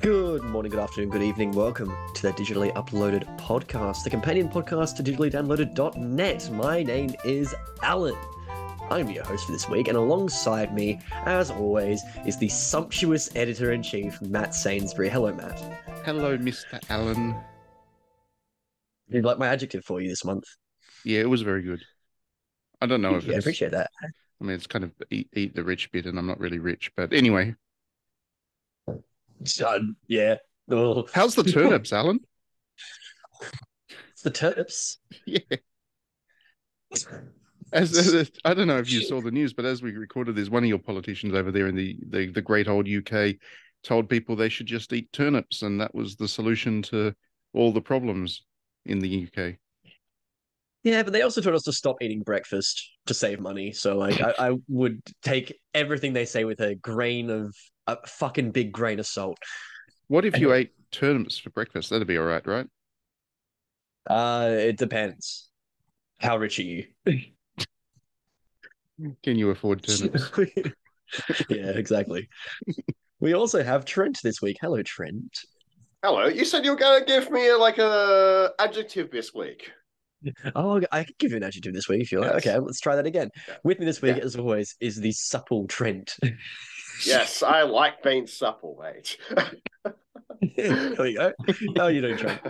Good 0.00 0.44
morning, 0.44 0.70
good 0.70 0.80
afternoon, 0.80 1.10
good 1.10 1.22
evening. 1.24 1.50
Welcome 1.50 1.92
to 2.14 2.22
the 2.22 2.32
digitally 2.32 2.72
uploaded 2.74 3.24
podcast, 3.36 4.04
the 4.04 4.10
companion 4.10 4.48
podcast 4.48 4.94
to 4.96 5.02
digitallydownloaded.net. 5.02 6.50
My 6.52 6.84
name 6.84 7.16
is 7.24 7.52
Alan. 7.82 8.14
I'm 8.90 9.10
your 9.10 9.24
host 9.24 9.46
for 9.46 9.52
this 9.52 9.68
week, 9.68 9.88
and 9.88 9.96
alongside 9.96 10.72
me, 10.72 11.00
as 11.26 11.50
always, 11.50 12.00
is 12.24 12.38
the 12.38 12.48
sumptuous 12.48 13.34
editor 13.34 13.72
in 13.72 13.82
chief, 13.82 14.22
Matt 14.22 14.54
Sainsbury. 14.54 15.08
Hello, 15.08 15.34
Matt. 15.34 15.58
Hello, 16.04 16.38
Mr. 16.38 16.80
Allen. 16.90 17.34
Did 19.10 19.16
you 19.16 19.22
like 19.22 19.38
my 19.38 19.48
adjective 19.48 19.84
for 19.84 20.00
you 20.00 20.08
this 20.08 20.24
month? 20.24 20.44
Yeah, 21.04 21.20
it 21.20 21.28
was 21.28 21.42
very 21.42 21.62
good. 21.62 21.82
I 22.80 22.86
don't 22.86 23.02
know 23.02 23.16
if 23.16 23.24
Yeah, 23.24 23.34
I 23.34 23.38
appreciate 23.38 23.72
that. 23.72 23.90
I 24.00 24.44
mean, 24.44 24.54
it's 24.54 24.68
kind 24.68 24.84
of 24.84 24.92
eat, 25.10 25.28
eat 25.32 25.56
the 25.56 25.64
rich 25.64 25.90
bit, 25.90 26.06
and 26.06 26.16
I'm 26.16 26.26
not 26.26 26.38
really 26.38 26.60
rich. 26.60 26.92
But 26.94 27.12
anyway, 27.12 27.56
Uh, 29.64 29.78
yeah. 30.06 30.36
Oh. 30.70 31.06
how's 31.12 31.34
the 31.34 31.44
turnips, 31.44 31.92
Alan? 31.94 32.20
It's 34.12 34.22
the 34.22 34.30
turnips. 34.30 34.98
Yeah. 35.26 35.38
As, 37.72 38.14
as- 38.14 38.30
I 38.44 38.54
don't 38.54 38.66
know 38.66 38.78
if 38.78 38.90
you 38.90 39.02
saw 39.02 39.20
the 39.20 39.30
news, 39.30 39.52
but 39.52 39.66
as 39.66 39.82
we 39.82 39.92
recorded 39.92 40.34
this, 40.34 40.48
one 40.48 40.62
of 40.62 40.68
your 40.68 40.78
politicians 40.78 41.34
over 41.34 41.52
there 41.52 41.66
in 41.66 41.76
the, 41.76 41.98
the, 42.08 42.26
the 42.28 42.40
great 42.42 42.66
old 42.66 42.88
UK 42.88 43.34
told 43.84 44.08
people 44.08 44.34
they 44.36 44.48
should 44.48 44.66
just 44.66 44.92
eat 44.92 45.12
turnips, 45.12 45.62
and 45.62 45.80
that 45.80 45.94
was 45.94 46.16
the 46.16 46.26
solution 46.28 46.80
to 46.82 47.14
all 47.52 47.72
the 47.72 47.80
problems 47.80 48.42
in 48.86 49.00
the 49.00 49.28
UK. 49.28 49.56
Yeah, 50.88 51.02
but 51.02 51.12
they 51.12 51.20
also 51.20 51.42
told 51.42 51.54
us 51.54 51.64
to 51.64 51.72
stop 51.72 52.00
eating 52.00 52.22
breakfast 52.22 52.92
to 53.06 53.12
save 53.12 53.40
money. 53.40 53.72
So, 53.72 53.98
like, 53.98 54.22
I, 54.22 54.32
I 54.38 54.56
would 54.68 55.02
take 55.22 55.54
everything 55.74 56.14
they 56.14 56.24
say 56.24 56.44
with 56.44 56.60
a 56.60 56.76
grain 56.76 57.28
of 57.28 57.54
a 57.86 57.98
fucking 58.06 58.52
big 58.52 58.72
grain 58.72 58.98
of 58.98 59.06
salt. 59.06 59.36
What 60.06 60.24
if 60.24 60.38
you 60.38 60.54
ate 60.54 60.70
turnips 60.90 61.36
for 61.36 61.50
breakfast? 61.50 61.90
That'd 61.90 62.08
be 62.08 62.16
all 62.16 62.24
right, 62.24 62.46
right? 62.46 62.66
Uh, 64.08 64.48
it 64.50 64.78
depends. 64.78 65.50
How 66.20 66.38
rich 66.38 66.58
are 66.58 66.62
you? 66.62 66.86
Can 69.22 69.36
you 69.36 69.50
afford 69.50 69.82
turnips? 69.82 70.30
yeah, 71.50 71.72
exactly. 71.74 72.30
we 73.20 73.34
also 73.34 73.62
have 73.62 73.84
Trent 73.84 74.20
this 74.24 74.40
week. 74.40 74.56
Hello, 74.58 74.82
Trent. 74.82 75.38
Hello, 76.02 76.28
you 76.28 76.46
said 76.46 76.64
you 76.64 76.70
were 76.70 76.78
going 76.78 77.00
to 77.00 77.06
give 77.06 77.30
me 77.30 77.50
a, 77.50 77.58
like 77.58 77.76
a 77.76 78.52
adjective 78.58 79.10
this 79.10 79.34
week. 79.34 79.70
Oh, 80.56 80.80
I 80.90 81.04
could 81.04 81.16
give 81.18 81.30
you 81.30 81.36
an 81.36 81.42
adjective 81.44 81.72
this 81.74 81.88
week 81.88 82.02
if 82.02 82.10
you 82.12 82.20
like. 82.20 82.32
Yes. 82.44 82.46
Okay, 82.46 82.58
let's 82.58 82.80
try 82.80 82.96
that 82.96 83.06
again. 83.06 83.30
Yeah. 83.46 83.56
With 83.62 83.78
me 83.78 83.86
this 83.86 84.02
week, 84.02 84.16
Yeah. 84.16 84.24
as 84.24 84.36
always, 84.36 84.74
is 84.80 84.96
the 85.00 85.12
supple 85.12 85.66
Trent. 85.68 86.16
Yes, 87.06 87.42
I 87.44 87.62
like 87.62 88.02
being 88.02 88.26
supple, 88.26 88.80
mate. 88.82 89.16
there 90.56 90.94
we 90.98 91.14
go. 91.14 91.32
How 91.76 91.84
are 91.84 91.90
you 91.92 92.00
doing, 92.00 92.16
Trent? 92.16 92.40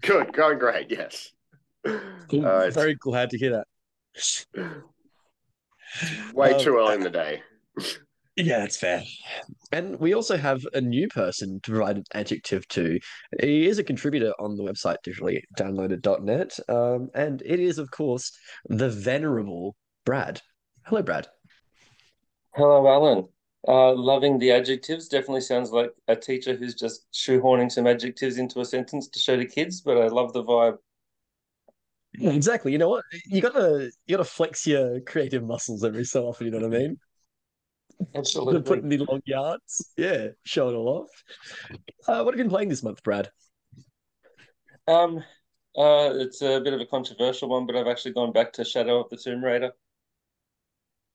Good, 0.00 0.32
going 0.32 0.58
great. 0.58 0.90
Yes. 0.90 1.30
Cool. 1.84 2.46
Uh, 2.46 2.60
it's 2.60 2.74
Very 2.76 2.94
glad 2.94 3.28
to 3.30 3.38
hear 3.38 3.50
that. 4.54 4.82
way 6.32 6.54
Um, 6.54 6.60
too 6.60 6.76
early 6.78 6.94
in 6.94 7.00
the 7.02 7.10
day. 7.10 7.42
Yeah, 8.36 8.60
that's 8.60 8.78
fair. 8.78 9.02
And 9.74 9.98
we 9.98 10.14
also 10.14 10.36
have 10.36 10.64
a 10.72 10.80
new 10.80 11.08
person 11.08 11.58
to 11.62 11.72
provide 11.72 11.96
an 11.96 12.04
adjective 12.14 12.68
to. 12.68 13.00
He 13.40 13.66
is 13.66 13.80
a 13.80 13.82
contributor 13.82 14.32
on 14.38 14.56
the 14.56 14.62
website 14.62 14.98
digitally 15.04 15.40
um, 16.68 17.10
and 17.12 17.42
it 17.44 17.58
is, 17.58 17.78
of 17.78 17.90
course, 17.90 18.30
the 18.68 18.88
venerable 18.88 19.74
Brad. 20.04 20.40
Hello, 20.84 21.02
Brad. 21.02 21.26
Hello, 22.54 22.86
Alan. 22.86 23.26
Uh, 23.66 23.94
loving 23.94 24.38
the 24.38 24.52
adjectives. 24.52 25.08
Definitely 25.08 25.40
sounds 25.40 25.72
like 25.72 25.90
a 26.06 26.14
teacher 26.14 26.54
who's 26.54 26.76
just 26.76 27.10
shoehorning 27.12 27.72
some 27.72 27.88
adjectives 27.88 28.38
into 28.38 28.60
a 28.60 28.64
sentence 28.64 29.08
to 29.08 29.18
show 29.18 29.36
to 29.36 29.44
kids, 29.44 29.80
but 29.80 29.98
I 29.98 30.06
love 30.06 30.32
the 30.32 30.44
vibe. 30.44 30.76
Exactly. 32.20 32.70
You 32.70 32.78
know 32.78 32.90
what? 32.90 33.04
You 33.26 33.42
gotta 33.42 33.90
you 34.06 34.16
gotta 34.16 34.28
flex 34.28 34.68
your 34.68 35.00
creative 35.00 35.42
muscles 35.42 35.82
every 35.82 36.04
so 36.04 36.28
often. 36.28 36.46
You 36.46 36.52
know 36.52 36.68
what 36.68 36.76
I 36.76 36.78
mean? 36.78 36.96
To 38.00 38.18
Absolutely. 38.18 38.62
put 38.62 38.78
in 38.80 38.88
the 38.88 38.98
long 38.98 39.22
yards. 39.24 39.92
Yeah, 39.96 40.28
show 40.44 40.68
it 40.68 40.74
all 40.74 40.88
off. 40.88 41.24
Uh, 42.06 42.22
what 42.22 42.34
have 42.34 42.38
you 42.38 42.44
been 42.44 42.50
playing 42.50 42.68
this 42.68 42.82
month, 42.82 43.02
Brad? 43.02 43.30
Um, 44.86 45.18
uh, 45.76 46.10
it's 46.14 46.42
a 46.42 46.60
bit 46.60 46.72
of 46.72 46.80
a 46.80 46.86
controversial 46.86 47.48
one, 47.48 47.66
but 47.66 47.76
I've 47.76 47.86
actually 47.86 48.12
gone 48.12 48.32
back 48.32 48.52
to 48.54 48.64
Shadow 48.64 49.00
of 49.00 49.10
the 49.10 49.16
Tomb 49.16 49.42
Raider. 49.44 49.72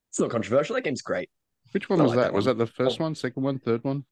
It's 0.09 0.19
not 0.19 0.29
controversial. 0.31 0.75
That 0.75 0.81
game's 0.83 1.01
great. 1.01 1.29
Which 1.71 1.89
one 1.89 1.99
I 1.99 2.03
was 2.03 2.11
like 2.11 2.17
that? 2.17 2.23
that 2.27 2.33
Was 2.33 2.45
that 2.45 2.57
the 2.57 2.65
first 2.67 2.99
one, 2.99 3.13
second 3.15 3.43
one, 3.43 3.59
third 3.59 3.83
one? 3.83 4.05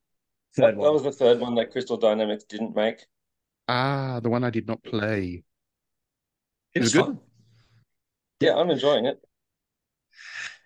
Third 0.56 0.76
That 0.76 0.78
one. 0.78 0.94
was 0.94 1.04
the 1.04 1.12
third 1.12 1.40
one 1.40 1.56
that 1.56 1.72
Crystal 1.72 1.98
Dynamics 1.98 2.44
didn't 2.44 2.76
make. 2.76 3.06
Ah, 3.68 4.20
the 4.22 4.30
one 4.30 4.44
I 4.44 4.50
did 4.50 4.68
not 4.68 4.84
play. 4.84 5.44
It 6.76 6.80
was 6.80 6.90
Is 6.90 6.96
it 6.96 6.98
good? 7.00 7.06
fun. 7.06 7.20
Yeah, 8.40 8.56
I'm 8.56 8.70
enjoying 8.70 9.06
it. 9.08 9.20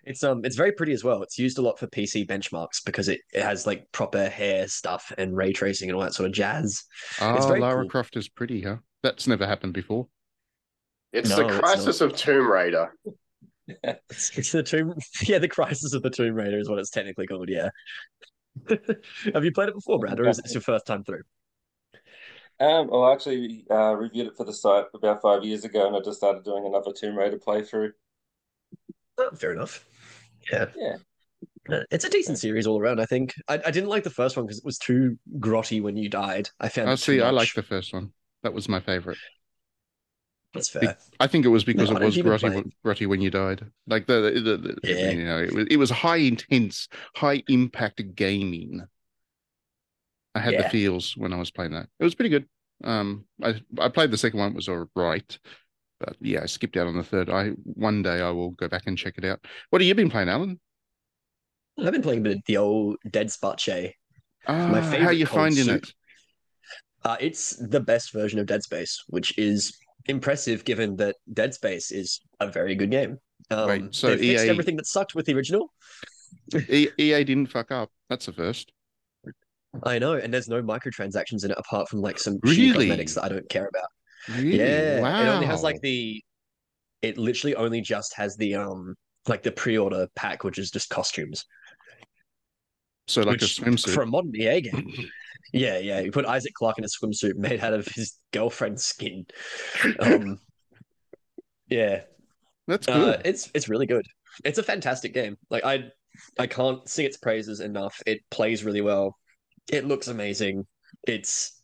It's 0.04 0.24
um 0.24 0.44
it's 0.44 0.56
very 0.56 0.72
pretty 0.72 0.92
as 0.92 1.04
well. 1.04 1.22
It's 1.22 1.38
used 1.38 1.58
a 1.58 1.62
lot 1.62 1.78
for 1.78 1.86
PC 1.86 2.26
benchmarks 2.26 2.84
because 2.84 3.08
it, 3.08 3.20
it 3.32 3.42
has 3.42 3.66
like 3.66 3.86
proper 3.92 4.28
hair 4.28 4.66
stuff 4.68 5.12
and 5.16 5.36
ray 5.36 5.52
tracing 5.52 5.88
and 5.88 5.96
all 5.96 6.02
that 6.02 6.14
sort 6.14 6.28
of 6.28 6.34
jazz. 6.34 6.84
Ah, 7.20 7.46
very 7.46 7.60
Lara 7.60 7.82
cool. 7.82 7.90
Croft 7.90 8.16
is 8.16 8.28
pretty, 8.28 8.62
huh? 8.62 8.76
That's 9.02 9.26
never 9.26 9.46
happened 9.46 9.74
before. 9.74 10.08
It's 11.12 11.30
No, 11.30 11.36
the 11.36 11.48
it's 11.48 11.58
crisis 11.58 12.00
of 12.00 12.16
Tomb 12.16 12.50
Raider. 12.50 12.92
It's, 13.84 14.36
it's 14.36 14.50
the 14.52 14.62
tomb 14.62 14.92
yeah, 15.22 15.38
the 15.38 15.48
crisis 15.48 15.94
of 15.94 16.02
the 16.02 16.10
Tomb 16.10 16.34
Raider 16.34 16.58
is 16.58 16.68
what 16.68 16.80
it's 16.80 16.90
technically 16.90 17.28
called, 17.28 17.48
yeah. 17.48 17.70
Have 18.68 19.44
you 19.44 19.52
played 19.52 19.68
it 19.68 19.74
before, 19.74 20.00
Brad, 20.00 20.18
or 20.18 20.28
is 20.28 20.40
it 20.40 20.52
your 20.52 20.60
first 20.60 20.84
time 20.84 21.04
through? 21.04 21.22
Um, 22.58 22.88
well, 22.88 23.04
I 23.04 23.12
actually 23.12 23.64
uh, 23.70 23.94
reviewed 23.94 24.26
it 24.26 24.36
for 24.36 24.44
the 24.44 24.52
site 24.52 24.86
about 24.94 25.22
five 25.22 25.44
years 25.44 25.64
ago, 25.64 25.86
and 25.86 25.96
I 25.96 26.00
just 26.00 26.18
started 26.18 26.44
doing 26.44 26.66
another 26.66 26.92
Tomb 26.92 27.16
Raider 27.16 27.38
playthrough. 27.38 27.92
Oh, 29.18 29.30
fair 29.34 29.52
enough. 29.52 29.84
Yeah. 30.50 30.66
Yeah. 30.76 30.96
Uh, 31.70 31.80
It's 31.90 32.04
a 32.04 32.10
decent 32.10 32.38
series 32.38 32.66
all 32.66 32.80
around, 32.80 33.00
I 33.00 33.06
think. 33.06 33.34
I, 33.48 33.60
I 33.66 33.70
didn't 33.70 33.88
like 33.88 34.04
the 34.04 34.10
first 34.10 34.36
one 34.36 34.46
because 34.46 34.58
it 34.58 34.64
was 34.64 34.78
too 34.78 35.18
grotty 35.38 35.80
when 35.82 35.96
you 35.96 36.08
died. 36.08 36.48
I 36.58 36.68
found 36.68 36.90
I 36.90 36.94
see. 36.96 37.20
I 37.20 37.26
much. 37.30 37.34
like 37.34 37.54
the 37.54 37.62
first 37.62 37.92
one. 37.92 38.12
That 38.42 38.52
was 38.52 38.68
my 38.68 38.80
favorite. 38.80 39.18
That's 40.54 40.68
fair. 40.68 40.98
I 41.18 41.26
think 41.28 41.46
it 41.46 41.48
was 41.48 41.64
because 41.64 41.90
No, 41.90 41.96
it 41.96 42.04
was 42.04 42.16
don't 42.16 42.26
grotty, 42.26 42.40
play. 42.52 42.64
grotty 42.84 43.06
when 43.06 43.20
you 43.22 43.30
died. 43.30 43.64
Like 43.86 44.06
the, 44.06 44.32
the, 44.34 44.40
the, 44.40 44.56
the- 44.58 44.78
Yeah. 44.84 45.10
you 45.10 45.24
know, 45.24 45.38
it 45.38 45.54
was, 45.54 45.66
it 45.70 45.76
was 45.76 45.90
high 45.90 46.16
intense, 46.16 46.88
high 47.16 47.42
impact 47.48 48.02
gaming. 48.14 48.82
I 50.34 50.40
had 50.40 50.58
the 50.58 50.68
feels 50.68 51.16
when 51.16 51.32
I 51.32 51.36
was 51.36 51.50
playing 51.50 51.72
that. 51.72 51.88
It 52.00 52.04
was 52.04 52.14
pretty 52.14 52.30
good. 52.30 52.46
Um, 52.84 53.26
I 53.42 53.60
I 53.78 53.88
played 53.90 54.10
the 54.10 54.16
second 54.18 54.40
one. 54.40 54.50
It 54.50 54.56
was 54.56 54.68
all 54.68 54.86
right, 54.96 55.38
but 56.04 56.16
yeah, 56.20 56.42
I 56.42 56.46
skipped 56.46 56.76
out 56.76 56.86
on 56.86 56.96
the 56.96 57.02
third. 57.04 57.30
I 57.30 57.48
one 57.64 58.02
day 58.02 58.20
I 58.20 58.30
will 58.30 58.50
go 58.50 58.68
back 58.68 58.82
and 58.86 58.96
check 58.98 59.14
it 59.18 59.24
out. 59.24 59.40
What 59.70 59.80
have 59.80 59.86
you 59.88 59.94
been 59.94 60.10
playing, 60.10 60.28
Alan? 60.28 60.58
I've 61.78 61.92
been 61.92 62.02
playing 62.02 62.20
a 62.20 62.22
bit 62.22 62.36
of 62.36 62.42
the 62.46 62.56
old 62.58 62.96
Dead 63.10 63.30
Space. 63.30 63.92
Ah, 64.46 64.68
My 64.68 64.80
how 64.80 64.90
favorite 64.90 65.16
you 65.16 65.26
finding 65.26 65.64
soup. 65.64 65.84
it? 65.84 65.94
Uh, 67.04 67.16
it's 67.20 67.56
the 67.68 67.80
best 67.80 68.12
version 68.12 68.38
of 68.38 68.46
Dead 68.46 68.62
Space, 68.62 69.02
which 69.08 69.36
is 69.38 69.76
impressive 70.06 70.64
given 70.64 70.96
that 70.96 71.16
Dead 71.32 71.54
Space 71.54 71.90
is 71.90 72.20
a 72.40 72.48
very 72.50 72.74
good 72.74 72.90
game. 72.90 73.18
Um, 73.50 73.68
Wait, 73.68 73.94
so 73.94 74.08
they 74.10 74.18
fixed 74.28 74.44
EA 74.44 74.50
everything 74.50 74.76
that 74.76 74.86
sucked 74.86 75.14
with 75.14 75.26
the 75.26 75.34
original. 75.34 75.72
E- 76.68 76.88
EA 76.98 77.24
didn't 77.24 77.46
fuck 77.46 77.70
up. 77.70 77.90
That's 78.08 78.26
the 78.26 78.32
first. 78.32 78.72
I 79.84 79.98
know, 79.98 80.14
and 80.14 80.32
there's 80.32 80.48
no 80.48 80.62
microtransactions 80.62 81.44
in 81.44 81.50
it 81.50 81.58
apart 81.58 81.88
from 81.88 82.00
like 82.02 82.18
some 82.18 82.38
Really? 82.42 82.72
cosmetics 82.72 83.14
that 83.14 83.24
I 83.24 83.28
don't 83.30 83.48
care 83.48 83.66
about. 83.66 83.88
Really? 84.28 84.58
Yeah, 84.58 85.00
Wow. 85.00 85.22
it 85.22 85.28
only 85.28 85.46
has 85.46 85.62
like 85.62 85.80
the. 85.80 86.22
It 87.02 87.18
literally 87.18 87.56
only 87.56 87.80
just 87.80 88.14
has 88.14 88.36
the 88.36 88.54
um 88.54 88.94
like 89.28 89.42
the 89.42 89.52
pre-order 89.52 90.06
pack, 90.14 90.44
which 90.44 90.58
is 90.58 90.70
just 90.70 90.88
costumes. 90.90 91.44
so 93.08 93.22
like 93.22 93.42
a 93.42 93.44
swimsuit. 93.46 93.94
for 93.94 94.02
a 94.02 94.06
modern 94.06 94.34
EA 94.36 94.60
game. 94.60 94.92
Yeah, 95.54 95.76
yeah. 95.78 96.00
You 96.00 96.10
put 96.10 96.24
Isaac 96.24 96.54
Clarke 96.54 96.78
in 96.78 96.84
a 96.84 96.86
swimsuit 96.86 97.34
made 97.34 97.60
out 97.60 97.74
of 97.74 97.86
his 97.88 98.14
girlfriend's 98.32 98.84
skin. 98.86 99.26
Um, 100.00 100.38
yeah, 101.68 102.02
That's 102.68 102.88
uh, 102.88 102.94
good. 102.98 103.22
it's 103.26 103.50
it's 103.54 103.68
really 103.68 103.84
good. 103.86 104.06
It's 104.44 104.58
a 104.58 104.62
fantastic 104.62 105.12
game. 105.12 105.36
Like 105.50 105.62
I, 105.64 105.90
I 106.38 106.46
can't 106.46 106.88
sing 106.88 107.04
its 107.04 107.18
praises 107.18 107.60
enough. 107.60 108.00
It 108.06 108.20
plays 108.30 108.64
really 108.64 108.80
well. 108.80 109.16
It 109.70 109.84
looks 109.84 110.08
amazing. 110.08 110.66
It's 111.06 111.60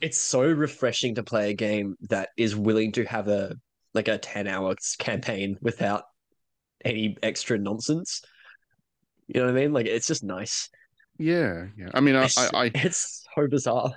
it's 0.00 0.18
so 0.18 0.42
refreshing 0.42 1.14
to 1.16 1.22
play 1.22 1.50
a 1.50 1.54
game 1.54 1.96
that 2.08 2.30
is 2.36 2.54
willing 2.54 2.92
to 2.92 3.04
have 3.04 3.28
a 3.28 3.56
like 3.94 4.08
a 4.08 4.18
10 4.18 4.46
hour 4.46 4.74
campaign 4.98 5.56
without 5.62 6.04
any 6.84 7.16
extra 7.22 7.58
nonsense. 7.58 8.22
You 9.26 9.40
know 9.40 9.46
what 9.46 9.56
I 9.56 9.60
mean? 9.60 9.72
Like 9.72 9.86
it's 9.86 10.06
just 10.06 10.22
nice. 10.22 10.68
yeah, 11.18 11.66
yeah. 11.76 11.88
I 11.94 12.00
mean, 12.00 12.14
I, 12.14 12.24
It's, 12.24 12.38
I, 12.38 12.64
I 12.64 12.64
it's 12.74 13.24
so 13.34 13.48
bizarre. 13.48 13.94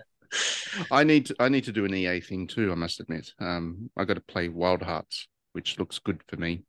I 0.91 1.03
need 1.03 1.27
to 1.27 1.35
I 1.39 1.49
need 1.49 1.63
to 1.65 1.71
do 1.71 1.85
an 1.85 1.93
EA 1.93 2.21
thing 2.21 2.47
too. 2.47 2.71
I 2.71 2.75
must 2.75 2.99
admit. 2.99 3.33
Um, 3.39 3.89
I 3.97 4.05
got 4.05 4.15
to 4.15 4.21
play 4.21 4.49
Wild 4.49 4.81
Hearts, 4.81 5.27
which 5.53 5.79
looks 5.79 5.99
good 5.99 6.21
for 6.27 6.37
me. 6.37 6.63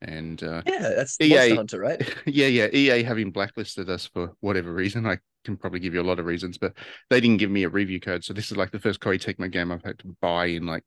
And 0.00 0.42
uh, 0.42 0.62
Yeah, 0.66 0.92
that's 0.96 1.18
EA 1.20 1.28
Monster 1.28 1.54
Hunter, 1.54 1.80
right? 1.80 2.14
yeah, 2.26 2.46
yeah, 2.46 2.68
EA 2.72 3.02
having 3.02 3.30
blacklisted 3.30 3.88
us 3.88 4.06
for 4.06 4.32
whatever 4.40 4.72
reason, 4.72 5.06
I 5.06 5.18
can 5.44 5.56
probably 5.56 5.80
give 5.80 5.94
you 5.94 6.00
a 6.00 6.02
lot 6.02 6.18
of 6.18 6.26
reasons, 6.26 6.58
but 6.58 6.74
they 7.10 7.20
didn't 7.20 7.38
give 7.38 7.50
me 7.50 7.64
a 7.64 7.68
review 7.68 8.00
code. 8.00 8.24
So 8.24 8.32
this 8.32 8.50
is 8.50 8.56
like 8.56 8.70
the 8.70 8.78
first 8.78 9.00
Koei 9.00 9.18
Tecmo 9.18 9.50
game 9.50 9.70
I've 9.70 9.84
had 9.84 9.98
to 10.00 10.16
buy 10.20 10.46
in 10.46 10.66
like 10.66 10.84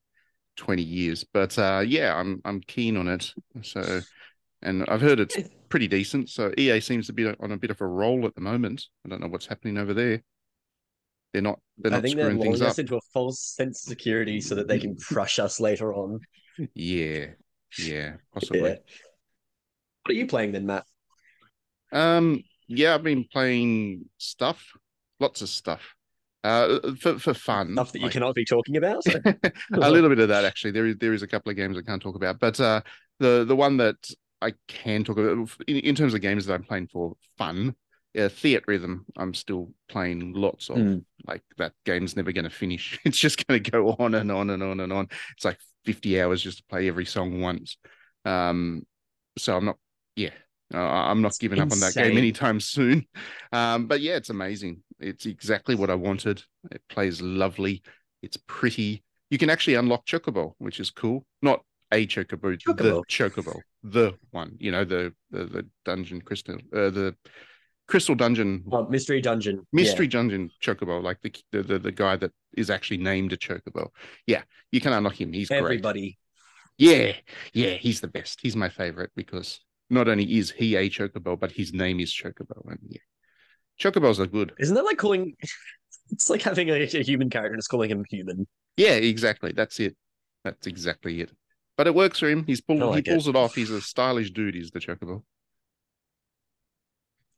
20 0.57 0.81
years. 0.81 1.24
But 1.24 1.57
uh, 1.57 1.83
yeah, 1.86 2.15
I'm 2.15 2.42
I'm 2.44 2.62
keen 2.62 2.98
on 2.98 3.07
it. 3.07 3.31
So, 3.62 4.01
and 4.62 4.83
I've 4.88 5.01
heard 5.01 5.19
it's 5.19 5.38
pretty 5.69 5.88
decent. 5.88 6.30
So 6.30 6.51
EA 6.57 6.80
seems 6.81 7.07
to 7.07 7.13
be 7.13 7.27
on 7.27 7.51
a 7.51 7.57
bit 7.57 7.71
of 7.71 7.80
a 7.81 7.88
roll 7.88 8.25
at 8.25 8.36
the 8.36 8.42
moment. 8.42 8.86
I 9.06 9.09
don't 9.09 9.21
know 9.21 9.27
what's 9.27 9.48
happening 9.48 9.77
over 9.77 9.94
there. 9.94 10.21
They're 11.33 11.42
not. 11.42 11.59
They're 11.77 11.94
I 11.94 11.98
not 11.98 12.04
think 12.04 12.15
they're 12.15 12.25
screwing 12.25 12.44
lulling 12.44 12.62
us 12.63 12.80
into 12.80 12.98
a 12.98 13.01
false 13.13 13.39
sense 13.39 13.86
of 13.86 13.89
security 13.89 14.42
so 14.42 14.56
that 14.56 14.68
they 14.68 14.80
can 14.80 14.98
crush 15.00 15.39
us 15.39 15.59
later 15.59 15.94
on. 15.94 16.19
Yeah, 16.74 17.27
yeah, 17.77 18.13
possibly. 18.33 18.62
Yeah. 18.62 18.75
What 20.04 20.12
are 20.12 20.13
you 20.13 20.27
playing 20.27 20.54
then, 20.54 20.65
Matt? 20.65 20.86
Um, 21.92 22.44
yeah, 22.67 22.95
I've 22.95 23.03
been 23.03 23.25
playing 23.31 24.05
stuff, 24.17 24.63
lots 25.19 25.41
of 25.41 25.49
stuff, 25.49 25.95
uh, 26.43 26.93
for 26.99 27.19
for 27.19 27.33
fun. 27.33 27.73
Stuff 27.73 27.91
that 27.93 27.99
you 27.99 28.05
like- 28.05 28.13
cannot 28.13 28.35
be 28.35 28.45
talking 28.45 28.77
about? 28.77 29.05
a 29.73 29.91
little 29.91 30.09
bit 30.09 30.19
of 30.19 30.29
that 30.29 30.45
actually. 30.45 30.71
There 30.71 30.87
is 30.87 30.97
there 30.97 31.13
is 31.13 31.23
a 31.23 31.27
couple 31.27 31.49
of 31.49 31.55
games 31.55 31.77
I 31.77 31.81
can't 31.81 32.01
talk 32.01 32.15
about, 32.15 32.39
but 32.39 32.59
uh, 32.59 32.81
the 33.19 33.45
the 33.45 33.55
one 33.55 33.77
that 33.77 33.95
I 34.41 34.53
can 34.67 35.03
talk 35.03 35.17
about 35.17 35.49
in, 35.67 35.77
in 35.77 35.95
terms 35.95 36.13
of 36.13 36.21
games 36.21 36.45
that 36.45 36.53
I'm 36.53 36.63
playing 36.63 36.87
for 36.87 37.15
fun, 37.37 37.75
uh, 38.15 38.29
Theatrhythm. 38.29 39.01
I'm 39.17 39.33
still 39.33 39.71
playing 39.89 40.33
lots 40.33 40.69
of. 40.69 40.77
Mm. 40.77 41.05
Like 41.25 41.43
that 41.57 41.73
game's 41.85 42.15
never 42.15 42.31
going 42.31 42.45
to 42.45 42.49
finish. 42.49 42.99
It's 43.05 43.17
just 43.17 43.45
going 43.47 43.61
to 43.61 43.71
go 43.71 43.95
on 43.99 44.15
and 44.15 44.31
on 44.31 44.49
and 44.49 44.63
on 44.63 44.79
and 44.79 44.93
on. 44.93 45.07
It's 45.35 45.45
like 45.45 45.59
50 45.85 46.21
hours 46.21 46.41
just 46.41 46.59
to 46.59 46.63
play 46.65 46.87
every 46.87 47.05
song 47.05 47.41
once. 47.41 47.77
Um, 48.25 48.83
so 49.37 49.55
I'm 49.55 49.65
not. 49.65 49.77
Yeah, 50.15 50.31
uh, 50.73 50.77
I'm 50.79 51.21
not 51.21 51.29
It's 51.29 51.37
giving 51.37 51.59
up 51.59 51.71
on 51.71 51.79
that 51.79 51.93
game 51.95 52.17
anytime 52.17 52.59
soon. 52.75 53.05
Um, 53.51 53.87
but 53.87 54.01
yeah, 54.01 54.15
it's 54.15 54.29
amazing. 54.29 54.83
It's 54.99 55.25
exactly 55.25 55.75
what 55.75 55.89
I 55.89 55.95
wanted. 55.95 56.43
It 56.71 56.81
plays 56.89 57.21
lovely. 57.21 57.83
It's 58.21 58.37
pretty. 58.47 59.03
You 59.29 59.37
can 59.37 59.49
actually 59.49 59.75
unlock 59.75 60.05
Chocobo, 60.05 60.53
which 60.57 60.79
is 60.79 60.89
cool. 60.89 61.25
Not 61.41 61.61
a 61.91 62.05
Chocobo, 62.07 62.51
the 62.51 62.57
Chocobo. 62.57 63.03
Chocobo, 63.07 63.61
the 63.83 64.13
one. 64.31 64.55
You 64.59 64.71
know, 64.71 64.83
the 64.83 65.13
the, 65.31 65.45
the 65.45 65.65
dungeon 65.85 66.21
crystal, 66.21 66.55
uh, 66.73 66.89
the 66.89 67.15
crystal 67.87 68.15
dungeon 68.15 68.63
Oh, 68.71 68.85
Mystery 68.89 69.21
Dungeon. 69.21 69.65
mystery 69.71 70.07
dungeon 70.07 70.49
Chocobo, 70.61 71.01
like 71.01 71.21
the, 71.21 71.33
the 71.51 71.63
the 71.63 71.79
the 71.79 71.91
guy 71.91 72.17
that 72.17 72.31
is 72.57 72.69
actually 72.69 72.97
named 72.97 73.31
a 73.33 73.37
Chocobo. 73.37 73.89
Yeah, 74.25 74.41
you 74.71 74.81
can 74.81 74.91
unlock 74.93 75.19
him. 75.19 75.31
He's 75.31 75.49
Yeah. 75.49 75.59
great. 75.61 75.79
Everybody. 75.79 76.17
Yeah, 76.77 77.13
yeah, 77.53 77.71
he's 77.71 78.01
the 78.01 78.07
best. 78.07 78.39
He's 78.41 78.55
my 78.55 78.69
favorite 78.69 79.11
because 79.15 79.59
not 79.89 80.07
only 80.07 80.37
is 80.37 80.51
he 80.51 80.75
a 80.75 80.89
Chocobo, 80.89 81.39
but 81.39 81.51
his 81.51 81.73
name 81.73 81.99
is 81.99 82.11
Chocobo, 82.13 82.67
and 82.69 82.79
yeah, 82.87 82.99
Chocobos 83.79 84.19
are 84.19 84.27
good. 84.27 84.53
Isn't 84.59 84.75
that 84.75 84.85
like 84.85 84.97
calling? 84.97 85.35
It's 86.09 86.29
like 86.29 86.41
having 86.41 86.69
a, 86.69 86.83
a 86.83 87.03
human 87.03 87.29
character 87.29 87.51
and 87.51 87.59
just 87.59 87.69
calling 87.69 87.91
him 87.91 88.05
human. 88.09 88.47
Yeah, 88.77 88.93
exactly. 88.93 89.51
That's 89.51 89.77
it. 89.81 89.97
That's 90.45 90.65
exactly 90.65 91.19
it. 91.19 91.31
But 91.75 91.85
it 91.87 91.95
works 91.95 92.19
for 92.19 92.29
him. 92.29 92.45
He's 92.45 92.61
pulled. 92.61 92.79
Like 92.79 93.05
he 93.05 93.11
pulls 93.11 93.27
it. 93.27 93.35
off. 93.35 93.55
He's 93.55 93.69
a 93.71 93.81
stylish 93.81 94.31
dude. 94.31 94.55
He's 94.55 94.71
the 94.71 94.79
Chocobo. 94.79 95.23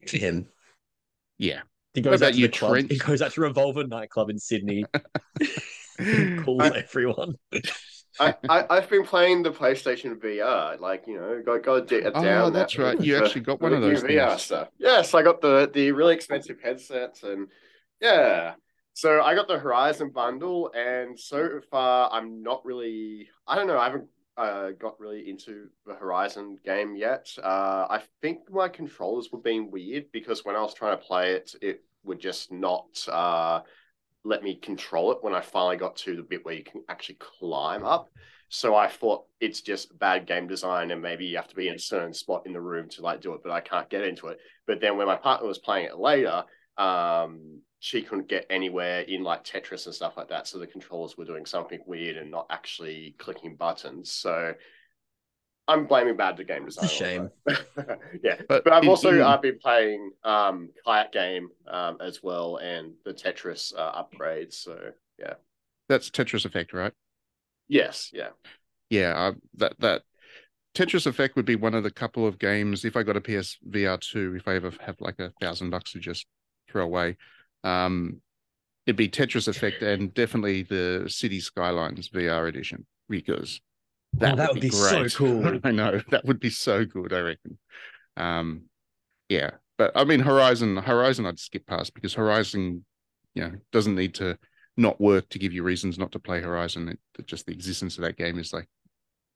For 0.08 0.18
him. 0.18 0.48
Yeah. 1.40 1.62
He 1.96 2.02
goes 2.02 2.22
out 2.22 2.34
to 2.34 2.40
the 2.40 2.48
club. 2.48 2.90
He 2.90 2.98
goes 3.00 3.24
out 3.24 3.32
to 3.32 3.42
Revolver 3.42 3.88
nightclub 3.88 4.30
in 4.30 4.38
Sydney. 4.38 4.86
Calls 6.44 6.62
I- 6.62 6.78
everyone. 6.78 7.34
I, 8.20 8.36
I 8.50 8.66
I've 8.70 8.90
been 8.90 9.04
playing 9.06 9.44
the 9.44 9.52
PlayStation 9.52 10.16
VR, 10.20 10.80
like 10.80 11.04
you 11.08 11.16
know, 11.20 11.42
got 11.46 11.64
got 11.64 11.88
d- 11.88 12.02
Oh, 12.04 12.12
down. 12.24 12.54
that's 12.54 12.76
that- 12.76 12.84
right. 12.84 13.02
You 13.02 13.18
actually 13.18 13.42
got 13.42 13.62
one 13.62 13.74
of 13.74 13.82
those 13.82 14.04
VR 14.04 14.30
things. 14.32 14.42
stuff. 14.44 14.70
Yes, 14.78 15.14
I 15.14 15.22
got 15.24 15.42
the 15.42 15.70
the 15.74 15.92
really 15.92 16.14
expensive 16.16 16.58
headsets, 16.62 17.24
and 17.24 17.48
yeah. 18.02 18.54
So 18.94 19.22
I 19.22 19.34
got 19.36 19.48
the 19.48 19.58
Horizon 19.58 20.10
bundle, 20.10 20.72
and 20.76 21.18
so 21.20 21.62
far 21.72 22.10
I'm 22.12 22.44
not 22.44 22.66
really. 22.66 23.30
I 23.48 23.56
don't 23.56 23.68
know. 23.68 23.78
I 23.80 23.86
haven't 23.86 24.08
uh, 24.36 24.72
got 24.72 25.00
really 25.00 25.30
into 25.30 25.68
the 25.86 25.94
Horizon 25.94 26.58
game 26.66 26.96
yet. 26.96 27.28
Uh, 27.42 27.88
I 27.90 28.02
think 28.22 28.50
my 28.50 28.68
controllers 28.70 29.30
were 29.32 29.40
being 29.40 29.72
weird 29.72 30.12
because 30.12 30.44
when 30.44 30.56
I 30.56 30.62
was 30.62 30.74
trying 30.74 30.98
to 30.98 31.04
play 31.04 31.34
it, 31.34 31.56
it 31.62 31.84
would 32.04 32.20
just 32.20 32.52
not 32.52 32.88
uh, 33.10 33.62
let 34.24 34.44
me 34.44 34.56
control 34.56 35.12
it 35.12 35.20
when 35.22 35.34
I 35.34 35.42
finally 35.42 35.78
got 35.78 35.96
to 35.98 36.16
the 36.16 36.24
bit 36.24 36.46
where 36.46 36.56
you 36.56 36.64
can 36.64 36.84
actually 36.90 37.18
climb 37.40 37.84
up. 37.84 38.10
So 38.50 38.76
I 38.76 38.88
thought 38.88 39.26
it's 39.40 39.62
just 39.62 39.98
bad 40.00 40.26
game 40.26 40.48
design 40.48 40.92
and 40.92 41.02
maybe 41.02 41.26
you 41.26 41.38
have 41.38 41.48
to 41.50 41.56
be 41.56 41.68
in 41.68 41.76
a 41.76 41.80
certain 41.80 42.14
spot 42.14 42.44
in 42.46 42.54
the 42.54 42.62
room 42.62 42.90
to 42.90 43.02
like 43.02 43.22
do 43.22 43.34
it, 43.34 43.42
but 43.44 43.52
I 43.52 43.62
can't 43.62 43.90
get 43.90 44.04
into 44.04 44.28
it. 44.28 44.40
But 44.66 44.82
then 44.82 44.98
when 44.98 45.08
my 45.08 45.16
partner 45.16 45.48
was 45.48 45.60
playing 45.60 45.86
it 45.86 46.00
later, 46.00 46.44
um, 46.78 47.62
she 47.80 48.02
couldn't 48.02 48.28
get 48.28 48.48
anywhere 48.50 49.02
in 49.02 49.24
like 49.24 49.44
Tetris 49.44 49.86
and 49.86 49.96
stuff 49.96 50.18
like 50.18 50.30
that. 50.30 50.48
So 50.48 50.58
the 50.58 50.68
controllers 50.68 51.18
were 51.18 51.26
doing 51.26 51.46
something 51.46 51.80
weird 51.86 52.18
and 52.18 52.32
not 52.32 52.48
actually 52.50 53.16
clicking 53.20 53.56
buttons. 53.56 54.12
So 54.12 54.54
I'm 55.70 55.86
blaming 55.86 56.18
bad 56.18 56.36
the 56.38 56.44
game 56.44 56.66
design. 56.66 56.86
a 56.86 56.88
shame. 56.88 57.30
yeah, 58.24 58.36
But 58.50 58.64
but 58.64 58.74
I've 58.74 58.88
also 58.88 59.10
in- 59.14 59.22
uh, 59.22 59.38
been 59.38 59.60
playing 59.60 60.12
um, 60.24 60.70
Kayak 60.86 61.12
Game 61.14 61.50
um, 61.68 61.98
as 62.02 62.22
well 62.24 62.58
and 62.58 62.94
the 63.06 63.14
Tetris 63.14 63.74
uh, 63.78 64.04
upgrades. 64.04 64.56
So 64.56 64.78
yeah, 65.18 65.36
That's 65.88 66.10
Tetris 66.10 66.46
Effect, 66.46 66.74
right? 66.74 66.94
yes, 67.68 68.10
yeah. 68.14 68.30
yeah, 68.90 69.14
I, 69.16 69.34
that 69.58 69.80
that 69.80 70.02
Tetris 70.76 71.06
Effect 71.06 71.36
would 71.36 71.46
be 71.46 71.56
one 71.56 71.76
of 71.76 71.84
the 71.84 71.92
couple 71.92 72.26
of 72.28 72.40
games. 72.40 72.84
If 72.86 72.96
I 72.98 73.04
got 73.04 73.18
a 73.18 73.22
PS 73.22 73.58
VR 73.70 74.00
two, 74.00 74.36
if 74.36 74.48
I 74.48 74.56
ever 74.56 74.72
have 74.82 74.96
like 75.00 75.20
a 75.20 75.32
thousand 75.40 75.70
bucks 75.70 75.92
to 75.94 76.00
just 76.00 76.26
throw 76.70 76.84
away, 76.84 77.18
um, 77.64 78.22
it'd 78.88 78.96
be 78.96 79.10
Tetris 79.10 79.48
Effect 79.48 79.84
and 79.84 80.14
definitely 80.14 80.64
the 80.64 81.06
City 81.08 81.40
Skylines 81.40 82.10
VR 82.10 82.48
edition 82.48 82.86
because 83.08 83.62
Oh, 84.22 84.36
that 84.36 84.54
would 84.54 84.62
be 84.62 84.70
so 84.70 85.00
great. 85.00 85.16
cool. 85.16 85.60
I 85.64 85.72
know 85.72 86.02
that 86.10 86.26
would 86.26 86.40
be 86.40 86.50
so 86.50 86.86
good. 86.86 87.14
I 87.14 87.20
reckon. 87.20 87.58
Um, 88.18 88.64
yeah, 89.30 89.52
but 89.78 89.92
I 89.96 90.04
mean 90.04 90.20
Horizon, 90.20 90.78
Horizon, 90.78 91.26
I'd 91.26 91.40
skip 91.40 91.66
past 91.66 91.94
because 91.94 92.14
Horizon, 92.14 92.86
you 93.34 93.44
know, 93.44 93.52
doesn't 93.72 93.96
need 93.96 94.16
to 94.16 94.38
not 94.78 95.00
work 95.00 95.28
to 95.30 95.40
give 95.40 95.54
you 95.54 95.64
reasons 95.64 95.98
not 95.98 96.12
to 96.14 96.20
play 96.20 96.42
Horizon. 96.42 96.90
It, 96.90 97.00
it 97.18 97.28
just 97.28 97.46
the 97.46 97.54
existence 97.54 97.98
of 97.98 98.04
that 98.04 98.18
game 98.18 98.40
is 98.40 98.54
like, 98.54 98.68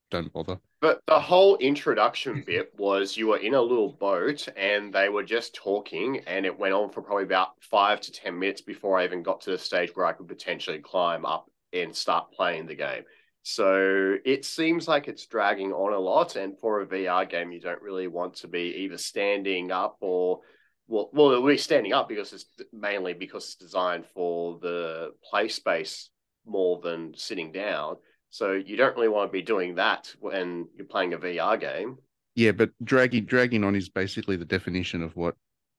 don't 0.10 0.32
bother. 0.32 0.58
But 0.80 1.02
the 1.08 1.20
whole 1.20 1.58
introduction 1.58 2.44
bit 2.46 2.72
was 2.78 3.18
you 3.18 3.28
were 3.28 3.38
in 3.38 3.54
a 3.54 3.62
little 3.62 3.94
boat 3.94 4.48
and 4.56 4.94
they 4.94 5.10
were 5.10 5.24
just 5.24 5.56
talking, 5.56 6.20
and 6.28 6.46
it 6.46 6.58
went 6.58 6.74
on 6.74 6.90
for 6.90 7.02
probably 7.02 7.24
about 7.24 7.52
five 7.62 8.00
to 8.02 8.12
10 8.12 8.38
minutes 8.38 8.62
before 8.62 9.00
I 9.00 9.06
even 9.06 9.24
got 9.24 9.42
to 9.42 9.52
the 9.52 9.58
stage 9.58 9.96
where 9.96 10.06
I 10.06 10.14
could 10.14 10.28
potentially 10.28 10.80
climb 10.80 11.26
up 11.26 11.50
and 11.74 11.96
start 11.96 12.32
playing 12.32 12.68
the 12.68 12.76
game. 12.76 13.04
So 13.44 14.16
it 14.24 14.46
seems 14.46 14.88
like 14.88 15.08
it's 15.08 15.26
dragging 15.28 15.74
on 15.74 15.94
a 15.94 16.00
lot. 16.00 16.38
And 16.38 16.58
for 16.58 16.82
a 16.82 16.88
VR 16.88 17.30
game, 17.30 17.52
you 17.52 17.60
don't 17.60 17.82
really 17.82 18.08
want 18.08 18.36
to 18.36 18.48
be 18.48 18.74
either 18.80 18.98
standing 18.98 19.70
up 19.72 19.98
or, 20.00 20.40
well, 20.88 21.10
well, 21.14 21.46
be 21.46 21.58
standing 21.58 21.94
up 21.94 22.08
because 22.08 22.32
it's 22.32 22.46
mainly 22.72 23.14
because 23.14 23.44
it's 23.44 23.56
designed 23.56 24.06
for 24.14 24.60
the 24.62 25.12
play 25.30 25.50
space 25.50 26.10
more 26.46 26.80
than 26.82 27.14
sitting 27.16 27.52
down. 27.52 27.98
So 28.30 28.54
you 28.54 28.78
don't 28.78 28.96
really 28.96 29.10
want 29.10 29.30
to 29.30 29.34
be 29.34 29.42
doing 29.42 29.76
that 29.76 30.14
when 30.20 30.68
you're 30.76 30.88
playing 30.88 31.14
a 31.14 31.18
VR 31.18 31.60
game. 31.60 31.98
Yeah, 32.36 32.52
but 32.52 32.72
dragging 32.84 33.26
dragging 33.26 33.64
on 33.64 33.76
is 33.76 33.90
basically 33.90 34.38
the 34.38 34.46
definition 34.46 35.04
of 35.04 35.16
what 35.16 35.36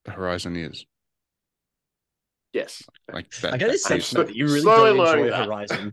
Horizon 0.07 0.55
is. 0.55 0.87
Yes. 2.55 2.85
Like 3.13 3.31
that. 3.43 3.55
I 3.55 3.57
get 3.57 3.69
a 3.69 3.73
that 3.73 3.79
sense 3.81 4.11
that 4.13 4.35
you 4.35 4.47
really 4.47 4.61
slowly 4.61 4.97
don't 4.97 5.19
enjoy 5.19 5.31
that. 5.31 5.47
Horizon. 5.47 5.93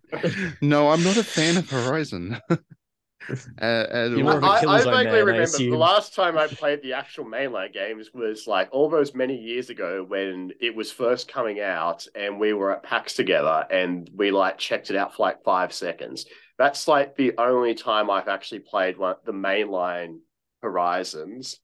no, 0.61 0.89
I'm 0.91 1.03
not 1.03 1.17
a 1.17 1.23
fan 1.23 1.57
of 1.57 1.67
Horizon. 1.67 2.39
uh, 2.49 3.65
uh, 3.65 4.09
You're 4.15 4.23
more 4.23 4.37
of 4.37 4.43
a 4.43 4.47
I, 4.47 4.59
I 4.59 4.81
Killzone 4.83 4.91
vaguely 4.91 5.05
man, 5.05 5.15
I 5.15 5.19
remember 5.23 5.59
the 5.59 5.69
assume. 5.69 5.73
last 5.73 6.13
time 6.13 6.37
I 6.37 6.45
played 6.45 6.83
the 6.83 6.93
actual 6.93 7.25
mainline 7.25 7.73
games 7.73 8.11
was 8.13 8.45
like 8.45 8.69
all 8.71 8.91
those 8.91 9.15
many 9.15 9.35
years 9.35 9.71
ago 9.71 10.05
when 10.07 10.51
it 10.61 10.75
was 10.75 10.91
first 10.91 11.27
coming 11.27 11.59
out 11.59 12.05
and 12.13 12.39
we 12.39 12.53
were 12.53 12.73
at 12.73 12.83
PAX 12.83 13.15
together 13.15 13.65
and 13.71 14.07
we 14.15 14.29
like 14.29 14.59
checked 14.59 14.91
it 14.91 14.95
out 14.95 15.15
for 15.15 15.23
like 15.23 15.43
five 15.43 15.73
seconds. 15.73 16.27
That's 16.59 16.87
like 16.87 17.15
the 17.15 17.33
only 17.39 17.73
time 17.73 18.11
I've 18.11 18.27
actually 18.27 18.59
played 18.59 18.97
one 18.97 19.15
the 19.25 19.33
mainline 19.33 20.19
Horizons. 20.61 21.59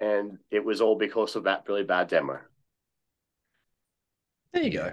And 0.00 0.38
it 0.50 0.64
was 0.64 0.80
all 0.80 0.98
because 0.98 1.36
of 1.36 1.44
that 1.44 1.64
really 1.68 1.84
bad 1.84 2.08
demo. 2.08 2.40
There 4.56 4.64
you 4.64 4.70
go. 4.70 4.90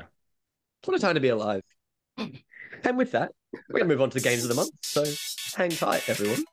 What 0.84 0.98
a 0.98 1.00
time 1.00 1.16
to 1.16 1.22
be 1.22 1.30
alive. 1.30 1.64
And 2.86 2.98
with 2.98 3.12
that, 3.12 3.32
we're 3.70 3.80
going 3.80 3.88
to 3.88 3.96
move 3.96 4.02
on 4.02 4.10
to 4.10 4.16
the 4.16 4.20
games 4.20 4.44
of 4.44 4.50
the 4.50 4.56
month. 4.56 4.72
So 4.82 5.06
hang 5.56 5.70
tight, 5.70 6.10
everyone. 6.10 6.44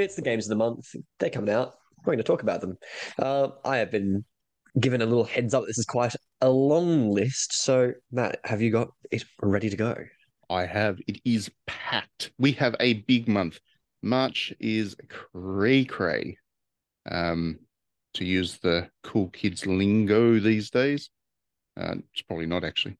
It's 0.00 0.16
the 0.16 0.22
games 0.22 0.46
of 0.46 0.50
the 0.50 0.56
month. 0.56 0.94
They're 1.18 1.30
coming 1.30 1.54
out. 1.54 1.74
We're 1.98 2.12
going 2.12 2.18
to 2.18 2.24
talk 2.24 2.42
about 2.42 2.60
them. 2.60 2.76
Uh, 3.18 3.48
I 3.64 3.78
have 3.78 3.90
been 3.90 4.24
given 4.78 5.02
a 5.02 5.06
little 5.06 5.24
heads 5.24 5.54
up. 5.54 5.64
This 5.66 5.78
is 5.78 5.86
quite 5.86 6.14
a 6.40 6.50
long 6.50 7.10
list. 7.10 7.52
So, 7.52 7.92
Matt, 8.10 8.40
have 8.44 8.60
you 8.60 8.70
got 8.70 8.88
it 9.10 9.24
ready 9.40 9.70
to 9.70 9.76
go? 9.76 9.96
I 10.50 10.66
have. 10.66 10.98
It 11.06 11.20
is 11.24 11.50
packed. 11.66 12.32
We 12.38 12.52
have 12.52 12.76
a 12.80 12.94
big 12.94 13.28
month. 13.28 13.58
March 14.02 14.52
is 14.60 14.96
cray 15.08 15.84
cray. 15.84 16.36
Um, 17.10 17.58
to 18.14 18.24
use 18.24 18.58
the 18.58 18.88
cool 19.02 19.28
kids 19.28 19.66
lingo 19.66 20.38
these 20.38 20.70
days. 20.70 21.10
Uh, 21.76 21.96
it's 22.12 22.22
probably 22.22 22.46
not 22.46 22.64
actually. 22.64 22.96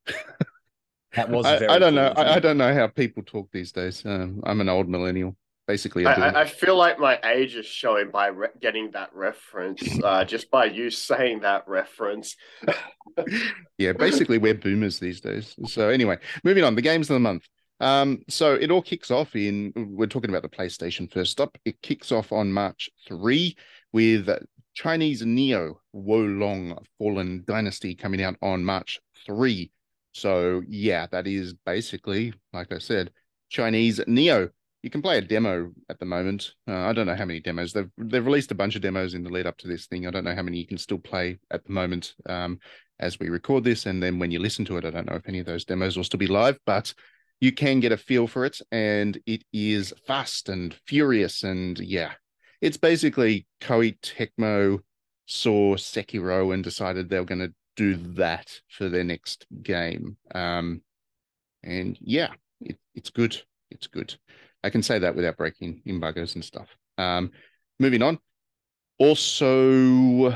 That 1.14 1.30
was 1.30 1.46
I, 1.46 1.58
very 1.58 1.70
I 1.70 1.78
don't 1.78 1.94
cool 1.94 2.02
know. 2.02 2.12
I, 2.16 2.34
I 2.34 2.38
don't 2.40 2.58
know 2.58 2.74
how 2.74 2.88
people 2.88 3.22
talk 3.22 3.48
these 3.52 3.72
days. 3.72 4.04
Um, 4.04 4.42
I'm 4.44 4.60
an 4.60 4.68
old 4.68 4.88
millennial. 4.88 5.36
Basically, 5.66 6.04
I, 6.04 6.12
I, 6.12 6.14
do 6.14 6.22
I, 6.22 6.40
I 6.42 6.44
feel 6.44 6.76
like 6.76 6.98
my 6.98 7.18
age 7.24 7.54
is 7.54 7.64
showing 7.64 8.10
by 8.10 8.26
re- 8.26 8.48
getting 8.60 8.90
that 8.90 9.10
reference, 9.14 9.82
uh, 10.04 10.24
just 10.24 10.50
by 10.50 10.66
you 10.66 10.90
saying 10.90 11.40
that 11.40 11.66
reference. 11.66 12.36
yeah, 13.78 13.92
basically 13.92 14.38
we're 14.38 14.54
boomers 14.54 14.98
these 14.98 15.20
days. 15.20 15.54
So 15.66 15.88
anyway, 15.88 16.18
moving 16.42 16.64
on, 16.64 16.74
the 16.74 16.82
games 16.82 17.08
of 17.08 17.14
the 17.14 17.20
month. 17.20 17.48
Um, 17.80 18.22
so 18.28 18.54
it 18.54 18.70
all 18.70 18.82
kicks 18.82 19.10
off 19.10 19.34
in 19.34 19.72
we're 19.76 20.06
talking 20.06 20.30
about 20.30 20.42
the 20.42 20.48
PlayStation 20.48 21.10
first 21.10 21.40
up. 21.40 21.56
It 21.64 21.80
kicks 21.82 22.12
off 22.12 22.30
on 22.30 22.52
March 22.52 22.88
3 23.08 23.56
with 23.92 24.28
Chinese 24.74 25.24
Neo 25.24 25.80
Wolong 25.94 26.78
Fallen 26.98 27.44
Dynasty 27.46 27.94
coming 27.94 28.22
out 28.22 28.36
on 28.42 28.64
March 28.64 29.00
3. 29.26 29.70
So 30.12 30.62
yeah, 30.68 31.06
that 31.10 31.26
is 31.26 31.54
basically, 31.66 32.34
like 32.52 32.72
I 32.72 32.78
said, 32.78 33.10
Chinese 33.50 34.00
Neo. 34.06 34.50
You 34.84 34.90
can 34.90 35.00
play 35.00 35.16
a 35.16 35.22
demo 35.22 35.72
at 35.88 35.98
the 35.98 36.04
moment. 36.04 36.52
Uh, 36.68 36.76
I 36.76 36.92
don't 36.92 37.06
know 37.06 37.14
how 37.14 37.24
many 37.24 37.40
demos 37.40 37.72
they've 37.72 37.88
they've 37.96 38.26
released 38.26 38.50
a 38.50 38.54
bunch 38.54 38.76
of 38.76 38.82
demos 38.82 39.14
in 39.14 39.22
the 39.22 39.30
lead 39.30 39.46
up 39.46 39.56
to 39.58 39.66
this 39.66 39.86
thing. 39.86 40.06
I 40.06 40.10
don't 40.10 40.24
know 40.24 40.34
how 40.34 40.42
many 40.42 40.58
you 40.58 40.66
can 40.66 40.76
still 40.76 40.98
play 40.98 41.38
at 41.50 41.64
the 41.64 41.72
moment 41.72 42.14
um, 42.28 42.58
as 43.00 43.18
we 43.18 43.30
record 43.30 43.64
this, 43.64 43.86
and 43.86 44.02
then 44.02 44.18
when 44.18 44.30
you 44.30 44.38
listen 44.40 44.66
to 44.66 44.76
it, 44.76 44.84
I 44.84 44.90
don't 44.90 45.08
know 45.08 45.16
if 45.16 45.26
any 45.26 45.38
of 45.38 45.46
those 45.46 45.64
demos 45.64 45.96
will 45.96 46.04
still 46.04 46.18
be 46.18 46.26
live, 46.26 46.58
but 46.66 46.92
you 47.40 47.50
can 47.50 47.80
get 47.80 47.92
a 47.92 47.96
feel 47.96 48.26
for 48.26 48.44
it, 48.44 48.60
and 48.72 49.18
it 49.24 49.42
is 49.54 49.94
fast 50.06 50.50
and 50.50 50.74
furious, 50.86 51.44
and 51.44 51.78
yeah, 51.78 52.12
it's 52.60 52.76
basically 52.76 53.46
Koei 53.62 53.98
Tecmo 54.02 54.80
saw 55.24 55.76
Sekiro 55.76 56.52
and 56.52 56.62
decided 56.62 57.08
they 57.08 57.18
were 57.18 57.24
going 57.24 57.38
to 57.38 57.54
do 57.76 57.96
that 58.16 58.60
for 58.68 58.90
their 58.90 59.04
next 59.04 59.46
game. 59.62 60.18
Um, 60.34 60.82
and 61.62 61.96
yeah, 62.02 62.34
it, 62.60 62.76
it's 62.94 63.08
good. 63.08 63.40
It's 63.70 63.86
good. 63.86 64.14
I 64.64 64.70
can 64.70 64.82
say 64.82 64.98
that 64.98 65.14
without 65.14 65.36
breaking 65.36 65.82
embargoes 65.84 66.34
and 66.34 66.44
stuff. 66.44 66.68
Um, 66.96 67.30
moving 67.78 68.02
on. 68.02 68.18
Also, 68.98 70.34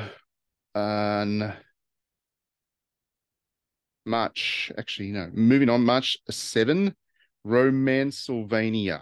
on 0.75 1.54
March, 4.04 4.70
actually, 4.76 5.12
no, 5.12 5.30
moving 5.32 5.70
on, 5.70 5.82
March 5.82 6.18
7, 6.28 6.94
Romancelvania. 7.47 9.00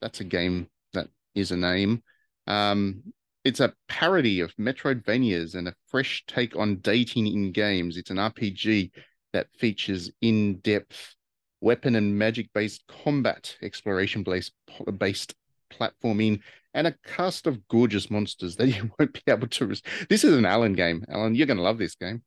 That's 0.00 0.20
a 0.20 0.24
game 0.24 0.68
that 0.92 1.08
is 1.34 1.50
a 1.50 1.56
name. 1.56 2.04
Um, 2.46 3.02
it's 3.44 3.60
a 3.60 3.74
parody 3.88 4.40
of 4.40 4.54
Metroidvanias 4.56 5.56
and 5.56 5.66
a 5.66 5.74
fresh 5.88 6.22
take 6.28 6.54
on 6.54 6.76
dating 6.76 7.26
in 7.26 7.50
games. 7.50 7.96
It's 7.96 8.10
an 8.10 8.18
RPG 8.18 8.92
that 9.32 9.48
features 9.58 10.12
in-depth 10.20 11.16
weapon 11.60 11.96
and 11.96 12.18
magic-based 12.18 12.84
combat, 12.86 13.56
exploration-based 13.62 14.52
based 14.96 15.34
platforming, 15.72 16.40
and 16.74 16.86
a 16.86 16.94
cast 17.04 17.46
of 17.46 17.66
gorgeous 17.68 18.10
monsters 18.10 18.56
that 18.56 18.68
you 18.76 18.90
won't 18.98 19.12
be 19.12 19.22
able 19.28 19.48
to. 19.48 19.66
Res- 19.66 19.82
this 20.08 20.24
is 20.24 20.36
an 20.36 20.44
Alan 20.44 20.74
game, 20.74 21.04
Alan. 21.08 21.34
You're 21.34 21.46
going 21.46 21.56
to 21.56 21.62
love 21.62 21.78
this 21.78 21.94
game. 21.94 22.22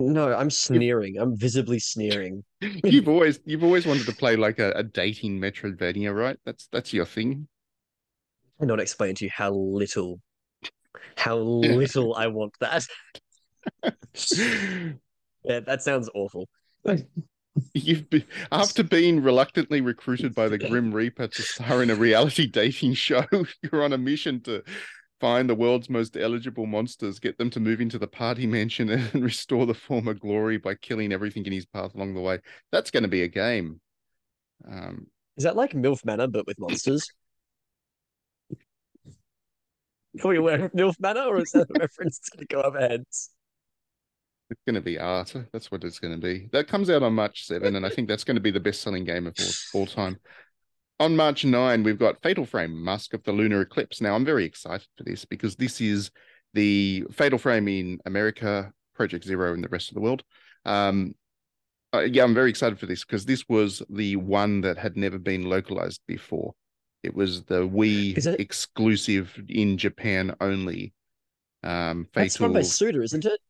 No, 0.00 0.32
I'm 0.32 0.50
sneering. 0.50 1.18
I'm 1.18 1.36
visibly 1.36 1.80
sneering. 1.80 2.44
You've 2.60 3.08
always 3.08 3.40
you've 3.44 3.64
always 3.64 3.84
wanted 3.84 4.06
to 4.06 4.14
play 4.14 4.36
like 4.36 4.60
a, 4.60 4.70
a 4.76 4.84
dating 4.84 5.40
Metroidvania, 5.40 6.14
right? 6.14 6.36
That's 6.46 6.68
that's 6.70 6.92
your 6.92 7.04
thing. 7.04 7.48
I 8.60 8.62
cannot 8.62 8.78
explain 8.78 9.16
to 9.16 9.24
you 9.24 9.30
how 9.34 9.50
little, 9.50 10.20
how 11.16 11.38
little 11.38 12.14
I 12.14 12.28
want 12.28 12.54
that. 12.60 12.86
Yeah, 15.44 15.60
that 15.60 15.82
sounds 15.82 16.10
awful. 16.14 16.48
You've 17.74 18.08
been 18.10 18.24
after 18.52 18.82
being 18.82 19.22
reluctantly 19.22 19.80
recruited 19.80 20.34
by 20.34 20.48
the 20.48 20.58
Grim 20.58 20.92
Reaper 20.92 21.28
to 21.28 21.42
star 21.42 21.82
in 21.82 21.90
a 21.90 21.94
reality 21.94 22.46
dating 22.50 22.94
show. 22.94 23.24
You're 23.62 23.84
on 23.84 23.92
a 23.92 23.98
mission 23.98 24.40
to 24.42 24.62
find 25.20 25.48
the 25.48 25.54
world's 25.54 25.90
most 25.90 26.16
eligible 26.16 26.66
monsters, 26.66 27.18
get 27.18 27.38
them 27.38 27.50
to 27.50 27.60
move 27.60 27.80
into 27.80 27.98
the 27.98 28.06
party 28.06 28.46
mansion, 28.46 28.90
and 29.12 29.24
restore 29.24 29.66
the 29.66 29.74
former 29.74 30.14
glory 30.14 30.58
by 30.58 30.74
killing 30.74 31.12
everything 31.12 31.44
in 31.46 31.52
his 31.52 31.66
path 31.66 31.94
along 31.94 32.14
the 32.14 32.20
way. 32.20 32.38
That's 32.72 32.90
going 32.90 33.04
to 33.04 33.08
be 33.08 33.22
a 33.22 33.28
game. 33.28 33.80
Um, 34.70 35.06
Is 35.36 35.44
that 35.44 35.56
like 35.56 35.72
MILF 35.72 36.04
Manor 36.04 36.28
but 36.28 36.46
with 36.46 36.58
monsters? 36.58 37.08
Are 40.22 40.28
we 40.28 40.36
aware 40.36 40.64
of 40.64 40.72
MILF 40.72 40.98
Manor, 40.98 41.22
or 41.22 41.40
is 41.40 41.50
that 41.52 41.68
a 41.70 41.78
reference 41.78 42.18
to 42.36 42.44
go 42.46 42.62
over 42.62 42.78
heads? 42.78 43.30
It's 44.50 44.60
going 44.66 44.74
to 44.74 44.80
be 44.80 44.98
art. 44.98 45.34
That's 45.52 45.70
what 45.70 45.84
it's 45.84 45.98
going 45.98 46.14
to 46.14 46.20
be. 46.20 46.48
That 46.52 46.68
comes 46.68 46.90
out 46.90 47.02
on 47.02 47.14
March 47.14 47.44
7, 47.46 47.76
and 47.76 47.84
I 47.84 47.90
think 47.90 48.08
that's 48.08 48.24
going 48.24 48.36
to 48.36 48.40
be 48.40 48.50
the 48.50 48.60
best 48.60 48.82
selling 48.82 49.04
game 49.04 49.26
of 49.26 49.34
all, 49.74 49.80
all 49.80 49.86
time. 49.86 50.18
On 51.00 51.14
March 51.14 51.44
9, 51.44 51.82
we've 51.82 51.98
got 51.98 52.20
Fatal 52.22 52.44
Frame, 52.44 52.82
Mask 52.82 53.14
of 53.14 53.22
the 53.24 53.32
Lunar 53.32 53.60
Eclipse. 53.60 54.00
Now, 54.00 54.14
I'm 54.14 54.24
very 54.24 54.44
excited 54.44 54.86
for 54.96 55.04
this 55.04 55.24
because 55.24 55.54
this 55.56 55.80
is 55.80 56.10
the 56.54 57.04
Fatal 57.12 57.38
Frame 57.38 57.68
in 57.68 57.98
America, 58.06 58.72
Project 58.94 59.24
Zero 59.24 59.54
in 59.54 59.60
the 59.60 59.68
rest 59.68 59.90
of 59.90 59.94
the 59.94 60.00
world. 60.00 60.24
Um, 60.64 61.14
uh, 61.94 62.00
yeah, 62.00 62.24
I'm 62.24 62.34
very 62.34 62.50
excited 62.50 62.78
for 62.78 62.86
this 62.86 63.04
because 63.04 63.24
this 63.24 63.44
was 63.48 63.82
the 63.88 64.16
one 64.16 64.62
that 64.62 64.76
had 64.76 64.96
never 64.96 65.18
been 65.18 65.48
localized 65.48 66.00
before. 66.06 66.54
It 67.02 67.14
was 67.14 67.44
the 67.44 67.66
Wii 67.66 68.18
it- 68.18 68.40
exclusive 68.40 69.40
in 69.48 69.78
Japan 69.78 70.34
only. 70.40 70.92
Um, 71.62 72.08
That's 72.12 72.36
Fatal. 72.36 72.46
run 72.46 72.54
by 72.54 72.62
Suda, 72.62 73.02
isn't 73.02 73.24
it? 73.24 73.40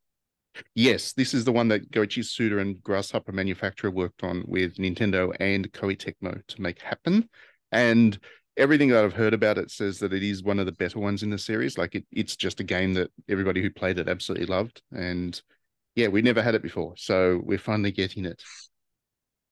Yes, 0.75 1.13
this 1.13 1.35
is 1.35 1.45
the 1.45 1.53
one 1.53 1.69
that 1.69 1.91
Goichi 1.91 2.25
Suda 2.25 2.59
and 2.59 2.83
Grasshopper 2.83 3.33
Manufacturer 3.33 3.91
worked 3.91 4.23
on 4.23 4.45
with 4.47 4.77
Nintendo 4.77 5.35
and 5.41 5.71
Koei 5.73 5.97
Tecmo 5.97 6.45
to 6.47 6.63
make 6.63 6.81
happen. 6.81 7.29
And 7.73 8.19
everything 8.57 8.89
that 8.91 9.05
I've 9.05 9.13
heard 9.13 9.35
about 9.35 9.59
it 9.59 9.71
says 9.71 9.99
that 10.01 10.13
it 10.13 10.23
is 10.23 10.43
one 10.43 10.59
of 10.59 10.67
the 10.67 10.73
better 10.73 10.99
ones 10.99 11.23
in 11.23 11.31
the 11.31 11.39
series. 11.39 11.79
Like 11.79 11.95
it, 11.95 12.05
it's 12.11 12.37
just 12.37 12.61
a 12.61 12.65
game 12.65 12.95
that 12.95 13.11
everybody 13.29 13.63
who 13.63 13.71
played 13.71 13.99
it 13.99 14.09
absolutely 14.09 14.47
loved. 14.47 14.83
And 14.93 15.41
yeah, 15.95 16.09
we 16.09 16.23
never 16.23 16.43
had 16.43 16.55
it 16.55 16.63
before. 16.63 16.95
So 16.97 17.41
we're 17.45 17.59
finally 17.59 17.93
getting 17.93 18.25
it. 18.25 18.43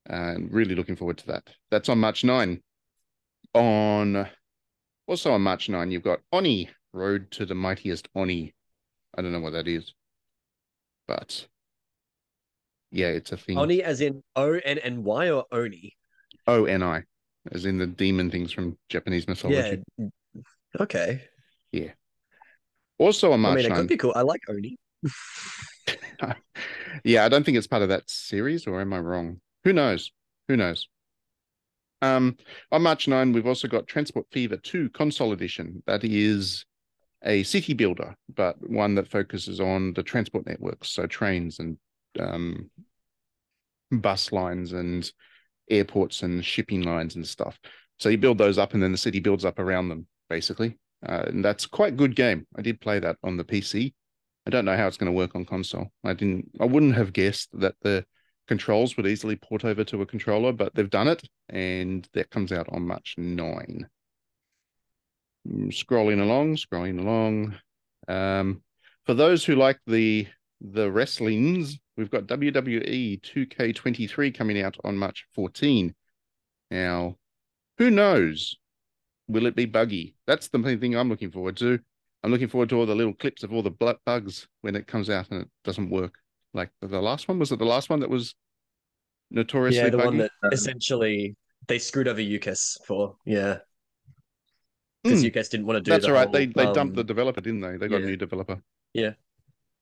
And 0.07 0.53
really 0.53 0.75
looking 0.75 0.97
forward 0.97 1.19
to 1.19 1.27
that. 1.29 1.49
That's 1.71 1.89
on 1.89 1.99
March 1.99 2.25
9. 2.25 2.63
On 3.55 4.29
also 5.07 5.33
on 5.33 5.43
March 5.43 5.69
9, 5.69 5.91
you've 5.91 6.03
got 6.03 6.21
Oni, 6.33 6.69
Road 6.93 7.31
to 7.33 7.47
the 7.47 7.55
Mightiest 7.55 8.09
Oni. 8.15 8.55
I 9.17 9.23
don't 9.23 9.33
know 9.33 9.41
what 9.41 9.53
that 9.53 9.69
is 9.69 9.95
but 11.07 11.47
yeah, 12.91 13.09
it's 13.09 13.33
a 13.33 13.37
thing. 13.37 13.59
Oni 13.59 13.83
as 13.83 14.01
in 14.01 14.23
O 14.35 14.53
N 14.53 14.79
N 14.79 15.05
Y 15.05 15.31
or 15.31 15.45
Oni? 15.53 15.97
O 16.47 16.65
N 16.65 16.83
I, 16.83 17.03
as 17.53 17.67
in 17.67 17.79
the 17.79 17.87
demon 17.87 18.31
things 18.31 18.53
from 18.53 18.77
Japanese 18.89 19.27
mythology. 19.29 19.83
Yeah. 19.99 20.07
Okay. 20.81 21.23
Yeah. 21.73 21.91
Also 22.99 23.33
on 23.33 23.45
I 23.45 23.55
mean, 23.55 23.67
it 23.67 23.69
9. 23.69 23.79
could 23.79 23.89
be 23.89 23.97
cool. 23.97 24.13
I 24.15 24.23
like 24.23 24.41
Oni. 24.49 24.79
yeah, 27.05 27.25
I 27.25 27.29
don't 27.29 27.45
think 27.45 27.59
it's 27.59 27.67
part 27.67 27.83
of 27.83 27.89
that 27.91 28.09
series, 28.09 28.67
or 28.67 28.81
am 28.81 28.93
I 28.93 29.01
wrong? 29.01 29.41
Who 29.65 29.73
knows? 29.73 30.13
Who 30.49 30.57
knows? 30.57 30.89
Um, 32.03 32.37
on 32.73 32.83
March 32.83 33.09
9, 33.09 33.33
we've 33.33 33.47
also 33.47 33.69
got 33.69 33.87
Transport 33.87 34.27
Fever 34.31 34.57
2 34.57 34.91
console 34.91 35.33
edition. 35.33 35.83
That 35.87 36.05
is 36.05 36.65
a 37.25 37.43
city 37.43 37.75
builder, 37.75 38.15
but 38.35 38.57
one 38.69 38.95
that 38.97 39.09
focuses 39.09 39.61
on 39.61 39.93
the 39.95 40.03
transport 40.03 40.47
networks, 40.47 40.91
so 40.91 41.07
trains 41.07 41.59
and 41.59 41.79
um, 42.19 42.71
bus 43.91 44.33
lines 44.33 44.73
and 44.73 45.11
airports 45.71 46.23
and 46.23 46.45
shipping 46.45 46.83
lines 46.83 47.17
and 47.17 47.27
stuff. 47.27 47.59
So 47.99 48.09
you 48.09 48.19
build 48.19 48.39
those 48.39 48.59
up, 48.59 48.75
and 48.75 48.83
then 48.83 48.93
the 48.93 48.99
city 48.99 49.21
builds 49.21 49.45
up 49.45 49.59
around 49.59 49.89
them, 49.89 50.07
basically. 50.29 50.79
Uh, 51.07 51.25
and 51.27 51.45
that's 51.45 51.67
quite 51.67 51.97
good 51.97 52.17
game. 52.17 52.47
I 52.57 52.63
did 52.63 52.81
play 52.81 52.99
that 52.99 53.17
on 53.23 53.37
the 53.37 53.45
PC. 53.45 53.95
I 54.47 54.51
don't 54.51 54.65
know 54.65 54.77
how 54.77 54.87
it's 54.87 54.97
going 54.97 55.11
to 55.11 55.17
work 55.17 55.35
on 55.35 55.45
console. 55.45 55.89
I 56.05 56.13
didn't. 56.13 56.51
I 56.61 56.67
wouldn't 56.67 56.95
have 56.95 57.13
guessed 57.13 57.49
that 57.55 57.75
the 57.83 58.05
controls 58.47 58.97
would 58.97 59.07
easily 59.07 59.37
port 59.37 59.65
over 59.65 59.83
to 59.85 60.03
a 60.03 60.07
controller, 60.07 60.53
but 60.53 60.75
they've 60.75 60.89
done 60.89 61.09
it, 61.09 61.29
and 61.49 62.09
that 62.13 62.31
comes 62.31 62.53
out 62.53 62.69
on 62.71 62.87
March 62.87 63.15
nine. 63.17 63.89
Scrolling 65.69 66.21
along, 66.21 66.57
scrolling 66.57 66.99
along. 66.99 67.57
Um, 68.09 68.63
for 69.05 69.15
those 69.15 69.45
who 69.45 69.55
like 69.55 69.79
the 69.87 70.27
the 70.61 70.91
wrestlings, 70.91 71.79
we've 71.97 72.11
got 72.11 72.27
WWE 72.27 73.21
2K23 73.21 74.35
coming 74.37 74.61
out 74.61 74.77
on 74.85 74.97
March 74.97 75.27
14. 75.35 75.95
Now, 76.71 77.17
who 77.79 77.91
knows? 77.91 78.57
Will 79.29 79.47
it 79.47 79.57
be 79.57 79.67
buggy? 79.67 80.17
That's 80.27 80.49
the 80.49 80.59
main 80.59 80.81
thing 80.81 80.97
I'm 80.97 81.09
looking 81.09 81.31
forward 81.31 81.57
to. 81.59 81.79
I'm 82.23 82.31
looking 82.31 82.49
forward 82.49 82.71
to 82.71 82.79
all 82.79 82.87
the 82.87 82.95
little 82.95 83.15
clips 83.15 83.43
of 83.43 83.53
all 83.53 83.63
the 83.63 83.99
bugs 84.05 84.49
when 84.63 84.75
it 84.75 84.87
comes 84.87 85.11
out 85.11 85.31
and 85.31 85.43
it 85.43 85.49
doesn't 85.65 85.91
work. 85.91 86.15
Like 86.55 86.71
the, 86.81 87.01
last 87.01 87.29
one 87.29 87.39
was 87.39 87.53
it 87.53 87.59
the 87.59 87.65
last 87.67 87.91
one 87.91 88.01
that 88.01 88.11
was 88.11 88.35
notoriously 89.31 89.77
Yeah, 89.77 89.91
the 89.91 89.99
buggy? 89.99 90.07
one 90.07 90.17
that 90.19 90.31
Um, 90.43 90.51
essentially 90.53 91.37
they 91.69 91.79
screwed 91.79 92.09
over 92.09 92.21
Yuke's 92.21 92.79
for. 92.87 93.17
Yeah. 93.25 93.59
Because 95.07 95.23
Mm. 95.23 95.33
Yuke's 95.33 95.49
didn't 95.49 95.67
want 95.67 95.77
to 95.79 95.81
do 95.83 95.91
That's 95.91 96.05
the 96.05 96.11
all 96.11 96.15
right. 96.17 96.27
whole, 96.29 96.33
They 96.33 96.47
they 96.47 96.65
um, 96.65 96.73
dumped 96.75 96.97
the 96.97 97.05
developer, 97.05 97.41
didn't 97.41 97.61
they? 97.61 97.77
They 97.77 97.89
got 97.89 98.01
yeah. 98.01 98.07
a 98.07 98.11
new 98.11 98.17
developer. 98.17 98.61
Yeah. 98.93 99.13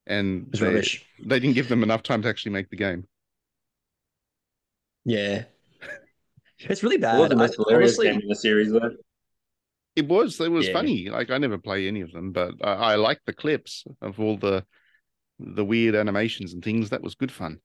And 0.06 0.52
they, 0.52 0.66
rubbish. 0.66 1.04
they 1.24 1.40
didn't 1.40 1.54
give 1.54 1.68
them 1.68 1.82
enough 1.82 2.02
time 2.02 2.22
to 2.22 2.28
actually 2.28 2.52
make 2.52 2.68
the 2.70 2.76
game. 2.76 3.06
Yeah. 5.04 5.44
It's 6.60 6.82
really 6.82 6.96
It 6.96 7.02
bad. 7.02 7.18
was 7.18 7.28
the 7.28 7.36
most 7.36 7.56
hilarious 7.56 7.98
game 7.98 8.20
in 8.20 8.28
the 8.28 8.36
series, 8.36 8.70
though. 8.72 8.92
It 9.96 10.08
was. 10.08 10.40
It 10.40 10.50
was 10.50 10.66
Yeah. 10.68 10.72
funny. 10.72 11.10
Like 11.10 11.30
I 11.30 11.38
never 11.38 11.58
play 11.58 11.88
any 11.88 12.00
of 12.00 12.10
them, 12.12 12.32
but 12.32 12.54
I, 12.62 12.72
I 12.72 12.94
like 12.96 13.20
the 13.26 13.32
clips 13.34 13.84
of 14.00 14.18
all 14.20 14.36
the 14.38 14.64
the 15.38 15.64
weird 15.64 15.94
animations 15.94 16.54
and 16.54 16.64
things. 16.64 16.90
That 16.90 17.02
was 17.02 17.14
good 17.16 17.32
fun. 17.32 17.58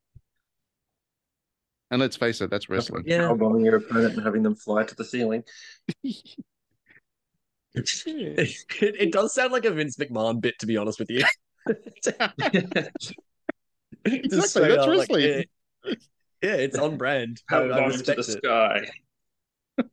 And 1.91 2.01
let's 2.01 2.17
face 2.17 2.41
it, 2.41 2.49
that's 2.49 2.67
wrestling. 2.69 3.03
Yeah. 3.05 3.31
Bombing 3.33 3.63
your 3.63 3.77
opponent 3.77 4.15
and 4.15 4.23
having 4.23 4.43
them 4.43 4.55
fly 4.55 4.83
to 4.83 4.95
the 4.95 5.05
ceiling. 5.05 5.43
it, 7.75 8.49
it 8.81 9.11
does 9.11 9.33
sound 9.33 9.51
like 9.51 9.65
a 9.65 9.71
Vince 9.71 9.97
McMahon 9.97 10.41
bit, 10.41 10.57
to 10.59 10.65
be 10.65 10.77
honest 10.77 10.99
with 10.99 11.09
you. 11.09 11.23
Exactly, 14.05 14.29
Just 14.29 14.53
that's 14.53 14.55
up, 14.55 14.87
like, 14.87 15.09
wrestling. 15.09 15.23
it- 15.23 15.49
yeah, 16.41 16.53
it's 16.55 16.77
on 16.77 16.97
brand. 16.97 17.41
I, 17.49 17.53
Power 17.53 17.73
I 17.73 17.85
respect 17.87 18.25
the 18.25 18.31
it. 18.31 18.43
sky. 18.43 18.89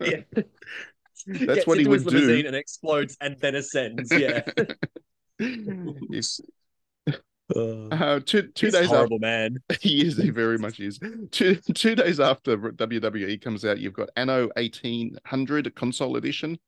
Yeah. 0.00 0.20
That's 1.26 1.44
Gets 1.56 1.66
what 1.66 1.78
he 1.78 1.84
into 1.84 1.90
his 1.92 2.04
would 2.04 2.12
do. 2.12 2.20
limousine 2.20 2.46
and 2.46 2.54
explodes 2.54 3.16
and 3.20 3.36
then 3.40 3.56
ascends. 3.56 4.12
Yeah. 4.12 4.42
If- 5.40 6.38
Uh, 7.54 7.86
uh, 7.92 8.20
two 8.20 8.42
two 8.48 8.66
he's 8.66 8.74
days 8.74 8.84
after 8.86 8.96
horrible, 8.96 9.18
man. 9.20 9.58
he 9.80 10.04
is 10.04 10.16
he 10.16 10.30
very 10.30 10.58
much 10.58 10.80
is 10.80 10.98
two 11.30 11.54
two 11.74 11.94
days 11.94 12.18
after 12.20 12.56
WWE 12.56 13.40
comes 13.40 13.64
out, 13.64 13.78
you've 13.78 13.92
got 13.92 14.08
Anno 14.16 14.50
eighteen 14.56 15.16
hundred 15.26 15.72
console 15.76 16.16
edition, 16.16 16.58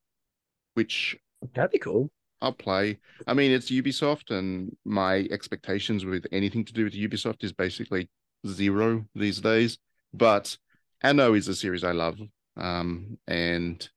which 0.79 1.19
That'd 1.55 1.73
be 1.73 1.79
cool. 1.79 2.11
I'll 2.41 2.53
play. 2.53 2.99
I 3.27 3.35
mean, 3.35 3.51
it's 3.51 3.71
Ubisoft, 3.71 4.31
and 4.31 4.77
my 4.85 5.27
expectations 5.31 6.05
with 6.05 6.25
anything 6.31 6.65
to 6.67 6.73
do 6.73 6.85
with 6.85 6.95
Ubisoft 6.95 7.43
is 7.43 7.53
basically 7.53 8.09
zero 8.47 9.05
these 9.17 9.41
days. 9.41 9.79
But 10.15 10.57
Anno 11.03 11.35
is 11.35 11.49
a 11.49 11.55
series 11.55 11.83
I 11.83 11.91
love, 11.91 12.17
um, 12.57 13.19
and 13.27 13.89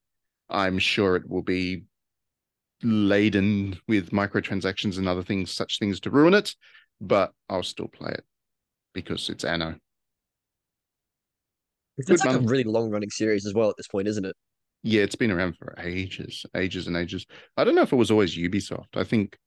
I'm 0.50 0.80
sure 0.80 1.15
it 1.15 1.30
will 1.30 1.44
be 1.44 1.84
laden 2.82 3.80
with 3.88 4.10
microtransactions 4.10 4.98
and 4.98 5.08
other 5.08 5.24
things, 5.24 5.52
such 5.52 5.78
things 5.78 6.00
to 6.00 6.10
ruin 6.10 6.34
it. 6.34 6.56
But 7.00 7.32
I'll 7.48 7.62
still 7.62 7.89
play 7.89 8.12
it 8.12 8.26
because 8.94 9.30
it's 9.30 9.44
Anno. 9.44 9.76
It's 12.00 12.10
Good 12.10 12.26
like 12.26 12.36
a 12.36 12.39
really 12.39 12.63
long 12.63 12.89
running 12.89 13.12
series 13.12 13.46
as 13.46 13.54
well 13.54 13.70
at 13.70 13.78
this 13.78 13.88
point, 13.88 14.08
isn't 14.08 14.26
it? 14.26 14.36
Yeah, 14.84 15.04
it's 15.04 15.15
been 15.15 15.32
around 15.32 15.58
for 15.58 15.76
ages, 15.80 16.46
ages 16.56 16.88
and 16.88 16.98
ages. 16.98 17.26
I 17.56 17.63
don't 17.63 17.76
know 17.76 17.84
if 17.84 17.94
it 17.94 17.98
was 17.98 18.12
always 18.12 18.36
Ubisoft. 18.36 18.96
I 18.96 19.04
think 19.04 19.38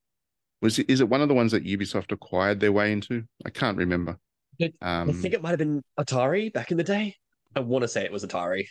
was 0.63 0.79
it, 0.79 0.89
is 0.89 1.01
it 1.01 1.09
one 1.09 1.21
of 1.21 1.29
the 1.29 1.35
ones 1.35 1.53
that 1.53 1.65
Ubisoft 1.65 2.13
acquired 2.13 2.61
their 2.61 2.73
way 2.73 2.93
into? 2.93 3.25
I 3.45 3.51
can't 3.51 3.77
remember. 3.77 4.19
Um, 4.81 5.11
I 5.11 5.13
think 5.13 5.35
it 5.35 5.43
might 5.43 5.51
have 5.51 5.59
been 5.59 5.83
Atari 5.99 6.53
back 6.53 6.71
in 6.71 6.77
the 6.77 6.85
day. 6.85 7.17
I 7.57 7.61
want 7.61 7.83
to 7.83 7.89
say 7.89 8.05
it 8.05 8.13
was 8.13 8.25
Atari. 8.25 8.67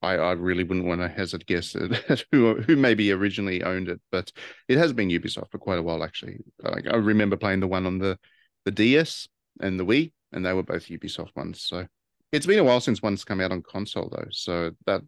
I, 0.00 0.14
I 0.14 0.32
really 0.32 0.64
wouldn't 0.64 0.86
want 0.86 1.00
to 1.00 1.08
hazard 1.08 1.46
guess 1.46 1.76
at 1.76 2.24
who 2.32 2.60
who 2.62 2.76
maybe 2.76 3.12
originally 3.12 3.62
owned 3.62 3.88
it, 3.88 4.00
but 4.10 4.32
it 4.68 4.78
has 4.78 4.92
been 4.92 5.08
Ubisoft 5.08 5.50
for 5.50 5.58
quite 5.58 5.78
a 5.78 5.82
while 5.82 6.02
actually. 6.02 6.38
Like 6.60 6.86
I 6.86 6.96
remember 6.96 7.36
playing 7.36 7.60
the 7.60 7.68
one 7.68 7.86
on 7.86 7.98
the 7.98 8.18
the 8.64 8.70
DS 8.70 9.28
and 9.60 9.78
the 9.78 9.84
Wii, 9.84 10.12
and 10.32 10.44
they 10.44 10.52
were 10.52 10.62
both 10.62 10.86
Ubisoft 10.86 11.36
ones. 11.36 11.62
So 11.62 11.86
it's 12.32 12.46
been 12.46 12.58
a 12.58 12.64
while 12.64 12.80
since 12.80 13.02
one's 13.02 13.24
come 13.24 13.40
out 13.40 13.52
on 13.52 13.62
console 13.62 14.08
though. 14.10 14.28
So 14.30 14.72
that 14.86 15.02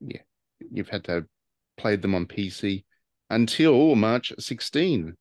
yeah, 0.00 0.22
you've 0.72 0.88
had 0.88 1.04
to 1.04 1.12
have 1.12 1.26
played 1.76 2.02
them 2.02 2.14
on 2.14 2.26
PC 2.26 2.84
until 3.28 3.94
March 3.96 4.32
16. 4.38 5.14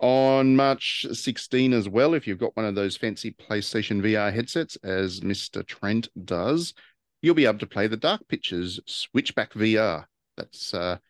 On 0.00 0.56
March 0.56 1.06
16 1.12 1.72
as 1.72 1.88
well, 1.88 2.14
if 2.14 2.26
you've 2.26 2.38
got 2.38 2.56
one 2.56 2.66
of 2.66 2.74
those 2.74 2.96
fancy 2.96 3.32
PlayStation 3.32 4.02
VR 4.02 4.32
headsets, 4.34 4.76
as 4.82 5.20
Mr. 5.20 5.64
Trent 5.64 6.08
does, 6.24 6.74
you'll 7.22 7.34
be 7.34 7.46
able 7.46 7.58
to 7.58 7.66
play 7.66 7.86
the 7.86 7.96
Dark 7.96 8.26
Pictures 8.28 8.80
Switchback 8.86 9.52
VR. 9.52 10.04
That's 10.36 10.74
a 10.74 11.00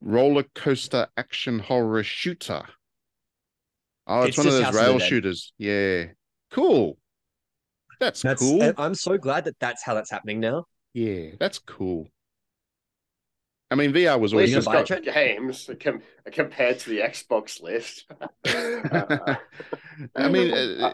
roller 0.00 0.44
coaster 0.54 1.08
action 1.16 1.58
horror 1.58 2.02
shooter. 2.04 2.62
Oh, 4.06 4.22
it's, 4.22 4.30
It's 4.30 4.38
one 4.38 4.46
of 4.46 4.52
those 4.52 4.64
House 4.64 4.74
of 4.74 4.80
the 4.80 4.86
rail 4.86 4.98
shooters. 4.98 5.52
Yeah. 5.58 6.04
Cool. 6.50 6.98
That's, 8.00 8.22
That's 8.22 8.40
cool. 8.40 8.72
I'm 8.78 8.94
so 8.94 9.18
glad 9.18 9.44
that 9.44 9.58
that's 9.58 9.82
how 9.82 9.94
that's 9.94 10.10
happening 10.10 10.40
now. 10.40 10.64
Yeah, 10.94 11.30
that's 11.38 11.58
cool. 11.58 12.08
I 13.70 13.74
mean, 13.74 13.92
VR 13.92 14.18
was 14.18 14.32
At 14.32 14.36
always 14.36 14.54
least 14.54 14.66
gonna 14.66 14.80
it's 14.80 14.90
buy 14.90 14.96
got 14.96 15.14
games 15.14 15.68
com- 15.82 16.02
compared 16.32 16.78
to 16.80 16.90
the 16.90 17.00
Xbox 17.00 17.60
list. 17.62 18.06
Uh, 18.44 19.34
I 20.16 20.28
mean, 20.28 20.54
uh, 20.54 20.92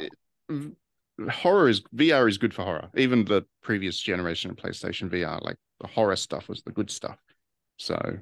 uh, 0.50 1.30
horror 1.30 1.68
is 1.68 1.82
VR 1.94 2.28
is 2.28 2.38
good 2.38 2.52
for 2.52 2.62
horror. 2.64 2.88
Even 2.96 3.24
the 3.24 3.44
previous 3.62 3.98
generation 3.98 4.50
of 4.50 4.56
PlayStation 4.56 5.08
VR, 5.08 5.40
like 5.42 5.56
the 5.80 5.86
horror 5.86 6.16
stuff, 6.16 6.48
was 6.48 6.62
the 6.62 6.72
good 6.72 6.90
stuff. 6.90 7.18
So 7.78 8.18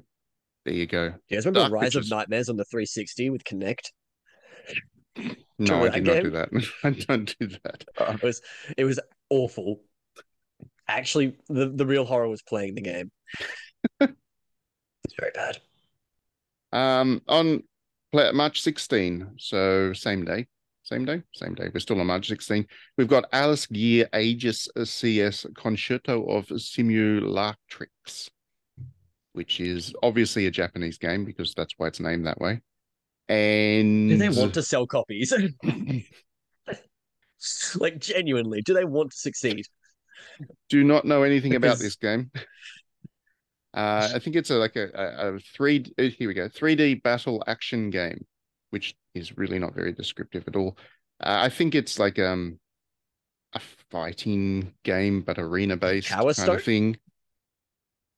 there 0.65 0.73
you 0.73 0.85
go. 0.85 1.13
You 1.29 1.37
guys 1.37 1.45
remember 1.45 1.61
Dark 1.61 1.73
Rise 1.73 1.83
Pictures. 1.93 2.11
of 2.11 2.17
Nightmares 2.17 2.49
on 2.49 2.57
the 2.57 2.65
360 2.65 3.29
with 3.31 3.43
Kinect? 3.43 3.89
No, 5.59 5.83
I 5.83 5.89
did 5.89 6.05
not 6.05 6.23
do 6.23 6.29
that. 6.31 6.49
I 6.83 6.89
don't 6.91 7.35
do 7.39 7.47
that. 7.63 7.85
It 7.99 8.23
was 8.23 8.41
it 8.77 8.85
was 8.85 8.99
awful. 9.29 9.81
Actually, 10.87 11.37
the, 11.47 11.69
the 11.69 11.85
real 11.85 12.05
horror 12.05 12.27
was 12.27 12.41
playing 12.41 12.75
the 12.75 12.81
game. 12.81 13.11
it's 13.99 15.15
very 15.19 15.31
bad. 15.33 15.59
Um, 16.71 17.21
on 17.27 17.63
play- 18.11 18.31
March 18.31 18.61
16, 18.61 19.35
so 19.37 19.93
same 19.93 20.25
day, 20.25 20.47
same 20.83 21.05
day, 21.05 21.21
same 21.33 21.53
day. 21.55 21.69
We're 21.73 21.79
still 21.79 21.99
on 22.01 22.07
March 22.07 22.27
16. 22.27 22.65
We've 22.97 23.07
got 23.07 23.25
Alice 23.31 23.65
Gear 23.67 24.09
Aegis 24.13 24.67
CS 24.83 25.45
Concerto 25.55 26.25
of 26.25 26.47
Simulatrix, 26.47 28.29
which 29.33 29.59
is 29.59 29.93
obviously 30.03 30.47
a 30.47 30.51
Japanese 30.51 30.97
game 30.97 31.23
because 31.23 31.53
that's 31.53 31.73
why 31.77 31.87
it's 31.87 31.99
named 31.99 32.25
that 32.27 32.39
way. 32.39 32.61
And 33.29 34.09
Do 34.09 34.17
they 34.17 34.29
want 34.29 34.53
to 34.55 34.63
sell 34.63 34.85
copies? 34.85 35.33
like 37.75 37.99
genuinely, 37.99 38.61
do 38.61 38.73
they 38.73 38.85
want 38.85 39.11
to 39.11 39.17
succeed? 39.17 39.65
do 40.69 40.83
not 40.83 41.05
know 41.05 41.23
anything 41.23 41.55
about 41.55 41.79
this 41.79 41.95
game. 41.95 42.31
Uh, 43.75 44.07
I 44.13 44.19
think 44.19 44.35
it's 44.35 44.51
a 44.51 44.57
like 44.57 44.75
a, 44.75 44.91
a, 44.93 45.33
a 45.33 45.39
three. 45.39 45.83
uh, 45.97 46.03
Here 46.03 46.27
we 46.27 46.35
go, 46.35 46.47
three 46.47 46.75
D 46.75 46.93
battle 46.93 47.43
action 47.47 47.89
game, 47.89 48.23
which 48.69 48.93
is 49.15 49.35
really 49.35 49.57
not 49.57 49.73
very 49.73 49.91
descriptive 49.91 50.43
at 50.47 50.55
all. 50.55 50.77
Uh, 51.19 51.39
I 51.41 51.49
think 51.49 51.73
it's 51.73 51.97
like 51.97 52.19
um 52.19 52.59
a 53.53 53.61
fighting 53.89 54.75
game, 54.83 55.21
but 55.21 55.39
arena 55.39 55.75
based 55.75 56.09
kind 56.09 56.29
of 56.29 56.63
thing. 56.63 56.97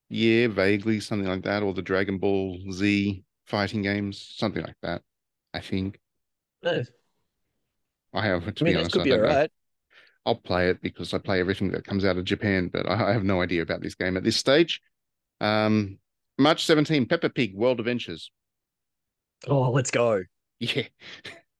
Yeah, 0.09 0.47
vaguely 0.47 0.99
something 0.99 1.29
like 1.29 1.43
that, 1.43 1.63
or 1.63 1.73
the 1.73 1.81
Dragon 1.81 2.17
Ball 2.17 2.59
Z 2.73 3.23
fighting 3.45 3.81
games, 3.81 4.19
something 4.37 4.63
like 4.63 4.77
that. 4.81 5.01
I 5.53 5.59
think 5.61 5.99
No. 6.61 6.83
I 8.13 8.25
have 8.25 8.55
to 8.55 8.65
I 8.65 8.65
be 8.65 8.73
mean, 8.73 8.77
that 8.77 8.85
honest. 8.85 8.91
could 8.91 9.01
I 9.01 9.03
be 9.03 9.09
know. 9.11 9.17
alright. 9.17 9.51
I'll 10.25 10.35
play 10.35 10.69
it 10.69 10.81
because 10.81 11.13
I 11.13 11.19
play 11.19 11.39
everything 11.39 11.71
that 11.71 11.85
comes 11.85 12.03
out 12.05 12.17
of 12.17 12.25
Japan, 12.25 12.69
but 12.69 12.87
I 12.87 13.09
I 13.09 13.13
have 13.13 13.23
no 13.23 13.41
idea 13.41 13.61
about 13.61 13.81
this 13.81 13.95
game 13.95 14.17
at 14.17 14.23
this 14.23 14.37
stage. 14.37 14.81
Um, 15.41 15.99
March 16.37 16.65
17, 16.65 17.05
Peppa 17.07 17.29
Pig 17.29 17.55
World 17.55 17.79
Adventures. 17.79 18.31
Oh, 19.47 19.71
let's 19.71 19.91
go. 19.91 20.23
Yeah, 20.59 20.83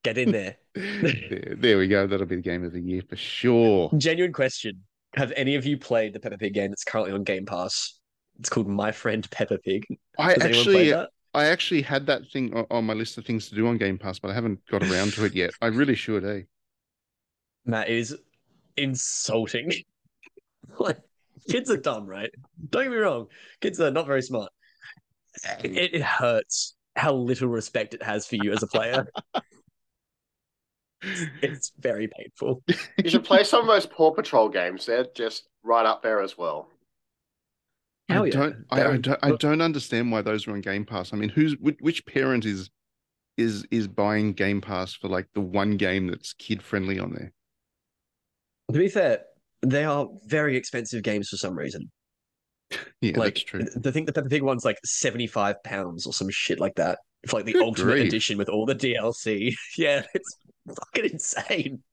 Get 0.04 0.18
in 0.18 0.32
there. 0.32 0.58
there, 0.76 1.56
there 1.58 1.78
we 1.78 1.88
go. 1.88 2.08
That'll 2.08 2.26
be 2.26 2.36
the 2.38 2.42
game 2.42 2.64
of 2.64 2.72
the 2.74 2.80
year 2.80 3.02
for 3.08 3.16
sure. 3.16 3.96
Genuine 3.98 4.34
question. 4.34 4.84
Have 5.16 5.32
any 5.36 5.56
of 5.56 5.66
you 5.66 5.78
played 5.78 6.14
the 6.14 6.20
Peppa 6.20 6.38
Pig 6.38 6.54
game 6.54 6.72
that's 6.72 6.84
currently 6.84 7.14
on 7.14 7.24
Game 7.24 7.46
Pass? 7.46 8.00
It's 8.40 8.50
called 8.50 8.68
My 8.68 8.92
Friend 8.92 9.30
Peppa 9.32 9.58
Pig. 9.60 9.86
I 10.18 10.34
Has 10.34 10.46
anyone 10.46 10.68
actually? 10.68 10.94
I 11.36 11.48
actually 11.48 11.82
had 11.82 12.06
that 12.08 12.22
thing 12.32 12.54
on 12.72 12.86
my 12.86 12.94
list 12.94 13.18
of 13.18 13.26
things 13.26 13.50
to 13.50 13.56
do 13.56 13.68
on 13.68 13.78
Game 13.78 13.98
Pass, 13.98 14.20
but 14.20 14.32
I 14.32 14.34
haven't 14.34 14.66
got 14.72 14.84
around 14.84 15.12
to 15.14 15.26
it 15.26 15.36
yet. 15.36 15.52
I 15.62 15.68
really 15.68 15.96
should, 15.96 16.24
eh? 16.24 16.44
That 17.66 17.90
is 17.90 18.16
insulting. 18.78 19.72
like 20.80 20.98
kids 21.50 21.70
are 21.70 21.78
dumb, 21.78 22.08
right? 22.08 22.32
Don't 22.70 22.84
get 22.84 22.92
me 22.92 22.98
wrong. 22.98 23.28
Kids 23.60 23.82
are 23.82 23.92
not 23.92 24.08
very 24.08 24.22
smart. 24.22 24.50
It, 25.62 25.96
it 25.96 26.02
hurts 26.02 26.76
how 26.96 27.14
little 27.14 27.50
respect 27.50 27.94
it 27.94 28.02
has 28.02 28.26
for 28.26 28.38
you 28.38 28.54
as 28.54 28.64
a 28.64 28.68
player. 28.68 29.06
it's 31.42 31.74
very 31.78 32.08
painful. 32.08 32.64
you 33.04 33.10
should 33.10 33.26
play 33.26 33.44
some 33.44 33.62
of 33.62 33.68
those 33.68 33.86
Paw 33.86 34.12
Patrol 34.12 34.48
games. 34.48 34.86
They're 34.86 35.08
just 35.14 35.50
right 35.64 35.86
up 35.86 36.02
there 36.02 36.22
as 36.22 36.38
well. 36.38 36.70
I 38.10 38.14
Hell 38.14 38.28
yeah. 38.28 38.34
don't, 38.34 38.56
I, 38.70 38.82
I 38.84 38.98
don't, 38.98 39.20
I 39.24 39.32
don't 39.38 39.62
understand 39.62 40.12
why 40.12 40.22
those 40.22 40.48
are 40.48 40.52
on 40.52 40.62
Game 40.62 40.86
Pass. 40.86 41.12
I 41.14 41.18
mean, 41.18 41.30
who's 41.30 41.58
which, 41.58 41.78
which 41.80 42.06
parent 42.06 42.46
is 42.46 42.70
is 43.38 43.66
is 43.72 43.88
buying 43.88 44.34
Game 44.34 44.62
Pass 44.62 44.94
for 44.94 45.08
like 45.08 45.28
the 45.34 45.42
one 45.42 45.78
game 45.78 46.08
that's 46.08 46.34
kid 46.34 46.62
friendly 46.62 47.00
on 47.00 47.14
there? 47.14 47.34
To 48.72 48.78
be 48.80 48.88
fair, 48.90 49.22
they 49.62 49.84
are 49.86 50.08
very 50.26 50.56
expensive 50.56 51.04
games 51.04 51.30
for 51.30 51.38
some 51.38 51.58
reason. 51.58 51.92
Yeah, 53.02 53.18
like 53.18 53.36
that's 53.36 53.44
true. 53.44 53.62
I 53.86 53.92
think 53.92 54.08
the 54.08 54.14
Peppa 54.14 54.30
Pig 54.30 54.42
one's 54.42 54.66
like 54.66 54.78
75 54.86 55.64
pounds 55.64 56.06
or 56.06 56.14
some 56.14 56.30
shit 56.30 56.60
like 56.60 56.76
that. 56.76 57.00
For 57.28 57.38
like 57.38 57.46
the 57.46 57.54
Good 57.54 57.62
ultimate 57.64 57.94
grief. 57.94 58.08
edition 58.08 58.38
with 58.38 58.50
all 58.50 58.66
the 58.66 58.76
DLC. 58.76 59.54
Yeah, 59.78 60.04
it's 60.14 60.38
fucking 60.68 61.12
insane. 61.12 61.84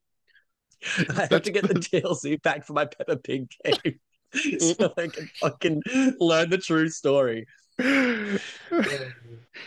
I 0.84 0.88
have 0.98 1.06
That's- 1.30 1.40
to 1.42 1.50
get 1.50 1.68
the 1.68 1.74
DLC 1.74 2.40
back 2.42 2.66
for 2.66 2.72
my 2.74 2.84
Peppa 2.86 3.16
Pig 3.16 3.48
game. 3.64 3.98
so 4.58 4.92
I 4.96 5.06
can 5.08 5.30
fucking 5.40 5.82
learn 6.20 6.50
the 6.50 6.58
true 6.58 6.88
story. 6.88 7.46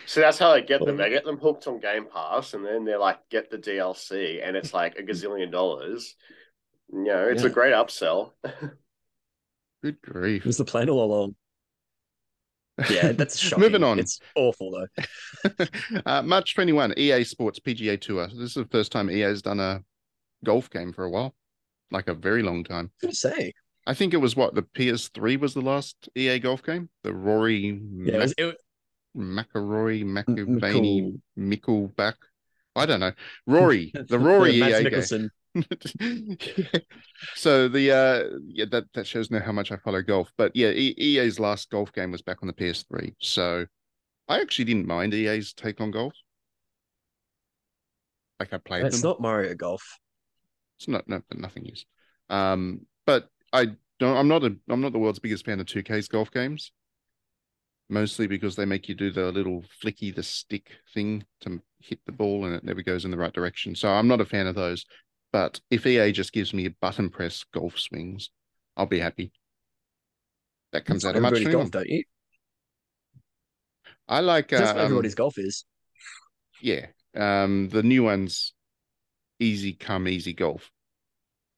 So 0.07 0.19
that's 0.19 0.39
how 0.39 0.53
they 0.53 0.61
get 0.61 0.83
them. 0.83 0.97
They 0.97 1.09
get 1.09 1.25
them 1.25 1.37
hooked 1.37 1.67
on 1.67 1.79
Game 1.79 2.07
Pass, 2.11 2.53
and 2.53 2.65
then 2.65 2.85
they're 2.85 2.99
like, 2.99 3.19
get 3.29 3.49
the 3.49 3.57
DLC, 3.57 4.45
and 4.45 4.55
it's 4.55 4.73
like 4.73 4.97
a 4.97 5.03
gazillion 5.03 5.51
dollars. 5.51 6.15
You 6.91 7.03
know, 7.03 7.27
it's 7.27 7.43
a 7.43 7.49
great 7.49 7.73
upsell. 7.73 8.31
Good 9.83 10.01
grief. 10.01 10.41
It 10.41 10.47
was 10.47 10.57
the 10.57 10.65
plan 10.65 10.89
all 10.89 11.03
along. 11.03 11.35
Yeah, 12.89 13.13
that's 13.13 13.39
shocking. 13.39 13.63
Moving 13.63 13.83
on. 13.83 13.99
It's 13.99 14.19
awful 14.35 14.71
though. 14.71 15.65
uh, 16.05 16.21
March 16.23 16.55
21, 16.55 16.95
EA 16.97 17.23
Sports 17.23 17.57
PGA 17.59 17.99
Tour. 17.99 18.27
This 18.27 18.49
is 18.49 18.53
the 18.55 18.65
first 18.65 18.91
time 18.91 19.09
EA 19.09 19.21
has 19.21 19.41
done 19.41 19.61
a 19.61 19.81
golf 20.43 20.69
game 20.69 20.91
for 20.91 21.05
a 21.05 21.09
while, 21.09 21.33
like 21.89 22.09
a 22.09 22.13
very 22.13 22.43
long 22.43 22.65
time. 22.65 22.91
What 22.99 23.11
to 23.11 23.15
say? 23.15 23.53
I 23.87 23.93
think 23.93 24.13
it 24.13 24.17
was 24.17 24.35
what 24.35 24.55
the 24.55 24.63
PS3 24.63 25.39
was 25.39 25.53
the 25.53 25.61
last 25.61 26.09
EA 26.15 26.39
golf 26.39 26.63
game. 26.63 26.89
The 27.03 27.13
Rory 27.13 27.79
Yeah, 27.97 28.15
it 28.15 28.17
was, 28.19 28.33
it, 28.37 28.57
Mac- 29.13 29.53
McIlroy, 29.53 30.01
M- 30.01 30.15
McElvaney, 30.25 31.19
Mickleback. 31.37 32.15
I 32.75 32.85
don't 32.85 32.99
know. 32.99 33.13
Rory, 33.45 33.93
the 33.93 34.19
Rory 34.19 34.53
yeah, 34.53 34.79
EA 34.79 34.83
game. 34.89 34.91
Mikkelsen. 34.91 35.29
so 37.35 37.69
the 37.69 37.89
uh 37.89 38.37
yeah 38.45 38.65
that 38.69 38.83
that 38.93 39.07
shows 39.07 39.31
now 39.31 39.39
how 39.39 39.53
much 39.53 39.71
I 39.71 39.77
follow 39.77 40.01
golf. 40.01 40.29
But 40.37 40.53
yeah, 40.53 40.71
EA's 40.71 41.39
last 41.39 41.69
golf 41.69 41.93
game 41.93 42.11
was 42.11 42.21
back 42.21 42.39
on 42.41 42.47
the 42.47 42.53
PS3. 42.53 43.13
So 43.21 43.65
I 44.27 44.41
actually 44.41 44.65
didn't 44.65 44.87
mind 44.87 45.13
EA's 45.13 45.53
take 45.53 45.79
on 45.79 45.91
golf. 45.91 46.13
Like 48.39 48.51
I 48.53 48.57
played 48.57 48.85
It's 48.85 48.99
them. 49.01 49.11
not 49.11 49.21
Mario 49.21 49.53
Golf. 49.55 49.97
It's 50.77 50.89
not 50.89 51.07
no, 51.07 51.21
but 51.29 51.37
nothing 51.37 51.67
is. 51.67 51.85
Um, 52.29 52.81
but 53.05 53.29
I 53.55 53.67
don't. 53.99 54.17
I'm 54.17 54.27
not 54.27 54.43
a. 54.43 54.55
I'm 54.69 54.81
not 54.81 54.91
the 54.91 54.99
world's 54.99 55.19
biggest 55.19 55.45
fan 55.45 55.59
of 55.59 55.65
2K's 55.65 56.07
golf 56.07 56.31
games. 56.31 56.71
Mostly 57.87 58.25
because 58.25 58.55
they 58.55 58.65
make 58.65 58.89
you 58.89 58.95
do 58.95 59.11
the 59.11 59.31
little 59.31 59.63
flicky 59.83 60.13
the 60.13 60.23
stick 60.23 60.71
thing 60.93 61.23
to 61.41 61.61
hit 61.79 61.99
the 62.07 62.11
ball 62.11 62.45
and 62.45 62.55
it 62.55 62.63
never 62.63 62.81
goes 62.81 63.05
in 63.05 63.11
the 63.11 63.17
right 63.17 63.33
direction. 63.33 63.75
So 63.75 63.89
I'm 63.89 64.07
not 64.07 64.21
a 64.21 64.25
fan 64.25 64.47
of 64.47 64.55
those. 64.55 64.85
But 65.31 65.59
if 65.69 65.85
EA 65.85 66.11
just 66.11 66.33
gives 66.33 66.53
me 66.53 66.65
a 66.65 66.71
button 66.81 67.09
press 67.09 67.43
golf 67.53 67.77
swings, 67.77 68.31
I'll 68.75 68.87
be 68.87 68.99
happy. 68.99 69.31
That 70.71 70.85
comes 70.85 71.03
That's 71.03 71.11
out 71.11 71.17
of 71.17 71.21
much 71.21 71.33
everybody's 71.33 71.55
golf, 71.55 71.71
don't 71.71 71.89
you? 71.89 72.03
I 74.07 74.21
like 74.21 74.51
uh, 74.51 74.59
what 74.59 74.69
um, 74.69 74.77
everybody's 74.77 75.15
golf 75.15 75.37
is. 75.37 75.65
yeah. 76.61 76.87
Um, 77.15 77.69
the 77.69 77.83
new 77.83 78.03
ones, 78.03 78.53
easy 79.39 79.73
come, 79.73 80.07
easy 80.07 80.33
golf. 80.33 80.71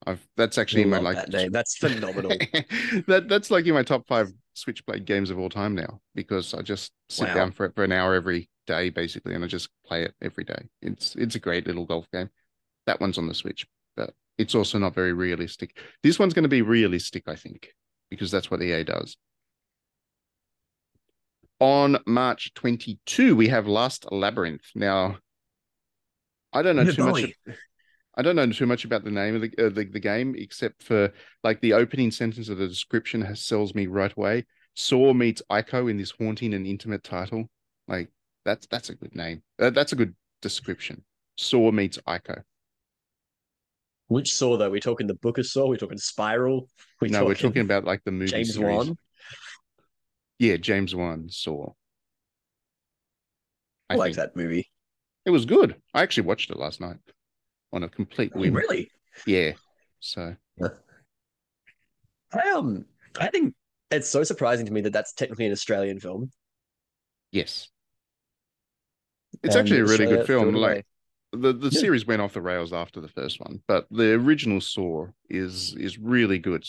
I've 0.08 0.26
that's 0.38 0.58
actually 0.58 0.84
in 0.84 0.90
my 0.90 1.00
like 1.00 1.18
that 1.18 1.30
name. 1.30 1.52
That's 1.52 1.78
phenomenal. 1.78 2.32
that 3.08 3.26
that's 3.28 3.52
like 3.52 3.66
in 3.66 3.74
my 3.74 3.84
top 3.84 4.08
five 4.08 4.32
Switchblade 4.54 5.06
games 5.06 5.30
of 5.30 5.38
all 5.38 5.50
time 5.50 5.76
now 5.76 6.00
because 6.16 6.54
I 6.54 6.62
just 6.62 6.94
sit 7.10 7.28
Wow. 7.28 7.34
down 7.36 7.52
for 7.52 7.66
it 7.66 7.76
for 7.76 7.84
an 7.84 7.92
hour 7.92 8.14
every 8.14 8.50
day 8.66 8.90
basically, 8.90 9.36
and 9.36 9.44
I 9.44 9.48
just 9.48 9.70
play 9.86 10.04
it 10.04 10.16
every 10.22 10.46
day. 10.46 10.70
It's 10.82 11.16
it's 11.16 11.36
a 11.36 11.40
great 11.40 11.68
little 11.68 11.86
golf 11.86 12.10
game. 12.12 12.30
That 12.86 13.02
one's 13.02 13.18
on 13.18 13.28
the 13.28 13.34
Switch, 13.34 13.68
but 13.98 14.14
it's 14.38 14.56
also 14.56 14.80
not 14.80 14.96
very 14.96 15.12
realistic. 15.12 15.78
This 16.04 16.18
one's 16.18 16.34
going 16.34 16.44
to 16.44 16.50
be 16.50 16.62
realistic, 16.62 17.24
I 17.28 17.36
think, 17.36 17.74
because 18.10 18.32
that's 18.32 18.50
what 18.50 18.62
EA 18.62 18.86
does. 18.86 19.18
On 21.60 21.98
March 22.06 22.54
22, 22.54 23.36
we 23.36 23.50
have 23.50 23.68
Last 23.68 24.10
Labyrinth. 24.12 24.70
Now, 24.74 25.18
I 26.54 26.62
don't 26.62 26.78
know 26.78 26.84
oh, 26.84 26.92
too 26.92 27.04
much. 27.04 27.34
I 28.18 28.24
don't 28.24 28.36
know 28.36 28.48
too 28.52 28.66
much 28.66 28.84
about 28.84 29.04
the 29.04 29.12
name 29.12 29.36
of 29.36 29.42
the, 29.42 29.52
uh, 29.64 29.70
the 29.70 29.86
the 29.86 30.00
game 30.00 30.34
except 30.36 30.82
for 30.82 31.14
like 31.44 31.62
the 31.62 31.74
opening 31.74 32.10
sentence 32.10 32.50
of 32.50 32.58
the 32.58 32.68
description 32.68 33.22
has 33.22 33.42
sells 33.42 33.76
me 33.76 33.86
right 33.86 34.12
away. 34.12 34.48
Saw 34.76 35.14
meets 35.14 35.44
Ico 35.52 35.90
in 35.90 35.98
this 35.98 36.12
haunting 36.20 36.56
and 36.56 36.66
intimate 36.66 37.04
title. 37.04 37.48
Like 37.88 38.10
that's 38.44 38.66
that's 38.68 38.90
a 38.90 38.96
good 38.96 39.16
name. 39.16 39.44
Uh, 39.60 39.70
that's 39.70 39.94
a 39.94 39.96
good 39.96 40.16
description. 40.42 41.04
Saw 41.38 41.72
meets 41.72 42.00
Ico. 42.08 42.42
Which 44.08 44.34
Saw 44.34 44.58
though? 44.58 44.72
We're 44.72 44.80
talking 44.80 45.06
the 45.06 45.14
Book 45.14 45.38
of 45.38 45.46
Saw? 45.46 45.68
We're 45.68 45.78
talking 45.78 46.00
Spiral? 46.00 46.68
we 47.00 47.10
no, 47.10 47.24
we're 47.24 47.36
talking 47.36 47.62
about 47.62 47.84
like 47.84 48.04
the 48.04 48.12
movie 48.12 48.32
James 48.32 48.56
series. 48.56 48.76
Wan. 48.76 48.98
Yeah, 50.40 50.58
James 50.58 50.96
Wan 50.96 51.28
Saw. 51.30 51.74
I, 53.92 53.94
I 53.94 53.98
like 53.98 54.16
that 54.16 54.36
movie. 54.36 54.72
it 55.24 55.30
was 55.30 55.46
good. 55.46 55.76
I 55.94 56.02
actually 56.02 56.24
watched 56.24 56.50
it 56.50 56.58
last 56.58 56.82
night 56.82 56.98
on 57.78 57.84
a 57.84 57.90
complete 57.90 58.36
whim. 58.36 58.54
Really? 58.54 58.92
Yeah. 59.26 59.54
So 60.02 60.36
I 62.34 62.50
um 62.56 62.86
I 63.20 63.28
think 63.30 63.54
it's 63.90 64.10
so 64.10 64.24
surprising 64.24 64.66
to 64.66 64.74
me 64.74 64.82
that 64.82 64.92
that's 64.94 65.14
technically 65.14 65.46
an 65.46 65.52
Australian 65.54 66.00
film. 66.00 66.32
yes, 67.32 67.70
it's 69.44 69.56
and 69.56 69.62
actually 69.62 69.80
a 69.80 69.84
really 69.84 70.06
Australia 70.06 70.18
good 70.18 70.28
film. 70.28 70.56
Like 70.56 70.86
the 71.32 71.54
the 71.54 71.70
Yeah. 71.72 71.80
series 71.80 72.06
went 72.06 72.22
off 72.22 72.34
the 72.34 72.42
rails 72.42 72.74
after 72.74 73.00
the 73.00 73.08
first 73.08 73.40
one, 73.40 73.62
but 73.68 73.88
the 73.92 74.14
original 74.14 74.60
Saw 74.60 75.08
is 75.30 75.76
is 75.76 75.98
really 75.98 76.40
good, 76.40 76.66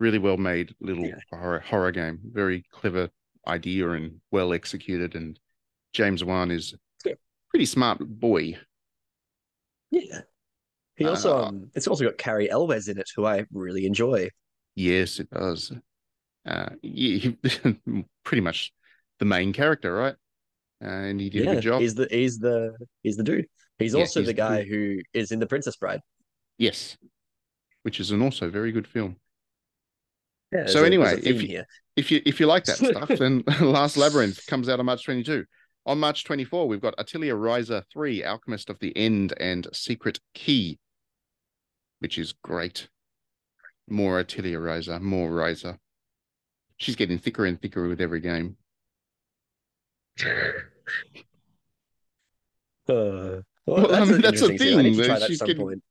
really 0.00 0.18
well 0.18 0.36
made 0.36 0.74
little 0.80 1.06
Yeah. 1.06 1.18
horror 1.30 1.60
horror 1.60 1.92
game. 1.92 2.18
Very 2.24 2.64
clever 2.72 3.10
idea 3.46 3.90
and 3.90 4.20
well 4.30 4.52
executed. 4.52 5.14
And 5.14 5.38
James 5.92 6.22
Wan 6.24 6.50
is 6.50 6.74
Yeah. 7.04 7.14
pretty 7.50 7.66
smart 7.66 7.98
boy. 8.00 8.58
yeah. 9.92 10.22
He 11.00 11.06
also 11.06 11.36
Uh, 11.38 11.44
um 11.46 11.70
it's 11.74 11.88
also 11.88 12.04
got 12.04 12.18
Cary 12.18 12.48
Elwes 12.50 12.86
in 12.88 12.98
it, 12.98 13.08
who 13.16 13.24
I 13.26 13.46
really 13.52 13.86
enjoy. 13.86 14.28
Yes, 14.76 15.18
it 15.18 15.28
does. 15.30 15.72
Uh, 16.46 16.68
yeah, 16.82 17.30
pretty 18.24 18.40
much 18.42 18.72
the 19.18 19.24
main 19.24 19.52
character, 19.52 19.92
right? 19.94 20.14
Uh, 20.82 20.88
and 20.88 21.20
he 21.20 21.28
did 21.30 21.48
a 21.48 21.54
good 21.54 21.62
job. 21.62 21.80
He's 21.80 21.94
the 21.94 22.06
he's 22.10 22.38
the 22.38 22.74
he's 23.02 23.16
the 23.16 23.24
dude. 23.24 23.46
He's 23.78 23.94
Yeah, 23.94 24.00
also 24.00 24.20
he's 24.20 24.26
the 24.28 24.32
the 24.34 24.36
guy 24.36 24.62
dude. 24.62 24.68
who 24.68 25.00
is 25.14 25.32
in 25.32 25.38
The 25.40 25.46
Princess 25.46 25.76
Bride. 25.76 26.00
Yes, 26.58 26.96
which 27.82 27.98
is 27.98 28.10
an 28.10 28.20
also 28.22 28.50
very 28.50 28.70
good 28.70 28.86
film. 28.86 29.16
Yeah, 30.52 30.66
So 30.66 30.82
a- 30.82 30.86
anyway, 30.86 31.18
if 31.22 31.40
you- 31.42 31.48
here. 31.48 31.66
if 31.96 32.10
you 32.10 32.20
if 32.26 32.40
you 32.40 32.46
like 32.46 32.64
that 32.64 32.76
stuff, 32.76 33.08
then 33.18 33.42
Last 33.60 33.96
Labyrinth 33.96 34.46
comes 34.46 34.68
out 34.68 34.80
on 34.80 34.86
March 34.86 35.04
22. 35.04 35.44
On 35.86 35.98
March 35.98 36.24
24, 36.24 36.68
we've 36.68 36.80
got 36.82 36.94
Atelier 36.98 37.36
Ryza 37.36 37.84
3, 37.90 38.22
Alchemist 38.24 38.68
of 38.68 38.78
the 38.80 38.94
End, 38.96 39.32
and 39.40 39.66
Secret 39.72 40.20
Key, 40.34 40.78
which 42.00 42.18
is 42.18 42.32
great. 42.32 42.88
More 43.88 44.18
Atelier 44.20 44.60
Ryza, 44.60 45.00
more 45.00 45.30
Ryza. 45.30 45.78
She's 46.76 46.96
getting 46.96 47.18
thicker 47.18 47.44
and 47.44 47.60
thicker 47.60 47.88
with 47.88 48.00
every 48.00 48.20
game. 48.20 48.56
Uh, 52.88 53.42
Well, 53.66 53.86
I 53.94 53.98
that's 54.00 54.10
mean, 54.10 54.20
that's 54.20 54.42
a 54.42 54.50
interesting 54.50 54.58
scene. 54.58 54.78
I 54.78 54.82
need 54.82 54.96
thing, 54.96 55.02
that 55.02 55.08
that 55.08 55.22
at 55.22 55.28
she's 55.28 55.38
some 55.38 55.46
getting- 55.46 55.62
point. 55.62 55.82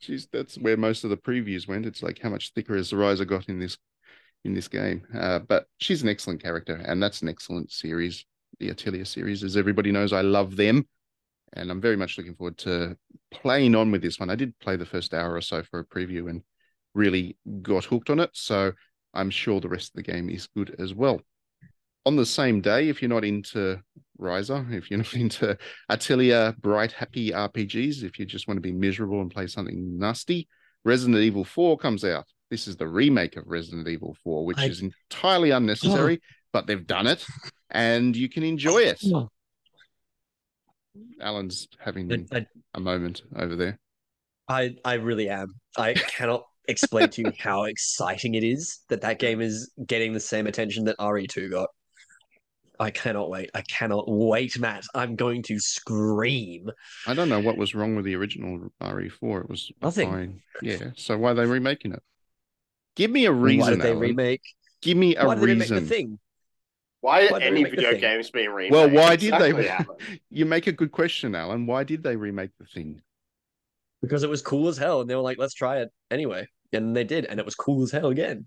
She's 0.00 0.26
that's 0.32 0.56
where 0.56 0.76
most 0.76 1.04
of 1.04 1.10
the 1.10 1.16
previews 1.16 1.66
went. 1.66 1.86
It's 1.86 2.02
like 2.02 2.18
how 2.20 2.28
much 2.30 2.52
thicker 2.52 2.76
has 2.76 2.90
the 2.90 2.96
Ryza 2.96 3.26
got 3.26 3.48
in 3.48 3.58
this 3.58 3.76
in 4.44 4.54
this 4.54 4.68
game. 4.68 5.06
Uh, 5.14 5.38
but 5.40 5.66
she's 5.78 6.02
an 6.02 6.08
excellent 6.08 6.42
character, 6.42 6.74
and 6.76 7.02
that's 7.02 7.22
an 7.22 7.28
excellent 7.28 7.72
series. 7.72 8.24
The 8.60 8.68
Atelier 8.68 9.04
series, 9.04 9.42
as 9.42 9.56
everybody 9.56 9.90
knows, 9.90 10.12
I 10.12 10.20
love 10.20 10.54
them, 10.56 10.86
and 11.54 11.70
I'm 11.70 11.80
very 11.80 11.96
much 11.96 12.18
looking 12.18 12.34
forward 12.34 12.58
to 12.58 12.96
playing 13.30 13.74
on 13.74 13.90
with 13.90 14.02
this 14.02 14.20
one. 14.20 14.30
I 14.30 14.34
did 14.34 14.58
play 14.58 14.76
the 14.76 14.86
first 14.86 15.14
hour 15.14 15.34
or 15.34 15.40
so 15.40 15.62
for 15.62 15.80
a 15.80 15.84
preview 15.84 16.28
and 16.28 16.42
really 16.94 17.36
got 17.62 17.84
hooked 17.84 18.10
on 18.10 18.20
it. 18.20 18.30
So 18.32 18.72
I'm 19.14 19.30
sure 19.30 19.60
the 19.60 19.68
rest 19.68 19.90
of 19.90 19.96
the 19.96 20.12
game 20.12 20.28
is 20.28 20.48
good 20.48 20.76
as 20.78 20.94
well. 20.94 21.20
On 22.06 22.16
the 22.16 22.26
same 22.26 22.60
day, 22.60 22.88
if 22.88 23.00
you're 23.00 23.08
not 23.08 23.24
into 23.24 23.80
Ryza, 24.20 24.72
if 24.72 24.90
you're 24.90 24.98
not 24.98 25.14
into 25.14 25.56
Atelier 25.88 26.54
bright, 26.60 26.92
happy 26.92 27.30
RPGs, 27.30 28.02
if 28.02 28.18
you 28.18 28.26
just 28.26 28.46
want 28.46 28.56
to 28.56 28.62
be 28.62 28.72
miserable 28.72 29.20
and 29.20 29.30
play 29.30 29.46
something 29.46 29.98
nasty, 29.98 30.48
Resident 30.84 31.18
Evil 31.18 31.44
4 31.44 31.78
comes 31.78 32.04
out. 32.04 32.26
This 32.50 32.68
is 32.68 32.76
the 32.76 32.86
remake 32.86 33.36
of 33.36 33.44
Resident 33.46 33.88
Evil 33.88 34.16
4, 34.22 34.44
which 34.44 34.58
I- 34.58 34.66
is 34.66 34.82
entirely 34.82 35.50
unnecessary, 35.50 36.20
but 36.52 36.66
they've 36.66 36.86
done 36.86 37.06
it 37.06 37.24
and 37.70 38.14
you 38.14 38.28
can 38.28 38.42
enjoy 38.42 38.78
it. 38.78 39.00
Oh. 39.06 39.30
Alan's 41.20 41.68
having 41.78 42.26
I, 42.32 42.46
a 42.74 42.80
moment 42.80 43.22
over 43.36 43.56
there. 43.56 43.78
I 44.48 44.74
I 44.84 44.94
really 44.94 45.28
am. 45.28 45.48
I 45.76 45.94
cannot 45.94 46.44
explain 46.68 47.08
to 47.10 47.22
you 47.22 47.32
how 47.38 47.64
exciting 47.64 48.34
it 48.34 48.44
is 48.44 48.80
that 48.88 49.00
that 49.02 49.18
game 49.18 49.40
is 49.40 49.70
getting 49.86 50.12
the 50.12 50.20
same 50.20 50.46
attention 50.46 50.84
that 50.84 50.96
RE2 50.98 51.48
got. 51.48 51.68
I 52.80 52.90
cannot 52.90 53.30
wait. 53.30 53.50
I 53.54 53.62
cannot 53.62 54.04
wait, 54.08 54.58
Matt. 54.58 54.84
I'm 54.94 55.14
going 55.14 55.42
to 55.44 55.58
scream. 55.60 56.70
I 57.06 57.14
don't 57.14 57.28
know 57.28 57.38
what 57.40 57.56
was 57.56 57.74
wrong 57.74 57.94
with 57.94 58.04
the 58.04 58.16
original 58.16 58.68
RE4. 58.82 59.42
It 59.44 59.48
was 59.48 59.70
Nothing. 59.80 60.10
fine. 60.10 60.40
Yeah. 60.60 60.90
So 60.96 61.16
why 61.16 61.30
are 61.30 61.34
they 61.34 61.46
remaking 61.46 61.92
it? 61.92 62.02
Give 62.96 63.10
me 63.12 63.26
a 63.26 63.32
Why 63.32 63.38
reason. 63.38 63.72
did 63.74 63.82
they 63.82 63.90
Alan. 63.90 64.00
remake? 64.00 64.42
Give 64.82 64.96
me 64.96 65.14
a 65.16 65.24
Why 65.24 65.34
did 65.36 65.42
they 65.42 65.46
remake 65.46 65.68
the 65.68 65.74
reason. 65.74 65.88
thing? 65.88 66.18
Why 67.04 67.26
Why 67.26 67.36
are 67.36 67.42
any 67.42 67.64
video 67.64 67.90
thing? 67.90 68.00
games 68.00 68.30
being 68.30 68.48
remade? 68.48 68.72
Well, 68.72 68.88
why 68.88 69.14
did 69.16 69.34
they? 69.34 69.50
Exactly, 69.50 69.68
Alan. 69.68 70.20
You 70.30 70.46
make 70.46 70.68
a 70.68 70.72
good 70.72 70.90
question, 70.90 71.34
Alan. 71.34 71.66
Why 71.66 71.84
did 71.84 72.02
they 72.02 72.16
remake 72.16 72.52
the 72.58 72.64
thing? 72.64 73.02
Because 74.00 74.22
it 74.22 74.30
was 74.30 74.40
cool 74.40 74.68
as 74.68 74.78
hell, 74.78 75.02
and 75.02 75.10
they 75.10 75.14
were 75.14 75.20
like, 75.20 75.36
"Let's 75.36 75.52
try 75.52 75.80
it 75.80 75.90
anyway," 76.10 76.48
and 76.72 76.96
they 76.96 77.04
did, 77.04 77.26
and 77.26 77.38
it 77.38 77.44
was 77.44 77.56
cool 77.56 77.82
as 77.82 77.90
hell 77.90 78.08
again. 78.08 78.46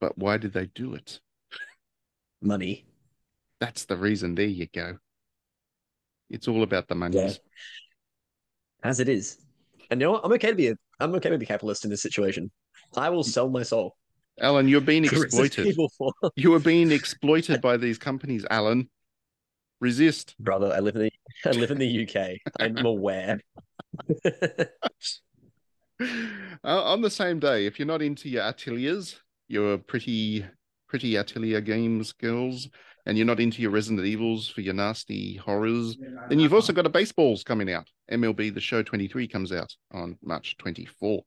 But 0.00 0.16
why 0.16 0.38
did 0.38 0.54
they 0.54 0.64
do 0.64 0.94
it? 0.94 1.20
Money. 2.40 2.86
That's 3.60 3.84
the 3.84 3.98
reason. 3.98 4.34
There 4.34 4.46
you 4.46 4.66
go. 4.74 4.96
It's 6.30 6.48
all 6.48 6.62
about 6.62 6.88
the 6.88 6.94
money. 6.94 7.18
Yeah. 7.18 7.32
As 8.82 8.98
it 8.98 9.10
is. 9.10 9.36
And 9.90 10.00
you 10.00 10.06
know 10.06 10.12
what? 10.12 10.24
I'm 10.24 10.32
okay 10.32 10.48
to 10.48 10.56
be 10.56 10.68
a 10.68 10.74
I'm 11.00 11.14
okay 11.16 11.28
to 11.28 11.36
be 11.36 11.44
capitalist 11.44 11.84
in 11.84 11.90
this 11.90 12.00
situation. 12.00 12.50
I 12.96 13.10
will 13.10 13.24
sell 13.24 13.50
my 13.50 13.62
soul. 13.62 13.94
Alan, 14.40 14.68
you're 14.68 14.80
being 14.80 15.04
exploited. 15.04 15.76
You 16.36 16.54
are 16.54 16.60
being 16.60 16.92
exploited 16.92 17.60
by 17.60 17.76
these 17.76 17.98
companies, 17.98 18.44
Alan. 18.50 18.88
Resist. 19.80 20.34
Brother, 20.40 20.72
I 20.74 20.80
live 20.80 20.96
in 20.96 21.02
the 21.02 21.12
I 21.46 21.50
live 21.50 21.70
in 21.70 21.78
the 21.78 22.08
UK. 22.08 22.38
I'm 22.60 22.84
aware. 22.84 23.40
Uh, 26.00 26.82
on 26.84 27.00
the 27.00 27.10
same 27.10 27.40
day, 27.40 27.66
if 27.66 27.78
you're 27.78 27.86
not 27.86 28.02
into 28.02 28.28
your 28.28 28.44
ateliers, 28.44 29.20
your 29.48 29.78
pretty, 29.78 30.44
pretty 30.88 31.16
atelier 31.16 31.60
games 31.60 32.12
girls, 32.12 32.68
and 33.06 33.16
you're 33.16 33.26
not 33.26 33.40
into 33.40 33.62
your 33.62 33.70
Resident 33.70 34.06
Evils 34.06 34.48
for 34.48 34.60
your 34.60 34.74
nasty 34.74 35.36
horrors, 35.36 35.96
then 36.28 36.38
you've 36.38 36.54
also 36.54 36.72
got 36.72 36.86
a 36.86 36.90
baseballs 36.90 37.42
coming 37.42 37.72
out. 37.72 37.88
MLB 38.12 38.52
The 38.54 38.60
Show 38.60 38.82
23 38.82 39.26
comes 39.26 39.50
out 39.50 39.74
on 39.92 40.18
March 40.22 40.56
24. 40.58 41.22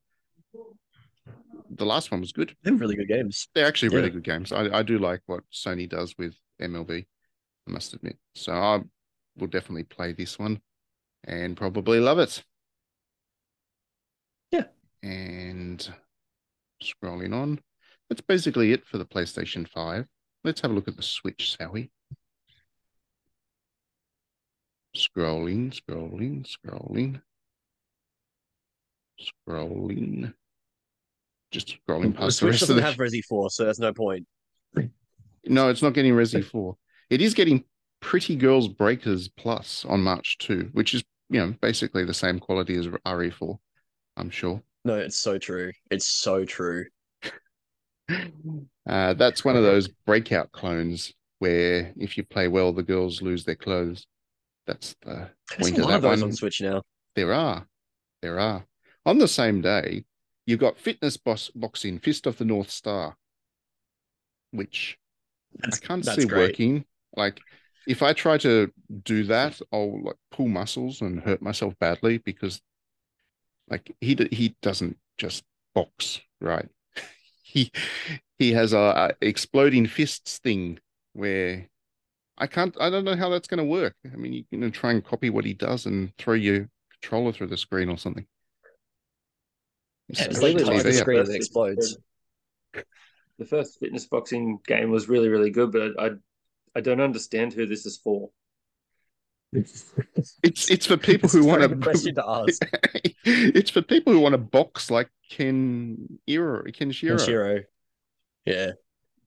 The 1.70 1.86
last 1.86 2.10
one 2.10 2.20
was 2.20 2.32
good. 2.32 2.54
They're 2.62 2.74
really 2.74 2.96
good 2.96 3.08
games. 3.08 3.48
They're 3.54 3.66
actually 3.66 3.88
really 3.90 4.08
Yeah. 4.08 4.14
good 4.14 4.24
games. 4.24 4.52
I, 4.52 4.78
I 4.78 4.82
do 4.82 4.98
like 4.98 5.22
what 5.26 5.44
Sony 5.52 5.88
does 5.88 6.14
with 6.18 6.34
MLB, 6.60 7.06
I 7.66 7.70
must 7.70 7.94
admit. 7.94 8.18
So 8.34 8.52
I 8.52 8.80
will 9.36 9.46
definitely 9.46 9.84
play 9.84 10.12
this 10.12 10.38
one 10.38 10.60
and 11.24 11.56
probably 11.56 11.98
love 11.98 12.18
it. 12.18 12.42
Yeah. 14.50 14.64
And 15.02 15.88
scrolling 16.82 17.34
on, 17.34 17.58
that's 18.08 18.20
basically 18.20 18.72
it 18.72 18.84
for 18.84 18.98
the 18.98 19.06
PlayStation 19.06 19.66
5. 19.66 20.06
Let's 20.44 20.60
have 20.60 20.72
a 20.72 20.74
look 20.74 20.88
at 20.88 20.96
the 20.96 21.02
Switch, 21.02 21.56
shall 21.56 21.72
we? 21.72 21.90
Scrolling, 24.94 25.72
scrolling, 25.72 26.44
scrolling, 26.44 27.22
scrolling. 29.18 30.34
Just 31.52 31.76
scrolling 31.86 32.14
past 32.14 32.26
the 32.26 32.32
Switch 32.32 32.50
rest 32.52 32.62
of 32.62 32.68
doesn't 32.68 32.76
the 32.76 32.82
have 32.82 32.96
Resi 32.96 33.22
4, 33.24 33.50
so 33.50 33.64
there's 33.64 33.78
no 33.78 33.92
point. 33.92 34.26
no, 35.46 35.68
it's 35.68 35.82
not 35.82 35.92
getting 35.92 36.14
Resi 36.14 36.44
4. 36.44 36.76
It 37.10 37.20
is 37.20 37.34
getting 37.34 37.64
Pretty 38.00 38.34
Girls 38.36 38.68
Breakers 38.68 39.28
Plus 39.28 39.84
on 39.84 40.02
March 40.02 40.38
2, 40.38 40.70
which 40.72 40.94
is, 40.94 41.04
you 41.30 41.38
know, 41.40 41.54
basically 41.60 42.04
the 42.04 42.14
same 42.14 42.38
quality 42.40 42.74
as 42.76 42.86
RE4, 42.88 43.58
I'm 44.16 44.30
sure. 44.30 44.62
No, 44.84 44.96
it's 44.96 45.16
so 45.16 45.38
true. 45.38 45.72
It's 45.90 46.06
so 46.06 46.44
true. 46.44 46.86
Uh, 48.84 49.14
that's 49.14 49.44
one 49.44 49.56
of 49.56 49.62
those 49.62 49.86
breakout 49.88 50.50
clones 50.50 51.14
where 51.38 51.92
if 51.96 52.16
you 52.16 52.24
play 52.24 52.48
well, 52.48 52.72
the 52.72 52.82
girls 52.82 53.22
lose 53.22 53.44
their 53.44 53.54
clothes. 53.54 54.06
That's 54.66 54.96
the 55.02 55.30
There's 55.56 55.70
point 55.70 55.78
of 55.78 55.88
that 55.88 55.96
of 55.98 56.04
one. 56.04 56.22
on 56.24 56.32
Switch 56.32 56.60
now. 56.60 56.82
There 57.14 57.32
are. 57.32 57.66
There 58.22 58.38
are. 58.40 58.66
On 59.06 59.18
the 59.18 59.28
same 59.28 59.60
day, 59.60 60.04
you've 60.46 60.60
got 60.60 60.78
Fitness 60.78 61.16
boss, 61.16 61.50
Boxing 61.54 61.98
Fist 61.98 62.26
of 62.26 62.38
the 62.38 62.44
North 62.44 62.70
Star, 62.70 63.16
which 64.50 64.98
That's, 65.58 65.80
I 65.82 65.86
can't 65.86 66.04
see 66.04 66.24
great. 66.26 66.50
working. 66.50 66.84
Like, 67.16 67.40
if 67.86 68.02
I 68.02 68.12
try 68.12 68.38
to 68.38 68.72
do 69.02 69.24
that, 69.24 69.60
I'll 69.72 70.02
like 70.02 70.16
pull 70.30 70.48
muscles 70.48 71.00
and 71.00 71.20
hurt 71.20 71.42
myself 71.42 71.74
badly 71.78 72.18
because, 72.18 72.60
like, 73.68 73.94
he 74.00 74.16
he 74.30 74.54
doesn't 74.62 74.98
just 75.18 75.44
box, 75.74 76.20
right? 76.40 76.68
he 77.42 77.70
he 78.38 78.52
has 78.52 78.72
a, 78.72 78.78
a 79.20 79.26
exploding 79.26 79.86
fists 79.86 80.38
thing 80.38 80.78
where 81.12 81.68
I 82.38 82.46
can't. 82.46 82.76
I 82.80 82.90
don't 82.90 83.04
know 83.04 83.16
how 83.16 83.28
that's 83.28 83.48
going 83.48 83.58
to 83.58 83.64
work. 83.64 83.94
I 84.10 84.16
mean, 84.16 84.32
you 84.32 84.44
can 84.50 84.70
try 84.72 84.90
and 84.90 85.04
copy 85.04 85.30
what 85.30 85.44
he 85.44 85.54
does 85.54 85.86
and 85.86 86.16
throw 86.18 86.34
your 86.34 86.68
controller 86.90 87.32
through 87.32 87.48
the 87.48 87.56
screen 87.56 87.88
or 87.88 87.98
something. 87.98 88.26
Yeah, 90.12 90.24
it's 90.24 90.38
Smash 90.38 90.54
like 90.54 90.58
the 90.58 90.64
touch 90.64 90.82
the 90.82 90.92
screen 90.92 91.20
and 91.20 91.28
it 91.28 91.34
explodes. 91.34 91.96
The 93.38 93.46
first 93.46 93.80
fitness 93.80 94.06
boxing 94.06 94.60
game 94.66 94.90
was 94.90 95.08
really, 95.08 95.28
really 95.28 95.50
good, 95.50 95.72
but 95.72 95.98
I 95.98 96.10
I 96.74 96.80
don't 96.80 97.00
understand 97.00 97.52
who 97.52 97.66
this 97.66 97.86
is 97.86 97.96
for. 97.98 98.30
It's 100.42 100.70
it's 100.70 100.86
for 100.86 100.96
people 100.96 101.26
It's 101.26 101.34
who 101.34 101.44
want 101.44 101.62
to 101.62 101.76
question 101.76 102.14
to 102.16 102.24
ask. 102.26 102.62
it's 103.24 103.70
for 103.70 103.82
people 103.82 104.12
who 104.12 104.20
want 104.20 104.32
to 104.32 104.38
box 104.38 104.90
like 104.90 105.08
Ken 105.30 106.18
Iro, 106.26 106.62
Kenshiro. 106.64 107.16
Kenshiro. 107.16 107.62
Yeah. 108.44 108.72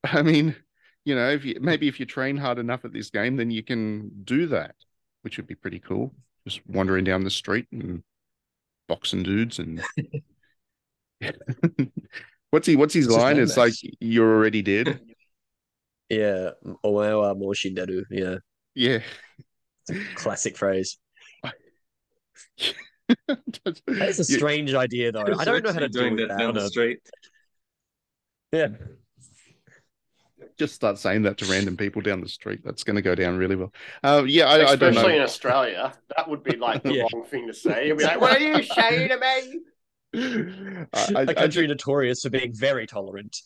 I 0.03 0.21
mean, 0.21 0.55
you 1.03 1.15
know, 1.15 1.29
if 1.29 1.45
you 1.45 1.57
maybe 1.61 1.87
if 1.87 1.99
you 1.99 2.05
train 2.05 2.37
hard 2.37 2.59
enough 2.59 2.85
at 2.85 2.93
this 2.93 3.09
game, 3.09 3.37
then 3.37 3.51
you 3.51 3.63
can 3.63 4.11
do 4.23 4.47
that, 4.47 4.75
which 5.21 5.37
would 5.37 5.47
be 5.47 5.55
pretty 5.55 5.79
cool. 5.79 6.13
Just 6.47 6.61
wandering 6.67 7.03
down 7.03 7.23
the 7.23 7.29
street 7.29 7.67
and 7.71 8.03
boxing 8.87 9.23
dudes 9.23 9.59
and 9.59 9.81
what's 12.51 12.67
he 12.67 12.75
what's 12.75 12.93
his 12.93 13.05
It's 13.05 13.13
just 13.15 13.23
line? 13.23 13.39
It's 13.39 13.57
like 13.57 13.73
you're 13.99 14.35
already 14.35 14.61
dead. 14.61 14.99
Yeah. 16.09 16.51
Omae 16.83 17.19
wa 17.19 17.33
mo 17.33 17.47
shinderu. 17.53 18.03
Yeah. 18.09 18.35
Yeah. 18.75 18.99
Classic 20.15 20.57
phrase. 20.57 20.97
That 23.27 23.81
is 23.87 24.19
a 24.27 24.31
You- 24.31 24.37
strange 24.39 24.73
idea, 24.73 25.11
though. 25.11 25.21
I 25.37 25.45
don't 25.45 25.63
know 25.63 25.71
how 25.71 25.77
to 25.79 25.85
Actually 25.85 26.15
do 26.15 26.27
that. 26.27 26.39
down 26.39 26.55
the 26.55 26.67
street. 26.69 26.99
Yeah. 28.51 28.69
just 30.57 30.73
start 30.73 30.97
saying 30.97 31.21
that 31.23 31.37
to 31.37 31.45
random 31.45 31.75
people 31.77 32.01
down 32.01 32.21
the 32.21 32.29
street. 32.29 32.61
That's 32.63 32.83
going 32.83 32.95
to 32.95 33.01
go 33.03 33.13
down 33.13 33.37
really 33.37 33.55
well. 33.55 33.71
Uh, 34.03 34.23
yeah, 34.25 34.45
I, 34.45 34.53
I 34.71 34.75
don't 34.75 34.89
Especially 34.91 35.09
know. 35.11 35.15
in 35.17 35.21
Australia, 35.21 35.93
that 36.15 36.27
would 36.29 36.43
be 36.43 36.55
like 36.55 36.81
the 36.81 36.93
Yeah. 36.95 37.03
wrong 37.13 37.25
thing 37.25 37.45
to 37.47 37.53
say. 37.53 37.87
You'd 37.89 37.97
be 37.99 38.05
like, 38.05 38.19
"What 38.21 38.39
are 38.41 38.43
you 38.43 38.63
saying 38.63 39.09
to 39.09 39.17
me?" 39.19 39.59
I, 40.93 41.11
I, 41.15 41.21
a 41.21 41.27
I, 41.27 41.33
country 41.33 41.67
notorious 41.67 42.21
for 42.21 42.29
being 42.29 42.53
very 42.53 42.87
tolerant. 42.87 43.37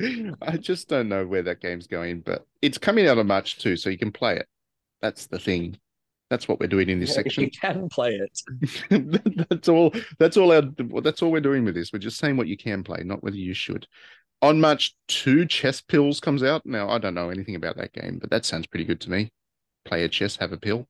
I 0.42 0.56
just 0.56 0.88
don't 0.88 1.08
know 1.08 1.26
where 1.26 1.42
that 1.42 1.60
game's 1.60 1.86
going, 1.86 2.20
but 2.20 2.46
it's 2.62 2.78
coming 2.78 3.06
out 3.06 3.18
on 3.18 3.26
March 3.26 3.58
2, 3.58 3.76
so 3.76 3.90
you 3.90 3.98
can 3.98 4.12
play 4.12 4.36
it. 4.36 4.46
That's 5.02 5.26
the 5.26 5.38
thing. 5.38 5.78
That's 6.30 6.46
what 6.46 6.60
we're 6.60 6.68
doing 6.68 6.88
in 6.88 7.00
this 7.00 7.10
You 7.10 7.14
section. 7.14 7.44
You 7.44 7.50
can 7.50 7.88
play 7.88 8.18
it. 8.18 9.48
that's 9.48 9.68
all. 9.68 9.92
That's 10.18 10.36
all. 10.36 10.52
Our, 10.52 10.62
that's 11.02 11.22
all 11.22 11.32
we're 11.32 11.40
doing 11.40 11.64
with 11.64 11.74
this. 11.74 11.92
We're 11.92 11.98
just 11.98 12.18
saying 12.18 12.36
what 12.36 12.46
you 12.46 12.56
can 12.56 12.84
play, 12.84 13.02
not 13.04 13.22
whether 13.22 13.36
you 13.36 13.54
should. 13.54 13.86
On 14.42 14.60
March 14.60 14.96
2, 15.08 15.46
Chess 15.46 15.82
Pills 15.82 16.18
comes 16.18 16.42
out. 16.42 16.64
Now, 16.64 16.88
I 16.88 16.98
don't 16.98 17.14
know 17.14 17.28
anything 17.28 17.56
about 17.56 17.76
that 17.76 17.92
game, 17.92 18.18
but 18.18 18.30
that 18.30 18.46
sounds 18.46 18.66
pretty 18.66 18.84
good 18.84 19.00
to 19.02 19.10
me. 19.10 19.32
Play 19.84 20.04
a 20.04 20.08
chess, 20.08 20.36
have 20.36 20.52
a 20.52 20.56
pill. 20.56 20.88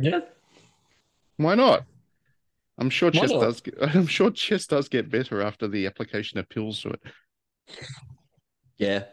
Yeah. 0.00 0.20
Why 1.36 1.54
not? 1.54 1.84
I'm 2.78 2.90
sure 2.90 3.10
Why 3.10 3.20
chess 3.20 3.30
not? 3.30 3.40
does. 3.40 3.60
Get, 3.60 3.74
I'm 3.94 4.06
sure 4.06 4.30
chess 4.30 4.66
does 4.66 4.88
get 4.88 5.10
better 5.10 5.42
after 5.42 5.68
the 5.68 5.86
application 5.86 6.38
of 6.38 6.48
pills 6.48 6.80
to 6.82 6.90
it. 6.90 7.00
Yeah. 8.78 9.04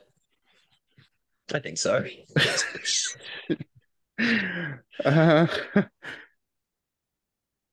I 1.54 1.60
think 1.60 1.78
so. 1.78 2.06
Uh, 5.04 5.48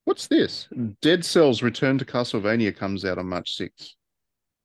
what's 0.07 0.29
this? 0.29 0.67
Dead 1.03 1.23
Cells 1.23 1.63
Return 1.63 1.99
to 1.99 2.07
Castlevania 2.07 2.75
comes 2.75 3.05
out 3.05 3.19
on 3.19 3.27
March 3.27 3.55
6th. 3.59 3.91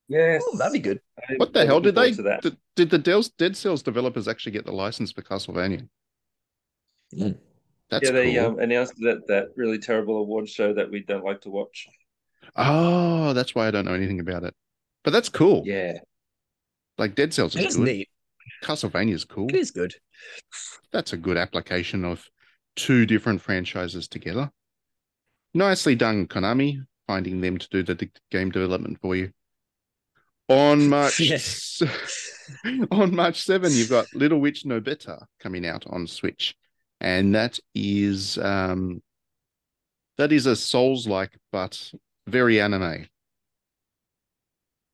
Yes. 0.08 0.42
Oh, 0.48 0.58
that'd 0.58 0.72
be 0.72 0.80
good. 0.80 1.02
I'm 1.30 1.38
What 1.38 1.52
the 1.52 1.66
hell 1.66 1.82
did 1.82 1.96
they? 1.96 2.14
forward 2.14 2.16
to 2.16 2.22
that. 2.24 2.42
Did, 2.42 2.58
did 2.76 2.90
the 2.90 3.30
Dead 3.38 3.58
Cells 3.58 3.84
developers 3.84 4.30
actually 4.30 4.54
get 4.54 4.66
the 4.66 4.72
license 4.72 5.12
for 5.12 5.22
Castlevania? 5.24 5.88
Mm. 7.14 7.38
That's 7.94 8.10
yeah, 8.10 8.12
they 8.16 8.34
cool. 8.36 8.46
um, 8.46 8.60
announced 8.60 8.94
that 9.00 9.28
that 9.28 9.50
really 9.56 9.78
terrible 9.80 10.18
award 10.18 10.50
show 10.50 10.74
that 10.74 10.90
we 10.92 11.02
don't 11.04 11.24
like 11.24 11.42
to 11.42 11.50
watch. 11.50 11.88
Oh, 12.56 13.34
that's 13.34 13.56
why 13.56 13.68
I 13.68 13.72
don't 13.72 13.86
know 13.86 13.94
anything 13.94 14.20
about 14.20 14.44
it. 14.44 14.54
But 15.04 15.12
that's 15.12 15.30
cool. 15.30 15.64
Yeah. 15.66 16.00
Like 16.98 17.16
Dead 17.16 17.34
Cells 17.34 17.56
It 17.56 17.62
is 17.62 17.68
is 17.68 17.76
good. 17.78 17.86
neat. 17.86 18.10
Castlevania 18.64 19.14
is 19.14 19.26
cool. 19.26 19.50
It 19.50 19.56
is 19.56 19.72
good. 19.72 19.94
That's 20.92 21.14
a 21.14 21.18
good 21.18 21.38
application 21.38 22.06
of 22.06 22.24
two 22.76 23.06
different 23.06 23.42
franchises 23.42 24.08
together. 24.08 24.52
Nicely 25.54 25.96
done, 25.96 26.28
Konami, 26.28 26.78
finding 27.08 27.42
them 27.42 27.58
to 27.58 27.68
do 27.70 27.84
the 27.84 27.96
d- 27.96 28.12
game 28.32 28.50
development 28.52 29.00
for 29.02 29.16
you. 29.16 29.32
On 30.50 30.88
March 30.90 31.20
Yes. 31.20 31.82
on 32.92 33.16
March 33.16 33.42
7, 33.42 33.72
you've 33.72 33.90
got 33.90 34.14
Little 34.14 34.40
Witch 34.40 34.64
Nobeta 34.66 35.24
coming 35.40 35.66
out 35.66 35.86
on 35.88 36.08
Switch. 36.08 36.56
And 37.04 37.36
that 37.36 37.60
is 37.76 38.38
um 38.40 39.02
that 40.18 40.32
is 40.32 40.46
a 40.46 40.56
Souls-like 40.56 41.38
but 41.52 41.92
very 42.28 42.60
anime. 42.60 43.08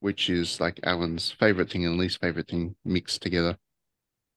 Which 0.01 0.29
is 0.29 0.59
like 0.59 0.79
Alan's 0.83 1.29
favorite 1.31 1.69
thing 1.69 1.85
and 1.85 1.97
least 1.97 2.21
favorite 2.21 2.47
thing 2.47 2.75
mixed 2.85 3.21
together. 3.21 3.57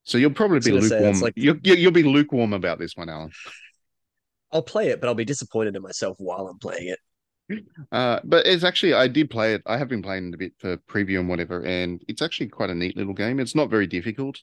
So 0.05 0.19
you'll 0.19 0.33
probably 0.33 0.59
be 0.59 0.71
gonna 0.71 0.83
say, 0.83 0.97
lukewarm. 0.97 1.21
like- 1.21 1.33
You'll, 1.37 1.57
you'll 1.63 1.79
you'll 1.79 1.93
be 1.93 2.03
lukewarm 2.03 2.53
about 2.53 2.79
this 2.79 2.97
one, 2.97 3.09
Alan. 3.09 3.31
I'll 4.51 4.63
play 4.63 4.89
it, 4.89 5.01
but 5.01 5.07
I'll 5.07 5.15
be 5.15 5.25
disappointed 5.25 5.77
in 5.77 5.83
myself 5.83 6.17
while 6.19 6.47
I'm 6.49 6.59
playing 6.59 6.89
it. 6.89 6.99
Uh, 7.91 8.19
but 8.25 8.47
it's 8.47 8.65
actually 8.65 8.95
I 8.95 9.07
did 9.09 9.31
play 9.31 9.55
it. 9.55 9.63
I 9.67 9.79
have 9.79 9.89
been 9.89 10.03
playing 10.03 10.29
it 10.29 10.35
a 10.35 10.39
bit 10.39 10.53
for 10.59 10.77
preview 10.79 11.21
and 11.21 11.29
whatever, 11.29 11.65
and 11.65 12.03
it's 12.09 12.23
actually 12.23 12.49
quite 12.49 12.71
a 12.71 12.75
neat 12.75 12.97
little 12.97 13.15
game. 13.15 13.39
It's 13.41 13.55
not 13.55 13.71
very 13.71 13.87
difficult. 13.87 14.41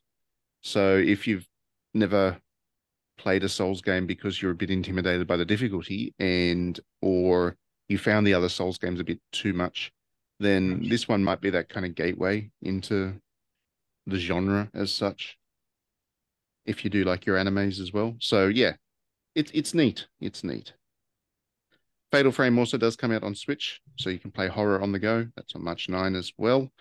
So 0.61 0.97
if 0.97 1.27
you've 1.27 1.47
never 1.93 2.37
played 3.19 3.43
a 3.43 3.49
Souls 3.49 3.82
game 3.82 4.08
because 4.08 4.41
you're 4.41 4.51
a 4.51 4.55
bit 4.55 4.71
intimidated 4.71 5.27
by 5.27 5.38
the 5.38 5.45
difficulty 5.45 6.13
and 6.19 6.79
or 7.01 7.55
you 7.89 7.97
found 7.97 8.25
the 8.25 8.34
other 8.34 8.49
Souls 8.49 8.77
games 8.77 8.99
a 8.99 9.03
bit 9.03 9.19
too 9.32 9.53
much, 9.53 9.91
then 10.39 10.88
this 10.88 11.08
one 11.08 11.23
might 11.23 11.41
be 11.41 11.49
that 11.49 11.69
kind 11.69 11.86
of 11.86 11.95
gateway 11.95 12.49
into 12.62 13.13
the 14.08 14.17
genre 14.17 14.69
as 14.73 14.91
such. 14.91 15.38
If 16.65 16.84
you 16.84 16.89
do 16.89 17.03
like 17.03 17.25
your 17.25 17.38
animes 17.38 17.79
as 17.79 17.91
well. 17.91 18.15
So 18.19 18.47
yeah, 18.47 18.73
it's 19.36 19.51
it's 19.53 19.73
neat. 19.73 20.08
It's 20.21 20.43
neat. 20.43 20.73
Fatal 22.12 22.32
Frame 22.32 22.58
also 22.58 22.77
does 22.77 22.95
come 22.95 23.12
out 23.12 23.23
on 23.23 23.36
Switch, 23.36 23.82
so 23.97 24.09
you 24.09 24.17
can 24.17 24.32
play 24.32 24.47
horror 24.47 24.82
on 24.82 24.91
the 24.91 24.99
go. 24.99 25.28
That's 25.36 25.55
on 25.55 25.63
March 25.63 25.89
9 25.89 26.15
as 26.15 26.32
well. 26.38 26.72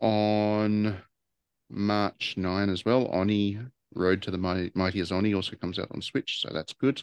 On 0.00 0.96
March 1.68 2.34
9 2.36 2.68
as 2.68 2.84
well, 2.84 3.08
Oni 3.12 3.58
Road 3.94 4.22
to 4.22 4.30
the 4.30 4.38
Mighty, 4.38 4.70
Mighty 4.74 5.00
as 5.00 5.12
also 5.12 5.56
comes 5.56 5.78
out 5.78 5.88
on 5.92 6.00
Switch, 6.00 6.40
so 6.40 6.50
that's 6.52 6.72
good. 6.72 7.02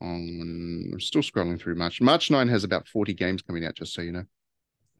On 0.00 0.90
I'm 0.92 1.00
still 1.00 1.22
scrolling 1.22 1.60
through 1.60 1.76
March. 1.76 2.00
March 2.00 2.30
9 2.30 2.48
has 2.48 2.64
about 2.64 2.86
40 2.88 3.14
games 3.14 3.42
coming 3.42 3.64
out, 3.64 3.74
just 3.74 3.94
so 3.94 4.02
you 4.02 4.12
know. 4.12 4.24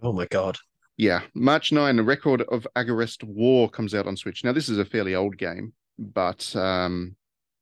Oh 0.03 0.13
my 0.13 0.27
god. 0.27 0.57
Yeah, 0.97 1.21
March 1.35 1.73
9, 1.73 1.99
a 1.99 2.03
record 2.03 2.43
of 2.43 2.67
Agarest 2.75 3.23
War 3.23 3.69
comes 3.69 3.95
out 3.95 4.07
on 4.07 4.17
Switch. 4.17 4.43
Now, 4.45 4.53
this 4.53 4.71
is 4.71 4.79
a 4.79 4.85
fairly 4.85 5.15
old 5.15 5.37
game, 5.37 5.75
but 5.99 6.57
um, 6.57 7.17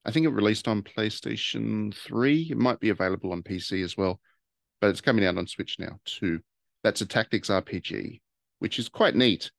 I 0.05 0.13
think 0.13 0.27
it 0.27 0.31
released 0.31 0.69
on 0.69 0.83
PlayStation 0.83 1.95
3. 1.95 2.49
It 2.51 2.57
might 2.57 2.79
be 2.79 2.91
available 2.91 3.33
on 3.33 3.43
PC 3.43 3.83
as 3.83 3.97
well, 3.97 4.21
but 4.81 4.91
it's 4.91 5.01
coming 5.01 5.25
out 5.25 5.39
on 5.39 5.47
Switch 5.47 5.79
now 5.79 5.99
too. 6.05 6.41
That's 6.85 7.01
a 7.01 7.07
tactics 7.07 7.49
RPG, 7.49 8.21
which 8.61 8.79
is 8.79 8.89
quite 8.89 9.17
neat. 9.17 9.51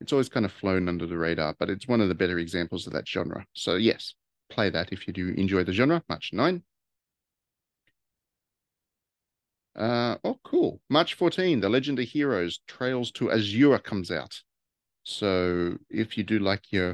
It's 0.00 0.12
always 0.12 0.28
kind 0.28 0.44
of 0.44 0.52
flown 0.52 0.88
under 0.88 1.06
the 1.06 1.16
radar, 1.16 1.54
but 1.58 1.70
it's 1.70 1.88
one 1.88 2.00
of 2.00 2.08
the 2.08 2.14
better 2.14 2.38
examples 2.38 2.86
of 2.86 2.92
that 2.92 3.08
genre. 3.08 3.46
So, 3.54 3.76
yes, 3.76 4.14
play 4.50 4.70
that 4.70 4.92
if 4.92 5.06
you 5.06 5.12
do 5.12 5.28
enjoy 5.30 5.64
the 5.64 5.72
genre. 5.72 6.02
March 6.08 6.30
9. 6.32 6.62
Uh, 9.74 10.16
oh, 10.24 10.38
cool. 10.42 10.80
March 10.88 11.14
14, 11.14 11.60
The 11.60 11.68
Legend 11.68 11.98
of 11.98 12.08
Heroes 12.08 12.60
Trails 12.66 13.10
to 13.12 13.30
Azure 13.30 13.78
comes 13.78 14.10
out. 14.10 14.40
So 15.04 15.76
if 15.90 16.18
you 16.18 16.24
do 16.24 16.38
like 16.38 16.72
your 16.72 16.92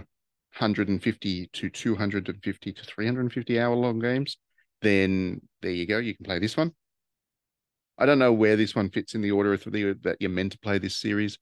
150 0.58 1.46
to 1.46 1.70
250 1.70 2.72
to 2.72 2.84
350 2.84 3.60
hour 3.60 3.74
long 3.74 4.00
games, 4.00 4.36
then 4.82 5.40
there 5.62 5.70
you 5.70 5.86
go. 5.86 5.98
You 5.98 6.14
can 6.14 6.24
play 6.24 6.38
this 6.38 6.56
one. 6.56 6.72
I 7.98 8.04
don't 8.04 8.18
know 8.18 8.32
where 8.32 8.56
this 8.56 8.74
one 8.74 8.90
fits 8.90 9.14
in 9.14 9.22
the 9.22 9.30
order 9.30 9.52
of 9.52 9.64
the, 9.64 9.96
that 10.02 10.16
you're 10.20 10.30
meant 10.30 10.52
to 10.52 10.58
play 10.58 10.78
this 10.78 10.96
series. 10.96 11.38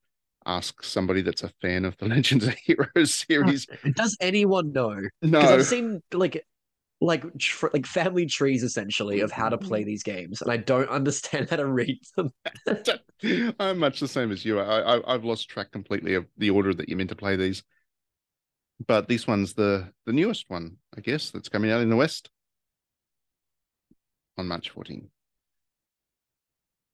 Ask 0.47 0.83
somebody 0.83 1.23
that's 1.23 1.43
a 1.43 1.51
fan 1.61 1.85
of 1.85 1.97
the 1.99 2.07
Legends 2.09 2.47
of 2.47 2.55
Heroes 2.55 2.89
uh, 2.97 3.07
series. 3.07 3.67
Does 3.95 4.17
anyone 4.21 4.73
know? 4.73 5.01
Because 5.21 5.31
No, 5.31 5.41
I've 5.41 5.67
seen 5.67 6.03
like 6.13 6.45
like 7.01 7.25
tr- 7.39 7.69
like 7.73 7.87
family 7.87 8.27
trees 8.27 8.63
essentially 8.63 9.21
of 9.21 9.33
how 9.33 9.49
to 9.49 9.59
play 9.59 9.85
these 9.85 10.03
games, 10.03 10.43
and 10.43 10.51
I 10.51 10.59
don't 10.59 10.89
understand 10.91 11.51
how 11.51 11.57
to 11.57 11.67
read 11.67 11.99
them. 12.17 12.31
I'm 13.59 13.79
much 13.79 14.01
the 14.01 14.09
same 14.09 14.33
as 14.33 14.45
you. 14.45 14.59
I, 14.61 14.97
I 14.97 15.15
I've 15.15 15.25
lost 15.25 15.49
track 15.49 15.71
completely 15.73 16.15
of 16.15 16.27
the 16.37 16.51
order 16.51 16.75
that 16.75 16.89
you're 16.89 16.99
meant 16.99 17.11
to 17.11 17.17
play 17.17 17.37
these. 17.37 17.63
But 18.87 19.09
this 19.09 19.27
one's 19.27 19.55
the 19.55 19.93
the 20.07 20.13
newest 20.13 20.47
one, 20.49 20.77
I 20.97 21.01
guess, 21.01 21.31
that's 21.31 21.49
coming 21.49 21.71
out 21.71 21.83
in 21.83 21.91
the 21.91 21.97
West 21.97 22.31
on 24.39 24.49
March 24.49 24.71
14. 24.71 25.11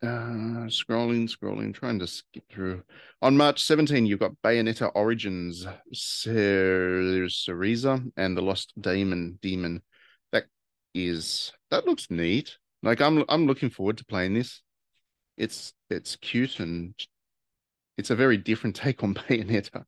Uh, 0.03 0.69
scrolling, 0.69 1.29
scrolling, 1.29 1.75
trying 1.75 1.99
to 1.99 2.07
skip 2.07 2.45
through. 2.51 2.83
On 3.23 3.37
March 3.37 3.63
17, 3.65 4.05
you've 4.07 4.21
got 4.21 4.33
Bayonetta 4.45 4.91
Origins, 4.95 5.67
Cer- 5.93 7.27
Cereza, 7.29 8.07
and 8.17 8.37
the 8.37 8.43
Lost 8.43 8.73
Demon. 8.81 9.39
Demon. 9.41 9.83
That 10.33 10.45
is 10.95 11.53
that 11.71 11.87
looks 11.87 12.11
neat. 12.11 12.59
Like 12.83 13.01
I'm 13.01 13.25
I'm 13.29 13.47
looking 13.47 13.71
forward 13.71 13.99
to 13.99 14.05
playing 14.05 14.35
this. 14.35 14.63
It's 15.39 15.73
it's 15.89 16.17
cute 16.17 16.61
and 16.61 16.95
it's 17.97 18.11
a 18.11 18.17
very 18.17 18.37
different 18.37 18.77
take 18.77 19.03
on 19.03 19.15
Bayonetta. 19.15 19.85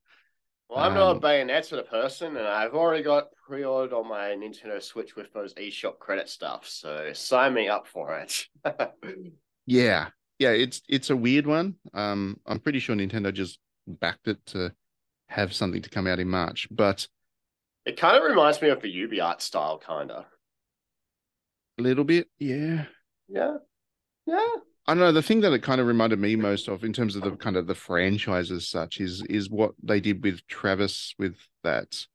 Well, 0.71 0.79
I'm 0.81 0.95
not 0.95 1.11
Um, 1.11 1.17
a 1.19 1.21
Bayonetta 1.21 1.87
person, 1.89 2.37
and 2.37 2.47
I've 2.47 2.75
already 2.75 3.03
got 3.03 3.29
pre-ordered 3.47 3.95
on 3.95 4.09
my 4.09 4.29
Nintendo 4.31 4.83
Switch 4.83 5.17
with 5.17 5.33
those 5.33 5.55
eShop 5.55 5.99
credit 5.99 6.29
stuff. 6.29 6.67
So 6.67 7.13
sign 7.13 7.55
me 7.55 7.69
up 7.69 7.87
for 7.87 8.19
it. 8.19 8.47
Yeah, 9.69 10.09
yeah, 10.39 10.51
it's 10.51 10.81
it's 10.89 11.11
a 11.11 11.17
weird 11.17 11.47
one. 11.47 11.75
Um, 11.93 12.41
I'm 12.47 12.59
pretty 12.59 12.79
sure 12.79 12.97
Nintendo 12.97 13.33
just 13.33 13.59
backed 13.87 14.27
it 14.27 14.45
to 14.47 14.73
have 15.29 15.53
something 15.53 15.83
to 15.83 15.91
come 15.91 16.07
out 16.07 16.19
in 16.19 16.29
March, 16.29 16.67
but 16.71 17.07
it 17.85 17.99
kind 17.99 18.17
of 18.17 18.23
reminds 18.23 18.63
me 18.63 18.71
of 18.71 18.81
the 18.81 18.89
Ubi 18.89 19.21
art 19.21 19.43
style, 19.43 19.79
kind 19.79 20.11
of. 20.11 20.25
a 21.79 21.83
little 21.83 22.05
bit, 22.05 22.29
yeah. 22.39 22.87
Yeah, 23.29 23.59
yeah. 24.27 24.47
I 24.87 24.95
don't 24.95 25.01
know. 25.01 25.13
The 25.13 25.23
thing 25.23 25.43
that 25.43 25.53
it 25.53 25.63
kind 25.63 25.83
of 25.83 25.87
reminded 25.87 26.19
me 26.19 26.35
most 26.35 26.67
of, 26.69 26.83
in 26.83 26.95
terms 26.95 27.15
of 27.15 27.23
the 27.23 27.33
kind 27.33 27.57
of 27.57 27.67
the 27.67 27.75
franchise 27.75 28.51
as 28.51 28.67
such, 28.67 29.01
is 29.01 29.23
is 29.29 29.51
what 29.51 29.73
they 29.83 30.01
did 30.01 30.23
with 30.25 30.47
Travis 30.47 31.15
with 31.19 31.37
that 31.63 32.07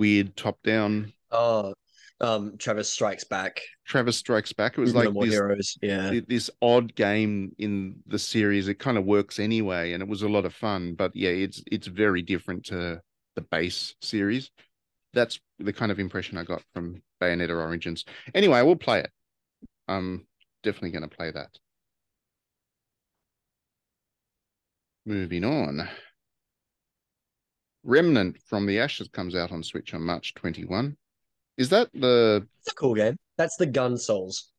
weird 0.00 0.36
top 0.36 0.58
down 0.64 1.12
Oh, 1.30 1.74
um, 2.20 2.56
Travis 2.58 2.92
Strikes 2.92 3.24
Back. 3.24 3.60
Travis 3.86 4.16
Strikes 4.16 4.52
Back. 4.52 4.76
It 4.76 4.80
was 4.80 4.94
like 4.94 5.12
this 5.14 5.30
Heroes. 5.32 5.78
Yeah. 5.82 6.10
thi- 6.10 6.24
this 6.26 6.50
odd 6.60 6.94
game 6.94 7.54
in 7.58 7.96
the 8.06 8.18
series. 8.18 8.68
It 8.68 8.78
kind 8.78 8.98
of 8.98 9.04
works 9.04 9.38
anyway, 9.38 9.92
and 9.92 10.02
it 10.02 10.08
was 10.08 10.22
a 10.22 10.28
lot 10.28 10.44
of 10.44 10.54
fun. 10.54 10.94
But 10.94 11.14
yeah, 11.14 11.30
it's 11.30 11.62
it's 11.70 11.86
very 11.86 12.22
different 12.22 12.66
to 12.66 13.00
the 13.36 13.42
base 13.42 13.94
series. 14.02 14.50
That's 15.14 15.38
the 15.58 15.72
kind 15.72 15.92
of 15.92 16.00
impression 16.00 16.38
I 16.38 16.44
got 16.44 16.62
from 16.74 17.02
Bayonetta 17.20 17.56
Origins. 17.56 18.04
Anyway, 18.34 18.60
we'll 18.62 18.76
play 18.76 19.00
it. 19.00 19.10
I'm 19.86 20.26
definitely 20.62 20.90
going 20.90 21.08
to 21.08 21.16
play 21.16 21.30
that. 21.30 21.50
Moving 25.06 25.44
on. 25.44 25.88
Remnant 27.84 28.36
from 28.46 28.66
the 28.66 28.80
Ashes 28.80 29.08
comes 29.08 29.34
out 29.34 29.50
on 29.50 29.62
Switch 29.62 29.94
on 29.94 30.02
March 30.02 30.34
21. 30.34 30.96
Is 31.58 31.68
that 31.70 31.90
the 31.92 32.46
It's 32.60 32.72
a 32.72 32.74
cool 32.74 32.94
game. 32.94 33.16
That's 33.36 33.56
the 33.56 33.66
Gun 33.66 33.98
Souls. 33.98 34.50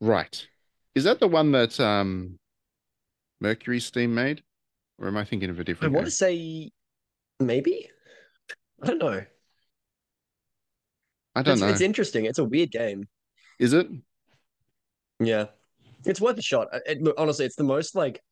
Right. 0.00 0.46
Is 0.94 1.04
that 1.04 1.18
the 1.20 1.28
one 1.28 1.52
that 1.52 1.78
um 1.80 2.38
Mercury 3.40 3.80
Steam 3.80 4.14
made? 4.14 4.42
Or 5.00 5.08
am 5.08 5.16
I 5.16 5.24
thinking 5.24 5.50
of 5.50 5.58
a 5.58 5.64
different 5.64 5.92
I 5.92 5.94
want 5.94 6.04
game? 6.04 6.10
to 6.10 6.16
say 6.16 6.70
maybe. 7.40 7.88
I 8.82 8.86
don't 8.86 8.98
know. 8.98 9.24
I 11.34 11.42
don't 11.42 11.52
It's, 11.54 11.60
know. 11.62 11.68
it's 11.68 11.80
interesting. 11.80 12.24
It's 12.26 12.38
a 12.38 12.44
weird 12.44 12.70
game. 12.70 13.08
Is 13.58 13.72
it? 13.72 13.88
Yeah, 15.20 15.46
it's 16.04 16.20
worth 16.20 16.38
a 16.38 16.42
shot. 16.42 16.68
Uh, 16.72 16.80
It, 16.86 17.02
look, 17.02 17.14
honestly, 17.18 17.44
it's 17.44 17.56
the 17.56 17.64
most 17.64 17.94
like 17.94 18.22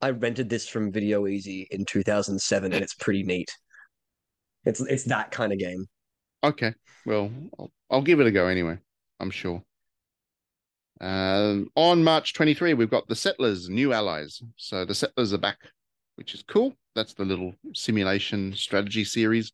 I 0.00 0.10
rented 0.10 0.48
this 0.48 0.68
from 0.68 0.92
Video 0.92 1.24
Ezy 1.24 1.66
in 1.70 1.84
2007, 1.84 2.72
and 2.72 2.82
it's 2.82 2.94
pretty 2.94 3.22
neat. 3.22 3.50
It's 4.64 4.80
it's 4.80 5.04
that 5.04 5.30
kind 5.30 5.52
of 5.52 5.58
game. 5.58 5.86
Okay. 6.44 6.74
Well, 7.06 7.30
I'll, 7.58 7.72
I'll 7.90 8.02
give 8.02 8.20
it 8.20 8.26
a 8.26 8.30
go 8.30 8.46
anyway. 8.46 8.78
I'm 9.20 9.30
sure. 9.30 9.62
Um, 11.00 11.68
on 11.74 12.04
March 12.04 12.34
23, 12.34 12.74
we've 12.74 12.90
got 12.90 13.08
the 13.08 13.16
Settlers, 13.16 13.68
new 13.68 13.92
allies. 13.92 14.40
So 14.56 14.84
the 14.84 14.94
Settlers 14.94 15.32
are 15.32 15.38
back, 15.38 15.58
which 16.16 16.34
is 16.34 16.44
cool. 16.46 16.74
That's 16.94 17.14
the 17.14 17.24
little 17.24 17.54
simulation 17.74 18.54
strategy 18.54 19.04
series, 19.04 19.52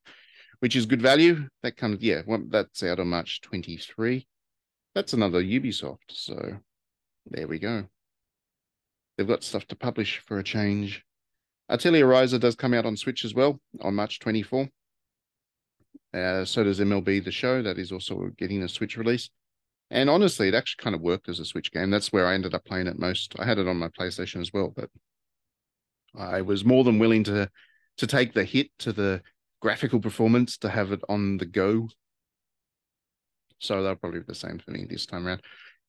which 0.61 0.77
is 0.77 0.87
good 0.87 1.03
value. 1.03 1.49
That 1.63 1.77
comes, 1.77 2.03
yeah, 2.03 2.23
well, 2.27 2.43
that's 2.49 2.83
out 2.83 3.01
on 3.01 3.09
March 3.09 3.41
23. 3.43 4.27
That's 4.95 5.13
another 5.13 5.43
Ubisoft. 5.43 5.99
So 6.11 6.59
there 7.27 7.47
we 7.47 7.59
go. 7.59 7.85
They've 9.17 9.27
got 9.27 9.43
stuff 9.43 9.67
to 9.69 9.77
publish 9.77 10.23
for 10.27 10.39
a 10.39 10.45
change. 10.45 11.03
Atelier 11.69 12.07
Ryza 12.07 12.41
does 12.41 12.57
come 12.57 12.73
out 12.73 12.87
on 12.87 12.97
Switch 12.97 13.25
as 13.25 13.35
well 13.35 13.61
on 13.81 13.95
March 13.95 14.21
24. 14.21 14.69
Uh, 16.15 16.45
so 16.45 16.65
does 16.65 16.81
MLB 16.81 17.25
The 17.25 17.31
Show. 17.31 17.63
That 17.63 17.79
is 17.79 17.93
also 17.93 18.31
getting 18.39 18.63
a 18.63 18.69
Switch 18.69 18.97
release. 18.97 19.31
And 19.91 20.11
honestly, 20.11 20.49
it 20.49 20.55
actually 20.55 20.83
kind 20.83 20.95
of 20.95 21.01
worked 21.03 21.29
as 21.29 21.39
a 21.39 21.45
Switch 21.45 21.73
game. 21.73 21.91
That's 21.91 22.13
where 22.13 22.27
I 22.27 22.35
ended 22.35 22.55
up 22.55 22.65
playing 22.65 22.87
it 22.87 22.99
most. 22.99 23.35
I 23.39 23.45
had 23.45 23.59
it 23.59 23.69
on 23.69 23.79
my 23.79 23.89
PlayStation 23.89 24.41
as 24.41 24.53
well, 24.53 24.73
but 24.75 24.91
I 26.17 26.43
was 26.43 26.65
more 26.65 26.85
than 26.85 26.99
willing 26.99 27.25
to 27.25 27.51
to 27.99 28.07
take 28.07 28.33
the 28.33 28.45
hit 28.45 28.71
to 28.79 28.93
the 28.93 29.23
graphical 29.61 30.01
performance 30.01 30.57
to 30.59 30.69
have 30.69 30.93
it 30.93 31.01
on 31.09 31.37
the 31.37 31.47
go. 31.47 31.89
So 33.59 33.83
they'll 33.83 33.97
probably 33.97 34.21
be 34.21 34.27
the 34.29 34.35
same 34.35 34.59
for 34.59 34.71
me 34.71 34.87
this 34.89 35.05
time 35.05 35.27
around. 35.27 35.43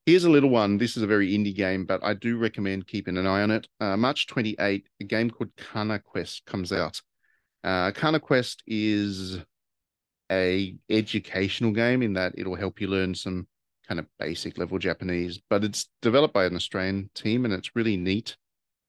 Here's 0.06 0.24
a 0.24 0.30
little 0.30 0.50
one. 0.50 0.78
This 0.80 0.98
is 0.98 1.04
a 1.04 1.08
very 1.08 1.34
indie 1.34 1.56
game, 1.56 1.86
but 1.86 2.04
I 2.04 2.16
do 2.16 2.38
recommend 2.38 2.88
keeping 2.88 3.16
an 3.18 3.28
eye 3.28 3.44
on 3.44 3.52
it. 3.52 3.68
Uh, 3.80 3.96
March 3.96 4.26
28, 4.26 4.88
a 5.00 5.04
game 5.04 5.30
called 5.30 5.52
Kana 5.56 6.00
Quest 6.00 6.46
comes 6.46 6.72
out. 6.72 7.00
Uh, 7.64 7.92
Kana 7.92 8.20
Quest 8.20 8.64
is 8.66 9.38
a 10.32 10.76
educational 10.90 11.72
game 11.72 12.02
in 12.02 12.14
that 12.14 12.34
it'll 12.38 12.56
help 12.56 12.80
you 12.82 12.88
learn 12.88 13.16
some 13.16 13.48
kind 13.88 14.00
of 14.00 14.06
basic 14.20 14.58
level 14.58 14.78
Japanese, 14.78 15.40
but 15.50 15.64
it's 15.64 15.90
developed 16.02 16.34
by 16.34 16.46
an 16.46 16.56
Australian 16.56 17.10
team 17.16 17.46
and 17.46 17.54
it's 17.54 17.76
really 17.76 17.98
neat. 17.98 18.38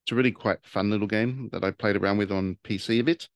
It's 0.04 0.12
a 0.12 0.14
really 0.14 0.32
quite 0.32 0.58
fun 0.64 0.90
little 0.90 1.06
game 1.06 1.48
that 1.52 1.64
I 1.64 1.70
played 1.70 1.96
around 1.96 2.18
with 2.18 2.30
on 2.32 2.56
PC 2.64 3.00
a 3.00 3.04
bit 3.04 3.28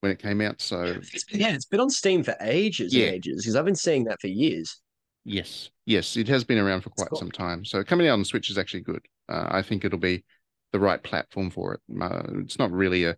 when 0.00 0.12
it 0.12 0.18
came 0.18 0.40
out. 0.40 0.60
So 0.60 0.96
yeah, 1.30 1.54
it's 1.54 1.64
been 1.66 1.80
on 1.80 1.90
Steam 1.90 2.22
for 2.22 2.34
ages 2.40 2.94
Yeah. 2.94 3.06
and 3.06 3.14
ages 3.16 3.42
because 3.42 3.56
I've 3.56 3.64
been 3.64 3.74
seeing 3.74 4.04
that 4.04 4.20
for 4.20 4.28
years. 4.28 4.80
yes, 5.24 5.70
yes, 5.86 6.16
it 6.16 6.28
has 6.28 6.44
been 6.44 6.58
around 6.58 6.82
for 6.82 6.90
quite 6.90 7.08
cool. 7.10 7.18
some 7.18 7.30
time. 7.30 7.64
So 7.64 7.82
coming 7.84 8.06
out 8.08 8.14
on 8.14 8.24
Switch 8.24 8.50
is 8.50 8.58
actually 8.58 8.80
good. 8.82 9.04
Uh, 9.28 9.48
I 9.50 9.62
think 9.62 9.84
it'll 9.84 9.98
be 9.98 10.24
the 10.72 10.78
right 10.80 11.02
platform 11.02 11.50
for 11.50 11.74
it. 11.74 11.80
Uh, 12.00 12.22
it's 12.40 12.58
not 12.58 12.70
really 12.72 13.04
a 13.04 13.16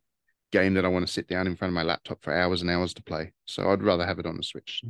game 0.53 0.75
that 0.75 0.85
I 0.85 0.89
want 0.89 1.07
to 1.07 1.13
sit 1.13 1.29
down 1.29 1.47
in 1.47 1.57
front 1.57 1.71
of 1.71 1.75
my 1.75 1.83
laptop 1.83 2.23
for 2.23 2.33
hours 2.33 2.63
and 2.63 2.71
hours 2.71 2.95
to 2.95 3.03
play. 3.03 3.33
So 3.47 3.71
I'd 3.71 3.83
rather 3.83 4.07
have 4.07 4.19
it 4.19 4.27
on 4.27 4.37
the 4.37 4.43
Switch. 4.43 4.83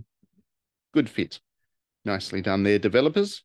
Good 0.92 1.09
fit. 1.09 1.40
Nicely 2.04 2.40
done 2.40 2.62
there, 2.62 2.78
developers. 2.78 3.42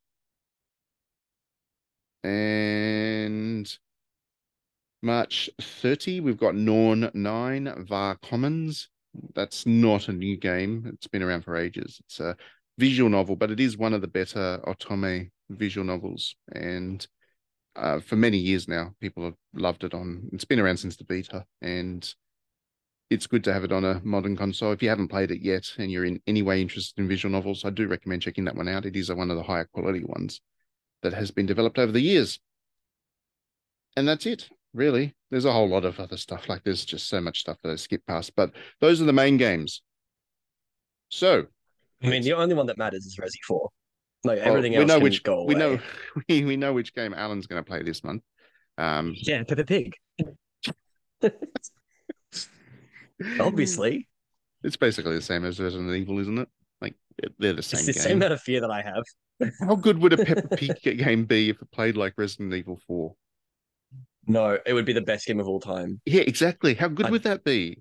And 2.24 3.68
March 5.02 5.50
30, 5.60 6.20
we've 6.20 6.38
got 6.38 6.56
Norn 6.56 7.10
9 7.14 7.86
Var 7.88 8.18
Commons. 8.22 8.90
That's 9.34 9.66
not 9.66 10.08
a 10.08 10.14
new 10.14 10.38
game. 10.38 10.90
It's 10.94 11.08
been 11.08 11.24
around 11.24 11.44
for 11.44 11.58
ages. 11.58 12.00
It's 12.06 12.20
a 12.20 12.36
visual 12.78 13.10
novel, 13.10 13.36
but 13.36 13.52
it 13.52 13.60
is 13.60 13.78
one 13.78 13.94
of 13.94 14.02
the 14.02 14.08
better 14.08 14.60
Otome 14.68 15.32
visual 15.50 15.86
novels. 15.86 16.36
And 16.54 17.06
uh, 17.76 18.00
for 18.00 18.16
many 18.16 18.38
years 18.38 18.68
now, 18.68 18.94
people 19.00 19.24
have 19.24 19.36
loved 19.54 19.84
it 19.84 19.94
on. 19.94 20.30
It's 20.34 20.46
been 20.46 20.60
around 20.60 20.78
since 20.78 20.98
the 20.98 21.04
beta, 21.04 21.46
and 21.62 22.14
it's 23.10 23.28
good 23.28 23.44
to 23.44 23.54
have 23.54 23.64
it 23.64 23.72
on 23.72 23.84
a 23.84 24.02
modern 24.04 24.38
console. 24.38 24.72
If 24.72 24.82
you 24.82 24.90
haven't 24.90 25.10
played 25.10 25.32
it 25.32 25.42
yet 25.42 25.70
and 25.78 25.92
you're 25.92 26.06
in 26.06 26.22
any 26.28 26.42
way 26.42 26.62
interested 26.62 27.00
in 27.00 27.08
visual 27.08 27.32
novels, 27.32 27.66
I 27.66 27.70
do 27.70 27.88
recommend 27.88 28.22
checking 28.22 28.46
that 28.46 28.56
one 28.56 28.70
out. 28.70 28.86
It 28.86 28.96
is 28.96 29.12
one 29.12 29.30
of 29.30 29.38
the 29.38 29.44
higher 29.44 29.68
quality 29.74 30.04
ones 30.04 30.40
that 31.04 31.14
has 31.14 31.32
been 31.32 31.46
developed 31.46 31.78
over 31.78 31.92
the 31.92 32.00
years. 32.00 32.40
And 33.98 34.08
that's 34.08 34.26
it, 34.26 34.50
really. 34.74 35.14
There's 35.30 35.46
a 35.46 35.52
whole 35.52 35.68
lot 35.68 35.84
of 35.84 36.00
other 36.00 36.16
stuff. 36.16 36.48
Like 36.48 36.64
there's 36.64 36.86
just 36.86 37.10
so 37.10 37.20
much 37.20 37.42
stuff 37.42 37.58
that 37.64 37.72
I 37.72 37.76
skip 37.76 38.06
past, 38.08 38.34
but 38.36 38.54
those 38.80 39.02
are 39.02 39.06
the 39.06 39.14
main 39.14 39.36
games. 39.36 39.82
So 41.10 41.48
I 42.04 42.08
mean, 42.08 42.24
the 42.24 42.34
only 42.34 42.56
one 42.56 42.66
that 42.68 42.78
matters 42.78 43.06
is 43.06 43.18
Resi 43.18 43.44
4. 43.46 43.70
Like 44.24 44.40
well, 44.40 44.48
everything 44.50 44.74
we 44.74 44.78
else 44.80 44.88
know 44.88 44.96
can 44.96 45.04
which 45.04 45.24
go 45.24 45.40
away. 45.40 45.54
we 45.54 45.60
know 45.60 45.80
we, 46.30 46.46
we 46.46 46.56
know 46.58 46.74
which 46.74 46.94
game 46.94 47.14
Alan's 47.14 47.48
going 47.48 47.64
to 47.64 47.68
play 47.68 47.82
this 47.84 48.04
month. 48.04 48.22
Um, 48.78 49.14
Yeah, 49.18 49.44
Peppa 49.44 49.64
Pig. 49.66 49.94
Obviously. 53.40 54.08
It's 54.64 54.78
basically 54.78 55.16
the 55.16 55.22
same 55.22 55.46
as 55.46 55.60
Resident 55.60 55.92
Evil, 55.96 56.20
isn't 56.20 56.38
it? 56.38 56.48
Like 56.82 56.96
They're- 57.40 57.54
the 57.54 57.60
It's 57.60 57.68
same 57.68 57.86
the 57.86 57.94
game. 57.94 58.02
same 58.02 58.18
amount 58.18 58.34
of 58.34 58.42
fear 58.42 58.62
that 58.62 58.72
I 58.72 58.82
have. 58.82 59.04
How 59.60 59.76
good 59.76 60.00
would 60.00 60.14
a 60.14 60.24
Peppa 60.24 60.56
Pig 60.56 60.98
game 60.98 61.26
be 61.26 61.50
if 61.50 61.62
it 61.62 61.72
played 61.72 61.98
like 61.98 62.14
Resident 62.18 62.54
Evil 62.54 62.80
4? 62.88 63.14
No, 64.28 64.58
it 64.66 64.74
would 64.74 64.86
be 64.86 64.94
the 64.94 65.02
best 65.02 65.26
game 65.26 65.40
of 65.40 65.48
all 65.48 65.60
time. 65.60 66.00
Yeah, 66.06 66.22
exactly. 66.22 66.76
How 66.76 66.88
good 66.88 67.08
I- 67.08 67.12
would 67.12 67.24
that 67.24 67.44
be? 67.44 67.80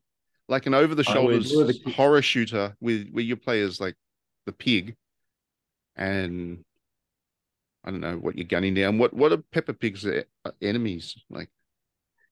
Like 0.48 0.66
an 0.66 0.74
over 0.74 0.94
the 0.94 1.04
I 1.08 1.18
would- 1.18 1.44
shoulders 1.46 1.80
horror 1.94 2.22
shooter 2.22 2.74
with 2.80 3.08
where 3.10 3.22
you 3.24 3.36
play 3.36 3.60
as 3.62 3.78
like 3.80 3.94
the 4.46 4.52
pig 4.52 4.96
and 6.00 6.64
I 7.84 7.90
don't 7.92 8.00
know 8.00 8.16
what 8.16 8.36
you're 8.36 8.46
gunning 8.46 8.74
down. 8.74 8.98
What 8.98 9.14
what 9.14 9.30
are 9.32 9.38
Peppa 9.52 9.74
Pig's 9.74 10.04
e- 10.04 10.24
enemies? 10.60 11.14
Like 11.30 11.50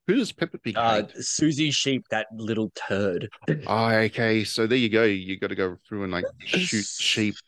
who 0.08 0.14
does 0.16 0.32
Peppa 0.32 0.58
Pig 0.58 0.76
Uh, 0.76 1.02
hate? 1.06 1.12
Susie 1.18 1.70
Sheep, 1.70 2.02
that 2.10 2.26
little 2.34 2.72
turd. 2.74 3.28
Oh, 3.66 3.88
okay. 3.90 4.42
So 4.42 4.66
there 4.66 4.78
you 4.78 4.88
go. 4.88 5.04
You 5.04 5.38
got 5.38 5.48
to 5.48 5.54
go 5.54 5.76
through 5.86 6.04
and 6.04 6.12
like 6.12 6.24
shoot 6.44 6.86
sheep. 6.86 7.36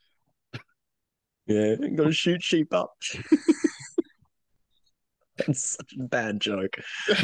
Yeah, 1.46 1.74
I'm 1.82 1.96
gonna 1.96 2.12
shoot 2.12 2.40
sheep 2.44 2.72
up. 2.72 2.92
That's 5.46 5.76
such 5.76 5.94
a 5.98 6.02
bad 6.02 6.40
joke. 6.40 6.76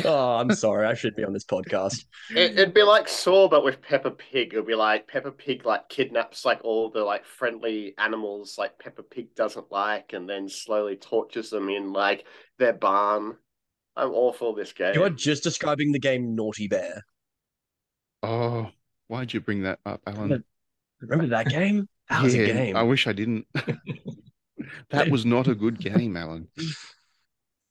Oh, 0.04 0.36
I'm 0.36 0.54
sorry. 0.54 0.86
I 0.86 0.94
should 0.94 1.16
be 1.16 1.24
on 1.24 1.32
this 1.32 1.44
podcast. 1.44 2.04
It, 2.30 2.52
it'd 2.52 2.74
be 2.74 2.82
like 2.82 3.08
Saw, 3.08 3.48
but 3.48 3.64
with 3.64 3.82
Peppa 3.82 4.10
Pig. 4.10 4.52
It'd 4.52 4.66
be 4.66 4.74
like 4.74 5.08
Peppa 5.08 5.30
Pig 5.30 5.64
like 5.64 5.88
kidnaps 5.88 6.44
like 6.44 6.60
all 6.64 6.90
the 6.90 7.02
like 7.02 7.24
friendly 7.24 7.94
animals 7.98 8.56
like 8.58 8.78
Peppa 8.78 9.02
Pig 9.02 9.34
doesn't 9.34 9.70
like, 9.70 10.12
and 10.12 10.28
then 10.28 10.48
slowly 10.48 10.96
tortures 10.96 11.50
them 11.50 11.68
in 11.68 11.92
like 11.92 12.24
their 12.58 12.72
barn. 12.72 13.36
I'm 13.96 14.10
all 14.10 14.32
for 14.32 14.54
this 14.54 14.72
game. 14.72 14.94
You 14.94 15.04
are 15.04 15.10
just 15.10 15.42
describing 15.42 15.92
the 15.92 15.98
game 15.98 16.34
Naughty 16.34 16.68
Bear. 16.68 17.02
Oh, 18.22 18.70
why'd 19.08 19.32
you 19.32 19.40
bring 19.40 19.62
that 19.62 19.78
up, 19.86 20.00
Alan? 20.06 20.44
Remember 21.00 21.26
that 21.28 21.48
game? 21.48 21.88
That 22.08 22.22
was 22.22 22.34
a 22.34 22.46
game. 22.46 22.76
I 22.76 22.82
wish 22.82 23.06
I 23.06 23.12
didn't. 23.12 23.46
that 24.90 25.10
was 25.10 25.24
not 25.24 25.48
a 25.48 25.54
good 25.54 25.78
game, 25.78 26.16
Alan. 26.16 26.48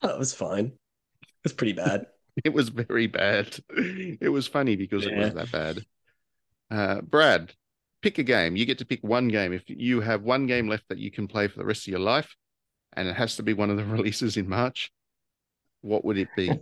That 0.06 0.20
was 0.20 0.34
fine. 0.34 0.66
It 0.66 1.44
was 1.44 1.54
pretty 1.54 1.74
bad. 1.74 2.08
It 2.44 2.54
was 2.54 2.68
very 2.68 3.08
bad. 3.08 3.58
It 3.70 4.30
was 4.30 4.46
funny 4.46 4.76
because 4.76 5.06
it 5.06 5.16
was 5.16 5.34
that 5.36 5.54
bad. 5.54 5.86
Uh, 6.70 7.00
Brad, 7.00 7.54
pick 8.02 8.18
a 8.18 8.24
game. 8.24 8.58
You 8.58 8.66
get 8.66 8.80
to 8.80 8.86
pick 8.86 9.02
one 9.02 9.30
game. 9.30 9.54
If 9.54 9.64
you 9.68 10.02
have 10.02 10.22
one 10.22 10.46
game 10.46 10.68
left 10.68 10.84
that 10.90 10.98
you 10.98 11.12
can 11.12 11.30
play 11.30 11.48
for 11.48 11.60
the 11.60 11.66
rest 11.66 11.88
of 11.88 11.92
your 11.92 12.02
life, 12.02 12.36
and 12.92 13.08
it 13.08 13.16
has 13.16 13.38
to 13.38 13.44
be 13.44 13.54
one 13.54 13.70
of 13.70 13.78
the 13.78 13.86
releases 13.98 14.36
in 14.36 14.50
March, 14.50 14.92
what 15.80 16.04
would 16.04 16.18
it 16.18 16.28
be? 16.36 16.52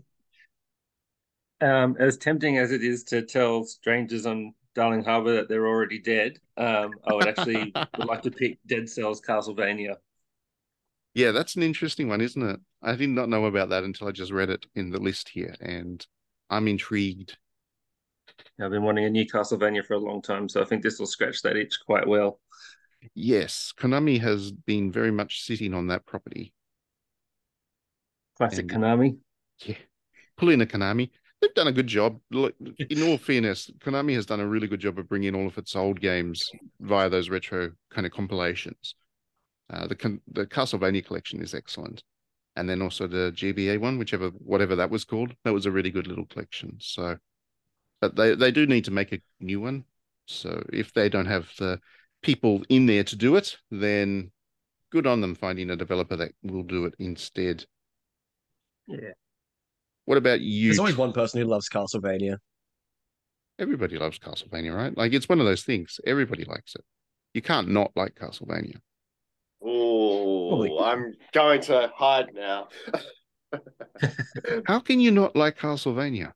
Um, 1.61 1.95
as 1.97 2.17
tempting 2.17 2.57
as 2.57 2.73
it 2.73 2.83
is 2.83 3.05
to 3.05 3.21
tell 3.21 3.63
strangers 3.63 4.25
on 4.25 4.53
Darling 4.75 5.01
Harbour 5.01 5.35
that 5.35 5.47
they're 5.47 5.65
already 5.65 5.97
dead, 5.97 6.37
um, 6.57 6.91
I 7.07 7.13
would 7.13 7.27
actually 7.27 7.71
would 7.97 8.07
like 8.07 8.21
to 8.23 8.31
pick 8.31 8.59
Dead 8.67 8.89
Cells 8.89 9.21
Castlevania. 9.21 9.95
Yeah, 11.14 11.32
that's 11.32 11.55
an 11.55 11.64
interesting 11.64 12.09
one, 12.09 12.22
isn't 12.22 12.41
it? 12.41 12.59
I 12.82 12.95
did 12.95 13.09
not 13.09 13.30
know 13.30 13.45
about 13.45 13.70
that 13.70 13.84
until 13.84 14.07
I 14.07 14.11
just 14.11 14.32
read 14.32 14.49
it 14.49 14.66
in 14.76 14.89
the 14.89 14.99
list 14.99 15.30
here, 15.30 15.55
and 15.61 16.05
I'm 16.49 16.68
intrigued. 16.68 17.38
I've 18.59 18.72
been 18.72 18.84
wanting 18.84 19.05
a 19.05 19.09
new 19.09 19.26
Castlevania 19.26 19.86
for 19.86 19.93
a 19.93 19.99
long 19.99 20.22
time, 20.22 20.49
so 20.49 20.61
I 20.61 20.66
think 20.66 20.82
this 20.82 20.97
will 20.97 21.05
scratch 21.05 21.41
that 21.43 21.55
itch 21.55 21.78
quite 21.86 22.07
well. 22.07 22.39
Yes, 23.14 23.74
Konami 23.78 24.20
has 24.22 24.51
been 24.51 24.91
very 24.91 25.11
much 25.11 25.43
sitting 25.43 25.74
on 25.74 25.88
that 25.88 26.05
property. 26.05 26.53
Classic 28.38 28.72
And- 28.72 28.84
Konami. 28.84 29.18
Yeah, 29.66 29.76
pull 30.38 30.49
in 30.49 30.61
a 30.61 30.66
Konami. 30.66 31.11
They've 31.41 31.53
done 31.53 31.68
a 31.68 31.74
good 31.74 31.88
job. 31.88 32.20
Look, 32.32 32.55
in 32.89 33.03
all 33.03 33.18
fairness, 33.18 33.70
Konami 33.80 34.16
has 34.16 34.26
done 34.26 34.39
a 34.39 34.47
really 34.47 34.68
good 34.68 34.80
job 34.80 34.97
of 34.97 35.09
bringing 35.09 35.36
all 35.36 35.45
of 35.45 35.57
its 35.57 35.76
old 35.76 35.99
games 35.99 36.49
via 36.80 37.09
those 37.09 37.30
retro 37.30 37.74
kind 37.91 38.07
of 38.07 38.14
compilations. 38.14 38.95
Uh, 39.70 39.88
the 39.88 39.95
Con- 39.95 40.22
the 40.32 40.45
Castlevania 40.45 41.05
collection 41.05 41.41
is 41.41 41.53
excellent, 41.53 42.03
and 42.55 42.70
then 42.70 42.82
also 42.82 43.07
the 43.07 43.32
GBA 43.36 43.80
one, 43.80 43.97
whichever 43.97 44.30
whatever 44.30 44.76
that 44.76 44.89
was 44.89 45.05
called, 45.05 45.34
that 45.43 45.53
was 45.53 45.66
a 45.66 45.72
really 45.72 45.91
good 45.91 46.07
little 46.07 46.26
collection. 46.26 46.78
So, 46.80 47.18
but 48.01 48.16
they 48.16 48.36
they 48.36 48.51
do 48.51 48.66
need 48.66 48.86
to 48.86 48.91
make 48.91 49.11
a 49.14 49.22
new 49.39 49.61
one. 49.61 49.86
So 50.26 50.64
if 50.72 50.93
they 50.93 51.09
don't 51.09 51.26
have 51.26 51.49
the 51.57 51.80
people 52.22 52.64
in 52.70 52.86
there 52.86 53.03
to 53.03 53.16
do 53.16 53.36
it, 53.36 53.57
then 53.72 54.32
good 54.91 55.07
on 55.07 55.22
them 55.22 55.36
finding 55.36 55.70
a 55.70 55.76
developer 55.76 56.16
that 56.16 56.34
will 56.43 56.64
do 56.64 56.86
it 56.86 56.93
instead. 56.99 57.66
Yeah. 58.88 59.14
What 60.05 60.18
about 60.18 60.41
you? 60.41 60.70
There's 60.70 60.80
always 60.80 60.97
one 60.97 61.14
person 61.14 61.41
who 61.41 61.47
loves 61.47 61.70
Castlevania. 61.70 62.38
Everybody 63.59 63.97
loves 63.97 64.20
Castlevania, 64.20 64.76
right? 64.76 64.95
Like 64.97 65.14
it's 65.14 65.30
one 65.30 65.39
of 65.39 65.45
those 65.45 65.64
things. 65.64 65.99
Everybody 66.05 66.43
likes 66.43 66.76
it. 66.76 66.84
You 67.34 67.41
can't 67.41 67.70
not 67.70 67.91
like 67.95 68.16
Castlevania. 68.16 68.78
Ooh, 69.66 70.47
Probably. 70.49 70.78
I'm 70.80 71.14
going 71.34 71.61
to 71.61 71.91
hide 71.95 72.34
now. 72.34 72.68
How 74.66 74.80
can 74.80 74.99
you 74.99 75.11
not 75.11 75.36
like 75.36 75.57
Castlevania? 75.57 76.32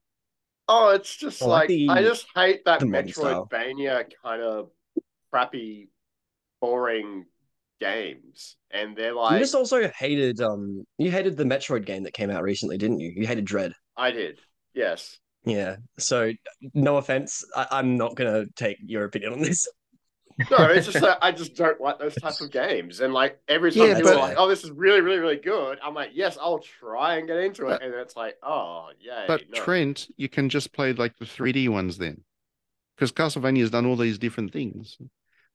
Oh, 0.70 0.90
it's 0.90 1.16
just 1.16 1.42
I 1.42 1.46
like 1.46 1.60
like 1.62 1.68
the- 1.70 1.90
I 1.90 2.02
just 2.04 2.28
hate 2.36 2.66
that 2.66 2.80
the 2.80 3.12
style. 3.12 3.48
Metroidvania 3.52 4.12
kind 4.24 4.42
of 4.42 4.70
crappy, 5.32 5.90
boring 6.62 7.26
games, 7.80 8.58
and 8.72 8.96
they're 8.96 9.14
like 9.14 9.34
You 9.34 9.40
just 9.40 9.56
also 9.56 9.90
hated 9.98 10.42
um 10.42 10.84
you 10.98 11.10
hated 11.12 11.38
the 11.38 11.44
Metroid 11.44 11.86
game 11.86 12.04
that 12.04 12.14
came 12.14 12.30
out 12.30 12.44
recently, 12.44 12.78
didn't 12.78 13.00
you? 13.00 13.12
You 13.16 13.28
hated 13.28 13.46
Dread. 13.46 13.74
I 13.96 14.12
did, 14.12 14.40
yes. 14.74 15.18
Yeah. 15.46 15.78
So 15.98 16.34
no 16.74 16.98
offense, 16.98 17.44
I, 17.56 17.68
I'm 17.72 17.96
not 17.98 18.16
gonna 18.16 18.46
take 18.56 18.78
your 18.86 19.06
opinion 19.06 19.34
on 19.34 19.42
this. 19.42 19.68
No, 20.52 20.66
it's 20.70 20.86
just 20.86 21.02
that 21.02 21.18
I 21.22 21.32
just 21.32 21.56
don't 21.56 21.82
like 21.82 21.98
those 21.98 22.14
types 22.16 22.42
of 22.42 22.52
games, 22.52 23.00
and 23.00 23.12
like 23.14 23.40
every 23.48 23.72
time 23.72 23.88
Yeah, 23.88 23.96
people 23.96 24.12
but- 24.12 24.18
are 24.18 24.28
like, 24.30 24.38
"Oh, 24.38 24.48
this 24.48 24.64
is 24.64 24.70
really, 24.72 25.02
really, 25.02 25.18
really 25.18 25.38
good," 25.38 25.80
I'm 25.84 25.96
like, 25.96 26.12
"Yes, 26.14 26.38
I'll 26.40 26.60
try 26.60 27.16
and 27.16 27.28
get 27.28 27.38
into 27.38 27.68
it," 27.68 27.82
and 27.82 27.92
then 27.92 28.00
it's 28.00 28.16
like, 28.16 28.38
"Oh, 28.44 28.90
yeah." 29.00 29.26
But 29.28 29.50
no. 29.50 29.60
Trent, 29.60 30.08
you 30.16 30.30
can 30.30 30.50
just 30.50 30.74
play 30.74 30.94
like 30.94 31.18
the 31.18 31.26
3D 31.26 31.70
ones 31.70 31.98
then. 31.98 32.24
Because 32.96 33.12
Castlevania 33.12 33.62
has 33.62 33.72
done 33.72 33.86
all 33.86 33.96
these 33.96 34.18
different 34.18 34.54
things. 34.54 34.98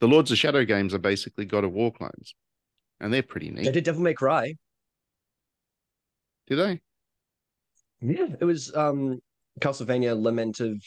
The 0.01 0.09
Lords 0.09 0.31
of 0.33 0.39
Shadow 0.39 0.65
games 0.65 0.95
are 0.95 0.99
basically 0.99 1.45
God 1.45 1.65
of 1.65 1.73
War 1.73 1.93
clones. 1.93 2.35
And 3.01 3.13
they're 3.13 3.23
pretty 3.23 3.51
neat. 3.51 3.65
They 3.65 3.73
did 3.73 3.85
Devil 3.85 4.03
May 4.03 4.15
Cry. 4.15 4.55
Did 6.47 6.57
they? 6.57 6.81
Yeah. 8.01 8.35
It 8.41 8.45
was 8.45 8.75
um 8.75 9.21
Castlevania 9.61 10.21
Lament 10.21 10.61
of 10.61 10.83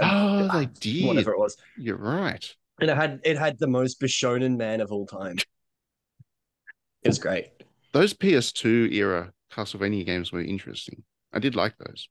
Oh, 0.00 0.58
they 0.58 0.66
did. 0.66 1.06
whatever 1.06 1.32
it 1.32 1.38
was. 1.38 1.56
You're 1.76 1.96
right. 1.96 2.44
And 2.80 2.90
it 2.90 2.96
had 2.96 3.20
it 3.24 3.38
had 3.38 3.58
the 3.58 3.66
most 3.68 4.00
Bishonen 4.00 4.56
man 4.56 4.80
of 4.80 4.92
all 4.92 5.06
time. 5.06 5.36
It 7.02 7.08
was 7.08 7.18
great. 7.18 7.50
Those 7.92 8.14
PS2 8.14 8.92
era 8.92 9.32
Castlevania 9.52 10.04
games 10.04 10.32
were 10.32 10.40
interesting. 10.42 11.02
I 11.32 11.38
did 11.38 11.54
like 11.54 11.76
those. 11.78 12.08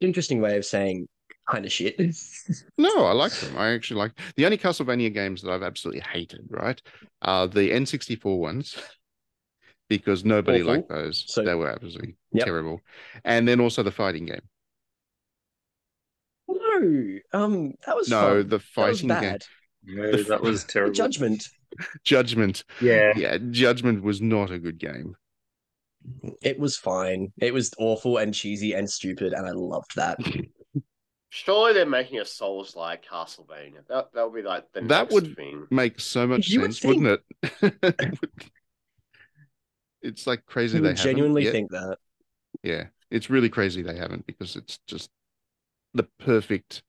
Interesting 0.00 0.40
way 0.40 0.56
of 0.56 0.64
saying 0.64 1.08
kind 1.50 1.64
of 1.64 1.72
shit. 1.72 1.96
No, 2.78 3.04
I 3.06 3.12
like 3.12 3.32
them. 3.32 3.56
I 3.56 3.70
actually 3.72 3.98
like 3.98 4.12
the 4.36 4.44
only 4.44 4.58
Castlevania 4.58 5.12
games 5.12 5.42
that 5.42 5.50
I've 5.50 5.62
absolutely 5.62 6.02
hated, 6.02 6.46
right? 6.50 6.80
Are 7.22 7.46
the 7.48 7.70
N64 7.70 8.38
ones 8.38 8.76
because 9.88 10.24
nobody 10.24 10.60
Awful. 10.60 10.74
liked 10.74 10.88
those. 10.88 11.24
So- 11.26 11.42
they 11.44 11.54
were 11.54 11.70
absolutely 11.70 12.16
Yep. 12.32 12.44
terrible. 12.44 12.80
And 13.24 13.48
then 13.48 13.60
also 13.60 13.82
the 13.82 13.90
fighting 13.90 14.26
game. 14.26 14.42
No, 16.78 17.18
um, 17.32 17.72
that 17.86 17.96
was 17.96 18.08
No, 18.08 18.20
fun. 18.20 18.36
the 18.36 18.44
That 18.44 18.52
was 18.52 18.64
fighting 18.64 19.08
game. 19.08 19.20
bad. 19.20 19.44
No, 19.84 20.12
that 20.22 20.42
was 20.42 20.64
terrible. 20.64 20.94
Judgment. 20.94 21.48
Judgment. 22.04 22.64
Yeah. 22.80 23.12
Yeah, 23.16 23.38
Judgment 23.50 24.02
was 24.02 24.20
not 24.20 24.50
a 24.50 24.58
good 24.58 24.78
game. 24.78 25.14
It 26.42 26.58
was 26.58 26.76
fine. 26.76 27.32
It 27.38 27.52
was 27.52 27.72
awful 27.78 28.18
and 28.18 28.32
cheesy 28.34 28.72
and 28.72 28.88
stupid, 28.88 29.32
and 29.32 29.46
I 29.46 29.50
loved 29.52 29.96
that. 29.96 30.18
surely 31.30 31.74
they're 31.74 31.84
making 31.86 32.18
a 32.20 32.24
Souls-like 32.24 33.04
Castlevania. 33.04 33.86
That 33.88 34.12
that 34.14 34.24
would 34.30 34.34
be 34.42 34.46
like 34.48 34.64
the 34.72 34.80
That 34.82 34.88
next 35.10 35.12
would- 35.14 35.36
thing. 35.36 35.66
Make 35.70 36.00
so 36.00 36.26
much 36.26 36.48
You 36.48 36.62
would 36.62 36.74
sense, 36.74 36.84
wouldn't 36.84 37.20
it? 37.62 38.20
it's 40.02 40.26
like 40.26 40.46
crazy 40.46 40.78
I 40.78 40.80
they 40.80 40.94
genuinely 40.94 41.44
yet. 41.44 41.52
think 41.52 41.70
that. 41.70 41.98
Yeah, 42.62 42.86
it's 43.10 43.30
really 43.30 43.48
crazy 43.50 43.82
they 43.82 43.96
haven't 43.96 44.26
because 44.26 44.56
it's 44.56 44.78
just 44.86 45.10
the 45.94 46.04
perfect 46.18 46.82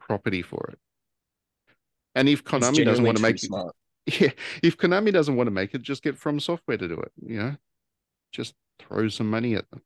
property 0.00 0.42
for 0.42 0.68
it. 0.72 0.78
And 2.14 2.28
if 2.28 2.44
Konami 2.44 2.84
doesn't 2.84 3.04
want 3.04 3.16
to 3.16 3.22
too 3.22 3.28
make 3.28 3.38
smart. 3.38 3.74
yeah, 4.06 4.30
if 4.62 4.76
Konami 4.76 5.12
doesn't 5.12 5.36
want 5.36 5.46
to 5.46 5.52
make 5.52 5.74
it, 5.74 5.82
just 5.82 6.02
get 6.02 6.18
From 6.18 6.40
Software 6.40 6.76
to 6.76 6.88
do 6.88 7.00
it. 7.00 7.12
You 7.24 7.38
know, 7.38 7.56
just 8.32 8.54
throw 8.78 9.08
some 9.08 9.30
money 9.30 9.54
at 9.54 9.70
them. 9.70 9.82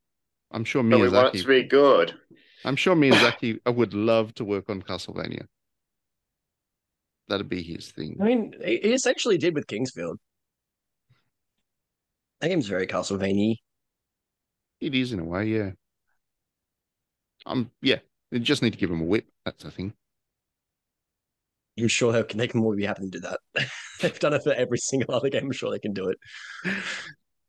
I'm 0.51 0.63
sure 0.63 0.83
But 0.83 0.99
we 0.99 1.09
want 1.09 1.35
it 1.35 1.41
to 1.41 1.47
be 1.47 1.63
good. 1.63 2.13
I'm 2.65 2.75
sure 2.75 2.95
Miyazaki 2.95 3.59
I 3.65 3.69
would 3.69 3.93
love 3.93 4.33
to 4.35 4.45
work 4.45 4.69
on 4.69 4.81
Castlevania. 4.81 5.45
That'd 7.27 7.49
be 7.49 7.61
his 7.61 7.91
thing. 7.91 8.17
I 8.19 8.23
mean, 8.23 8.53
he 8.63 8.77
he 8.77 8.93
essentially 8.93 9.37
did 9.37 9.53
with 9.53 9.67
King's 9.67 9.91
Field. 9.91 10.17
That 12.39 12.49
game's 12.49 12.67
very 12.67 12.87
Castlevania. 12.87 13.55
It 14.79 14.95
is 14.95 15.11
in 15.11 15.19
a 15.19 15.23
way, 15.23 15.45
yeah. 15.47 15.71
Um, 17.47 17.71
yeah. 17.81 17.97
You 18.31 18.39
just 18.39 18.61
need 18.61 18.73
to 18.73 18.79
give 18.79 18.91
him 18.91 19.01
a 19.01 19.05
whip. 19.05 19.25
That's 19.45 19.63
the 19.63 19.71
thing. 19.71 19.93
I'm 21.79 21.87
sure 21.87 22.11
they 22.11 22.23
can, 22.23 22.39
they 22.39 22.47
can 22.47 22.75
be 22.75 22.85
happy 22.85 23.03
to 23.03 23.09
do 23.09 23.19
that. 23.19 23.39
They've 24.01 24.19
done 24.19 24.33
it 24.33 24.43
for 24.43 24.53
every 24.53 24.79
single 24.79 25.13
other 25.13 25.29
game. 25.29 25.45
I'm 25.45 25.51
sure 25.51 25.71
they 25.71 25.79
can 25.79 25.93
do 25.93 26.09
it. 26.09 26.17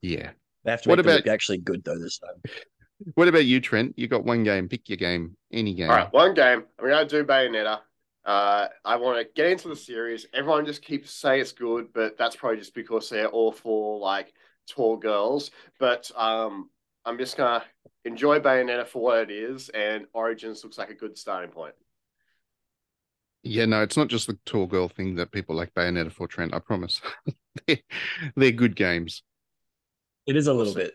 Yeah. 0.03 0.31
They 0.65 0.71
have 0.71 0.83
to 0.83 0.89
What 0.89 0.99
about- 1.01 1.27
actually 1.27 1.59
good 1.59 1.83
though 1.85 1.99
this 1.99 2.19
time. 2.19 2.43
What 3.15 3.29
about 3.29 3.45
you, 3.45 3.61
Trent? 3.61 3.95
You 3.97 4.09
got 4.09 4.25
one 4.25 4.43
game. 4.43 4.69
Pick 4.69 4.89
your 4.89 4.97
game. 4.97 5.37
Any 5.53 5.75
game. 5.75 5.89
All 5.89 5.97
right, 5.97 6.13
one 6.13 6.35
game. 6.35 6.65
I'm 6.81 6.89
gonna 6.89 7.07
do 7.09 7.25
Bayonetta. 7.25 7.79
Uh, 8.25 8.67
I 8.85 8.97
want 8.97 9.19
to 9.19 9.33
get 9.35 9.47
into 9.53 9.69
the 9.69 9.77
series. 9.77 10.27
Everyone 10.35 10.67
just 10.67 10.83
keeps 10.83 11.13
saying 11.13 11.41
it's 11.43 11.53
good, 11.53 11.93
but 11.95 12.19
that's 12.19 12.35
probably 12.35 12.59
just 12.59 12.75
because 12.75 13.09
they're 13.09 13.29
all 13.29 13.53
for 13.53 14.01
like 14.01 14.35
tall 14.69 14.97
girls. 14.97 15.53
But 15.79 16.11
um, 16.17 16.71
I'm 17.05 17.19
just 17.19 17.37
gonna 17.37 17.65
enjoy 18.05 18.41
Bayonetta 18.41 18.87
for 18.87 19.03
what 19.03 19.19
it 19.19 19.31
is, 19.31 19.69
and 19.71 20.07
Origins 20.13 20.63
looks 20.65 20.79
like 20.79 20.91
a 20.91 20.95
good 20.95 21.17
starting 21.19 21.51
point. 21.51 21.75
Yeah, 23.43 23.67
no, 23.67 23.83
it's 23.83 23.97
not 23.97 24.09
just 24.09 24.27
the 24.27 24.39
tall 24.45 24.67
girl 24.67 24.89
thing 24.89 25.15
that 25.17 25.33
people 25.33 25.55
like 25.57 25.73
Bayonetta 25.75 26.13
for, 26.13 26.27
Trent. 26.29 26.55
I 26.55 26.59
promise. 26.59 27.01
they're, 27.67 27.79
they're 28.37 28.53
good 28.53 28.77
games. 28.77 29.23
It 30.27 30.37
is 30.37 30.47
a 30.47 30.55
little 30.55 30.75
Awesome. 30.75 30.75
bit. 30.75 30.95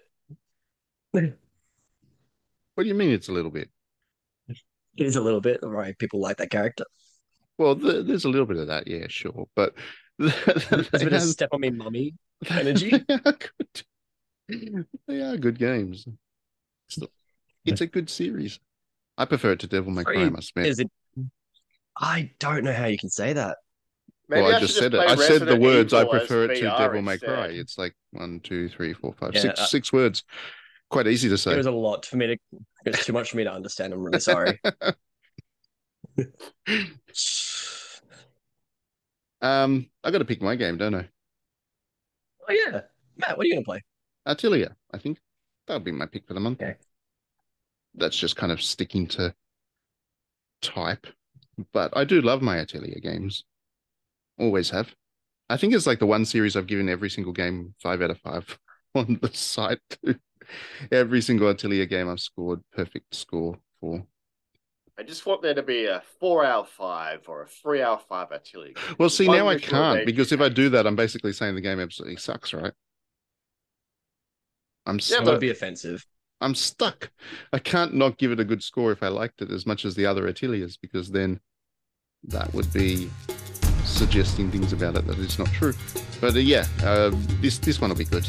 What 2.75 2.83
do 2.83 2.87
you 2.87 2.93
mean 2.95 3.09
it's 3.11 3.29
a 3.29 3.33
little 3.33 3.51
bit? 3.51 3.69
It 4.97 5.05
is 5.05 5.15
a 5.15 5.21
little 5.21 5.41
bit. 5.41 5.61
All 5.63 5.69
right, 5.69 5.97
people 5.97 6.19
like 6.19 6.37
that 6.37 6.49
character. 6.49 6.85
Well, 7.57 7.75
th 7.75 8.05
there's 8.05 8.25
a 8.25 8.29
little 8.29 8.45
bit 8.47 8.57
of 8.57 8.67
that, 8.67 8.87
yeah, 8.87 9.07
sure. 9.09 9.47
But 9.55 9.75
There's 10.19 11.03
a 11.03 11.05
they, 11.05 11.05
bit 11.05 11.13
of 11.13 11.29
step 11.29 11.49
on 11.51 11.61
me, 11.61 11.69
mummy. 11.69 12.15
energy. 12.55 13.05
They 14.49 14.55
are 14.55 14.59
good. 14.59 14.87
They 15.07 15.21
are 15.21 15.37
good 15.37 15.59
games. 15.59 16.07
It's, 16.87 16.97
the- 16.97 17.09
it's 17.65 17.81
a 17.81 17.87
good 17.87 18.09
series. 18.09 18.59
I 19.17 19.25
prefer 19.25 19.51
it 19.51 19.59
to 19.59 19.67
Devil 19.67 19.91
May 19.91 20.03
Cry, 20.03 20.13
I 20.13 20.15
Three 20.23 20.29
must 20.29 20.51
admit. 20.51 20.67
Is 20.67 20.79
it? 20.79 20.89
I 21.97 22.31
don't 22.39 22.63
know 22.63 22.73
how 22.73 22.85
you 22.85 22.97
can 22.97 23.09
say 23.09 23.33
that. 23.33 23.57
well, 24.27 24.47
I, 24.47 24.53
should 24.53 24.61
just 24.61 24.77
said 24.77 24.93
it. 24.95 24.97
play 24.97 25.05
I 25.05 25.15
said 25.15 25.45
the 25.45 25.55
words. 25.55 25.93
I 25.93 26.01
Evil 26.01 26.15
as 26.15 26.19
prefer 26.21 26.45
it 26.45 26.55
to 26.55 26.61
Devil 26.63 27.01
May 27.03 27.17
Cry. 27.19 27.47
It's 27.47 27.77
like 27.77 27.93
one, 28.11 28.39
two, 28.43 28.69
three, 28.69 28.93
four, 28.93 29.13
five, 29.13 29.31
Yeah, 29.33 29.41
six, 29.41 29.59
uh, 29.59 29.65
six 29.65 29.93
words. 29.93 30.23
Quite 30.89 31.07
easy 31.07 31.29
to 31.29 31.37
say. 31.37 31.51
It 31.51 31.53
say. 31.53 31.57
was 31.57 31.65
a 31.67 31.71
lot 31.71 32.05
for 32.05 32.17
me 32.17 32.27
to. 32.27 32.37
It's 32.85 33.05
too 33.05 33.13
much 33.13 33.31
for 33.31 33.37
me 33.37 33.43
to 33.43 33.53
understand. 33.53 33.93
I'm 33.93 34.03
really 34.03 34.19
sorry. 34.19 34.59
Um, 39.43 39.87
I 40.01 40.09
got 40.11 40.19
to 40.19 40.25
pick 40.25 40.41
my 40.41 40.55
game, 40.55 40.77
don't 40.77 40.95
I? 40.95 41.09
oh 42.49 42.53
yeah, 42.53 42.81
Matt, 43.17 43.37
what 43.37 43.43
are 43.43 43.47
you 43.47 43.55
gonna 43.55 43.65
play? 43.65 43.81
Atelier, 44.25 44.75
I 44.93 44.97
think 44.97 45.19
that'll 45.67 45.81
be 45.81 45.91
my 45.91 46.05
pick 46.05 46.27
for 46.27 46.33
the 46.33 46.39
month. 46.39 46.61
Okay. 46.61 46.75
That's 47.95 48.17
just 48.17 48.35
kind 48.35 48.51
of 48.51 48.61
sticking 48.61 49.07
to 49.07 49.35
type, 50.61 51.07
but 51.71 51.95
I 51.95 52.03
do 52.05 52.21
love 52.21 52.41
my 52.41 52.57
Atelier 52.57 52.99
games. 53.01 53.43
Always 54.39 54.69
have. 54.71 54.93
I 55.49 55.57
think 55.57 55.73
it's 55.73 55.85
like 55.85 55.99
the 55.99 56.05
one 56.05 56.25
series 56.25 56.55
I've 56.55 56.67
given 56.67 56.89
every 56.89 57.09
single 57.09 57.33
game 57.33 57.75
five 57.81 58.01
out 58.01 58.11
of 58.11 58.19
five 58.19 58.57
on 58.95 59.19
the 59.21 59.29
site. 59.33 59.79
every 60.91 61.21
single 61.21 61.49
Atelier 61.49 61.85
game 61.85 62.09
I've 62.09 62.19
scored 62.19 62.61
perfect 62.71 63.13
score 63.13 63.57
for. 63.79 64.03
I 64.97 65.03
just 65.03 65.25
want 65.25 65.41
there 65.41 65.55
to 65.55 65.63
be 65.63 65.85
a 65.85 66.03
four 66.19 66.45
out 66.45 66.61
of 66.65 66.69
five 66.69 67.27
or 67.27 67.43
a 67.43 67.47
three 67.47 67.81
out 67.81 68.01
of 68.01 68.07
five 68.07 68.31
Atelier. 68.31 68.73
game. 68.73 68.95
Well, 68.99 69.09
see, 69.09 69.27
One 69.27 69.37
now 69.37 69.49
I 69.49 69.57
can't 69.57 70.05
because 70.05 70.31
if 70.31 70.39
I 70.39 70.49
do 70.49 70.69
that, 70.69 70.85
I'm 70.85 70.95
basically 70.95 71.33
saying 71.33 71.55
the 71.55 71.61
game 71.61 71.79
absolutely 71.79 72.17
sucks, 72.17 72.53
right? 72.53 72.73
I'm 74.85 74.99
Yeah, 74.99 75.21
That 75.21 75.25
would 75.25 75.39
be 75.39 75.49
offensive. 75.49 76.05
I'm 76.41 76.55
stuck. 76.55 77.09
I 77.53 77.59
can't 77.59 77.93
not 77.93 78.17
give 78.17 78.31
it 78.31 78.39
a 78.39 78.43
good 78.43 78.61
score 78.61 78.91
if 78.91 79.01
I 79.01 79.07
liked 79.07 79.41
it 79.41 79.49
as 79.49 79.65
much 79.65 79.85
as 79.85 79.95
the 79.95 80.05
other 80.05 80.27
Ateliers, 80.27 80.77
because 80.77 81.09
then 81.09 81.39
that 82.25 82.53
would 82.53 82.71
be 82.73 83.09
suggesting 83.85 84.51
things 84.51 84.73
about 84.73 84.95
it 84.95 85.07
that 85.07 85.17
is 85.19 85.39
not 85.39 85.47
true. 85.49 85.73
But 86.19 86.35
uh, 86.35 86.39
yeah, 86.39 86.65
uh, 86.83 87.11
this 87.41 87.59
this 87.59 87.79
one 87.79 87.89
will 87.89 87.97
be 87.97 88.05
good. 88.05 88.27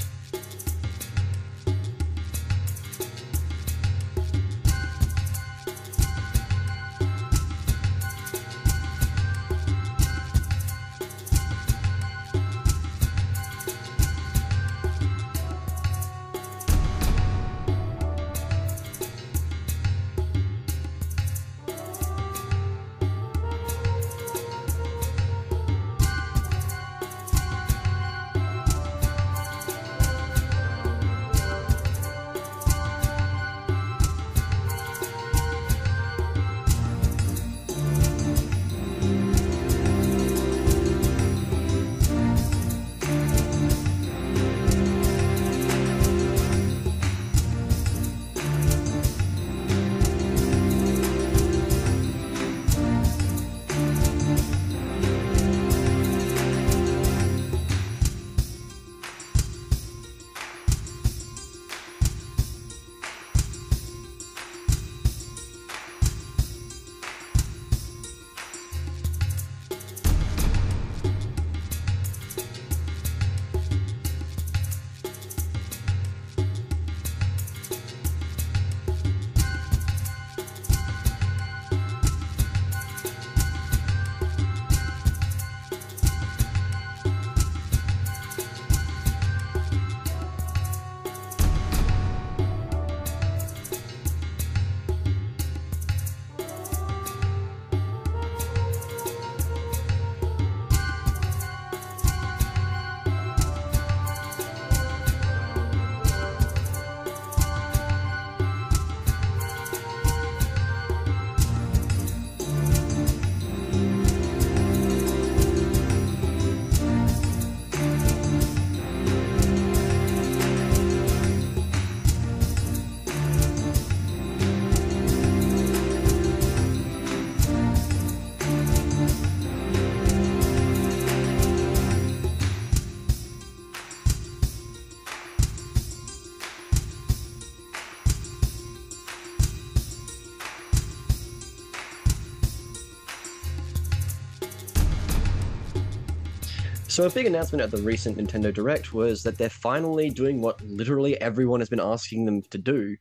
So 146.94 147.06
a 147.06 147.10
big 147.10 147.26
announcement 147.26 147.60
at 147.60 147.72
the 147.72 147.82
recent 147.82 148.18
Nintendo 148.18 148.54
Direct 148.54 148.94
was 148.94 149.24
that 149.24 149.36
they're 149.36 149.50
finally 149.50 150.10
doing 150.10 150.40
what 150.40 150.62
literally 150.62 151.20
everyone 151.20 151.58
has 151.58 151.68
been 151.68 151.80
asking 151.80 152.24
them 152.24 152.40
to 152.50 152.56
do, 152.56 152.96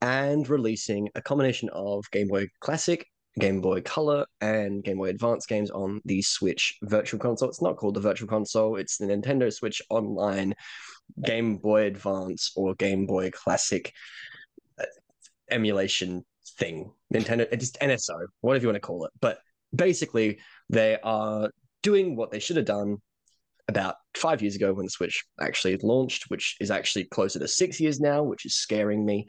and 0.00 0.48
releasing 0.48 1.10
a 1.14 1.20
combination 1.20 1.68
of 1.74 2.10
Game 2.10 2.28
Boy 2.28 2.48
Classic, 2.60 3.06
Game 3.38 3.60
Boy 3.60 3.82
Color, 3.82 4.24
and 4.40 4.82
Game 4.82 4.96
Boy 4.96 5.10
Advance 5.10 5.44
games 5.44 5.70
on 5.70 6.00
the 6.06 6.22
Switch 6.22 6.78
Virtual 6.84 7.20
Console. 7.20 7.50
It's 7.50 7.60
not 7.60 7.76
called 7.76 7.96
the 7.96 8.00
Virtual 8.00 8.26
Console; 8.26 8.76
it's 8.76 8.96
the 8.96 9.04
Nintendo 9.04 9.52
Switch 9.52 9.82
Online 9.90 10.54
Game 11.22 11.58
Boy 11.58 11.82
Advance 11.82 12.50
or 12.56 12.74
Game 12.76 13.04
Boy 13.04 13.30
Classic 13.30 13.92
uh, 14.80 14.86
emulation 15.50 16.24
thing. 16.58 16.90
Nintendo, 17.12 17.46
it's 17.52 17.72
just 17.72 17.80
NSO, 17.82 18.24
whatever 18.40 18.62
you 18.62 18.68
want 18.68 18.76
to 18.76 18.80
call 18.80 19.04
it. 19.04 19.12
But 19.20 19.40
basically, 19.76 20.38
they 20.70 20.96
are 21.04 21.50
doing 21.82 22.16
what 22.16 22.30
they 22.30 22.38
should 22.38 22.56
have 22.56 22.64
done 22.64 23.02
about 23.68 23.96
five 24.16 24.42
years 24.42 24.56
ago 24.56 24.72
when 24.72 24.86
the 24.86 24.90
Switch 24.90 25.24
actually 25.40 25.76
launched, 25.82 26.24
which 26.28 26.56
is 26.60 26.70
actually 26.70 27.04
closer 27.04 27.38
to 27.38 27.48
six 27.48 27.80
years 27.80 28.00
now, 28.00 28.22
which 28.22 28.46
is 28.46 28.54
scaring 28.54 29.04
me. 29.04 29.26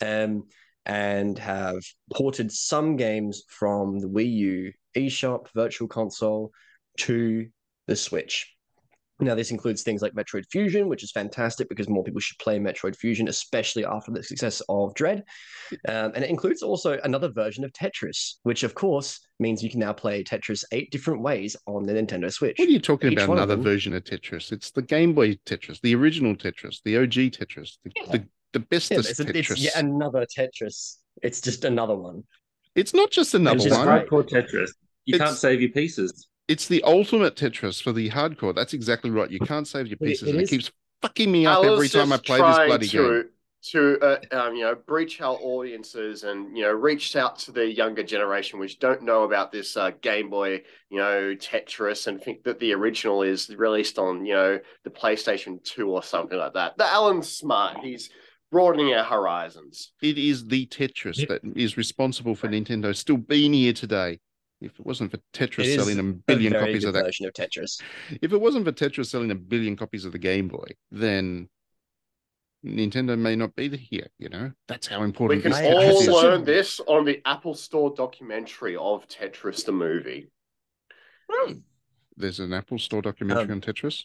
Um, 0.00 0.44
and 0.86 1.38
have 1.38 1.78
ported 2.12 2.50
some 2.50 2.96
games 2.96 3.42
from 3.48 3.98
the 3.98 4.08
Wii 4.08 4.32
U 4.32 4.72
eShop 4.96 5.48
Virtual 5.54 5.86
Console 5.86 6.50
to 6.98 7.46
the 7.86 7.96
Switch. 7.96 8.54
Now, 9.20 9.34
this 9.34 9.50
includes 9.50 9.82
things 9.82 10.02
like 10.02 10.12
Metroid 10.14 10.44
Fusion, 10.50 10.88
which 10.88 11.02
is 11.04 11.10
fantastic 11.12 11.68
because 11.68 11.88
more 11.88 12.02
people 12.02 12.20
should 12.20 12.38
play 12.38 12.58
Metroid 12.58 12.96
Fusion, 12.96 13.28
especially 13.28 13.84
after 13.84 14.10
the 14.10 14.22
success 14.22 14.62
of 14.68 14.94
Dread. 14.94 15.24
Um, 15.88 16.12
and 16.14 16.24
it 16.24 16.30
includes 16.30 16.62
also 16.62 16.98
another 17.04 17.28
version 17.30 17.64
of 17.64 17.72
Tetris, 17.72 18.36
which 18.44 18.62
of 18.62 18.74
course 18.74 19.20
means 19.38 19.62
you 19.62 19.70
can 19.70 19.80
now 19.80 19.92
play 19.92 20.24
Tetris 20.24 20.64
eight 20.72 20.90
different 20.90 21.22
ways 21.22 21.56
on 21.66 21.84
the 21.84 21.92
Nintendo 21.92 22.32
Switch. 22.32 22.58
What 22.58 22.68
are 22.68 22.72
you 22.72 22.80
talking 22.80 23.12
Each 23.12 23.18
about? 23.18 23.28
one 23.28 23.38
of 23.38 23.44
Another 23.50 23.62
version 23.62 23.94
of 23.94 24.04
Tetris? 24.04 24.52
It's 24.52 24.70
the 24.70 24.82
Game 24.82 25.12
Boy 25.14 25.34
Tetris, 25.46 25.80
the 25.82 25.94
original 25.94 26.34
Tetris, 26.34 26.78
the 26.84 26.96
OG 26.98 27.30
Tetris, 27.32 27.78
the 27.84 27.92
Yeah. 27.96 28.02
the, 28.12 28.26
the 28.52 28.60
bestest 28.60 29.02
but 29.02 29.10
it's, 29.10 29.20
a- 29.20 29.24
Tetris. 29.24 29.50
it's 29.52 29.60
yet 29.64 29.76
another 29.76 30.26
Tetris. 30.26 30.96
It's 31.22 31.40
just 31.40 31.64
another 31.64 31.96
one. 31.96 32.24
It's 32.74 32.94
not 32.94 33.10
just 33.10 33.34
another 33.34 33.56
It's 33.56 33.64
just 33.64 33.78
one. 33.78 33.86
right. 33.88 34.06
hardcore 34.08 34.28
Tetris. 34.28 34.70
You 35.04 35.14
It's- 35.16 35.28
can't 35.28 35.36
save 35.38 35.60
your 35.60 35.70
pieces. 35.70 36.28
It's 36.50 36.66
the 36.66 36.82
ultimate 36.82 37.36
Tetris 37.36 37.80
for 37.80 37.92
the 37.92 38.10
hardcore. 38.10 38.52
That's 38.52 38.74
exactly 38.74 39.08
right. 39.10 39.30
You 39.30 39.38
can't 39.38 39.68
save 39.68 39.86
your 39.86 39.98
pieces, 39.98 40.26
it 40.26 40.32
and 40.32 40.40
it 40.40 40.42
is- 40.42 40.50
keeps 40.50 40.72
fucking 41.00 41.30
me 41.30 41.46
up 41.46 41.58
I 41.58 41.60
was 41.60 41.72
every 41.74 41.88
time 41.88 42.12
I 42.12 42.16
play 42.16 42.38
this 42.38 42.66
bloody 42.66 42.88
to, 42.88 42.96
game. 42.96 43.24
To 43.72 43.98
uh, 44.00 44.20
um, 44.32 44.56
you 44.56 44.62
know, 44.62 44.74
breach 44.74 45.20
our 45.20 45.36
audiences 45.36 46.24
and 46.24 46.56
you 46.56 46.64
know, 46.64 46.72
reach 46.72 47.14
out 47.14 47.38
to 47.40 47.52
the 47.52 47.70
younger 47.70 48.02
generation 48.02 48.58
which 48.58 48.80
don't 48.80 49.02
know 49.02 49.22
about 49.22 49.52
this 49.52 49.76
uh, 49.76 49.92
Game 50.00 50.28
Boy, 50.28 50.62
you 50.88 50.98
know, 50.98 51.36
Tetris, 51.36 52.08
and 52.08 52.20
think 52.20 52.42
that 52.42 52.58
the 52.58 52.72
original 52.72 53.22
is 53.22 53.48
released 53.56 53.98
on 53.98 54.26
you 54.26 54.34
know 54.34 54.58
the 54.82 54.90
PlayStation 54.90 55.62
Two 55.62 55.90
or 55.90 56.02
something 56.02 56.36
like 56.36 56.54
that. 56.54 56.76
The 56.78 56.86
Alan's 56.86 57.30
smart. 57.30 57.78
He's 57.84 58.10
broadening 58.50 58.92
our 58.92 59.04
horizons. 59.04 59.92
It 60.02 60.18
is 60.18 60.46
the 60.46 60.66
Tetris 60.66 61.18
Yep. 61.18 61.28
that 61.28 61.42
is 61.54 61.76
responsible 61.76 62.34
for 62.34 62.48
Nintendo 62.48 62.96
still 62.96 63.18
being 63.18 63.52
here 63.52 63.72
today. 63.72 64.18
If 64.60 64.78
it 64.78 64.84
wasn't 64.84 65.10
for 65.10 65.18
Tetris 65.32 65.60
It 65.60 65.66
is 65.68 65.74
selling 65.76 65.98
a 65.98 66.10
A 66.10 66.12
billion 66.12 66.52
very 66.52 66.66
copies 66.66 66.82
good 66.84 66.88
of 66.88 66.94
that, 66.94 67.04
version 67.04 67.26
of 67.26 67.32
Tetris. 67.32 67.80
if 68.20 68.32
it 68.32 68.40
wasn't 68.40 68.64
for 68.66 68.72
Tetris 68.72 69.06
selling 69.06 69.30
a 69.30 69.34
billion 69.34 69.74
copies 69.76 70.04
of 70.04 70.12
the 70.12 70.18
Game 70.18 70.48
Boy, 70.48 70.66
then 70.90 71.48
Nintendo 72.64 73.18
may 73.18 73.36
not 73.36 73.56
be 73.56 73.74
here. 73.74 74.08
You 74.18 74.28
know, 74.28 74.52
that's 74.68 74.86
how 74.86 75.02
important. 75.02 75.44
We 75.44 75.50
important 75.50 75.50
can 75.50 75.50
this 75.52 75.60
I- 75.60 75.64
Tetris 75.64 75.92
all 75.94 75.98
is. 76.00 76.04
such 76.04 76.24
a- 76.24 76.26
learn 76.28 76.44
this 76.44 76.80
on 76.80 77.04
the 77.06 77.22
Apple 77.24 77.54
Store 77.54 77.94
documentary 77.96 78.76
of 78.76 79.08
Tetris 79.08 79.64
the 79.64 79.72
movie. 79.72 80.30
There's 82.16 82.40
an 82.40 82.52
Apple 82.52 82.78
Store 82.78 83.00
documentary 83.02 83.44
Um, 83.44 83.50
on 83.52 83.60
Tetris. 83.62 84.04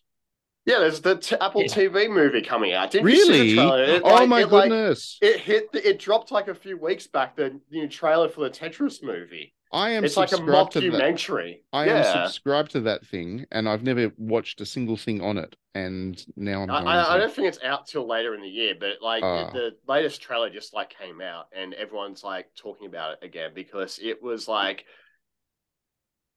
Yeah, 0.66 0.80
there's 0.80 1.02
the 1.02 1.18
t- 1.18 1.36
Apple 1.42 1.62
Yeah. 1.64 1.68
TV 1.68 2.08
movie 2.10 2.42
coming 2.42 2.72
out. 2.74 2.92
Didn't 2.92 3.10
you 3.10 3.16
see 3.26 3.30
Really? 3.32 3.50
the 3.50 3.56
trailer? 3.56 3.84
It, 3.84 4.02
oh 4.04 4.08
like- 4.14 4.30
my 4.30 4.42
it, 4.42 4.52
like, 4.52 4.70
goodness! 4.70 5.18
it 5.22 5.40
hit. 5.42 5.72
The, 5.72 5.90
it 5.90 6.00
dropped 6.00 6.32
like 6.32 6.48
a 6.48 6.56
few 6.56 6.78
weeks 6.78 7.08
back. 7.08 7.36
The 7.36 7.60
new 7.72 7.88
trailer 7.90 8.30
for 8.30 8.42
the 8.42 8.50
Tetris 8.50 9.04
movie. 9.04 9.54
I 9.72 9.92
am 9.92 10.04
It's 10.04 10.16
like 10.18 10.32
a 10.32 10.38
subscribed 10.38 10.72
to 10.74 10.82
that. 10.92 11.04
mockumentary. 11.04 11.64
I 11.74 11.86
yeah. 11.86 11.98
am 11.98 12.04
subscribed 12.04 12.72
to 12.72 12.82
that 12.82 13.06
thing, 13.06 13.46
and 13.52 13.68
I've 13.68 13.84
never 13.84 14.12
watched 14.18 14.62
a 14.62 14.66
single 14.66 14.98
thing 14.98 15.22
on 15.22 15.38
it. 15.38 15.56
And 15.74 16.24
now 16.38 16.64
I'm 16.64 16.74
I, 16.74 16.82
going 16.82 16.88
I, 16.88 17.16
I 17.16 17.18
don't 17.18 17.34
think 17.34 17.48
it's 17.50 17.62
out 17.64 17.88
till 17.88 18.08
later 18.08 18.34
in 18.36 18.42
the 18.42 18.48
year, 18.50 18.76
but 18.80 19.02
like 19.02 19.24
Ah. 19.24 19.50
the, 19.52 19.52
the 19.52 19.78
latest 19.88 20.22
trailer 20.22 20.50
just 20.50 20.74
like 20.74 20.96
came 20.98 21.20
out, 21.22 21.48
and 21.52 21.74
everyone's 21.74 22.24
like 22.24 22.48
talking 22.56 22.88
about 22.88 23.14
it 23.14 23.26
again 23.26 23.52
because 23.54 24.00
it 24.02 24.22
was 24.24 24.48
like 24.48 24.86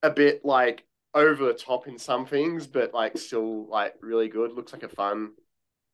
a 0.02 0.10
bit 0.10 0.44
like 0.44 0.84
over 1.14 1.46
the 1.46 1.54
top 1.54 1.86
in 1.88 1.98
some 1.98 2.26
things, 2.26 2.66
but 2.66 2.94
like 2.94 3.16
still 3.18 3.66
like 3.68 3.94
really 4.00 4.28
good. 4.28 4.52
Looks 4.52 4.72
like 4.72 4.82
a 4.82 4.88
fun, 4.88 5.32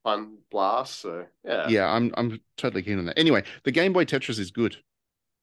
fun 0.04 0.38
blast. 0.50 1.00
So 1.00 1.26
yeah, 1.44 1.68
yeah, 1.68 1.86
I'm 1.92 2.12
I'm 2.16 2.40
totally 2.56 2.82
keen 2.82 2.98
on 2.98 3.06
that. 3.06 3.18
Anyway, 3.18 3.44
the 3.64 3.72
Game 3.72 3.92
Boy 3.92 4.04
Tetris 4.04 4.38
is 4.38 4.50
good. 4.50 4.76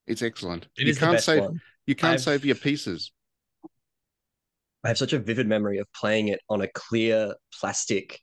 It's 0.08 0.22
excellent. 0.24 0.68
It 0.78 0.88
you 0.88 0.92
is 0.92 1.00
can't 1.00 1.14
best 1.14 1.26
save 1.26 1.44
one. 1.44 1.62
You 1.86 1.96
can't 1.96 2.14
I've- 2.14 2.24
save 2.24 2.46
your 2.46 2.56
pieces. 2.56 3.12
I 4.84 4.88
have 4.88 4.98
such 4.98 5.14
a 5.14 5.20
vivid 5.20 5.48
memory 5.48 5.78
of 5.78 5.86
playing 5.94 6.30
it 6.30 6.40
on 6.50 6.62
a 6.62 6.68
clear 6.68 7.36
plastic 7.60 8.20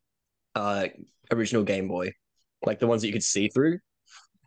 uh 0.57 0.89
original 1.31 1.63
Game 1.63 1.87
Boy. 1.89 2.13
Like 2.65 2.81
the 2.81 2.87
ones 2.89 3.03
that 3.03 3.07
you 3.09 3.13
could 3.13 3.23
see 3.23 3.49
through. 3.49 3.79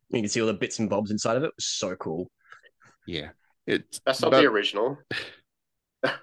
You 0.09 0.22
could 0.22 0.32
see 0.32 0.41
all 0.41 0.47
the 0.47 0.53
bits 0.53 0.80
and 0.80 0.89
bobs 0.89 1.12
inside 1.12 1.38
of 1.38 1.43
it. 1.43 1.47
It 1.47 1.53
was 1.55 1.66
so 1.66 1.95
cool. 1.95 2.30
Yeah, 3.07 3.30
it's 3.66 4.01
that's 4.05 4.22
not 4.22 4.32
but, 4.32 4.41
the 4.41 4.47
original. 4.47 4.97
but 6.01 6.20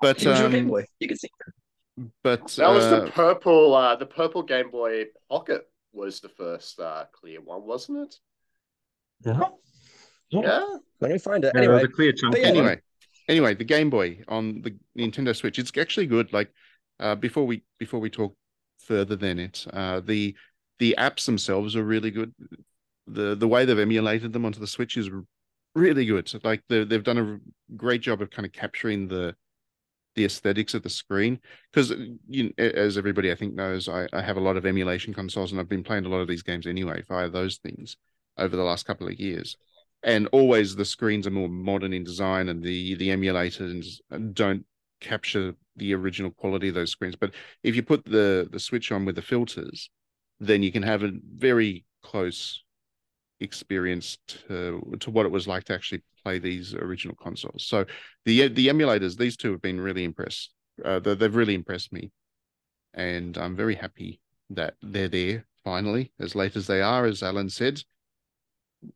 The 0.00 0.30
original 0.30 0.50
Game 0.50 0.64
um, 0.64 0.68
Boy. 0.70 0.84
You 0.98 1.08
could 1.08 1.18
see. 1.18 1.30
but 2.22 2.48
That 2.56 2.68
was 2.68 2.84
uh, 2.84 3.00
the 3.00 3.10
purple. 3.10 3.74
Uh, 3.74 3.96
the 3.96 4.06
purple 4.06 4.42
Game 4.42 4.70
Boy 4.70 5.06
Pocket 5.30 5.62
was 5.92 6.20
the 6.20 6.28
first 6.28 6.78
uh, 6.78 7.06
clear 7.12 7.40
one, 7.40 7.64
wasn't 7.66 7.98
it? 8.06 8.14
Yeah. 9.24 9.48
Let 11.00 11.10
me 11.10 11.18
find 11.18 11.44
it. 11.44 11.52
Yeah, 11.54 11.62
Anyway, 11.62 11.82
the 11.82 11.88
clear 11.88 12.12
chunk. 12.12 12.36
anyway, 12.36 12.80
anyway, 13.28 13.54
the 13.54 13.64
Game 13.64 13.90
Boy 13.90 14.20
on 14.28 14.62
the 14.62 14.76
Nintendo 14.98 15.34
Switch, 15.34 15.58
it's 15.58 15.72
actually 15.76 16.06
good. 16.06 16.32
Like 16.32 16.52
uh, 16.98 17.14
before 17.14 17.46
we 17.46 17.62
before 17.78 18.00
we 18.00 18.10
talk 18.10 18.36
further 18.78 19.16
than 19.16 19.38
it, 19.38 19.66
uh, 19.72 20.00
the 20.00 20.34
the 20.78 20.94
apps 20.98 21.24
themselves 21.24 21.74
are 21.76 21.84
really 21.84 22.10
good. 22.10 22.34
The 23.06 23.34
the 23.34 23.48
way 23.48 23.64
they've 23.64 23.78
emulated 23.78 24.32
them 24.32 24.44
onto 24.44 24.60
the 24.60 24.66
Switch 24.66 24.96
is 24.96 25.10
really 25.74 26.04
good. 26.04 26.30
Like 26.44 26.62
they 26.68 26.84
they've 26.84 27.02
done 27.02 27.18
a 27.18 27.74
great 27.76 28.02
job 28.02 28.20
of 28.20 28.30
kind 28.30 28.46
of 28.46 28.52
capturing 28.52 29.08
the 29.08 29.34
the 30.16 30.24
aesthetics 30.24 30.74
of 30.74 30.82
the 30.82 30.90
screen 30.90 31.38
because 31.72 31.92
you 32.28 32.52
know, 32.58 32.64
as 32.64 32.98
everybody 32.98 33.30
I 33.30 33.36
think 33.36 33.54
knows, 33.54 33.88
I, 33.88 34.08
I 34.12 34.20
have 34.20 34.36
a 34.36 34.40
lot 34.40 34.56
of 34.56 34.66
emulation 34.66 35.14
consoles 35.14 35.52
and 35.52 35.60
I've 35.60 35.68
been 35.68 35.84
playing 35.84 36.04
a 36.04 36.08
lot 36.08 36.18
of 36.20 36.26
these 36.28 36.42
games 36.42 36.66
anyway 36.66 37.02
via 37.08 37.28
those 37.28 37.58
things 37.58 37.96
over 38.36 38.56
the 38.56 38.64
last 38.64 38.86
couple 38.86 39.06
of 39.06 39.14
years 39.20 39.56
and 40.02 40.28
always 40.32 40.74
the 40.74 40.84
screens 40.84 41.26
are 41.26 41.30
more 41.30 41.48
modern 41.48 41.92
in 41.92 42.04
design 42.04 42.48
and 42.48 42.62
the 42.62 42.94
the 42.94 43.08
emulators 43.08 44.00
don't 44.32 44.64
capture 45.00 45.54
the 45.76 45.94
original 45.94 46.30
quality 46.30 46.68
of 46.68 46.74
those 46.74 46.90
screens. 46.90 47.16
But 47.16 47.32
if 47.62 47.74
you 47.74 47.82
put 47.82 48.04
the 48.04 48.48
the 48.50 48.60
switch 48.60 48.92
on 48.92 49.04
with 49.04 49.16
the 49.16 49.22
filters 49.22 49.90
then 50.40 50.62
you 50.62 50.72
can 50.72 50.82
have 50.82 51.02
a 51.02 51.12
very 51.34 51.84
close 52.02 52.62
experience 53.40 54.18
to 54.26 54.96
to 55.00 55.10
what 55.10 55.26
it 55.26 55.32
was 55.32 55.46
like 55.46 55.64
to 55.64 55.74
actually 55.74 56.02
play 56.22 56.38
these 56.38 56.74
original 56.74 57.16
consoles. 57.16 57.64
So 57.64 57.84
the 58.24 58.48
the 58.48 58.68
emulators 58.68 59.16
these 59.16 59.36
two 59.36 59.52
have 59.52 59.62
been 59.62 59.80
really 59.80 60.04
impressed 60.04 60.52
uh, 60.84 60.98
they, 60.98 61.14
they've 61.14 61.34
really 61.34 61.54
impressed 61.54 61.92
me. 61.92 62.10
And 62.94 63.38
i'm 63.38 63.54
very 63.54 63.76
happy 63.76 64.20
that 64.50 64.74
they're 64.82 65.08
there 65.08 65.46
finally 65.64 66.12
as 66.18 66.34
late 66.34 66.56
as 66.56 66.66
they 66.66 66.82
are 66.82 67.06
as 67.06 67.22
alan 67.22 67.48
said 67.48 67.80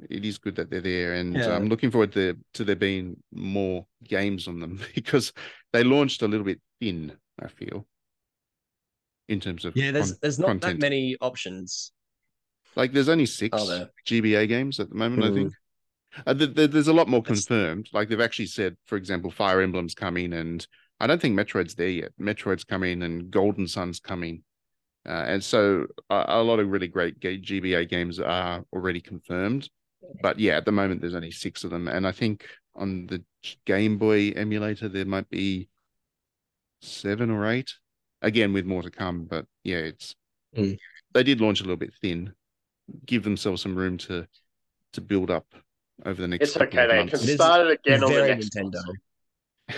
it 0.08 0.24
is 0.24 0.38
good 0.38 0.56
that 0.56 0.70
they're 0.70 0.80
there, 0.80 1.14
and 1.14 1.34
Yeah. 1.34 1.54
I'm 1.54 1.68
looking 1.68 1.90
forward 1.90 2.12
to 2.12 2.36
to 2.54 2.64
there 2.64 2.76
being 2.76 3.22
more 3.32 3.86
games 4.02 4.48
on 4.48 4.60
them 4.60 4.80
because 4.94 5.32
they 5.72 5.84
launched 5.84 6.22
a 6.22 6.28
little 6.28 6.46
bit 6.46 6.60
thin. 6.80 7.12
I 7.42 7.48
feel 7.48 7.86
in 9.28 9.40
terms 9.40 9.64
of 9.64 9.76
yeah, 9.76 9.90
there's 9.90 10.10
con- 10.12 10.18
there's 10.22 10.38
not 10.38 10.46
content. 10.48 10.80
that 10.80 10.84
many 10.84 11.16
options. 11.20 11.92
like 12.76 12.92
there's 12.92 13.08
only 13.08 13.26
six 13.26 13.56
GBA 14.06 14.48
games 14.48 14.80
at 14.80 14.88
the 14.88 14.94
moment. 14.96 15.24
I 15.24 15.28
Mm. 15.28 15.34
think 15.34 15.52
uh, 16.26 16.34
th- 16.34 16.54
th- 16.54 16.70
there's 16.70 16.88
a 16.88 16.92
lot 16.92 17.08
more 17.08 17.20
That's- 17.22 17.44
confirmed. 17.46 17.88
Like 17.92 18.08
they've 18.08 18.20
actually 18.20 18.46
said, 18.46 18.76
for 18.86 18.96
example, 18.96 19.30
Fire 19.30 19.60
Emblem's 19.60 19.94
coming, 19.94 20.32
and 20.32 20.66
I 21.00 21.06
don't 21.08 21.20
think 21.20 21.34
Metroid's 21.34 21.74
there 21.74 21.88
yet. 21.88 22.12
Metroid's 22.20 22.64
coming, 22.64 23.02
and 23.02 23.30
Golden 23.30 23.66
Sun's 23.66 23.98
coming. 24.00 24.44
Uh, 25.06 25.24
and 25.26 25.44
so 25.44 25.86
a, 26.10 26.24
a 26.28 26.42
lot 26.42 26.58
of 26.60 26.68
really 26.70 26.88
great 26.88 27.20
GBA 27.20 27.88
games 27.88 28.18
are 28.20 28.64
already 28.72 29.00
confirmed. 29.00 29.68
But 30.22 30.38
yeah, 30.38 30.56
at 30.56 30.64
the 30.64 30.72
moment 30.72 31.00
there's 31.00 31.14
only 31.14 31.30
six 31.30 31.64
of 31.64 31.70
them, 31.70 31.88
and 31.88 32.06
I 32.06 32.12
think 32.12 32.46
on 32.74 33.06
the 33.06 33.22
Game 33.66 33.98
Boy 33.98 34.30
emulator 34.30 34.88
there 34.88 35.04
might 35.04 35.28
be 35.30 35.68
seven 36.80 37.30
or 37.30 37.46
eight. 37.50 37.72
Again, 38.22 38.52
with 38.52 38.64
more 38.64 38.82
to 38.82 38.90
come. 38.90 39.24
But 39.24 39.46
yeah, 39.64 39.78
it's 39.78 40.14
Mm. 40.56 40.78
they 41.12 41.22
did 41.24 41.40
launch 41.40 41.60
a 41.60 41.64
little 41.64 41.76
bit 41.76 41.92
thin. 42.00 42.32
Give 43.06 43.24
themselves 43.24 43.60
some 43.62 43.74
room 43.74 43.98
to 43.98 44.26
to 44.92 45.00
build 45.00 45.30
up 45.30 45.46
over 46.04 46.20
the 46.22 46.28
next. 46.28 46.48
It's 46.50 46.56
okay. 46.56 46.84
of 46.84 46.90
They 46.90 46.96
months. 46.98 47.24
can 47.26 47.34
start 47.34 47.66
it 47.66 47.80
again 47.84 48.04
on 48.04 48.12
the 48.12 48.26
next 48.28 48.54
Nintendo. 48.54 48.82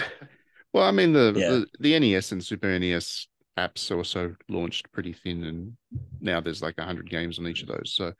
Well, 0.72 0.84
I 0.84 0.90
mean 0.90 1.14
the, 1.14 1.32
Yeah. 1.34 1.48
the 1.50 1.66
the 1.80 1.98
NES 1.98 2.32
and 2.32 2.44
Super 2.44 2.78
NES 2.78 3.28
apps 3.58 3.94
also 3.94 4.34
launched 4.48 4.90
pretty 4.92 5.12
thin, 5.12 5.44
and 5.44 5.76
now 6.20 6.40
there's 6.40 6.62
like 6.62 6.78
hundred 6.78 7.10
games 7.10 7.38
on 7.38 7.46
each 7.46 7.62
of 7.62 7.68
those, 7.68 7.94
so 7.94 8.12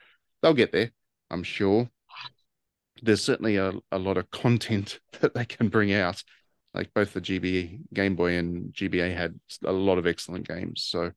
they'll 0.43 0.55
get 0.55 0.73
there, 0.73 0.91
I'm 1.31 1.43
sure. 1.43 1.89
There's 3.03 3.23
certainly 3.23 3.57
a, 3.57 3.73
a 3.93 3.99
lot 3.99 4.17
of 4.17 4.31
content 4.31 5.01
that 5.21 5.35
they 5.35 5.45
can 5.45 5.69
bring 5.69 5.93
out. 5.93 6.23
Like 6.73 6.93
both 6.93 7.15
the 7.15 7.23
GBA 7.23 7.81
Game 7.95 8.17
Boy 8.17 8.37
and 8.37 8.73
GBA 8.73 9.17
had 9.17 9.39
a 9.65 9.73
lot 9.73 9.97
of 9.97 10.07
excellent 10.07 10.47
games, 10.47 10.83
so 10.83 11.11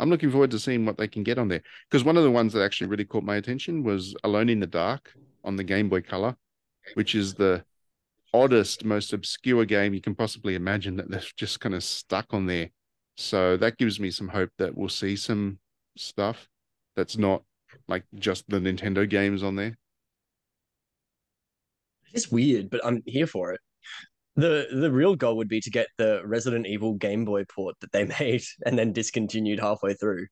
I'm 0.00 0.10
looking 0.10 0.30
forward 0.30 0.50
to 0.52 0.58
seeing 0.58 0.86
what 0.86 0.98
they 0.98 1.08
can 1.08 1.22
get 1.22 1.38
on 1.38 1.48
there. 1.48 1.62
Because 1.90 2.04
one 2.04 2.16
of 2.16 2.24
the 2.24 2.30
ones 2.30 2.52
that 2.52 2.62
actually 2.62 2.88
really 2.88 3.04
caught 3.04 3.24
my 3.24 3.36
attention 3.36 3.82
was 3.82 4.14
Alone 4.24 4.48
in 4.48 4.60
the 4.60 4.66
Dark 4.66 5.12
on 5.44 5.56
the 5.56 5.64
Game 5.64 5.88
Boy 5.88 6.00
Color, 6.00 6.36
which 6.94 7.14
is 7.14 7.34
the 7.34 7.64
oddest, 8.32 8.84
most 8.84 9.12
obscure 9.12 9.64
game 9.64 9.94
you 9.94 10.00
can 10.00 10.14
possibly 10.14 10.56
imagine 10.56 10.96
that 10.96 11.10
they've 11.10 11.32
just 11.36 11.60
kind 11.60 11.74
of 11.74 11.84
stuck 11.84 12.34
on 12.34 12.46
there. 12.46 12.70
So 13.16 13.56
that 13.56 13.78
gives 13.78 14.00
me 14.00 14.10
some 14.10 14.28
hope 14.28 14.50
that 14.58 14.76
we'll 14.76 14.88
see 14.88 15.16
some 15.16 15.58
stuff 15.96 16.48
that's 16.96 17.16
not 17.16 17.42
like 17.88 18.04
just 18.14 18.48
the 18.48 18.58
Nintendo 18.58 19.08
games 19.08 19.42
on 19.42 19.56
there. 19.56 19.76
It's 22.12 22.30
weird, 22.30 22.70
but 22.70 22.80
I'm 22.84 23.02
here 23.06 23.26
for 23.26 23.52
it. 23.52 23.60
The 24.36 24.66
the 24.72 24.90
real 24.90 25.14
goal 25.14 25.36
would 25.36 25.48
be 25.48 25.60
to 25.60 25.70
get 25.70 25.88
the 25.96 26.22
Resident 26.24 26.66
Evil 26.66 26.94
Game 26.94 27.24
Boy 27.24 27.44
port 27.44 27.76
that 27.80 27.92
they 27.92 28.04
made 28.20 28.42
and 28.66 28.78
then 28.78 28.92
discontinued 28.92 29.60
halfway 29.60 29.94
through. 29.94 30.26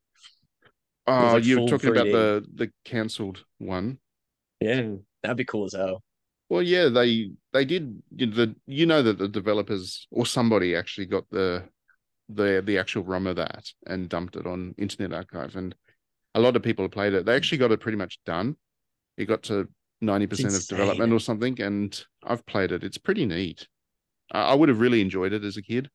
Oh, 1.06 1.32
like 1.34 1.44
you're 1.44 1.68
talking 1.68 1.90
about 1.90 2.06
3D. 2.06 2.12
the 2.12 2.46
the 2.54 2.72
cancelled 2.84 3.44
one. 3.58 3.98
Yeah, 4.60 4.94
that'd 5.22 5.36
be 5.36 5.44
cool 5.44 5.64
as 5.64 5.74
hell. 5.74 6.02
Well, 6.48 6.62
yeah, 6.62 6.88
they 6.88 7.32
they 7.52 7.64
did 7.64 8.02
you 8.14 8.26
know, 8.26 8.34
the 8.34 8.56
you 8.66 8.86
know 8.86 9.02
that 9.02 9.18
the 9.18 9.28
developers 9.28 10.06
or 10.10 10.26
somebody 10.26 10.76
actually 10.76 11.06
got 11.06 11.24
the 11.30 11.64
the 12.34 12.62
the 12.64 12.78
actual 12.78 13.04
ROM 13.04 13.26
of 13.26 13.36
that 13.36 13.66
and 13.86 14.08
dumped 14.08 14.36
it 14.36 14.46
on 14.46 14.74
Internet 14.78 15.12
Archive, 15.12 15.56
and 15.56 15.74
a 16.34 16.40
lot 16.40 16.56
of 16.56 16.62
people 16.62 16.84
have 16.84 16.92
played 16.92 17.14
it. 17.14 17.26
They 17.26 17.36
actually 17.36 17.58
got 17.58 17.72
it 17.72 17.80
pretty 17.80 17.98
much 17.98 18.18
done. 18.24 18.56
It 19.16 19.26
got 19.26 19.42
to 19.44 19.68
ninety 20.00 20.26
percent 20.26 20.54
of 20.54 20.66
development 20.66 21.12
or 21.12 21.20
something, 21.20 21.60
and 21.60 22.04
I've 22.24 22.46
played 22.46 22.72
it. 22.72 22.84
It's 22.84 22.98
pretty 22.98 23.26
neat. 23.26 23.68
I, 24.32 24.52
I 24.52 24.54
would 24.54 24.68
have 24.68 24.80
really 24.80 25.00
enjoyed 25.00 25.32
it 25.32 25.44
as 25.44 25.56
a 25.56 25.62
kid. 25.62 25.90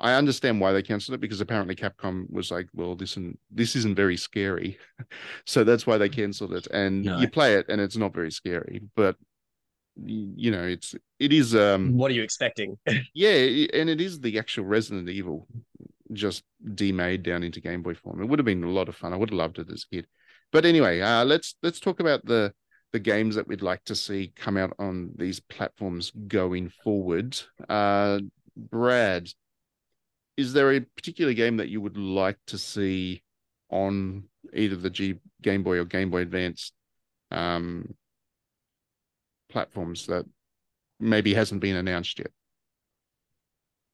I 0.00 0.14
understand 0.14 0.60
why 0.60 0.72
they 0.72 0.82
cancelled 0.82 1.16
it 1.16 1.20
because 1.20 1.40
apparently 1.40 1.74
Capcom 1.74 2.30
was 2.30 2.52
like, 2.52 2.68
well, 2.72 2.94
this 2.94 3.12
isn't 3.12 3.38
this 3.50 3.74
isn't 3.74 3.96
very 3.96 4.16
scary, 4.16 4.78
so 5.46 5.64
that's 5.64 5.86
why 5.86 5.98
they 5.98 6.08
cancelled 6.08 6.54
it. 6.54 6.66
And 6.68 7.04
No. 7.04 7.18
you 7.18 7.28
play 7.28 7.54
it, 7.54 7.66
and 7.68 7.80
it's 7.80 7.96
not 7.96 8.14
very 8.14 8.30
scary, 8.30 8.82
but 8.94 9.16
you 10.04 10.50
know, 10.50 10.64
it's 10.64 10.94
it 11.18 11.32
is 11.32 11.54
um 11.54 11.96
What 11.96 12.10
are 12.10 12.14
you 12.14 12.22
expecting? 12.22 12.78
yeah, 13.14 13.30
and 13.74 13.90
it 13.90 14.00
is 14.00 14.20
the 14.20 14.38
actual 14.38 14.64
Resident 14.64 15.08
Evil 15.08 15.46
just 16.12 16.44
demade 16.74 17.22
down 17.22 17.42
into 17.42 17.60
Game 17.60 17.82
Boy 17.82 17.94
form. 17.94 18.22
It 18.22 18.26
would 18.26 18.38
have 18.38 18.46
been 18.46 18.64
a 18.64 18.70
lot 18.70 18.88
of 18.88 18.96
fun. 18.96 19.12
I 19.12 19.16
would 19.16 19.30
have 19.30 19.38
loved 19.38 19.58
it 19.58 19.70
as 19.70 19.84
a 19.90 19.94
kid. 19.94 20.06
But 20.52 20.64
anyway, 20.64 21.00
uh, 21.00 21.24
let's 21.24 21.56
let's 21.62 21.80
talk 21.80 22.00
about 22.00 22.24
the 22.24 22.52
the 22.92 22.98
games 22.98 23.34
that 23.34 23.46
we'd 23.46 23.62
like 23.62 23.84
to 23.84 23.94
see 23.94 24.32
come 24.34 24.56
out 24.56 24.72
on 24.78 25.10
these 25.16 25.40
platforms 25.40 26.10
going 26.26 26.70
forward. 26.82 27.38
Uh, 27.68 28.20
Brad, 28.56 29.28
is 30.36 30.52
there 30.52 30.72
a 30.72 30.80
particular 30.80 31.34
game 31.34 31.58
that 31.58 31.68
you 31.68 31.80
would 31.80 31.98
like 31.98 32.38
to 32.46 32.56
see 32.56 33.22
on 33.70 34.24
either 34.54 34.76
the 34.76 34.90
G 34.90 35.16
Game 35.42 35.62
Boy 35.62 35.78
or 35.78 35.84
Game 35.84 36.10
Boy 36.10 36.22
Advance 36.22 36.72
um, 37.30 37.94
platforms 39.48 40.06
that 40.06 40.26
maybe 41.00 41.34
hasn't 41.34 41.60
been 41.60 41.76
announced 41.76 42.18
yet? 42.18 42.30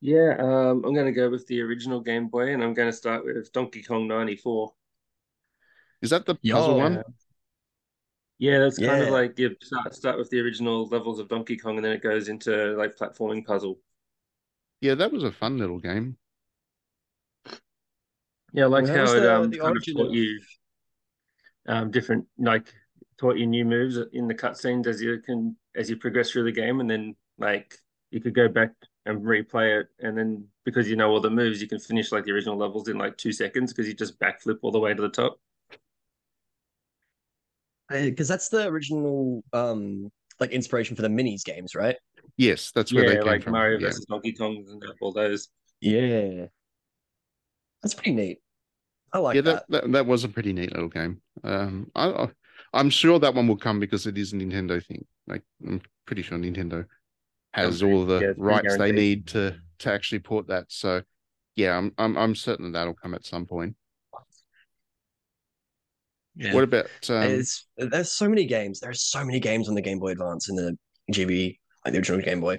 Yeah, 0.01 0.37
um, 0.39 0.85
I'm 0.85 0.93
going 0.95 1.07
to 1.07 1.13
go 1.13 1.31
with 1.31 1.47
the 1.47 1.63
original 1.63 2.01
Game 2.01 2.29
Boy, 2.29 2.53
and 2.53 2.63
I'm 2.63 2.75
going 2.75 2.89
to 2.89 2.97
start 2.97 3.25
with 3.25 3.53
Donkey 3.53 3.83
Kong 3.83 4.07
94. 4.07 4.73
Is 6.03 6.11
that 6.11 6.27
the 6.27 6.35
puzzle 6.35 6.77
one? 6.77 7.03
Yeah, 8.39 8.59
that's 8.59 8.79
kind 8.79 9.01
Yeah. 9.01 9.07
of 9.07 9.13
like 9.13 9.39
you 9.39 9.57
start 9.63 9.95
start 9.95 10.19
with 10.19 10.29
the 10.31 10.41
original 10.41 10.87
levels 10.89 11.19
of 11.21 11.29
Donkey 11.29 11.57
Kong, 11.57 11.77
and 11.77 11.85
then 11.85 11.93
it 11.93 12.03
goes 12.03 12.29
into 12.29 12.77
like 12.77 12.97
platforming 12.97 13.45
puzzle. 13.47 13.79
Yeah, 14.81 14.95
that 14.95 15.11
was 15.11 15.25
a 15.25 15.33
fun 15.33 15.59
little 15.59 15.79
game. 15.81 16.17
Yeah, 18.53 18.65
I 18.65 18.67
like 18.67 18.85
Well, 18.85 18.95
how 18.97 19.13
it 19.15 19.27
um 19.27 19.51
the 19.51 19.59
kind 19.59 19.77
of 19.77 19.83
origin 19.83 19.97
taught 19.97 20.09
of- 20.09 20.15
you 20.15 20.41
um 21.67 21.91
different 21.91 22.27
like 22.39 22.73
taught 23.19 23.37
you 23.37 23.47
new 23.47 23.65
moves 23.65 23.99
in 24.13 24.29
the 24.29 24.35
cutscenes 24.35 24.87
as 24.87 25.01
you 25.01 25.19
can 25.21 25.57
as 25.75 25.91
you 25.91 25.97
progress 25.97 26.31
through 26.31 26.45
the 26.45 26.53
game, 26.53 26.81
and 26.81 26.91
then 26.91 27.17
like 27.39 27.77
you 28.11 28.21
could 28.21 28.35
go 28.35 28.49
back 28.49 28.71
and 29.07 29.23
replay 29.23 29.81
it, 29.81 29.89
and 30.01 30.17
then 30.17 30.47
because 30.65 30.89
you 30.89 30.97
know 30.97 31.11
all 31.11 31.21
the 31.21 31.31
moves, 31.31 31.61
you 31.61 31.69
can 31.69 31.79
finish 31.79 32.13
like 32.13 32.25
the 32.25 32.33
original 32.33 32.57
levels 32.57 32.89
in 32.89 32.97
like 32.99 33.17
two 33.17 33.33
seconds 33.33 33.73
because 33.73 33.89
you 33.89 33.95
just 33.95 34.19
backflip 34.19 34.59
all 34.63 34.71
the 34.73 34.79
way 34.79 34.95
to 34.95 35.03
the 35.03 35.09
top. 35.09 35.39
Because 37.91 38.29
that's 38.29 38.49
the 38.49 38.67
original 38.67 39.45
um 39.53 40.11
like 40.41 40.51
inspiration 40.51 40.97
for 40.97 41.03
the 41.03 41.09
minis 41.09 41.45
games, 41.45 41.75
right? 41.75 41.97
Yes, 42.37 42.73
that's 42.75 42.93
where 42.93 43.05
they 43.05 43.15
Yeah, 43.15 43.19
came 43.19 43.27
like 43.27 43.43
from. 43.43 43.53
Mario 43.53 43.79
yeah. 43.79 43.87
versus 43.89 44.07
Donkey 44.07 44.33
Kong 44.33 44.65
and 44.69 44.83
all 45.01 45.13
those. 45.13 45.49
Yeah. 45.81 46.47
That's 47.83 47.95
pretty 47.95 48.15
neat. 48.15 48.39
I 49.13 49.19
like 49.19 49.37
yeah, 49.37 49.43
that. 49.43 49.65
that, 49.69 49.83
that 49.83 49.93
that 49.93 50.07
was 50.07 50.25
a 50.25 50.29
pretty 50.29 50.53
neat 50.53 50.73
little 50.73 50.89
game. 50.89 51.21
Um, 51.45 51.91
I, 51.95 52.09
I 52.09 52.29
I'm 52.75 52.91
sure 52.91 53.19
that 53.19 53.35
one 53.35 53.47
will 53.47 53.57
come 53.57 53.81
because 53.81 54.07
it 54.07 54.19
is 54.19 54.33
a 54.33 54.37
Nintendo 54.37 54.85
thing. 54.85 55.05
Like 55.27 55.43
I'm 55.67 55.81
pretty 56.07 56.23
sure 56.23 56.37
Nintendo 56.39 56.85
has 57.53 57.81
pretty- 57.81 57.95
all 57.95 58.05
the 58.05 58.21
yeah, 58.21 58.33
rights 58.37 58.77
they 58.77 58.93
need 58.93 59.29
to 59.29 59.57
to 59.81 59.93
actually 59.93 60.19
port 60.19 60.49
that. 60.49 60.67
So 60.69 61.03
yeah, 61.57 61.77
I'm 61.77 61.93
I'm 61.99 62.17
I'm 62.17 62.35
certain 62.35 62.73
that'll 62.73 62.95
come 62.95 63.15
at 63.15 63.25
some 63.25 63.47
point. 63.47 63.77
What 66.51 66.65
about 66.65 66.87
um, 67.11 67.23
It's 67.23 67.69
there's 67.77 68.11
so 68.11 68.29
many 68.29 68.45
games. 68.45 68.81
There 68.81 68.91
are 68.91 68.95
so 68.95 69.25
many 69.25 69.39
games 69.39 69.69
on 69.69 69.77
the 69.77 69.81
Game 69.81 70.01
Boy 70.01 70.11
Advance 70.11 70.49
and 70.49 70.59
the 70.59 70.77
GB, 71.13 71.59
like 71.85 71.93
the 71.93 71.99
original 71.99 72.21
Game 72.21 72.41
Boy. 72.41 72.59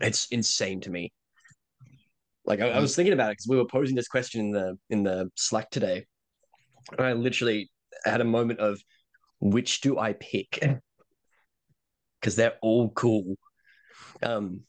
It's 0.00 0.26
insane 0.28 0.80
to 0.82 0.90
me. 0.90 1.12
Like 2.44 2.60
I, 2.60 2.68
I 2.70 2.78
was 2.78 2.94
thinking 2.94 3.12
about 3.12 3.30
it 3.30 3.32
because 3.32 3.48
we 3.48 3.56
were 3.56 3.66
posing 3.66 3.96
this 3.96 4.06
question 4.06 4.40
in 4.42 4.50
the 4.52 4.78
in 4.90 5.02
the 5.02 5.28
Slack 5.34 5.70
today, 5.70 6.06
and 6.96 7.04
I 7.04 7.12
literally 7.14 7.68
had 8.04 8.20
a 8.20 8.24
moment 8.24 8.60
of 8.60 8.80
which 9.40 9.80
do 9.80 9.98
I 9.98 10.12
pick? 10.14 10.58
Because 12.20 12.36
they're 12.36 12.58
all 12.62 12.90
cool. 12.90 13.36
Um, 14.22 14.60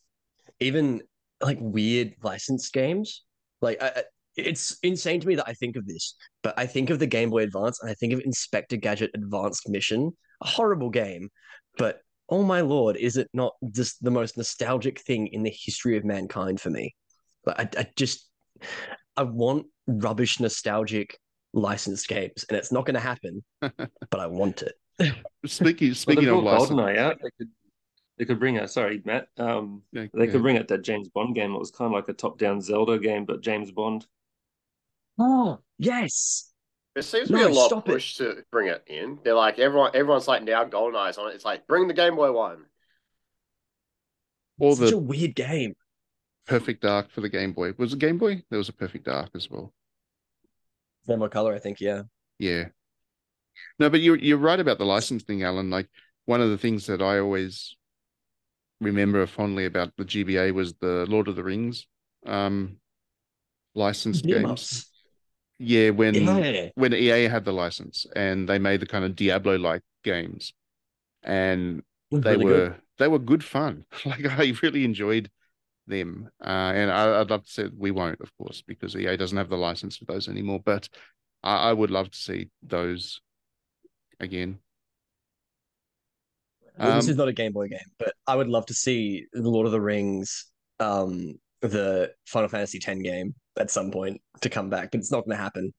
even 0.60 1.02
like 1.42 1.58
weird 1.60 2.14
licensed 2.24 2.72
games. 2.74 3.24
Like 3.62 3.82
I, 3.82 4.04
it's 4.36 4.78
insane 4.84 5.20
to 5.20 5.28
me 5.28 5.36
that 5.36 5.48
I 5.48 5.54
think 5.54 5.76
of 5.76 5.86
this, 5.86 6.16
but 6.44 6.58
I 6.58 6.66
think 6.66 6.90
of 6.90 7.00
the 7.00 7.08
Game 7.08 7.30
Boy 7.30 7.44
Advance 7.44 7.80
and 7.82 7.92
I 7.92 7.94
think 7.96 8.14
of 8.14 8.22
Inspector 8.22 8.76
Gadget 8.78 9.12
Advanced 9.14 9.68
Mission, 9.68 10.12
a 10.42 10.48
horrible 10.48 10.90
game, 10.90 11.30
but 11.78 12.02
oh 12.30 12.44
my 12.44 12.62
lord, 12.62 12.96
is 12.96 13.18
it 13.18 13.30
not 13.34 13.54
just 13.72 14.02
the 14.04 14.12
most 14.12 14.38
nostalgic 14.38 15.02
thing 15.02 15.28
in 15.28 15.44
the 15.44 15.54
history 15.54 15.98
of 15.98 16.06
mankind 16.06 16.62
for 16.62 16.70
me? 16.70 16.96
Like 17.46 17.60
I, 17.60 17.82
I 17.82 17.88
just 17.96 18.30
I 19.18 19.24
want 19.24 19.68
rubbish 19.88 20.40
nostalgic 20.40 21.20
licensed 21.54 22.08
games, 22.08 22.46
and 22.50 22.58
it's 22.58 22.72
not 22.72 22.86
going 22.86 22.96
to 22.96 23.00
happen, 23.02 23.44
but 23.62 24.20
I 24.20 24.28
want 24.28 24.64
it. 24.64 24.76
speaking 25.46 25.94
speaking 25.94 26.26
they 26.26 26.32
of 26.32 26.42
brought 26.42 26.44
license, 26.44 26.80
GoldenEye 26.80 26.98
out. 26.98 27.18
They 27.22 27.30
could 27.38 27.50
they 28.18 28.26
could 28.26 28.40
bring 28.40 28.58
out. 28.60 28.70
Sorry, 28.72 29.02
Matt. 29.06 29.28
Um, 29.38 29.84
yeah, 29.92 30.08
they 30.14 30.26
yeah. 30.26 30.32
could 30.32 30.42
bring 30.42 30.58
out 30.58 30.68
that 30.70 30.84
James 30.84 31.10
Bond 31.10 31.36
game. 31.36 31.54
It 31.54 31.60
was 31.60 31.72
kind 31.72 31.88
of 31.88 31.94
like 31.94 32.10
a 32.10 32.14
top-down 32.14 32.62
Zelda 32.62 33.00
game, 33.00 33.26
but 33.26 33.42
James 33.42 33.72
Bond. 33.72 34.06
Oh 35.18 35.60
yes, 35.78 36.52
There 36.94 37.04
seems 37.04 37.30
to 37.30 37.34
be 37.34 37.42
a 37.42 37.50
lot 37.50 37.72
of 37.74 37.82
stop 37.82 37.90
it. 37.90 37.92
push 37.94 38.16
to 38.18 38.44
bring 38.52 38.68
it 38.68 38.84
in. 38.88 39.20
They're 39.24 39.34
like 39.36 39.60
everyone, 39.60 39.92
everyone's 39.94 40.28
like 40.28 40.44
now 40.44 40.64
GoldenEye's 40.66 41.18
on 41.18 41.30
it. 41.32 41.36
It's 41.36 41.46
like 41.46 41.68
bring 41.68 41.88
the 41.88 41.94
Game 41.94 42.16
Boy 42.16 42.32
one. 42.32 42.66
or 44.60 44.78
such 44.78 44.92
the 44.92 44.96
a 44.96 44.98
weird 44.98 45.36
game. 45.36 45.76
Perfect 46.46 46.84
Dark 46.84 47.10
for 47.10 47.22
the 47.22 47.30
Game 47.30 47.52
Boy. 47.54 47.74
Was 47.80 47.94
it 47.94 48.00
Game 48.00 48.20
Boy? 48.20 48.44
There 48.52 48.60
was 48.60 48.70
a 48.70 48.74
Perfect 48.74 49.06
Dark 49.06 49.32
as 49.36 49.50
well. 49.50 49.74
Demo 51.08 51.28
color, 51.28 51.54
I 51.54 51.60
think. 51.60 51.80
Yeah. 51.82 52.04
Yeah. 52.40 52.66
No, 53.80 53.90
but 53.90 54.02
you're 54.02 54.18
you're 54.18 54.38
right 54.38 54.60
about 54.60 54.78
the 54.78 54.86
license 54.86 55.24
thing, 55.24 55.44
Alan. 55.44 55.70
Like 55.70 55.90
one 56.26 56.42
of 56.42 56.50
the 56.50 56.58
things 56.58 56.86
that 56.88 57.02
I 57.02 57.20
always 57.20 57.76
remember 58.80 59.26
fondly 59.28 59.66
about 59.66 59.96
the 59.98 60.06
GBA 60.06 60.54
was 60.54 60.74
the 60.76 61.06
Lord 61.08 61.28
of 61.28 61.36
the 61.36 61.44
Rings 61.44 61.86
um 62.26 62.78
licensed 63.76 64.26
games. 64.26 64.90
Yeah, 65.60 65.92
when 65.92 66.16
Yeah. 66.16 66.70
when 66.76 66.94
EA 66.94 67.24
had 67.28 67.46
the 67.46 67.54
license 67.54 68.06
and 68.16 68.48
they 68.50 68.58
made 68.60 68.80
the 68.80 68.88
kind 68.88 69.06
of 69.06 69.16
Diablo 69.16 69.58
like 69.58 69.82
games. 70.04 70.54
And 71.24 71.84
they 72.12 72.32
Really 72.32 72.46
were 72.46 72.52
good. 72.70 72.82
they 72.98 73.08
were 73.08 73.20
good 73.20 73.44
fun. 73.44 73.86
Like 74.06 74.26
I 74.26 74.54
really 74.64 74.84
enjoyed 74.86 75.30
them. 75.88 76.30
Uh, 76.44 76.72
and 76.76 76.92
I, 76.92 77.22
I'd 77.22 77.30
love 77.30 77.44
to 77.46 77.52
say 77.52 77.70
we 77.76 77.92
won't, 77.92 78.22
of 78.22 78.32
course, 78.38 78.62
because 78.66 78.96
EA 78.96 79.18
doesn't 79.18 79.38
have 79.38 79.50
the 79.50 79.58
license 79.58 79.98
for 79.98 80.06
those 80.06 80.28
anymore. 80.28 80.62
But 80.64 80.90
I, 81.44 81.70
I 81.70 81.74
would 81.74 81.92
love 81.92 82.12
to 82.12 82.18
see 82.18 82.50
those 82.64 83.22
again. 84.20 84.60
Well, 86.78 86.96
this 86.96 87.06
Um, 87.06 87.12
is 87.12 87.18
not 87.18 87.28
a 87.28 87.34
Game 87.34 87.52
Boy 87.52 87.68
game, 87.68 87.80
but 88.00 88.14
I 88.28 88.36
would 88.36 88.48
love 88.48 88.66
to 88.68 88.74
see 88.74 89.28
the 89.34 89.50
Lord 89.50 89.66
of 89.66 89.72
the 89.72 89.82
Rings, 89.82 90.46
um, 90.80 91.40
the 91.62 92.14
Final 92.26 92.50
Fantasy 92.50 92.80
X 92.84 93.00
game 93.02 93.36
at 93.60 93.70
some 93.70 93.92
point 93.92 94.22
to 94.42 94.50
come 94.50 94.70
back, 94.70 94.92
but 94.92 95.00
it's 95.00 95.12
not 95.12 95.26
going 95.26 95.38
to 95.38 95.44
happen. 95.44 95.74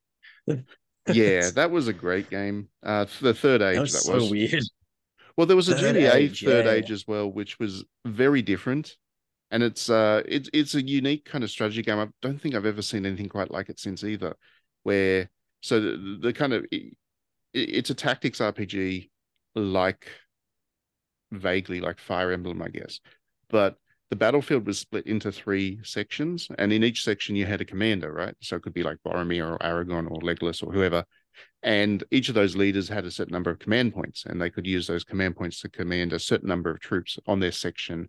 yeah, 1.12 1.50
that 1.50 1.70
was 1.70 1.88
a 1.88 1.92
great 1.92 2.30
game. 2.30 2.68
Uh, 2.82 3.06
the 3.20 3.34
third 3.34 3.62
age 3.62 3.76
that 3.76 3.80
was 3.80 3.92
that 3.92 4.02
so 4.02 4.30
weird. 4.30 4.62
Well, 5.36 5.46
there 5.46 5.56
was 5.56 5.68
a 5.68 5.74
Third 5.74 5.96
GBA 5.96 6.14
Age, 6.14 6.44
third 6.44 6.66
yeah. 6.66 6.72
age 6.72 6.90
as 6.90 7.06
well, 7.06 7.30
which 7.30 7.58
was 7.58 7.84
very 8.04 8.42
different. 8.42 8.96
And 9.52 9.62
it's 9.62 9.90
uh 9.90 10.22
it's 10.26 10.50
it's 10.52 10.74
a 10.74 10.82
unique 10.82 11.26
kind 11.26 11.44
of 11.44 11.50
strategy 11.50 11.82
game. 11.82 12.00
I 12.00 12.08
don't 12.22 12.40
think 12.42 12.56
I've 12.56 12.66
ever 12.66 12.82
seen 12.82 13.06
anything 13.06 13.28
quite 13.28 13.52
like 13.52 13.70
it 13.70 13.78
since 13.78 14.04
either. 14.04 14.34
Where 14.84 15.30
so 15.62 15.80
the, 15.80 16.18
the 16.22 16.32
kind 16.34 16.54
of 16.54 16.66
it, 16.72 16.94
it's 17.54 17.90
a 17.90 17.94
tactics 17.94 18.40
RPG 18.40 19.10
like 19.54 20.08
vaguely 21.32 21.80
like 21.80 21.98
Fire 21.98 22.32
Emblem, 22.32 22.62
I 22.62 22.68
guess. 22.68 23.00
but 23.50 23.78
the 24.10 24.16
battlefield 24.16 24.66
was 24.66 24.78
split 24.78 25.06
into 25.06 25.32
three 25.32 25.80
sections, 25.84 26.48
and 26.58 26.72
in 26.72 26.84
each 26.84 27.04
section 27.04 27.36
you 27.36 27.46
had 27.46 27.62
a 27.62 27.66
commander, 27.66 28.12
right? 28.12 28.36
So 28.40 28.56
it 28.56 28.62
could 28.62 28.74
be 28.74 28.84
like 28.84 28.98
Boromir 29.06 29.52
or 29.52 29.62
Aragon 29.62 30.06
or 30.06 30.20
Legolas 30.20 30.62
or 30.66 30.72
whoever, 30.72 31.04
and 31.62 32.04
each 32.10 32.28
of 32.28 32.34
those 32.36 32.56
leaders 32.56 32.88
had 32.88 33.06
a 33.06 33.10
certain 33.10 33.32
number 33.32 33.50
of 33.50 33.58
command 33.58 33.94
points, 33.94 34.24
and 34.26 34.40
they 34.40 34.50
could 34.50 34.66
use 34.66 34.86
those 34.86 35.04
command 35.04 35.36
points 35.36 35.60
to 35.62 35.70
command 35.70 36.12
a 36.12 36.18
certain 36.18 36.48
number 36.48 36.70
of 36.70 36.80
troops 36.80 37.18
on 37.26 37.40
their 37.40 37.52
section 37.52 38.08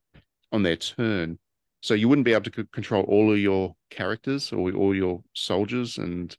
on 0.54 0.64
their 0.64 0.78
turn. 0.78 1.38
So 1.82 1.94
you 1.94 2.08
wouldn't 2.08 2.24
be 2.24 2.32
able 2.32 2.50
to 2.50 2.52
c- 2.56 2.68
control 2.72 3.04
all 3.04 3.34
of 3.34 3.40
your 3.40 3.76
characters 3.90 4.54
or 4.54 4.72
all 4.72 4.96
your 4.96 5.22
soldiers, 5.34 5.98
and 5.98 6.36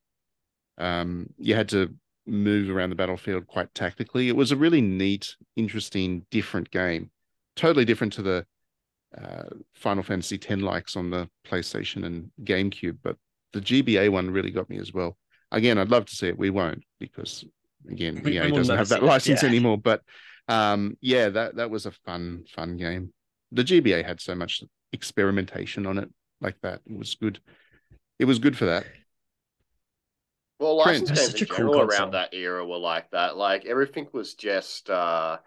um, 0.79 1.29
you 1.37 1.55
had 1.55 1.69
to 1.71 1.95
move 2.27 2.71
around 2.71 2.89
the 2.91 2.97
battlefield 2.97 3.47
quite 3.47 3.75
tactically. 3.75 4.29
It 4.29 4.37
was 4.37 4.53
a 4.53 4.57
really 4.57 4.81
neat, 4.81 5.37
interesting, 5.57 6.25
different 6.31 6.71
game, 6.71 7.11
totally 7.57 7.85
different 7.85 8.15
to 8.15 8.23
the 8.23 8.47
uh, 9.21 9.43
Final 9.75 10.03
Fantasy 10.03 10.37
X 10.37 10.62
likes 10.62 10.97
on 10.97 11.11
the 11.11 11.29
PlayStation 11.47 12.05
and 12.07 12.31
GameCube, 12.43 12.99
but 13.03 13.17
the 13.53 13.61
GBA 13.61 14.11
one 14.11 14.31
really 14.31 14.51
got 14.51 14.71
me 14.71 14.79
as 14.79 14.93
well. 14.95 15.17
Again, 15.53 15.79
I'd 15.79 15.91
love 15.91 16.07
to 16.07 16.17
see 16.17 16.29
it. 16.29 16.39
We 16.39 16.51
won't 16.51 16.83
because 16.99 17.45
again, 17.89 18.23
We- 18.25 18.39
EA 18.41 18.51
doesn't 18.51 18.77
have 18.77 18.89
that 18.89 19.01
see 19.01 19.05
it, 19.05 19.09
license 19.09 19.43
yeah. 19.43 19.49
anymore. 19.51 19.79
But 19.79 20.03
um, 20.49 20.97
yeah, 21.01 21.29
that 21.29 21.57
that 21.57 21.71
was 21.71 21.87
a 21.87 21.93
fun, 21.93 22.45
fun 22.55 22.77
game. 22.77 23.12
The 23.55 23.64
GBA 23.64 24.02
had 24.02 24.20
so 24.20 24.34
much 24.34 24.62
experimentation 24.92 25.86
on 25.86 25.98
it, 25.98 26.11
like 26.40 26.57
that. 26.62 26.80
It 26.86 26.98
was 26.98 27.14
good. 27.14 27.40
It 28.18 28.26
was 28.26 28.38
good 28.38 28.57
for 28.57 28.66
that. 28.66 28.86
Well, 30.59 30.76
Trent, 30.78 31.07
license 31.07 31.09
that's 31.09 31.20
games 31.20 31.32
such 31.32 31.42
in 31.42 31.42
a 31.42 31.46
cool 31.46 31.57
general 31.57 31.74
console. 31.74 32.07
around 32.07 32.11
that 32.12 32.34
era 32.34 32.64
were 32.66 32.78
like 32.78 33.11
that. 33.11 33.36
Like 33.36 33.64
everything 33.66 34.09
was 34.12 34.34
just 34.34 34.88
uh 34.90 35.38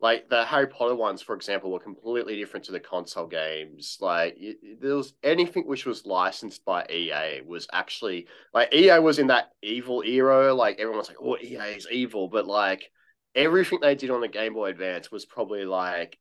like 0.00 0.28
the 0.30 0.44
Harry 0.44 0.66
Potter 0.68 0.94
ones, 0.94 1.22
for 1.22 1.34
example, 1.36 1.70
were 1.72 1.80
completely 1.80 2.36
different 2.36 2.66
to 2.66 2.72
the 2.72 2.80
console 2.80 3.26
games. 3.26 3.98
Like 4.00 4.36
y- 4.40 4.54
y- 4.62 4.76
there 4.80 4.96
was 4.96 5.14
anything 5.22 5.66
which 5.66 5.86
was 5.86 6.06
licensed 6.06 6.64
by 6.64 6.86
EA 6.90 7.42
was 7.46 7.68
actually 7.72 8.28
like 8.54 8.74
EA 8.74 8.98
was 9.00 9.18
in 9.18 9.28
that 9.28 9.52
evil 9.62 10.02
era. 10.02 10.54
Like 10.54 10.78
everyone 10.80 10.98
was 10.98 11.08
like, 11.08 11.18
"Oh, 11.22 11.36
EA 11.38 11.76
is 11.76 11.88
evil," 11.90 12.28
but 12.28 12.46
like 12.46 12.90
everything 13.34 13.80
they 13.80 13.94
did 13.94 14.10
on 14.10 14.20
the 14.22 14.28
Game 14.28 14.54
Boy 14.54 14.70
Advance 14.70 15.10
was 15.10 15.26
probably 15.26 15.64
like 15.64 16.18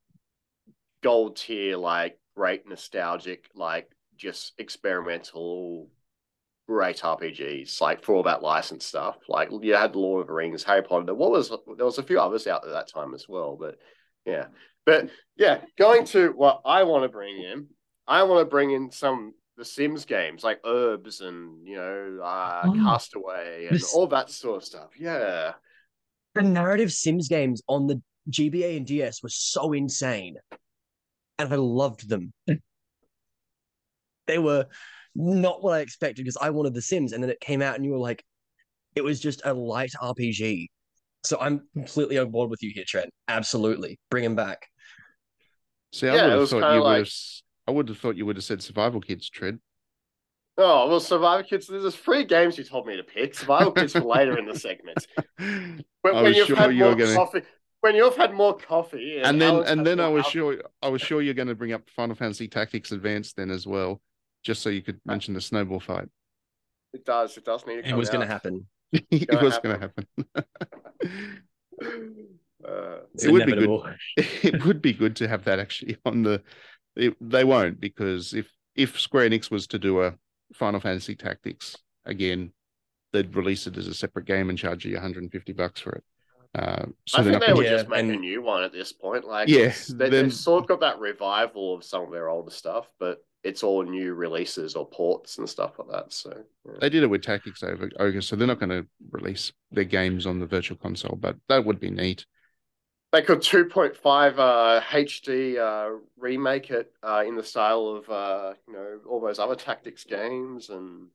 gold 1.02 1.38
tier, 1.38 1.78
like 1.78 2.18
great 2.36 2.68
nostalgic, 2.68 3.50
like 3.56 3.89
just 4.16 4.54
experimental 4.58 5.89
great 6.68 6.97
RPGs, 6.97 7.82
like 7.82 8.04
for 8.04 8.14
all 8.16 8.24
that 8.24 8.43
license 8.43 8.86
stuff. 8.86 9.18
Like 9.28 9.50
you 9.62 9.74
had 9.76 9.95
Lord 9.95 10.22
of 10.22 10.28
the 10.28 10.34
Rings, 10.34 10.64
Harry 10.64 10.84
Potter. 10.84 11.14
What 11.16 11.32
was 11.32 11.50
there 11.50 11.86
was 11.86 11.97
a 11.97 12.04
few 12.04 12.20
others 12.20 12.47
out 12.47 12.64
there 12.64 12.74
that 12.74 12.89
time 12.91 13.14
as 13.14 13.28
well, 13.28 13.58
but 13.60 13.76
yeah. 14.26 14.45
But 14.86 15.10
yeah, 15.36 15.62
going 15.78 16.06
to 16.08 16.30
what 16.30 16.62
I 16.66 16.84
want 16.84 17.04
to 17.04 17.10
bring 17.10 17.38
in, 17.41 17.68
I 18.08 18.24
want 18.24 18.45
to 18.45 18.50
bring 18.50 18.72
in 18.72 18.91
some 18.91 19.34
the 19.58 19.66
Sims 19.66 20.06
games 20.06 20.43
like 20.43 20.62
Urbz 20.64 21.22
and 21.22 21.68
you 21.68 21.76
know 21.76 22.20
uh, 22.24 22.62
Oh, 22.66 22.74
Castaway 22.74 23.68
and 23.68 23.76
this- 23.76 23.93
all 23.93 24.08
that 24.08 24.30
sort 24.30 24.58
of 24.58 24.64
stuff. 24.64 24.89
Yeah, 24.97 25.54
The 26.36 26.41
narrative 26.43 26.91
Sims 26.93 27.28
games 27.28 27.62
on 27.68 27.88
the 27.88 28.02
GBA 28.30 28.78
and 28.78 28.86
DS 28.86 29.22
were 29.24 29.30
so 29.30 29.74
insane. 29.74 30.36
And 31.40 31.52
I 31.52 31.56
loved 31.56 32.08
them. 32.10 32.32
Hmm. 32.48 32.56
they 34.28 34.38
were 34.38 34.68
not 35.16 35.64
what 35.64 35.74
I 35.74 35.80
expected 35.80 36.18
because 36.24 36.38
I 36.40 36.52
wanted 36.52 36.74
The 36.76 36.82
Sims, 36.84 37.14
and 37.14 37.24
then 37.24 37.32
it 37.32 37.40
came 37.40 37.62
out 37.64 37.76
and 37.76 37.84
you 37.84 37.92
were 37.92 37.98
like, 37.98 38.24
it 38.96 39.04
was 39.04 39.20
just 39.20 39.42
a 39.46 39.54
light 39.54 39.92
RPG. 40.00 40.68
So 41.24 41.38
I'm 41.42 41.68
completely 41.74 42.18
on 42.20 42.30
board 42.32 42.50
with 42.50 42.62
you 42.62 42.72
here, 42.74 42.84
Trent. 42.88 43.10
Absolutely. 43.28 44.00
Bring 44.12 44.24
him 44.24 44.36
back. 44.36 44.68
See, 45.94 46.08
I 46.08 46.16
Yeah, 46.16 46.24
would 46.28 46.40
have 46.40 46.50
thought 46.50 46.62
kinda 46.62 46.74
you 46.76 46.80
would 46.82 46.86
like- 46.86 46.98
have. 47.00 47.08
s- 47.08 47.44
I 47.68 47.72
would 47.72 47.88
have 47.90 47.98
thought 48.00 48.16
you 48.16 48.26
would 48.26 48.36
have 48.36 48.44
said 48.46 48.62
Survival 48.62 49.02
Kids, 49.02 49.30
Trent. 49.30 49.62
Oh 50.58 50.88
well, 50.90 51.00
Survival 51.00 51.44
Kids. 51.48 51.68
There's 51.68 51.96
three 51.96 52.26
games 52.26 52.58
you 52.58 52.64
told 52.66 52.86
me 52.86 52.98
to 52.98 53.04
pick. 53.04 53.34
Survival 53.36 53.72
Kids 53.72 53.94
for 53.94 54.02
later 54.02 54.38
in 54.38 54.46
the 54.46 54.58
segment. 54.60 55.06
When, 56.02 56.16
I 56.16 56.22
when 56.22 56.34
you've 56.34 56.48
sure 56.48 56.56
had 56.56 56.74
you 56.76 56.84
were 56.86 56.96
gonna- 56.96 57.16
coffee, 57.16 57.42
when 57.82 57.95
you've 57.95 58.15
had 58.15 58.34
more 58.34 58.55
coffee, 58.57 59.17
and, 59.17 59.25
and 59.27 59.41
then 59.41 59.53
Alan's 59.53 59.69
and 59.69 59.86
then 59.86 59.99
I 59.99 60.07
was 60.09 60.25
alcohol- 60.25 60.32
sure 60.32 60.63
I 60.82 60.89
was 60.89 61.01
sure 61.01 61.21
you're 61.21 61.34
going 61.34 61.47
to 61.47 61.55
bring 61.55 61.73
up 61.73 61.89
Final 61.89 62.15
Fantasy 62.15 62.47
Tactics 62.47 62.91
Advanced 62.91 63.36
then 63.38 63.49
as 63.49 63.65
well, 63.67 64.01
just 64.43 64.61
so 64.61 64.69
you 64.69 64.82
could 64.82 64.99
mention 65.05 65.34
the 65.34 65.41
snowball 65.41 65.80
fight. 65.80 66.07
It 66.93 67.05
does. 67.05 67.38
It 67.38 67.45
does 67.45 67.65
need 67.65 67.84
to 67.84 67.89
It 67.89 67.95
was 67.95 68.09
going 68.09 68.21
to 68.21 68.27
happen. 68.27 68.65
it 68.91 69.27
Gonna 69.30 69.43
was 69.43 69.59
going 69.59 69.80
to 69.80 69.82
happen. 69.82 70.07
Uh, 72.67 72.97
It 73.23 73.32
would 73.32 73.45
be 73.45 73.53
good. 73.53 73.95
it 74.17 74.65
would 74.65 74.82
be 74.82 74.91
good 74.91 75.15
to 75.15 75.27
have 75.30 75.45
that 75.45 75.59
actually 75.59 75.97
on 76.05 76.23
the. 76.23 76.43
It, 76.95 77.15
they 77.21 77.45
won't 77.45 77.80
because 77.80 78.34
if 78.34 78.51
if 78.75 78.99
Square 78.99 79.30
Enix 79.30 79.49
was 79.49 79.65
to 79.67 79.80
do 79.80 80.03
a 80.03 80.15
Final 80.53 80.82
Fantasy 80.82 81.15
Tactics 81.15 81.77
again, 82.05 82.51
they'd 83.13 83.34
release 83.34 83.65
it 83.65 83.77
as 83.77 83.88
a 83.88 83.93
separate 83.93 84.25
game 84.25 84.49
and 84.49 84.57
charge 84.57 84.84
you 84.86 84.93
150 84.95 85.53
bucks 85.53 85.80
for 85.80 85.91
it. 85.93 86.03
Uh, 86.56 86.86
I 87.16 87.24
think 87.24 87.39
they 87.39 87.64
Yeah, 87.64 87.70
just 87.70 87.89
make 87.89 88.06
a 88.06 88.16
new 88.16 88.41
one 88.41 88.64
at 88.64 88.72
this 88.72 88.91
point. 88.91 89.26
Like, 89.26 89.50
Yeah, 89.50 89.74
they, 89.89 90.10
then- 90.10 90.12
they've 90.12 90.34
sort 90.34 90.64
of 90.64 90.68
got 90.68 90.80
that 90.82 91.00
revival 91.00 91.76
of 91.76 91.84
some 91.84 92.04
of 92.04 92.12
their 92.12 92.30
older 92.30 92.52
stuff, 92.52 92.88
but 93.00 93.24
it's 93.43 93.64
all 93.64 93.84
new 93.84 94.14
releases 94.16 94.76
or 94.76 94.88
ports 94.89 95.38
and 95.38 95.47
stuff 95.47 95.80
like 95.80 95.89
that. 95.89 96.12
So, 96.12 96.43
yeah. 96.66 96.74
They 96.82 96.89
did 96.89 97.04
it 97.04 97.08
with 97.08 97.22
Tactics 97.22 97.64
over 97.64 97.89
Ogre, 98.00 98.22
so 98.22 98.36
they're 98.36 98.47
not 98.47 98.60
going 98.60 98.70
to 98.70 98.86
release 99.12 99.54
their 99.72 99.86
games 99.86 100.26
on 100.26 100.39
the 100.39 100.45
Virtual 100.45 100.78
Console, 100.78 101.16
but 101.16 101.38
that 101.47 101.64
would 101.64 101.80
be 101.80 101.91
neat. 101.91 102.26
they 103.12 103.22
could 103.22 103.39
2.5 103.39 104.39
uh, 104.39 104.82
HD 104.82 105.58
uh, 105.58 105.97
remake 106.18 106.70
it 106.72 106.91
uh, 107.04 107.24
in 107.26 107.36
the 107.36 107.43
style 107.43 107.88
of 107.88 108.10
uh, 108.10 108.54
you 108.68 108.74
know 108.74 109.00
all 109.08 109.22
those 109.22 109.39
other 109.39 109.56
tactics 109.56 110.04
games 110.04 110.70
and 110.70 111.08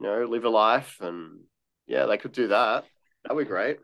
you 0.00 0.06
know 0.06 0.24
live 0.24 0.44
a 0.44 0.48
life 0.48 0.98
and 1.00 1.40
yeah 1.86 2.06
they 2.06 2.16
could 2.16 2.32
do 2.32 2.48
that. 2.48 2.84
That'd 3.24 3.38
be 3.38 3.44
great. 3.44 3.78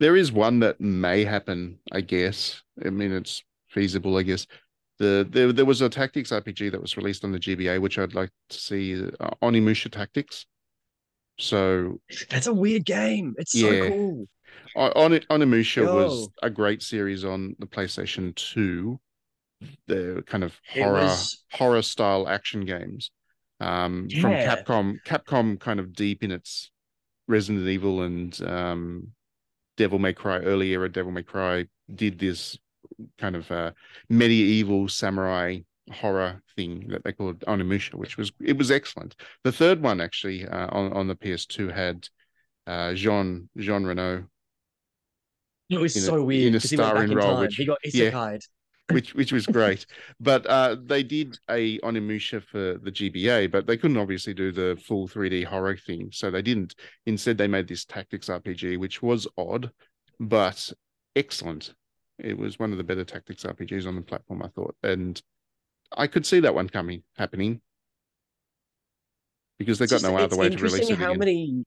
There 0.00 0.16
is 0.16 0.32
one 0.32 0.60
that 0.60 0.80
may 0.80 1.24
happen, 1.24 1.78
I 1.92 2.00
guess. 2.00 2.62
I 2.84 2.90
mean, 2.90 3.12
it's 3.12 3.44
feasible, 3.68 4.16
I 4.16 4.22
guess. 4.22 4.46
The 4.98 5.26
there 5.30 5.52
there 5.52 5.64
was 5.64 5.80
a 5.82 5.88
tactics 5.88 6.30
RPG 6.30 6.72
that 6.72 6.80
was 6.80 6.96
released 6.96 7.22
on 7.24 7.32
the 7.32 7.38
GBA, 7.38 7.80
which 7.80 7.98
I'd 7.98 8.14
like 8.14 8.30
to 8.50 8.58
see 8.58 9.02
uh, 9.20 9.30
Onimusha 9.42 9.90
Tactics. 9.90 10.46
So 11.38 12.00
That's 12.28 12.46
a 12.48 12.52
weird 12.52 12.84
game. 12.84 13.34
It's 13.38 13.54
Yeah. 13.54 13.70
so 13.70 13.88
cool. 13.88 14.28
On 14.76 14.90
On- 15.12 15.20
Onimusha 15.40 15.84
was 15.86 16.28
a 16.42 16.50
great 16.50 16.82
series 16.82 17.24
on 17.24 17.54
the 17.58 17.66
PlayStation 17.66 18.34
2. 18.34 19.00
The 19.86 20.22
kind 20.26 20.44
of 20.44 20.58
horror 20.68 21.00
was- 21.04 21.44
horror 21.52 21.82
style 21.82 22.28
action 22.28 22.64
games. 22.66 23.10
Um 23.60 24.08
from 24.20 24.32
Capcom. 24.32 24.96
Capcom 25.06 25.58
kind 25.60 25.80
of 25.80 25.92
deep 25.94 26.22
in 26.22 26.30
its 26.30 26.70
Resident 27.28 27.66
Evil 27.68 28.02
and 28.02 28.38
um 28.42 29.12
Devil 29.80 29.98
May 29.98 30.12
Cry, 30.12 30.38
early 30.40 30.68
era 30.72 30.88
Devil 30.92 31.10
May 31.12 31.22
Cry, 31.22 31.66
did 32.02 32.18
this 32.18 32.58
kind 33.18 33.34
of 33.34 33.50
uh 33.50 33.70
medieval 34.10 34.88
samurai 34.88 35.58
horror 35.90 36.42
thing 36.54 36.86
that 36.88 37.02
they 37.02 37.12
called 37.12 37.40
Onimusha, 37.52 37.94
which 37.94 38.18
was 38.18 38.30
it 38.52 38.58
was 38.58 38.70
excellent. 38.70 39.16
The 39.42 39.52
third 39.52 39.80
one 39.82 39.98
actually 40.02 40.46
uh, 40.46 40.68
on 40.78 40.92
on 40.92 41.08
the 41.08 41.16
PS2 41.16 41.72
had 41.82 42.06
uh 42.66 42.92
Jean 42.92 43.48
Jean 43.56 43.84
Reno 43.84 44.26
It 45.70 45.78
was 45.78 45.96
in 45.96 46.02
a- 46.02 46.06
so 46.06 46.16
in 46.16 46.26
weird 46.26 46.54
a 46.54 46.58
because 46.58 46.70
he 46.70 46.76
went 46.76 46.82
back 46.84 46.90
starring 46.92 47.12
in 47.12 47.16
role, 47.16 47.32
time. 47.36 47.40
which- 47.40 47.56
he 47.56 47.64
got 47.64 47.78
yeah. 47.84 48.10
isekai'd. 48.10 48.42
Which 48.90 49.14
which 49.14 49.32
was 49.32 49.46
great. 49.46 49.86
but 50.20 50.46
uh, 50.46 50.76
they 50.84 51.02
did 51.02 51.38
a 51.48 51.78
Onimusha 51.80 52.42
for 52.42 52.78
the 52.82 52.90
GBA, 52.90 53.50
but 53.50 53.66
they 53.66 53.76
couldn't 53.76 53.96
obviously 53.96 54.34
do 54.34 54.52
the 54.52 54.80
full 54.86 55.08
3D 55.08 55.44
horror 55.44 55.76
thing, 55.76 56.10
so 56.12 56.30
they 56.30 56.42
didn't. 56.42 56.74
Instead, 57.06 57.38
they 57.38 57.48
made 57.48 57.68
this 57.68 57.84
tactics 57.84 58.28
RPG, 58.28 58.78
which 58.78 59.02
was 59.02 59.26
odd, 59.38 59.70
but 60.18 60.72
excellent. 61.16 61.74
It 62.18 62.36
was 62.36 62.58
one 62.58 62.72
of 62.72 62.78
the 62.78 62.84
better 62.84 63.04
tactics 63.04 63.44
RPGs 63.44 63.86
on 63.86 63.96
the 63.96 64.02
platform, 64.02 64.42
I 64.42 64.48
thought, 64.48 64.76
and 64.82 65.20
I 65.96 66.06
could 66.06 66.26
see 66.26 66.40
that 66.40 66.54
one 66.54 66.68
coming 66.68 67.02
happening 67.16 67.60
because 69.58 69.78
they 69.78 69.84
It's 69.84 69.92
got 69.92 70.00
just- 70.00 70.12
no 70.12 70.16
other 70.18 70.36
way 70.36 70.48
to 70.50 70.56
release 70.62 70.88
it 70.90 70.98
how 70.98 71.14
many 71.14 71.64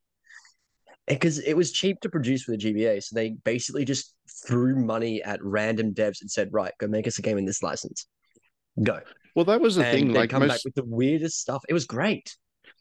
because 1.08 1.40
it 1.40 1.56
was 1.56 1.72
cheap 1.72 2.00
to 2.02 2.10
produce 2.10 2.44
for 2.44 2.52
the 2.52 2.58
GBA, 2.58 3.00
so 3.02 3.16
they 3.16 3.32
basically 3.44 3.86
just 3.86 4.16
threw 4.48 4.76
money 4.76 5.22
at 5.24 5.44
random 5.44 5.94
devs 5.94 6.22
and 6.22 6.32
said, 6.32 6.50
"Right, 6.52 6.74
go 6.80 6.88
make 6.88 7.08
us 7.08 7.20
a 7.20 7.22
game 7.22 7.38
in 7.38 7.46
this 7.46 7.64
license, 7.64 8.08
go." 8.84 9.02
Well, 9.36 9.46
that 9.46 9.62
was 9.62 9.76
the 9.76 9.84
and 9.84 9.86
thing. 9.86 10.14
they 10.14 10.24
Like 10.24 10.32
come 10.32 10.48
back 10.48 10.62
with 10.64 10.76
the 10.76 10.86
weirdest 10.86 11.40
stuff. 11.40 11.64
It 11.70 11.74
was 11.74 11.86
great. 11.86 12.36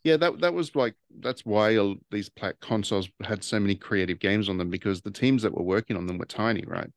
Yeah, 0.05 0.17
that 0.19 0.41
that 0.41 0.55
was 0.55 0.75
like 0.75 0.95
that's 1.21 1.45
why 1.45 1.77
all 1.77 1.97
these 2.11 2.29
plat 2.29 2.59
consoles 2.61 3.09
had 3.23 3.45
so 3.45 3.61
many 3.61 3.75
creative 3.77 4.19
games 4.19 4.49
on 4.49 4.59
them 4.59 4.71
because 4.71 5.01
the 5.03 5.11
teams 5.11 5.43
that 5.43 5.55
were 5.55 5.63
working 5.63 5.97
on 5.97 6.07
them 6.07 6.19
were 6.19 6.25
tiny, 6.27 6.65
right? 6.67 6.91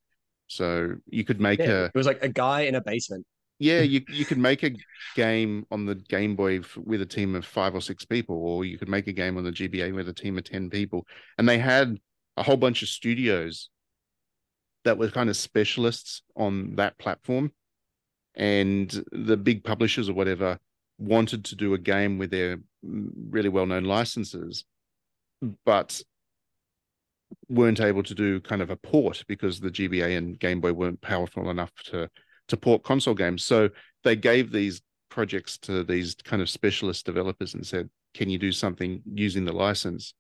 So 0.48 0.96
you 1.08 1.24
could 1.24 1.42
make 1.42 1.60
Yeah, 1.60 1.68
a 1.68 1.94
it 1.94 1.98
was 1.98 2.06
like 2.08 2.24
a 2.24 2.30
guy 2.30 2.62
in 2.62 2.76
a 2.76 2.82
basement. 2.82 3.26
Yeah, 3.60 3.82
you 3.82 4.02
you 4.10 4.26
could 4.26 4.38
make 4.38 4.64
a 4.64 4.72
game 5.16 5.66
on 5.72 5.86
the 5.86 5.96
Game 5.96 6.36
Boy 6.36 6.62
with 6.78 7.02
a 7.02 7.06
team 7.06 7.36
of 7.36 7.46
five 7.46 7.74
or 7.74 7.82
six 7.82 8.04
people, 8.06 8.36
or 8.36 8.66
you 8.66 8.78
could 8.78 8.90
make 8.90 9.08
a 9.08 9.14
game 9.14 9.38
on 9.38 9.44
the 9.44 9.52
GBA 9.52 9.94
with 9.94 10.10
a 10.10 10.14
team 10.14 10.38
of 10.38 10.44
ten 10.44 10.70
people, 10.70 11.06
and 11.38 11.48
they 11.48 11.58
had 11.58 11.98
a 12.38 12.44
whole 12.44 12.58
bunch 12.58 12.82
of 12.82 12.90
studios 12.90 13.70
that 14.84 14.98
were 14.98 15.10
kind 15.10 15.30
of 15.30 15.38
specialists 15.38 16.22
on 16.36 16.76
that 16.76 16.98
platform, 16.98 17.52
and 18.36 19.04
the 19.12 19.38
big 19.38 19.64
publishers 19.64 20.10
or 20.10 20.14
whatever 20.14 20.60
wanted 20.98 21.46
to 21.46 21.56
do 21.56 21.74
a 21.74 21.78
game 21.78 22.18
with 22.18 22.32
their 22.32 22.58
really 22.82 23.50
well-known 23.50 23.84
licenses, 23.84 24.66
but 25.66 26.02
weren't 27.50 27.82
able 27.82 28.04
to 28.04 28.16
do 28.16 28.40
kind 28.42 28.62
of 28.62 28.70
a 28.70 28.76
port 28.78 29.24
because 29.28 29.60
the 29.60 29.70
GBA 29.70 30.18
and 30.18 30.40
Game 30.40 30.62
Boy 30.62 30.74
weren't 30.74 31.02
powerful 31.02 31.50
enough 31.50 31.72
to 31.86 32.10
to 32.48 32.58
port 32.58 32.84
console 32.84 33.14
games. 33.14 33.44
So 33.44 33.70
they 34.04 34.16
gave 34.16 34.52
these 34.52 34.82
projects 35.10 35.58
to 35.60 35.84
these 35.84 36.16
kind 36.24 36.42
of 36.42 36.50
specialist 36.50 37.06
developers 37.06 37.54
and 37.54 37.66
said, 37.66 37.90
"Can 38.14 38.30
you 38.30 38.38
do 38.38 38.52
something 38.52 39.02
using 39.14 39.46
the 39.46 39.54
license 39.54 40.14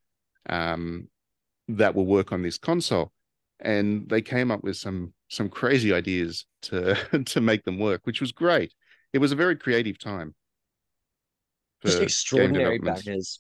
um, 0.49 1.09
that 1.67 1.95
will 1.95 2.05
work 2.05 2.32
on 2.32 2.41
this 2.41 2.57
console?" 2.57 3.11
And 3.59 4.09
they 4.09 4.21
came 4.21 4.51
up 4.51 4.63
with 4.63 4.78
some 4.78 5.13
some 5.30 5.49
crazy 5.49 5.93
ideas 5.93 6.45
to 6.63 6.95
to 7.26 7.41
make 7.41 7.63
them 7.63 7.80
work, 7.80 8.01
which 8.05 8.21
was 8.21 8.32
great. 8.32 8.73
It 9.13 9.19
was 9.19 9.32
a 9.32 9.36
very 9.36 9.55
creative 9.55 9.99
time. 9.99 10.36
Just 11.84 12.01
extraordinary 12.01 12.80
backers. 12.80 13.39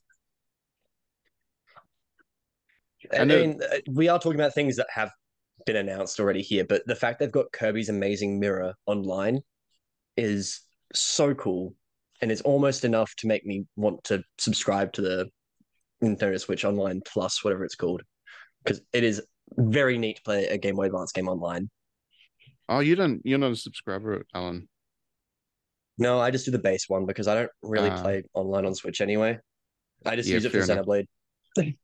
I 3.11 3.19
I 3.19 3.25
mean, 3.25 3.59
uh, 3.61 3.77
we 3.87 4.07
are 4.07 4.19
talking 4.19 4.39
about 4.39 4.53
things 4.53 4.75
that 4.77 4.87
have 4.93 5.11
been 5.65 5.75
announced 5.77 6.19
already 6.19 6.41
here, 6.41 6.63
but 6.63 6.85
the 6.85 6.95
fact 6.95 7.19
they've 7.19 7.31
got 7.31 7.51
Kirby's 7.51 7.89
Amazing 7.89 8.39
Mirror 8.39 8.73
online 8.85 9.41
is 10.17 10.61
so 10.93 11.33
cool, 11.33 11.75
and 12.21 12.31
it's 12.31 12.41
almost 12.41 12.85
enough 12.85 13.13
to 13.17 13.27
make 13.27 13.45
me 13.45 13.65
want 13.75 14.03
to 14.05 14.23
subscribe 14.37 14.93
to 14.93 15.01
the 15.01 15.29
Nintendo 16.03 16.39
Switch 16.39 16.65
Online 16.65 17.01
Plus, 17.05 17.43
whatever 17.43 17.65
it's 17.65 17.75
called, 17.75 18.03
because 18.63 18.81
it 18.93 19.03
is 19.03 19.21
very 19.57 19.97
neat 19.97 20.17
to 20.17 20.21
play 20.23 20.47
a 20.47 20.57
Game 20.57 20.75
Boy 20.75 20.85
Advance 20.85 21.11
game 21.11 21.27
online. 21.27 21.69
Oh, 22.69 22.79
you 22.79 22.95
don't. 22.95 23.21
You're 23.23 23.37
not 23.37 23.51
a 23.51 23.55
subscriber, 23.55 24.25
Alan. 24.33 24.67
No, 25.97 26.19
I 26.19 26.31
just 26.31 26.45
do 26.45 26.51
the 26.51 26.59
base 26.59 26.89
one 26.89 27.05
because 27.05 27.27
I 27.27 27.35
don't 27.35 27.51
really 27.61 27.89
Ah. 27.89 28.01
play 28.01 28.23
online 28.33 28.65
on 28.65 28.75
Switch 28.75 29.01
anyway. 29.01 29.37
I 30.05 30.15
just 30.15 30.27
Yeah, 30.27 30.35
use 30.35 30.45
it 30.45 30.51
for 30.51 30.59
enough. 30.59 30.85
Xenoblade. 30.85 31.07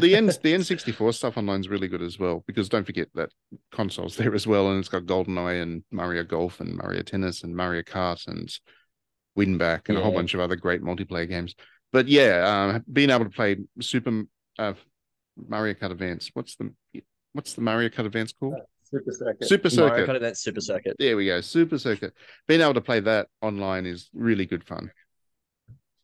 The 0.00 0.14
N 0.14 0.26
the 0.26 0.32
N64 0.54 1.14
stuff 1.14 1.36
online 1.36 1.60
is 1.60 1.68
really 1.68 1.88
good 1.88 2.02
as 2.02 2.18
well 2.18 2.42
because 2.46 2.68
don't 2.68 2.84
forget 2.84 3.08
that 3.14 3.30
console's 3.72 4.16
there 4.16 4.34
as 4.34 4.46
well, 4.46 4.70
and 4.70 4.78
it's 4.78 4.88
got 4.88 5.04
GoldenEye 5.04 5.62
and 5.62 5.82
Mario 5.90 6.24
Golf 6.24 6.60
and 6.60 6.76
Mario 6.76 7.02
Tennis 7.02 7.42
and 7.42 7.54
Mario 7.54 7.82
Kart 7.82 8.26
and 8.26 8.48
Winback 9.38 9.88
and 9.88 9.96
a 9.98 10.00
whole 10.02 10.12
bunch 10.12 10.34
of 10.34 10.40
other 10.40 10.56
great 10.56 10.82
multiplayer 10.82 11.28
games. 11.28 11.54
But 11.92 12.08
yeah, 12.08 12.72
um, 12.74 12.84
being 12.92 13.10
able 13.10 13.24
to 13.24 13.30
play 13.30 13.56
Super 13.80 14.24
uh, 14.58 14.74
Mario 15.36 15.74
Kart 15.74 15.90
Advance. 15.92 16.30
What's 16.34 16.56
the 16.56 16.72
what's 17.32 17.54
the 17.54 17.60
Mario 17.60 17.88
Kart 17.88 18.06
Advance 18.06 18.32
called? 18.32 18.54
Super 18.84 19.12
Circuit. 19.12 19.46
Super 19.48 19.68
Mario 19.76 19.88
Circuit. 19.88 20.10
Kart 20.10 20.16
Advance 20.16 20.40
Super 20.40 20.60
Circuit. 20.60 20.96
There 20.98 21.16
we 21.16 21.26
go. 21.26 21.40
Super 21.40 21.78
Circuit. 21.78 22.14
Being 22.46 22.60
able 22.62 22.74
to 22.74 22.80
play 22.80 23.00
that 23.00 23.28
online 23.42 23.86
is 23.86 24.08
really 24.14 24.46
good 24.46 24.64
fun. 24.64 24.90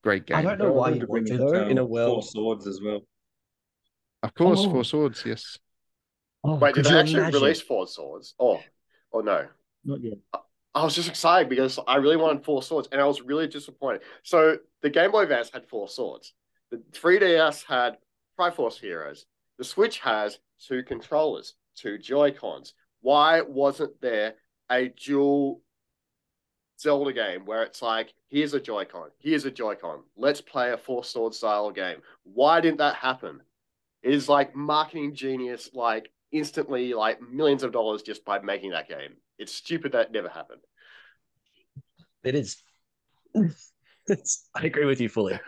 Great 0.03 0.27
game. 0.27 0.37
I 0.37 0.43
don't 0.43 0.59
know 0.59 0.73
why 0.73 0.91
you 0.91 1.01
to 1.01 1.07
bring 1.07 1.25
want 1.25 1.29
to, 1.29 1.39
though, 1.39 1.69
in 1.69 1.79
a 1.79 1.85
world- 1.85 2.13
Four 2.13 2.23
swords 2.23 2.67
as 2.67 2.81
well. 2.85 3.01
Of 4.25 4.35
course, 4.35 4.61
Oh. 4.63 4.71
Four 4.71 4.85
Swords. 4.85 5.23
Yes. 5.27 5.59
Oh, 6.43 6.57
Wait, 6.57 6.75
did 6.75 6.85
could 6.85 6.93
they 6.93 6.99
actually 6.99 7.21
imagine? 7.21 7.41
release 7.41 7.61
Four 7.61 7.87
Swords? 7.87 8.35
Oh, 8.39 8.61
or 9.11 9.23
no? 9.23 9.47
Not 9.85 10.01
yet. 10.03 10.19
I 10.75 10.83
was 10.83 10.95
just 10.95 11.09
excited 11.09 11.49
because 11.49 11.79
I 11.87 11.97
really 11.97 12.17
wanted 12.17 12.45
Four 12.45 12.63
Swords, 12.63 12.89
and 12.91 13.01
I 13.01 13.05
was 13.05 13.21
really 13.23 13.47
disappointed. 13.47 14.03
So 14.23 14.59
the 14.83 14.91
Game 14.91 15.13
Boy 15.13 15.23
Advance 15.23 15.51
had 15.51 15.67
Four 15.69 15.89
Swords. 15.89 16.33
The 16.71 16.83
3DS 16.93 17.65
had 17.65 17.99
Triforce 18.39 18.81
Heroes. 18.81 19.27
The 19.59 19.65
Switch 19.65 20.01
has 20.01 20.39
two 20.67 20.83
controllers, 20.83 21.55
two 21.77 21.99
Joy 21.99 22.33
Cons. 22.33 22.75
Why 23.03 23.43
wasn't 23.43 24.01
there 24.01 24.35
a 24.71 24.89
dual 24.89 25.61
Zelda 26.81 27.13
game 27.13 27.45
where 27.45 27.63
it's 27.63 27.83
like, 27.83 28.13
here's 28.29 28.55
a 28.55 28.61
Joy-Con, 28.61 29.11
here's 29.19 29.45
a 29.45 29.51
Joy-Con, 29.51 30.01
let's 30.17 30.41
play 30.41 30.73
a 30.73 30.77
Four 30.77 31.05
Sword 31.05 31.35
style 31.35 31.71
game? 31.71 31.99
Why 32.25 32.61
didn't 32.61 32.79
that 32.79 32.97
happen? 32.97 33.41
Is 34.05 34.29
like 34.29 34.55
marketing 34.55 35.15
genius, 35.15 35.71
like 35.73 36.11
instantly, 36.31 36.93
like 36.95 37.21
millions 37.23 37.63
of 37.63 37.73
dollars 37.73 38.03
just 38.03 38.25
by 38.25 38.39
making 38.39 38.71
that 38.73 38.89
game. 38.89 39.17
It's 39.39 39.55
stupid 39.55 39.93
that 39.93 40.13
never 40.13 40.29
happened. 40.29 40.61
It 42.23 42.35
is. 42.35 42.63
it's, 44.07 44.49
I 44.55 44.67
agree 44.67 44.85
with 44.85 45.01
you 45.01 45.09
fully. 45.09 45.41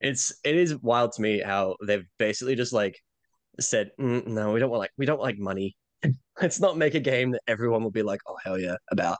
It's 0.00 0.32
it 0.44 0.56
is 0.56 0.74
wild 0.76 1.12
to 1.12 1.22
me 1.22 1.40
how 1.40 1.76
they've 1.86 2.06
basically 2.18 2.54
just 2.54 2.72
like 2.72 2.98
said, 3.60 3.90
"Mm, 4.00 4.26
no, 4.28 4.52
we 4.52 4.60
don't 4.60 4.70
want 4.70 4.80
like 4.80 4.92
we 4.96 5.06
don't 5.06 5.20
like 5.20 5.38
money. 5.38 5.76
Let's 6.40 6.60
not 6.60 6.78
make 6.78 6.94
a 6.94 7.00
game 7.00 7.32
that 7.32 7.42
everyone 7.46 7.82
will 7.82 7.90
be 7.90 8.02
like, 8.02 8.20
oh 8.26 8.36
hell 8.42 8.58
yeah, 8.58 8.76
about. 8.90 9.18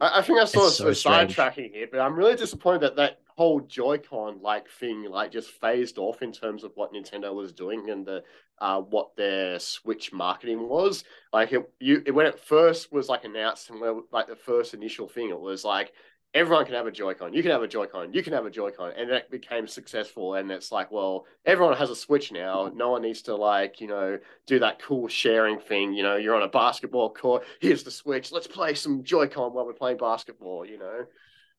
I, 0.00 0.20
I 0.20 0.22
think 0.22 0.38
I 0.38 0.44
saw 0.44 0.68
It's 0.68 0.78
of 0.80 0.96
so 0.96 1.10
sidetracking 1.10 1.72
here, 1.72 1.88
but 1.90 2.00
I'm 2.00 2.14
really 2.14 2.36
disappointed 2.36 2.82
that 2.82 2.96
that 2.96 3.18
whole 3.36 3.60
Joy-Con 3.60 4.40
like 4.40 4.68
thing 4.68 5.04
like 5.04 5.30
just 5.30 5.50
phased 5.50 5.98
off 5.98 6.22
in 6.22 6.32
terms 6.32 6.64
of 6.64 6.72
what 6.74 6.92
Nintendo 6.92 7.34
was 7.34 7.52
doing 7.52 7.90
and 7.90 8.04
the 8.04 8.22
uh 8.60 8.80
what 8.80 9.14
their 9.16 9.58
Switch 9.58 10.12
marketing 10.12 10.68
was. 10.68 11.04
Like 11.32 11.52
it, 11.52 11.70
you 11.78 12.02
it, 12.06 12.12
when 12.12 12.26
it 12.26 12.40
first 12.40 12.92
was 12.92 13.08
like 13.08 13.24
announced 13.24 13.70
and 13.70 13.80
when, 13.80 14.02
like 14.10 14.26
the 14.26 14.36
first 14.36 14.72
initial 14.72 15.06
thing, 15.06 15.28
it 15.30 15.38
was 15.38 15.64
like 15.64 15.92
everyone 16.36 16.66
can 16.66 16.74
have 16.74 16.86
a 16.86 16.90
Joy-Con, 16.90 17.32
you 17.32 17.42
can 17.42 17.50
have 17.50 17.62
a 17.62 17.68
Joy-Con, 17.68 18.12
you 18.12 18.22
can 18.22 18.32
have 18.34 18.44
a 18.44 18.50
Joy-Con, 18.50 18.92
and 18.96 19.10
that 19.10 19.30
became 19.30 19.66
successful. 19.66 20.34
And 20.34 20.50
it's 20.50 20.70
like, 20.70 20.90
well, 20.90 21.24
everyone 21.46 21.76
has 21.76 21.88
a 21.88 21.96
Switch 21.96 22.30
now. 22.30 22.70
No 22.74 22.90
one 22.90 23.02
needs 23.02 23.22
to 23.22 23.34
like 23.34 23.80
you 23.80 23.88
know 23.88 24.18
do 24.46 24.58
that 24.60 24.80
cool 24.80 25.08
sharing 25.08 25.58
thing. 25.58 25.92
You 25.92 26.02
know, 26.02 26.16
you're 26.16 26.36
on 26.36 26.42
a 26.42 26.48
basketball 26.48 27.12
court. 27.12 27.44
Here's 27.60 27.82
the 27.82 27.90
Switch. 27.90 28.32
Let's 28.32 28.46
play 28.46 28.74
some 28.74 29.04
Joy-Con 29.04 29.52
while 29.52 29.66
we're 29.66 29.74
playing 29.74 29.98
basketball. 29.98 30.64
You 30.64 30.78
know, 30.78 31.06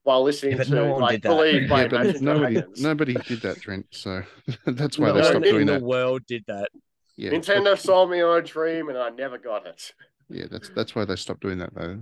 while 0.08 0.24
listening 0.24 0.56
Yeah, 0.58 0.64
to 0.64 0.74
no 0.74 0.96
like. 0.96 1.22
Believe 1.22 1.70
by 1.70 1.82
Yeah, 1.82 1.88
but 1.90 2.22
nobody 2.22 2.64
nobody 2.78 3.14
did 3.16 3.42
that, 3.42 3.62
Trent. 3.62 3.86
So 3.92 4.24
that's 4.66 4.98
why 4.98 5.08
no 5.08 5.14
they 5.16 5.20
one 5.20 5.30
stopped 5.32 5.46
in 5.46 5.54
doing 5.54 5.66
the 5.68 5.80
world 5.80 6.22
did 6.26 6.46
that. 6.48 6.70
Yeah, 7.18 7.32
Nintendo 7.32 7.78
sold 7.78 8.10
me 8.10 8.22
on 8.22 8.38
a 8.38 8.42
dream, 8.42 8.88
and 8.88 8.98
I 8.98 9.10
never 9.10 9.38
got 9.38 9.68
it. 9.68 9.92
yeah, 10.30 10.46
that's 10.50 10.70
that's 10.70 10.96
why 10.96 11.04
they 11.04 11.18
stopped 11.18 11.42
doing 11.42 11.58
that 11.58 11.72
though. 11.76 12.00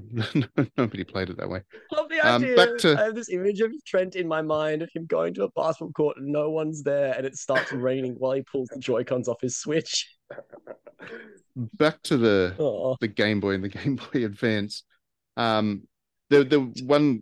nobody 0.78 1.04
played 1.04 1.32
it 1.32 1.38
that 1.38 1.50
way. 1.50 1.62
Love 1.92 2.10
the 2.10 2.20
Um, 2.20 2.44
idea. 2.44 2.56
back 2.56 2.78
to- 2.80 2.96
I 3.00 3.06
have 3.06 3.16
this 3.16 3.30
image 3.30 3.60
of 3.62 3.72
Trent 3.88 4.16
in 4.16 4.28
my 4.28 4.44
mind 4.44 4.84
of 4.84 4.90
him 4.94 5.08
going 5.08 5.34
to 5.34 5.46
a 5.46 5.50
basketball 5.56 5.92
court 5.94 6.18
and 6.18 6.28
no 6.28 6.52
one's 6.52 6.84
there, 6.84 7.16
and 7.18 7.26
it 7.26 7.36
starts 7.38 7.72
raining 7.88 8.14
while 8.20 8.34
he 8.34 8.44
pulls 8.44 8.68
the 8.70 8.80
Joy 8.80 9.04
Cons 9.04 9.28
off 9.28 9.42
his 9.42 9.58
Switch. 9.58 10.08
Back 11.56 12.04
to 12.04 12.18
the 12.18 12.56
Oh, 12.60 12.98
the 13.00 13.08
Game 13.08 13.40
Boy 13.40 13.56
and 13.56 13.64
the 13.64 13.70
Game 13.70 13.96
Boy 13.96 14.26
Advance. 14.26 14.84
Um, 15.38 15.88
the 16.30 16.44
the 16.44 16.60
one 16.86 17.22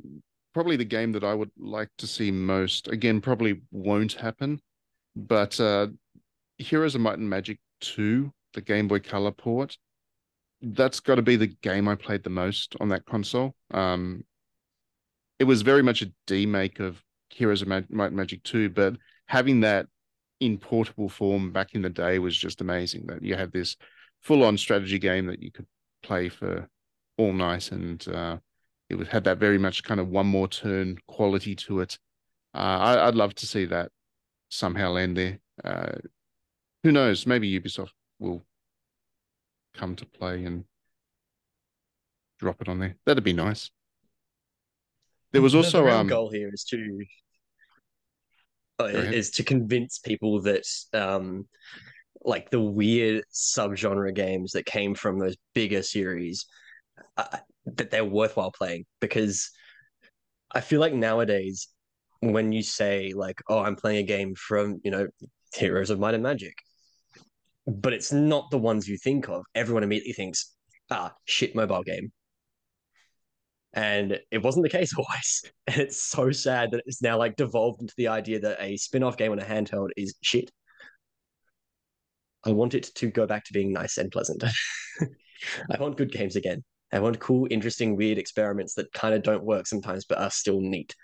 probably 0.54 0.76
the 0.76 0.86
game 0.86 1.12
that 1.14 1.24
I 1.24 1.34
would 1.34 1.52
like 1.58 1.90
to 1.98 2.08
see 2.08 2.32
most 2.32 2.88
again 2.88 3.22
probably 3.22 3.62
won't 3.72 4.14
happen, 4.14 4.60
but 5.16 5.60
uh, 5.60 5.88
Heroes 6.58 6.96
of 6.96 7.02
Might 7.02 7.18
and 7.18 7.30
Magic 7.30 7.60
Two, 7.82 8.32
the 8.54 8.62
Game 8.62 8.88
Boy 8.88 9.00
Color 9.00 9.32
port, 9.32 9.78
that's 10.62 11.00
got 11.00 11.16
to 11.16 11.22
be 11.22 11.36
the 11.36 11.48
game 11.48 11.88
I 11.88 11.96
played 11.96 12.24
the 12.24 12.30
most 12.30 12.76
on 12.80 12.90
that 12.90 13.06
console. 13.06 13.54
Um, 13.72 14.24
it 15.40 15.44
was 15.46 15.62
very 15.62 15.82
much 15.82 16.02
a 16.02 16.12
demake 16.28 16.80
of 16.80 17.04
Heroes 17.30 17.62
of 17.62 17.68
Might 17.68 17.90
and 17.90 18.16
Magic 18.16 18.44
Two, 18.44 18.70
but 18.70 18.96
having 19.26 19.62
that 19.62 19.88
in 20.40 20.58
portable 20.58 21.10
form 21.10 21.52
back 21.52 21.74
in 21.74 21.82
the 21.82 21.90
day 21.90 22.20
was 22.20 22.38
just 22.38 22.62
amazing. 22.62 23.08
That 23.08 23.24
you 23.24 23.36
had 23.36 23.52
this 23.52 23.76
full-on 24.22 24.58
strategy 24.58 25.00
game 25.00 25.26
that 25.28 25.42
you 25.42 25.52
could 25.52 25.68
play 26.02 26.30
for 26.30 26.70
all 27.18 27.34
night, 27.34 27.72
and 27.72 28.08
uh, 28.08 28.38
it 28.94 28.98
would 28.98 29.08
had 29.08 29.24
that 29.24 29.40
very 29.40 29.58
much 29.58 29.84
kind 29.84 30.00
of 30.00 30.10
one 30.10 30.28
more 30.28 30.48
turn 30.48 31.00
quality 31.08 31.56
to 31.56 31.80
it. 31.80 31.98
Uh, 32.54 32.58
I, 32.58 33.08
I'd 33.08 33.16
love 33.16 33.34
to 33.36 33.48
see 33.48 33.66
that 33.66 33.92
somehow 34.50 34.92
land 34.92 35.18
there. 35.18 35.40
Uh, 35.64 35.98
who 36.84 36.92
knows? 36.92 37.26
Maybe 37.26 37.60
Ubisoft 37.60 37.94
will 38.20 38.44
come 39.74 39.96
to 39.96 40.06
play 40.06 40.46
and 40.46 40.66
drop 42.40 42.62
it 42.62 42.70
on 42.70 42.78
there. 42.78 42.96
That'd 43.06 43.24
be 43.24 43.34
nice. 43.34 43.72
There 45.32 45.42
was 45.42 45.56
also 45.56 45.80
the 45.80 45.86
real 45.86 45.96
um, 45.96 46.08
goal 46.08 46.30
here 46.30 46.52
is 46.54 46.64
to 46.66 47.04
is 48.80 49.32
to 49.32 49.44
convince 49.44 49.98
people 49.98 50.42
that 50.42 50.66
um 50.94 51.48
like 52.24 52.52
the 52.52 52.62
weird 52.62 53.24
subgenre 53.34 54.14
games 54.14 54.52
that 54.52 54.66
came 54.66 54.94
from 54.94 55.18
those 55.18 55.36
bigger 55.56 55.82
series 55.82 56.46
uh, 57.18 57.38
that 57.66 57.92
they're 57.92 58.06
worthwhile 58.06 58.52
playing 58.52 58.86
because 59.00 59.50
I 60.52 60.62
feel 60.62 60.80
like 60.80 60.94
nowadays 60.94 61.68
when 62.22 62.52
you 62.52 62.64
say 62.64 63.14
like 63.16 63.40
oh 63.50 63.60
I'm 63.60 63.76
playing 63.76 64.00
a 64.00 64.08
game 64.08 64.36
from 64.36 64.80
you 64.84 64.92
know 64.92 65.08
Heroes 65.54 65.90
of 65.90 66.00
Might 66.00 66.14
and 66.14 66.24
Magic 66.24 66.56
but 67.66 67.94
it's 67.94 68.12
not 68.12 68.50
the 68.52 68.58
ones 68.58 68.88
you 68.88 68.98
think 68.98 69.30
of 69.30 69.44
everyone 69.56 69.84
immediately 69.84 70.14
thinks 70.14 70.54
ah 70.92 71.14
shit 71.26 71.56
mobile 71.56 71.84
game 71.84 72.12
and 73.74 74.20
it 74.30 74.44
wasn't 74.44 74.64
the 74.64 74.70
case 74.70 74.94
always. 74.98 75.44
And 75.68 75.78
it's 75.82 76.02
so 76.02 76.32
sad 76.32 76.72
that 76.72 76.84
it's 76.86 77.02
now 77.02 77.18
like 77.18 77.36
devolved 77.36 77.82
into 77.82 77.94
the 77.98 78.08
idea 78.08 78.40
that 78.40 78.58
a 78.62 78.78
spin-off 78.78 79.18
game 79.18 79.32
on 79.32 79.40
a 79.40 79.46
handheld 79.46 79.90
is 79.98 80.16
shit. 80.22 80.52
I 82.46 82.52
want 82.52 82.74
it 82.74 82.92
to 82.96 83.08
go 83.10 83.26
back 83.26 83.46
to 83.46 83.54
being 83.54 83.72
nice 83.72 83.98
and 83.98 84.12
pleasant. 84.12 84.44
I 85.72 85.78
want 85.80 85.98
good 85.98 86.12
games 86.12 86.36
again. 86.36 86.64
I 86.94 87.00
want 87.00 87.20
cool, 87.20 87.48
interesting, 87.50 87.96
weird 87.96 88.18
experiments 88.18 88.76
that 88.76 88.94
kind 88.94 89.14
of 89.16 89.24
don't 89.24 89.44
work 89.44 89.66
sometimes, 89.68 90.06
but 90.06 90.20
are 90.20 90.30
still 90.32 90.62
neat. 90.62 90.96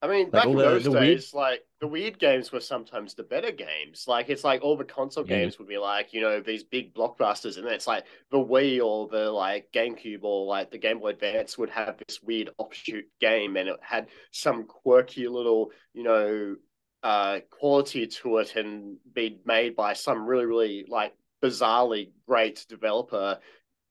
I 0.00 0.06
mean, 0.06 0.24
Like, 0.24 0.32
back 0.32 0.46
in 0.46 0.56
the- 0.56 0.62
those 0.62 0.84
the 0.84 0.90
weird- 0.92 1.02
days, 1.04 1.32
like 1.34 1.66
the 1.80 1.86
weird 1.86 2.18
games 2.18 2.52
were 2.52 2.60
sometimes 2.60 3.14
the 3.14 3.22
better 3.22 3.50
games. 3.50 4.04
Like 4.06 4.28
it's 4.28 4.44
like 4.44 4.62
all 4.62 4.76
the 4.76 4.84
console 4.84 5.24
Mm. 5.24 5.28
games 5.28 5.58
would 5.58 5.66
be 5.68 5.78
like, 5.78 6.12
you 6.12 6.20
know, 6.20 6.40
these 6.40 6.62
big 6.62 6.94
blockbusters, 6.94 7.56
and 7.56 7.66
then 7.66 7.72
it's 7.74 7.86
like 7.86 8.04
the 8.30 8.36
Wii 8.38 8.84
or 8.84 9.08
the 9.08 9.30
like 9.30 9.72
GameCube 9.72 10.22
or 10.22 10.44
like 10.46 10.70
the 10.70 10.78
Game 10.78 10.98
Boy 11.00 11.08
Advance 11.08 11.56
would 11.56 11.70
have 11.70 11.96
this 12.06 12.22
weird 12.22 12.50
offshoot 12.58 13.06
game, 13.18 13.56
and 13.56 13.68
it 13.70 13.80
had 13.82 14.08
some 14.30 14.64
quirky 14.66 15.26
little, 15.26 15.72
you 15.94 16.02
know, 16.02 16.56
uh, 17.02 17.40
quality 17.50 18.06
to 18.06 18.38
it, 18.38 18.56
and 18.56 18.98
be 19.12 19.40
made 19.46 19.74
by 19.74 19.94
some 19.94 20.26
really, 20.26 20.44
really 20.46 20.84
like 20.86 21.14
bizarrely 21.42 22.12
great 22.26 22.64
developer. 22.68 23.40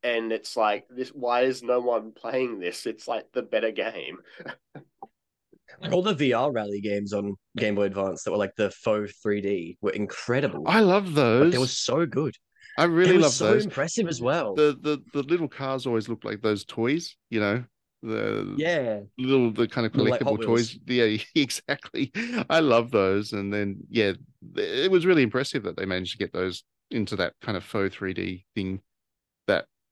And 0.03 0.31
it's 0.33 0.57
like 0.57 0.85
this. 0.89 1.09
Why 1.09 1.41
is 1.41 1.63
no 1.63 1.79
one 1.79 2.11
playing 2.11 2.59
this? 2.59 2.85
It's 2.85 3.07
like 3.07 3.25
the 3.33 3.41
better 3.41 3.71
game. 3.71 4.17
All 5.91 6.03
the 6.03 6.13
VR 6.13 6.53
rally 6.53 6.81
games 6.81 7.13
on 7.13 7.35
Game 7.57 7.75
Boy 7.75 7.83
Advance 7.83 8.23
that 8.23 8.31
were 8.31 8.37
like 8.37 8.55
the 8.55 8.69
faux 8.69 9.13
3D 9.25 9.77
were 9.81 9.91
incredible. 9.91 10.63
I 10.67 10.81
love 10.81 11.05
Like, 11.07 11.15
those. 11.15 11.51
they 11.53 11.57
were 11.57 11.67
so 11.67 12.05
good. 12.05 12.35
I 12.77 12.85
They 12.85 12.91
really 12.93 13.13
were 13.15 13.21
love 13.21 13.31
so 13.31 13.45
those. 13.53 13.65
impressive 13.65 14.07
as 14.07 14.21
well. 14.21 14.55
The, 14.55 14.77
the 14.81 15.01
the 15.13 15.23
little 15.23 15.47
cars 15.47 15.85
always 15.87 16.09
look 16.09 16.23
like 16.23 16.41
those 16.41 16.65
toys, 16.65 17.15
you 17.29 17.39
know, 17.39 17.63
the 18.01 18.53
yeah. 18.57 18.99
little 19.17 19.51
the 19.51 19.67
kind 19.67 19.87
of 19.87 19.95
Little, 19.95 20.11
like, 20.11 20.21
collectible 20.21 20.41
toys. 20.41 20.77
Yeah, 20.85 21.17
exactly. 21.35 22.11
I 22.49 22.59
love 22.59 22.91
those. 22.91 23.33
And 23.33 23.53
then 23.53 23.77
yeah, 23.89 24.13
it 24.55 24.91
was 24.91 25.05
really 25.05 25.23
impressive 25.23 25.63
that 25.63 25.77
they 25.77 25.85
managed 25.85 26.11
to 26.13 26.17
get 26.17 26.33
those 26.33 26.63
into 26.91 27.15
that 27.15 27.33
kind 27.41 27.57
of 27.57 27.63
faux 27.63 27.95
3D 27.95 28.45
thing 28.55 28.75
that 28.75 28.81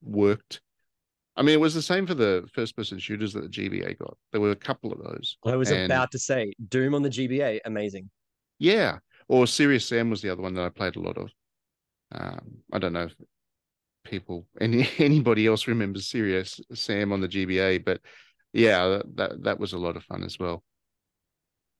worked. 0.02 0.60
I 1.36 1.42
mean, 1.42 1.54
it 1.54 1.60
was 1.60 1.74
the 1.74 1.82
same 1.82 2.06
for 2.06 2.14
the 2.14 2.46
first 2.52 2.76
person 2.76 2.98
shooters 2.98 3.32
that 3.32 3.42
the 3.42 3.48
GBA 3.48 3.98
got. 3.98 4.16
There 4.32 4.40
were 4.40 4.50
a 4.50 4.56
couple 4.56 4.92
of 4.92 4.98
those. 5.02 5.38
I 5.46 5.56
was 5.56 5.70
And- 5.70 5.84
about 5.90 6.10
to 6.12 6.18
say 6.18 6.52
Doom 6.68 6.94
on 6.94 7.02
the 7.02 7.08
GBA, 7.08 7.60
amazing. 7.64 8.10
Yeah. 8.58 8.98
Or 9.28 9.46
Serious 9.46 9.86
Sam 9.86 10.10
was 10.10 10.20
the 10.20 10.28
other 10.30 10.42
one 10.42 10.54
that 10.54 10.64
I 10.64 10.68
played 10.68 10.96
a 10.96 11.00
lot 11.00 11.16
of. 11.16 11.30
Um, 12.12 12.58
I 12.72 12.78
don't 12.78 12.92
know 12.92 13.04
if 13.04 13.14
people 14.04 14.46
any 14.60 14.86
anybody 14.98 15.46
else 15.46 15.66
remembers 15.66 16.06
Serious 16.10 16.60
Sam 16.74 17.12
on 17.12 17.20
the 17.22 17.28
GBA, 17.28 17.84
but 17.84 18.00
yeah, 18.52 18.88
that, 18.88 19.16
that 19.16 19.42
that 19.44 19.58
was 19.60 19.72
a 19.72 19.78
lot 19.78 19.96
of 19.96 20.04
fun 20.04 20.22
as 20.24 20.38
well. 20.38 20.62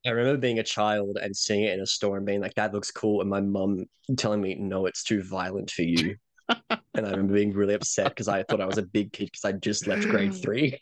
I 0.07 0.11
remember 0.11 0.41
being 0.41 0.59
a 0.59 0.65
child 0.65 1.19
and 1.23 1.37
seeing 1.37 1.65
it 1.65 1.75
in 1.75 1.81
a 1.81 1.87
store 1.87 2.17
and 2.17 2.27
being 2.27 2.41
like, 2.41 2.55
that 2.55 2.73
looks 2.73 2.91
cool. 2.91 3.21
And 3.21 3.31
my 3.31 3.41
mum 3.41 3.85
telling 4.17 4.41
me, 4.41 4.55
no, 4.57 4.87
it's 4.87 5.05
too 5.05 5.23
violent 5.23 5.71
for 5.71 5.83
you. 5.83 6.17
And 6.49 7.07
I 7.07 7.11
remember 7.11 7.35
being 7.35 7.53
really 7.53 7.75
upset 7.75 8.09
because 8.11 8.29
I 8.29 8.43
thought 8.43 8.61
I 8.61 8.67
was 8.67 8.79
a 8.79 8.83
big 8.83 9.13
kid 9.13 9.27
because 9.27 9.45
I 9.45 9.53
just 9.53 9.87
left 9.87 10.09
grade 10.09 10.35
three. 10.43 10.81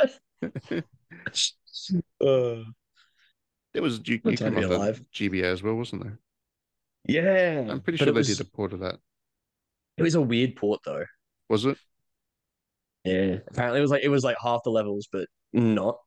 Uh, 2.20 2.64
There 3.72 3.82
was 3.82 4.00
you, 4.06 4.18
Good 4.18 4.32
you 4.32 4.36
time 4.36 4.54
came 4.54 4.54
to 4.54 4.60
be 4.60 4.64
off 4.64 4.70
the 4.70 4.76
alive. 4.76 5.02
GBA 5.12 5.44
as 5.44 5.62
well, 5.62 5.74
wasn't 5.74 6.02
there? 6.04 6.18
yeah. 7.06 7.66
I'm 7.68 7.80
pretty 7.80 7.98
sure 7.98 8.08
it 8.08 8.12
they 8.12 8.18
was, 8.18 8.28
did 8.28 8.40
a 8.40 8.44
port 8.50 8.72
of 8.72 8.80
that. 8.80 8.96
It 9.96 10.02
was 10.02 10.14
a 10.14 10.20
weird 10.22 10.56
port 10.56 10.80
though. 10.84 11.04
Was 11.48 11.64
it? 11.66 11.78
Yeah. 13.04 13.38
Apparently 13.48 13.78
it 13.80 13.82
was 13.82 13.90
like 13.90 14.02
it 14.04 14.08
was 14.08 14.24
like 14.24 14.36
half 14.42 14.62
the 14.64 14.70
levels, 14.70 15.08
but 15.10 15.28
not. 15.52 15.98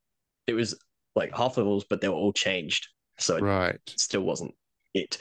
It 0.48 0.54
was 0.54 0.76
like 1.16 1.36
half 1.36 1.58
levels, 1.58 1.86
but 1.90 2.02
they 2.02 2.08
were 2.10 2.16
all 2.16 2.34
changed. 2.34 2.88
So 3.20 3.38
it 3.38 3.44
Right. 3.44 3.80
still 3.86 4.22
wasn't 4.22 4.56
it. 4.94 5.18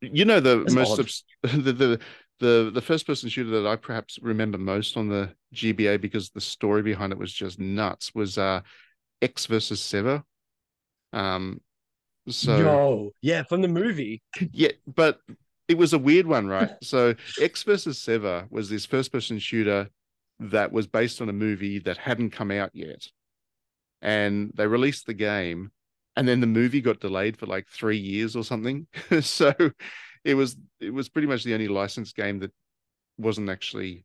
You 0.00 0.24
know 0.24 0.40
the 0.40 0.62
It's 0.62 0.74
most 0.74 0.92
odd. 0.92 1.00
obs- 1.00 1.24
the, 1.42 1.72
the 1.72 2.00
the 2.44 2.70
the 2.72 2.82
first 2.82 3.06
person 3.06 3.30
shooter 3.30 3.62
that 3.62 3.66
I 3.66 3.76
perhaps 3.76 4.18
remember 4.20 4.58
most 4.58 4.98
on 4.98 5.08
the 5.08 5.30
GBA 5.54 5.98
because 6.00 6.28
the 6.28 6.42
story 6.42 6.82
behind 6.82 7.10
it 7.10 7.18
was 7.18 7.32
just 7.32 7.58
nuts 7.58 8.14
was 8.14 8.36
uh 8.36 8.60
Ecks 9.22 9.46
versus 9.46 9.80
Sever. 9.80 10.22
Um 11.14 11.62
so 12.28 12.58
Yo. 12.58 13.10
Yeah, 13.22 13.44
from 13.44 13.62
the 13.62 13.68
movie. 13.68 14.22
yeah, 14.52 14.72
but 14.86 15.20
it 15.68 15.78
was 15.78 15.94
a 15.94 15.98
weird 15.98 16.26
one, 16.26 16.46
right? 16.46 16.72
So 16.82 17.14
Ecks 17.40 17.62
versus 17.62 17.98
Sever 17.98 18.46
was 18.50 18.68
this 18.68 18.84
first 18.84 19.10
person 19.10 19.38
shooter 19.38 19.88
that 20.38 20.70
was 20.70 20.86
based 20.86 21.22
on 21.22 21.30
a 21.30 21.32
movie 21.32 21.78
that 21.80 21.96
hadn't 21.96 22.30
come 22.30 22.50
out 22.50 22.70
yet. 22.74 23.06
And 24.02 24.52
they 24.54 24.66
released 24.66 25.06
the 25.06 25.14
game 25.14 25.70
and 26.14 26.28
then 26.28 26.40
the 26.40 26.46
movie 26.46 26.82
got 26.82 27.00
delayed 27.00 27.38
for 27.38 27.46
like 27.46 27.68
3 27.68 27.96
years 27.96 28.36
or 28.36 28.44
something. 28.44 28.86
so 29.22 29.54
it 30.24 30.34
was 30.34 30.56
it 30.80 30.92
was 30.92 31.08
pretty 31.08 31.28
much 31.28 31.44
the 31.44 31.54
only 31.54 31.68
licensed 31.68 32.16
game 32.16 32.40
that 32.40 32.52
wasn't 33.18 33.50
actually 33.50 34.04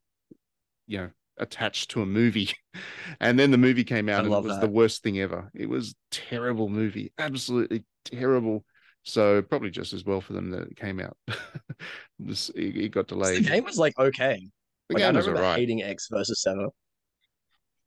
you 0.87 0.97
know 0.99 1.09
attached 1.37 1.91
to 1.91 2.01
a 2.01 2.05
movie. 2.05 2.49
And 3.19 3.39
then 3.39 3.49
the 3.51 3.57
movie 3.57 3.83
came 3.83 4.07
out 4.07 4.21
I 4.21 4.25
and 4.25 4.33
it 4.33 4.43
was 4.43 4.53
that. 4.53 4.61
the 4.61 4.69
worst 4.69 5.01
thing 5.03 5.19
ever. 5.19 5.49
It 5.55 5.67
was 5.67 5.95
terrible 6.11 6.69
movie, 6.69 7.11
absolutely 7.17 7.83
terrible. 8.05 8.63
So 9.03 9.41
probably 9.41 9.71
just 9.71 9.93
as 9.93 10.05
well 10.05 10.21
for 10.21 10.33
them 10.33 10.51
that 10.51 10.67
it 10.69 10.77
came 10.77 10.99
out. 10.99 11.17
this 12.19 12.49
it, 12.49 12.77
it 12.77 12.89
got 12.91 13.07
delayed. 13.07 13.43
The 13.43 13.49
game 13.49 13.63
was 13.63 13.77
like 13.77 13.97
okay. 13.97 14.47
The 14.89 14.93
Like, 14.93 15.03
I 15.03 15.07
game 15.07 15.13
don't 15.15 15.15
was 15.15 15.27
alright. 15.27 15.57
hating 15.59 15.81
Ecks 15.81 16.07
versus 16.11 16.41
Sever. 16.41 16.67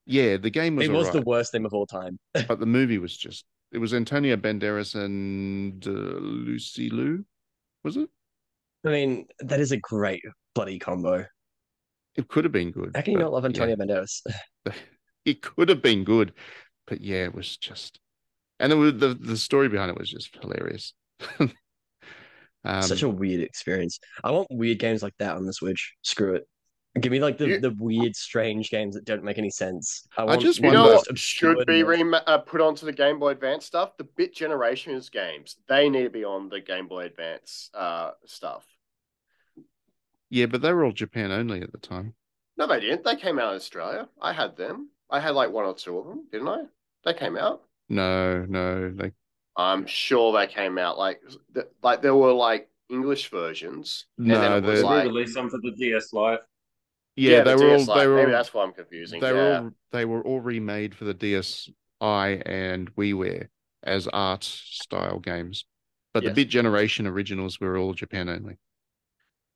Yeah, 0.07 0.37
the 0.37 0.51
game 0.51 0.77
was 0.77 0.87
It 0.87 0.93
was 0.93 1.11
the 1.11 1.23
worst 1.23 1.53
thing 1.53 1.65
of 1.65 1.73
all 1.73 1.87
time. 1.87 2.19
but 2.49 2.59
the 2.59 2.67
movie 2.67 2.99
was 2.99 3.17
just. 3.17 3.45
It 3.71 3.79
was 3.79 3.95
Antonio 3.95 4.37
Banderas 4.37 4.95
and 4.95 5.87
uh, 5.87 5.91
Lucy 5.91 6.91
Liu, 6.91 7.25
was 7.85 7.97
it? 7.97 8.11
I 8.85 8.89
mean, 8.89 9.27
that 9.41 9.61
is 9.61 9.73
a 9.73 9.77
great 9.77 10.23
bloody 10.55 10.79
combo. 10.79 11.27
It 12.15 12.29
could 12.29 12.45
have 12.45 12.53
been 12.53 12.73
good. 12.73 12.93
How 12.95 13.03
can 13.03 13.15
you 13.15 13.19
not 13.19 13.33
love 13.33 13.45
yeah. 13.45 13.49
Antonio 13.49 13.77
Banderas? 13.77 14.21
it 15.25 15.41
could 15.43 15.69
have 15.69 15.83
been 15.83 16.05
good, 16.05 16.33
but 16.87 17.01
yeah, 17.01 17.25
it 17.25 17.35
was 17.35 17.57
just, 17.57 18.01
and 18.61 18.79
was, 18.79 18.95
the 18.95 19.15
the 19.15 19.37
story 19.37 19.69
behind 19.69 19.91
it 19.91 19.99
was 19.99 20.11
just 20.11 20.37
hilarious. 20.41 20.95
um, 22.65 22.83
Such 22.83 23.03
a 23.03 23.09
weird 23.09 23.41
experience. 23.41 23.99
I 24.23 24.31
want 24.31 24.49
weird 24.51 24.79
games 24.79 25.03
like 25.03 25.15
that 25.19 25.37
on 25.37 25.47
the 25.47 25.53
Switch. 25.53 25.95
Screw 26.03 26.35
it. 26.35 26.47
Give 27.01 27.11
me 27.11 27.21
like 27.21 27.39
the, 27.39 27.49
You- 27.49 27.61
the 27.61 27.75
weird, 27.79 28.15
strange 28.15 28.69
games 28.69 28.95
that 28.95 29.07
don't 29.07 29.25
make 29.25 29.39
any 29.39 29.49
sense. 29.49 30.07
I, 30.19 30.25
want 30.25 30.43
just 30.43 30.61
wonder- 30.61 30.77
know 30.77 30.95
what 30.97 31.19
should 31.19 31.65
be 31.67 31.83
rem- 31.83 32.15
uh, 32.15 32.39
put 32.39 32.61
onto 32.61 32.85
the 32.85 32.93
Game 32.93 33.19
Boy 33.19 33.31
Advance 33.31 33.65
stuff? 33.65 33.97
The 33.97 34.05
Bit 34.05 34.35
Generations 34.35 35.09
games. 35.09 35.57
They 35.69 35.89
need 35.89 36.03
to 36.03 36.11
be 36.11 36.25
on 36.25 36.51
the 36.51 36.61
Game 36.61 36.89
Boy 36.89 37.07
Advance 37.07 37.71
uh, 37.73 38.11
stuff. 38.27 38.67
Yeah, 40.33 40.47
but 40.47 40.63
they 40.63 40.73
were 40.73 40.85
all 40.85 40.93
Japan 40.93 41.31
only 41.31 41.61
at 41.61 41.73
the 41.73 41.79
time. 41.79 42.15
No, 42.57 42.67
they 42.67 42.81
didn't. 42.81 43.05
They 43.05 43.17
came 43.17 43.39
out 43.39 43.51
in 43.51 43.57
Australia. 43.57 44.09
I 44.21 44.33
had 44.33 44.57
them. 44.57 44.89
I 45.11 45.21
had 45.21 45.35
like 45.35 45.51
one 45.51 45.67
or 45.67 45.75
two 45.75 45.99
of 45.99 46.07
them, 46.07 46.27
didn't 46.33 46.49
I? 46.49 46.65
They 47.05 47.13
came 47.15 47.37
out. 47.37 47.63
No, 47.89 48.45
no, 48.49 48.91
they 48.91 49.13
I'm 49.57 49.87
sure 49.87 50.33
they 50.33 50.47
came 50.47 50.79
out 50.79 50.97
like 50.99 51.21
th- 51.55 51.67
like 51.83 52.01
there 52.01 52.15
were 52.15 52.33
like 52.33 52.71
English 52.89 53.31
versions. 53.31 54.07
and 54.17 54.31
then 54.31 54.41
no, 54.51 54.57
it 54.57 54.65
was 54.65 54.81
they 54.81 54.87
like- 54.87 55.05
released 55.05 55.35
some 55.35 55.51
for 55.51 55.59
the 55.63 55.73
DS 55.73 56.13
Lite. 56.15 56.41
yeah, 57.17 57.43
the 57.43 57.51
they 57.51 57.55
were 57.65 57.71
all 57.73 57.85
DS 57.85 57.95
they 57.99 58.07
were 58.07 58.17
Maybe 58.17 58.33
all, 58.33 58.39
that's 58.39 58.55
why 58.55 58.63
I'm 58.65 58.73
confusing. 58.73 59.21
they 59.21 59.27
yeah. 59.29 59.33
were 59.35 59.55
all 59.65 59.71
they 59.91 60.05
were 60.07 60.23
all 60.23 60.41
remade 60.41 60.95
for 60.95 61.05
the 61.05 61.15
DSi 61.15 61.73
and 62.01 62.95
WiiWare 62.97 63.49
as 63.83 64.09
art 64.09 64.45
style 64.45 65.19
games, 65.19 65.67
but 66.15 66.23
Yes. 66.23 66.31
the 66.31 66.35
Bit 66.35 66.49
Generation 66.49 67.07
originals 67.07 67.61
were 67.61 67.77
all 67.77 67.93
Japan 67.93 68.29
only. 68.31 68.57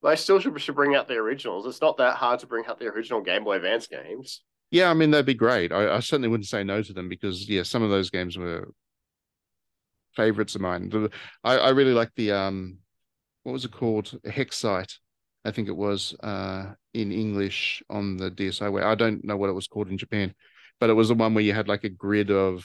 They 0.06 0.16
still 0.16 0.38
should, 0.38 0.60
should 0.60 0.76
bring 0.76 0.94
out 0.94 1.08
the 1.08 1.14
originals. 1.14 1.66
It's 1.66 1.80
not 1.80 1.96
that 1.96 2.14
hard 2.14 2.38
to 2.40 2.46
bring 2.46 2.64
out 2.66 2.78
the 2.78 2.86
original 2.86 3.20
Game 3.20 3.42
Boy 3.42 3.56
Advance 3.56 3.88
games. 3.88 4.42
Yeah, 4.70 4.88
I 4.88 4.94
mean 4.94 5.10
that'd 5.10 5.26
be 5.26 5.34
great. 5.34 5.72
I, 5.72 5.96
I 5.96 6.00
certainly 6.00 6.28
wouldn't 6.28 6.48
say 6.48 6.62
no 6.62 6.80
to 6.82 6.92
them 6.92 7.08
because 7.08 7.48
yeah, 7.48 7.64
some 7.64 7.82
of 7.82 7.90
those 7.90 8.10
games 8.10 8.38
were 8.38 8.72
favorites 10.14 10.54
of 10.54 10.60
mine. 10.60 10.92
I, 11.42 11.58
I 11.58 11.68
really 11.70 11.92
like 11.92 12.10
the 12.14 12.32
um, 12.32 12.78
what 13.42 13.52
was 13.52 13.64
it 13.64 13.72
called? 13.72 14.16
Hexite, 14.24 14.92
I 15.44 15.50
think 15.50 15.68
it 15.68 15.76
was 15.76 16.14
uh 16.22 16.72
in 16.94 17.10
English 17.10 17.82
on 17.90 18.16
the 18.16 18.30
DSi. 18.30 18.70
Way 18.72 18.82
I 18.82 18.94
don't 18.94 19.24
know 19.24 19.36
what 19.36 19.50
it 19.50 19.54
was 19.54 19.66
called 19.66 19.88
in 19.88 19.98
Japan, 19.98 20.34
but 20.78 20.88
it 20.88 20.94
was 20.94 21.08
the 21.08 21.14
one 21.14 21.34
where 21.34 21.44
you 21.44 21.52
had 21.52 21.68
like 21.68 21.82
a 21.82 21.88
grid 21.88 22.30
of 22.30 22.64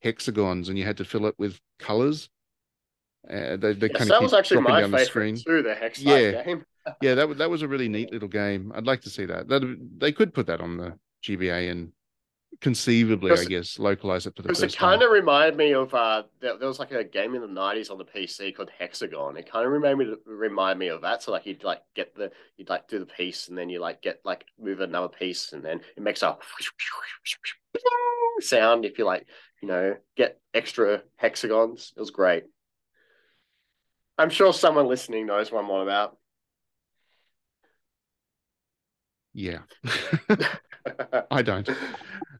hexagons 0.00 0.68
and 0.68 0.78
you 0.78 0.84
had 0.84 0.98
to 0.98 1.04
fill 1.04 1.26
it 1.26 1.34
with 1.38 1.58
colors. 1.80 2.30
Uh, 3.30 3.56
they 3.56 3.72
they 3.74 3.88
Yes, 3.88 3.98
kind 3.98 4.10
that 4.10 4.22
was 4.22 4.34
actually 4.34 4.60
my 4.62 4.80
down 4.80 4.90
the 4.90 4.98
favorite 4.98 5.06
screen. 5.06 5.36
too. 5.36 5.62
The 5.62 5.74
Hex 5.74 6.02
Yeah. 6.02 6.42
game. 6.44 6.64
Yeah, 7.00 7.14
that 7.16 7.28
wa- 7.28 7.34
that 7.34 7.50
was 7.50 7.62
a 7.62 7.68
really 7.68 7.88
neat 7.88 8.10
little 8.12 8.28
game. 8.28 8.72
I'd 8.74 8.86
like 8.86 9.02
to 9.02 9.10
see 9.10 9.26
that. 9.26 9.48
That 9.48 9.62
they 9.98 10.10
could 10.12 10.34
put 10.34 10.46
that 10.46 10.60
on 10.60 10.76
the 10.78 10.98
GBA 11.22 11.68
and 11.70 11.92
conceivably, 12.60 13.32
I 13.32 13.44
guess, 13.44 13.78
localize 13.78 14.26
it 14.26 14.34
for 14.36 14.42
the 14.42 14.48
Because 14.48 14.62
first 14.62 14.74
it 14.74 14.78
time. 14.78 14.90
kind 14.90 15.02
of 15.02 15.10
reminded 15.10 15.56
me 15.56 15.74
of 15.74 15.92
uh, 15.92 16.22
there, 16.40 16.56
there 16.56 16.68
was 16.68 16.78
like 16.78 16.90
a 16.92 17.04
game 17.04 17.34
in 17.34 17.42
the 17.42 17.46
nineties 17.46 17.90
on 17.90 17.98
the 17.98 18.04
PC 18.04 18.50
called 18.50 18.70
Hexagon. 18.78 19.36
It 19.36 19.50
kind 19.50 19.66
of 19.66 19.72
reminded 19.72 20.08
me 20.08 20.14
remind 20.24 20.78
me 20.78 20.88
of 20.88 21.02
that. 21.02 21.22
So 21.22 21.32
like 21.32 21.44
you'd 21.46 21.64
like 21.64 21.82
get 21.94 22.14
the 22.14 22.32
you'd 22.56 22.70
like 22.70 22.88
do 22.88 22.98
the 22.98 23.06
piece 23.06 23.48
and 23.48 23.58
then 23.58 23.68
you 23.68 23.78
like 23.80 24.00
get 24.00 24.20
like 24.24 24.46
move 24.58 24.80
another 24.80 25.08
piece 25.08 25.52
and 25.52 25.62
then 25.62 25.80
it 25.96 26.02
makes 26.02 26.22
a 26.22 26.36
sound 28.40 28.84
if 28.84 28.98
you 28.98 29.04
like 29.04 29.26
you 29.60 29.68
know 29.68 29.96
get 30.16 30.40
extra 30.54 31.02
hexagons. 31.16 31.92
It 31.96 32.00
was 32.00 32.10
great. 32.10 32.44
I'm 34.18 34.30
sure 34.30 34.52
someone 34.52 34.88
listening 34.88 35.26
knows 35.26 35.52
what 35.52 35.64
I'm 35.64 35.70
on 35.70 35.82
about. 35.82 36.16
Yeah. 39.32 39.60
I 41.30 41.42
don't. 41.42 41.68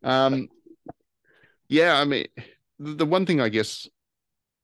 Um, 0.02 0.48
yeah, 1.68 2.00
I 2.00 2.04
mean, 2.04 2.26
the 2.78 3.06
one 3.06 3.26
thing 3.26 3.40
I 3.40 3.48
guess 3.48 3.88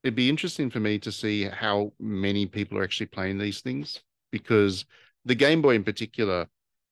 it'd 0.03 0.15
be 0.15 0.29
interesting 0.29 0.71
for 0.71 0.81
me 0.81 0.99
to 1.01 1.13
see 1.13 1.45
how 1.45 1.93
many 1.99 2.47
people 2.47 2.79
are 2.79 2.85
actually 2.85 3.07
playing 3.07 3.39
these 3.39 3.61
things 3.61 4.03
because 4.31 4.85
the 5.25 5.35
Game 5.35 5.63
Boy 5.63 5.75
in 5.75 5.85
particular 5.85 6.47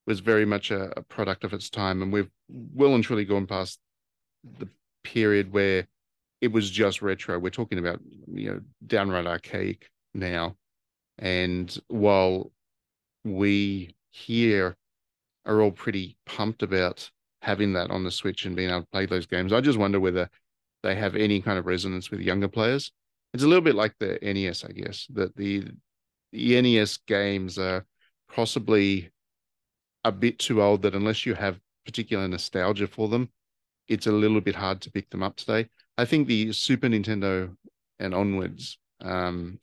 was 0.07 0.20
very 0.20 0.44
much 0.44 0.70
a, 0.70 0.99
a 0.99 1.03
product 1.03 1.44
of 1.44 1.53
its 1.53 1.70
time, 1.70 2.03
and 2.03 2.12
we've 2.12 2.31
well 2.49 2.94
and 2.94 3.05
truly 3.05 3.24
gone 3.24 3.47
past 3.47 3.78
the 4.59 4.69
period 5.05 5.53
where 5.53 5.86
it 6.40 6.53
was 6.53 6.70
just 6.70 7.03
retro. 7.03 7.39
We're 7.39 7.51
talking 7.51 7.78
about 7.78 8.01
you 8.27 8.51
know 8.51 8.61
downright 8.86 9.27
archaic 9.27 9.90
now, 10.14 10.56
and 11.18 11.76
while 11.89 12.52
we 13.24 13.94
here 14.10 14.76
are 15.47 15.60
all 15.60 15.72
pretty 15.72 16.16
pumped 16.26 16.62
about 16.62 17.10
having 17.40 17.72
that 17.72 17.90
on 17.90 18.05
the 18.05 18.10
Switch 18.10 18.44
and 18.44 18.55
being 18.55 18.70
able 18.70 18.82
to 18.82 18.86
play 18.93 19.06
those 19.06 19.26
games. 19.26 19.52
I 19.52 19.60
just 19.60 19.78
wonder 19.78 19.98
whether 19.98 20.30
they 20.82 20.94
have 20.94 21.16
any 21.16 21.40
kind 21.40 21.59
of 21.59 21.66
resonance 21.66 22.10
with 22.10 22.20
younger 22.20 22.48
players. 22.48 22.93
It's 23.34 23.43
a 23.43 23.47
little 23.48 23.62
bit 23.62 23.74
like 23.74 23.94
the 23.98 24.18
NES, 24.22 24.64
I 24.64 24.72
guess, 24.72 25.06
that 25.14 25.36
the, 25.36 25.64
the 26.32 26.60
NES 26.60 26.98
games 27.06 27.59
are 27.59 27.84
possibly 28.32 29.10
a 30.05 30.12
bit 30.12 30.39
too 30.39 30.62
old 30.62 30.82
that 30.82 30.94
unless 30.94 31.26
you 31.26 31.34
have 31.34 31.59
particular 31.84 32.26
nostalgia 32.28 32.86
for 32.86 33.09
them, 33.09 33.28
it's 33.89 34.06
a 34.06 34.12
little 34.12 34.40
bit 34.40 34.55
hard 34.55 34.80
to 34.82 34.90
pick 34.90 35.10
them 35.10 35.22
up 35.22 35.36
today. 35.36 35.68
I 35.98 36.05
think 36.05 36.28
the 36.28 36.52
Super 36.52 36.89
Nintendo 36.89 37.55
and 37.98 38.14
onwards, 38.14 38.78
um, 39.01 39.59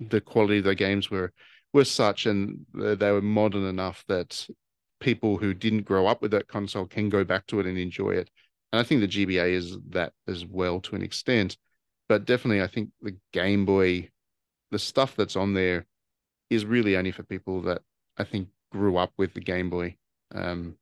the 0.00 0.20
quality 0.20 0.58
of 0.58 0.64
the 0.64 0.74
games 0.74 1.10
were 1.10 1.32
were 1.72 1.84
such 1.84 2.26
and 2.26 2.64
they 2.74 3.10
were 3.10 3.22
modern 3.22 3.64
enough 3.64 4.04
that 4.08 4.46
people 5.00 5.36
who 5.36 5.52
didn't 5.52 5.82
grow 5.82 6.06
up 6.06 6.22
with 6.22 6.30
that 6.30 6.48
console 6.48 6.86
can 6.86 7.08
go 7.08 7.24
back 7.24 7.46
to 7.46 7.60
it 7.60 7.66
and 7.66 7.76
enjoy 7.76 8.10
it. 8.10 8.30
And 8.72 8.80
I 8.80 8.82
think 8.82 9.00
the 9.00 9.08
GBA 9.08 9.52
is 9.52 9.76
that 9.90 10.12
as 10.26 10.44
well 10.44 10.80
to 10.80 10.96
an 10.96 11.02
extent. 11.02 11.56
But 12.08 12.24
definitely, 12.24 12.62
I 12.62 12.66
think 12.66 12.90
the 13.02 13.16
Game 13.32 13.64
Boy, 13.66 14.10
the 14.70 14.78
stuff 14.78 15.16
that's 15.16 15.36
on 15.36 15.54
there 15.54 15.86
is 16.50 16.64
really 16.64 16.96
only 16.96 17.10
for 17.10 17.24
people 17.24 17.62
that 17.62 17.82
I 18.16 18.24
think 18.24 18.48
grew 18.72 18.96
up 18.96 19.12
with 19.18 19.34
the 19.34 19.40
Game 19.40 19.70
Boy. 19.70 19.96
Um, 20.34 20.76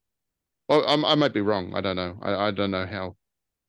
well, 0.68 0.84
I'm, 0.86 1.04
i 1.04 1.14
might 1.14 1.32
be 1.32 1.40
wrong. 1.40 1.74
I 1.74 1.80
don't 1.80 1.96
know. 1.96 2.18
I, 2.22 2.48
I 2.48 2.50
don't 2.50 2.70
know 2.70 2.86
how 2.86 3.16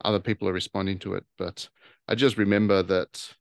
other 0.04 0.20
people 0.20 0.48
are 0.48 0.54
responding 0.54 1.00
to 1.00 1.14
it, 1.16 1.26
but 1.38 1.70
I 2.08 2.16
just 2.16 2.38
remember 2.38 2.84
that 2.84 3.36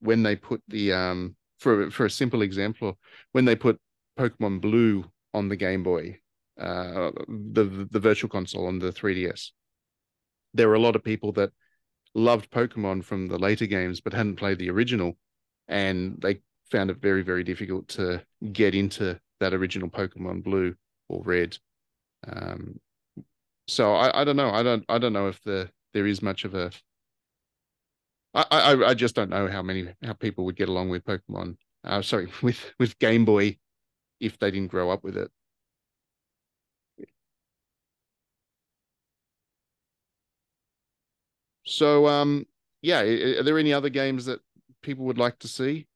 when 0.00 0.22
they 0.22 0.36
put 0.36 0.62
the 0.68 0.92
um 0.92 1.36
for 1.60 1.90
for 1.90 2.06
a 2.06 2.10
simple 2.10 2.42
example, 2.42 2.98
when 3.32 3.44
they 3.44 3.54
put 3.54 3.78
Pokemon 4.18 4.60
Blue 4.60 5.04
on 5.32 5.48
the 5.48 5.56
Game 5.56 5.82
Boy, 5.82 6.18
uh, 6.58 7.10
the 7.28 7.86
the 7.90 8.00
virtual 8.00 8.28
console 8.28 8.66
on 8.66 8.78
the 8.78 8.90
3DS, 8.90 9.50
there 10.54 10.68
were 10.68 10.74
a 10.74 10.80
lot 10.80 10.96
of 10.96 11.04
people 11.04 11.32
that 11.32 11.52
loved 12.14 12.50
Pokemon 12.50 13.04
from 13.04 13.28
the 13.28 13.38
later 13.38 13.66
games 13.66 14.00
but 14.00 14.12
hadn't 14.12 14.36
played 14.36 14.58
the 14.58 14.70
original, 14.70 15.16
and 15.68 16.20
they 16.20 16.40
found 16.70 16.90
it 16.90 16.96
very 16.98 17.22
very 17.22 17.44
difficult 17.44 17.88
to 17.88 18.22
get 18.52 18.74
into 18.74 19.20
that 19.38 19.54
original 19.54 19.88
Pokemon 19.88 20.42
Blue 20.42 20.74
or 21.08 21.22
Red. 21.22 21.56
Um, 22.26 22.80
so 23.68 23.94
I, 23.94 24.22
I 24.22 24.24
don't 24.24 24.36
know. 24.36 24.50
I 24.50 24.62
don't 24.62 24.84
I 24.88 24.98
don't 24.98 25.12
know 25.12 25.28
if 25.28 25.42
the 25.42 25.70
there 25.92 26.06
is 26.06 26.22
much 26.22 26.44
of 26.44 26.54
a 26.54 26.70
I, 28.34 28.44
I, 28.50 28.88
I 28.90 28.94
just 28.94 29.14
don't 29.14 29.30
know 29.30 29.48
how 29.48 29.62
many 29.62 29.88
how 30.02 30.12
people 30.12 30.44
would 30.44 30.56
get 30.56 30.68
along 30.68 30.88
with 30.90 31.04
Pokemon. 31.04 31.56
Uh, 31.84 32.02
sorry, 32.02 32.28
with 32.42 32.72
with 32.78 32.98
Game 32.98 33.24
Boy 33.24 33.58
if 34.20 34.38
they 34.38 34.50
didn't 34.50 34.70
grow 34.70 34.90
up 34.90 35.02
with 35.02 35.16
it. 35.16 35.30
So, 41.66 42.06
um, 42.06 42.46
yeah, 42.82 43.00
are 43.00 43.42
there 43.42 43.58
any 43.58 43.72
other 43.72 43.90
games 43.90 44.24
that 44.26 44.40
people 44.82 45.04
would 45.04 45.18
like 45.18 45.38
to 45.40 45.48
see? 45.48 45.86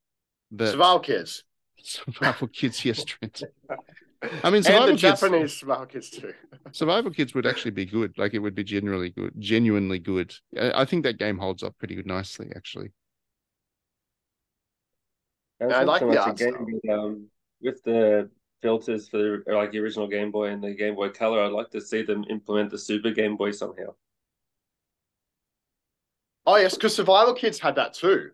That 0.52 0.70
Survival 0.70 1.00
Kids. 1.00 1.44
Survival 1.82 2.48
Kids, 2.48 2.84
yes, 2.84 3.04
Trent. 3.04 3.42
I 4.42 4.50
mean, 4.50 4.62
Survival 4.62 4.88
and 4.88 4.98
the 4.98 5.00
Kids, 5.00 5.20
Japanese 5.20 5.56
Survival 5.56 5.86
Kids 5.86 6.10
too. 6.10 6.34
Survival 6.72 7.10
Kids 7.10 7.34
would 7.34 7.46
actually 7.46 7.70
be 7.72 7.86
good. 7.86 8.16
Like 8.16 8.34
it 8.34 8.38
would 8.38 8.54
be 8.54 8.64
genuinely 8.64 9.10
good, 9.10 9.32
genuinely 9.38 9.98
good. 9.98 10.34
I 10.58 10.84
think 10.84 11.04
that 11.04 11.18
game 11.18 11.38
holds 11.38 11.62
up 11.62 11.76
pretty 11.78 11.94
good, 11.94 12.06
nicely, 12.06 12.50
actually. 12.54 12.92
I, 15.60 15.84
like 15.84 16.00
the 16.00 16.20
art 16.20 16.36
game, 16.36 16.80
but, 16.84 16.92
um, 16.92 17.26
with 17.62 17.82
the 17.84 18.28
filters 18.60 19.08
for 19.08 19.18
the, 19.18 19.54
like 19.54 19.72
the 19.72 19.78
original 19.78 20.08
Game 20.08 20.30
Boy 20.30 20.48
and 20.48 20.62
the 20.62 20.74
Game 20.74 20.94
Boy 20.94 21.10
Color. 21.10 21.42
I'd 21.42 21.52
like 21.52 21.70
to 21.70 21.80
see 21.80 22.02
them 22.02 22.24
implement 22.30 22.70
the 22.70 22.78
Super 22.78 23.10
Game 23.10 23.36
Boy 23.36 23.50
somehow. 23.50 23.94
Oh 26.46 26.56
yes, 26.56 26.74
because 26.74 26.94
Survival 26.94 27.34
Kids 27.34 27.58
had 27.58 27.76
that 27.76 27.94
too. 27.94 28.30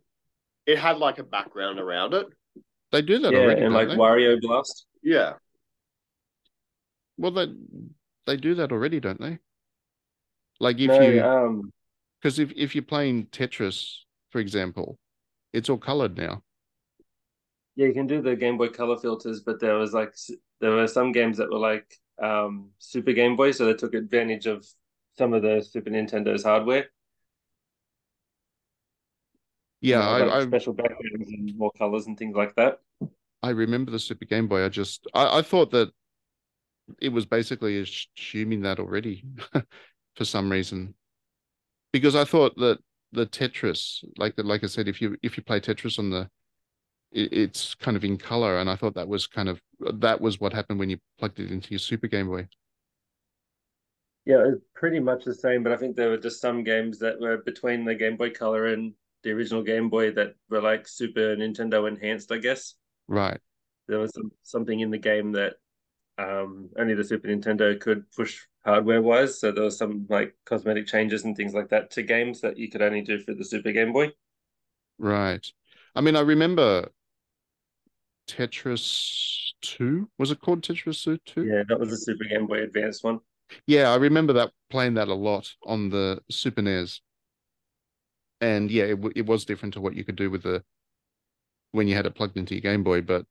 It 0.67 0.79
had 0.79 0.99
like 0.99 1.19
a 1.19 1.25
background 1.25 1.79
around 1.79 2.15
it. 2.15 2.27
They 2.93 3.03
do 3.03 3.19
that 3.19 3.33
yeah, 3.33 3.39
already, 3.41 3.63
and 3.63 3.75
like 3.75 3.89
they? 3.89 3.97
Wario 3.97 4.41
Blast. 4.41 4.87
Yeah. 5.03 5.35
Well, 7.21 7.33
they 7.33 7.53
they 8.27 8.37
do 8.39 8.55
that 8.55 8.73
already, 8.73 8.99
don't 8.99 9.21
they? 9.21 9.39
Like 10.59 10.79
if 10.79 10.89
no, 10.89 11.01
you, 11.01 11.23
um, 11.23 11.73
because 12.21 12.39
if 12.39 12.51
if 12.57 12.75
you're 12.75 12.83
playing 12.83 13.27
Tetris, 13.27 13.95
for 14.31 14.41
example, 14.41 14.99
it's 15.53 15.69
all 15.69 15.77
colored 15.77 16.17
now. 16.17 16.43
Yeah, 17.77 17.89
you 17.89 17.93
can 17.93 18.07
do 18.07 18.23
the 18.23 18.37
Game 18.37 18.57
Boy 18.57 18.69
Color 18.69 18.99
filters, 18.99 19.41
but 19.41 19.61
there 19.61 19.75
was 19.75 19.93
like 19.93 20.15
there 20.63 20.71
were 20.71 20.87
some 20.87 21.13
games 21.13 21.37
that 21.37 21.51
were 21.51 21.59
like 21.59 21.95
um, 22.23 22.71
Super 22.79 23.13
Game 23.13 23.37
Boy, 23.37 23.51
so 23.51 23.67
they 23.67 23.75
took 23.75 23.93
advantage 23.93 24.47
of 24.47 24.67
some 25.19 25.35
of 25.35 25.43
the 25.43 25.61
Super 25.63 25.91
Nintendo's 25.91 26.45
hardware. 26.45 26.87
Yeah, 29.83 29.97
you 29.97 30.25
know, 30.25 30.31
I, 30.33 30.37
like 30.37 30.47
I, 30.47 30.47
special 30.47 30.73
backgrounds 30.73 31.29
and 31.29 31.59
more 31.59 31.73
colors 31.77 32.07
and 32.07 32.17
things 32.19 32.35
like 32.35 32.55
that. 32.57 32.79
I 33.43 33.51
remember 33.51 33.91
the 33.91 33.99
Super 33.99 34.25
Game 34.25 34.49
Boy. 34.49 34.65
I 34.65 34.71
just 34.71 35.07
I, 35.13 35.39
I 35.39 35.43
thought 35.43 35.71
that 35.73 35.93
it 37.01 37.11
was 37.11 37.27
basically 37.27 37.81
assuming 37.81 38.63
that 38.63 38.79
already 38.79 39.25
for 40.17 40.25
some 40.25 40.51
reason. 40.51 40.95
Because 41.93 42.15
i 42.15 42.25
thought 42.25 42.55
that 42.57 42.79
the 43.13 43.27
tetris 43.27 44.05
like 44.17 44.37
that 44.37 44.47
like 44.47 44.63
i 44.63 44.69
said 44.69 44.87
if 44.87 45.03
you 45.03 45.17
if 45.23 45.37
you 45.37 45.43
play 45.43 45.59
tetris 45.59 45.99
on 45.99 46.11
the 46.11 46.29
it, 47.11 47.33
it's 47.33 47.75
kind 47.75 47.97
of 47.97 48.05
in 48.05 48.17
color 48.17 48.59
and 48.59 48.71
i 48.71 48.77
thought 48.77 48.95
that 48.95 49.09
was 49.09 49.27
kind 49.27 49.49
of 49.49 49.61
that 49.95 50.21
was 50.21 50.39
what 50.39 50.53
happened 50.53 50.79
when 50.79 50.91
you 50.91 50.99
plugged 51.19 51.41
it 51.41 51.51
into 51.51 51.71
your 51.71 51.81
super 51.81 52.07
game 52.07 52.29
boy. 52.29 52.47
Yeah 54.27 54.45
it's 54.47 54.63
pretty 54.75 55.01
much 55.01 55.25
the 55.25 55.35
same 55.35 55.65
but 55.65 55.73
i 55.73 55.77
think 55.77 55.97
there 55.97 56.11
were 56.11 56.19
just 56.19 56.41
some 56.41 56.63
games 56.63 56.99
that 57.01 57.21
were 57.21 57.39
between 57.39 57.85
the 57.85 57.95
game 57.97 58.17
boy 58.17 58.31
color 58.31 58.67
and 58.67 58.93
the 59.25 59.33
original 59.33 59.63
game 59.63 59.89
boy 59.89 60.13
that 60.13 60.35
were 60.49 60.63
like 60.63 60.87
super 60.87 61.35
nintendo 61.35 61.89
enhanced 61.89 62.31
i 62.31 62.39
guess. 62.39 62.75
Right. 63.09 63.41
There 63.89 63.99
was 63.99 64.15
some, 64.15 64.31
something 64.45 64.79
in 64.79 64.91
the 64.91 64.99
game 64.99 65.33
that 65.33 65.55
um, 66.21 66.69
only 66.79 66.95
the 66.95 67.05
Super 67.05 67.29
Nintendo 67.29 67.79
could 67.81 68.11
push 68.13 68.41
hardware 68.65 69.01
wise. 69.01 69.41
So 69.41 69.51
there 69.53 69.65
was 69.65 69.79
some 69.79 70.07
like 70.09 70.35
cosmetic 70.45 70.87
changes 70.87 71.25
and 71.25 71.37
things 71.37 71.55
like 71.55 71.69
that 71.71 71.91
to 71.93 72.03
games 72.03 72.41
that 72.43 72.59
you 72.59 72.71
could 72.71 72.83
only 72.83 73.01
do 73.01 73.19
for 73.19 73.35
the 73.35 73.45
Super 73.45 73.73
Game 73.73 73.93
Boy. 73.93 74.13
Right. 74.99 75.47
I 75.95 76.01
mean, 76.03 76.17
I 76.17 76.21
remember 76.21 76.89
Tetris 78.29 79.53
2. 79.63 80.09
Was 80.19 80.31
it 80.31 80.41
called 80.41 80.63
Tetris 80.63 81.05
2? 81.05 81.45
Yeah, 81.45 81.63
that 81.69 81.81
was 81.81 81.91
the 81.91 81.97
Super 81.97 82.25
Game 82.25 82.47
Boy 82.47 82.63
Advanced 82.63 83.03
one. 83.03 83.21
Yeah, 83.67 83.91
I 83.91 83.97
remember 83.97 84.35
that 84.35 84.53
playing 84.69 84.95
that 84.95 85.09
a 85.09 85.15
lot 85.15 85.51
on 85.65 85.89
the 85.89 86.21
Super 86.31 86.63
NES. 86.63 87.01
And 88.41 88.71
yeah, 88.71 88.85
it, 88.85 88.99
it 89.17 89.27
was 89.27 89.45
different 89.45 89.75
to 89.75 89.81
what 89.81 89.95
you 89.95 90.05
could 90.05 90.17
do 90.17 90.31
with 90.31 90.43
the 90.43 90.63
when 91.73 91.89
you 91.89 91.95
had 91.95 92.07
it 92.07 92.15
plugged 92.15 92.37
into 92.37 92.55
your 92.55 92.63
Game 92.63 92.85
Boy. 92.85 93.01
But 93.01 93.27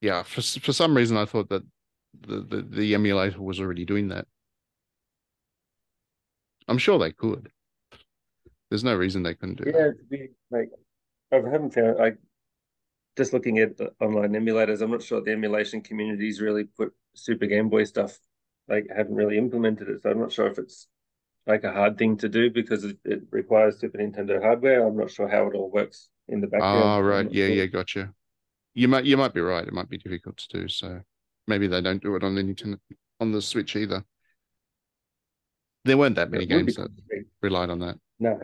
yeah, 0.00 0.22
for 0.22 0.40
for 0.40 0.72
some 0.72 0.96
reason, 0.96 1.16
I 1.16 1.26
thought 1.26 1.48
that 1.50 1.62
the, 2.26 2.40
the, 2.40 2.62
the 2.62 2.94
emulator 2.94 3.40
was 3.40 3.60
already 3.60 3.84
doing 3.84 4.08
that. 4.08 4.26
I'm 6.68 6.78
sure 6.78 6.98
they 6.98 7.12
could. 7.12 7.50
There's 8.70 8.84
no 8.84 8.96
reason 8.96 9.22
they 9.22 9.34
couldn't 9.34 9.62
do 9.62 9.70
it. 9.70 9.74
yeah, 9.74 9.90
that. 10.10 10.28
Like 10.50 10.70
I 11.32 11.36
haven't 11.36 11.74
found 11.74 11.98
like 11.98 12.18
just 13.16 13.32
looking 13.32 13.58
at 13.58 13.78
online 14.00 14.32
emulators. 14.32 14.82
I'm 14.82 14.90
not 14.90 15.02
sure 15.02 15.20
the 15.20 15.32
emulation 15.32 15.80
communities 15.80 16.40
really 16.40 16.64
put 16.64 16.92
Super 17.14 17.46
Game 17.46 17.68
Boy 17.68 17.84
stuff 17.84 18.18
like 18.68 18.86
haven't 18.94 19.14
really 19.14 19.38
implemented 19.38 19.88
it. 19.88 20.02
So 20.02 20.10
I'm 20.10 20.20
not 20.20 20.32
sure 20.32 20.46
if 20.48 20.58
it's 20.58 20.88
like 21.46 21.64
a 21.64 21.72
hard 21.72 21.96
thing 21.98 22.16
to 22.18 22.28
do 22.28 22.50
because 22.50 22.84
it, 22.84 22.98
it 23.04 23.22
requires 23.30 23.78
Super 23.78 23.98
Nintendo 23.98 24.42
hardware. 24.42 24.86
I'm 24.86 24.96
not 24.96 25.10
sure 25.10 25.28
how 25.28 25.46
it 25.46 25.54
all 25.54 25.70
works 25.70 26.08
in 26.28 26.40
the 26.40 26.48
background. 26.48 26.82
Oh, 26.82 27.00
right. 27.00 27.30
Yeah, 27.30 27.46
sure. 27.46 27.54
yeah, 27.54 27.66
gotcha. 27.66 28.12
You 28.74 28.88
might 28.88 29.04
you 29.04 29.16
might 29.16 29.32
be 29.32 29.40
right. 29.40 29.66
It 29.66 29.72
might 29.72 29.88
be 29.88 29.98
difficult 29.98 30.36
to 30.38 30.60
do. 30.60 30.68
So 30.68 31.00
maybe 31.46 31.66
they 31.66 31.80
don't 31.80 32.02
do 32.02 32.16
it 32.16 32.24
on 32.24 32.34
the 32.34 32.42
Nintendo 32.42 32.78
on 33.20 33.32
the 33.32 33.42
Switch 33.42 33.76
either. 33.76 34.04
There 35.84 35.96
weren't 35.96 36.16
that 36.16 36.30
many 36.30 36.46
games 36.46 36.74
that 36.74 36.90
relied 37.42 37.70
on 37.70 37.78
that. 37.80 37.98
No. 38.18 38.40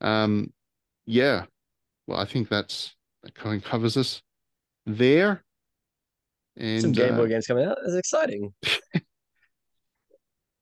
Um, 0.00 0.52
yeah. 1.06 1.44
Well, 2.06 2.18
I 2.18 2.24
think 2.24 2.48
that's 2.48 2.94
that 3.22 3.34
kind 3.34 3.56
of 3.56 3.68
covers 3.68 3.96
us 3.96 4.22
there. 4.84 5.44
And 6.56 6.82
Some 6.82 6.92
Game 6.92 7.14
uh, 7.14 7.18
Boy 7.18 7.28
games 7.28 7.46
coming 7.46 7.66
out. 7.66 7.78
It's 7.84 7.94
exciting. 7.94 8.52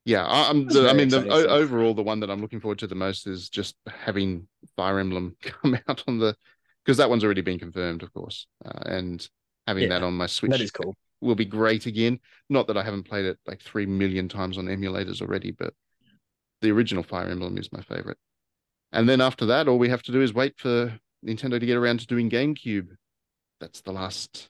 Yeah, 0.06 0.26
I, 0.26 0.50
I'm. 0.50 0.66
The, 0.68 0.90
I 0.90 0.92
mean, 0.92 1.08
the, 1.08 1.26
o- 1.30 1.48
overall, 1.48 1.94
the 1.94 2.02
one 2.02 2.20
that 2.20 2.30
I'm 2.30 2.42
looking 2.42 2.60
forward 2.60 2.78
to 2.80 2.86
the 2.86 2.94
most 2.94 3.26
is 3.26 3.48
just 3.48 3.74
having 3.86 4.46
Fire 4.76 4.98
Emblem 4.98 5.34
come 5.42 5.78
out 5.88 6.04
on 6.06 6.18
the 6.18 6.36
because 6.84 6.98
that 6.98 7.08
one's 7.10 7.24
already 7.24 7.40
been 7.40 7.58
confirmed, 7.58 8.02
of 8.02 8.12
course, 8.12 8.46
uh, 8.64 8.80
and 8.86 9.28
having 9.66 9.88
that 9.88 10.02
on 10.02 10.14
my 10.14 10.26
Switch 10.26 10.50
That 10.50 10.60
is 10.60 10.70
cool. 10.70 10.94
will 11.20 11.34
be 11.34 11.44
great 11.46 11.86
again. 11.86 12.20
Not 12.50 12.66
that 12.66 12.76
I 12.76 12.82
haven't 12.82 13.04
played 13.04 13.24
it 13.24 13.38
like 13.46 13.62
three 13.62 13.86
million 13.86 14.28
times 14.28 14.58
on 14.58 14.66
emulators 14.66 15.22
already, 15.22 15.50
but 15.52 15.72
the 16.60 16.70
original 16.70 17.02
Fire 17.02 17.28
Emblem 17.28 17.56
is 17.58 17.72
my 17.72 17.80
favorite. 17.82 18.18
And 18.92 19.08
then 19.08 19.20
after 19.20 19.46
that, 19.46 19.66
all 19.68 19.78
we 19.78 19.88
have 19.88 20.02
to 20.04 20.12
do 20.12 20.20
is 20.20 20.32
wait 20.34 20.54
for 20.58 20.98
Nintendo 21.26 21.58
to 21.58 21.66
get 21.66 21.76
around 21.76 22.00
to 22.00 22.06
doing 22.06 22.30
GameCube. 22.30 22.88
That's 23.60 23.80
the 23.80 23.92
last. 23.92 24.48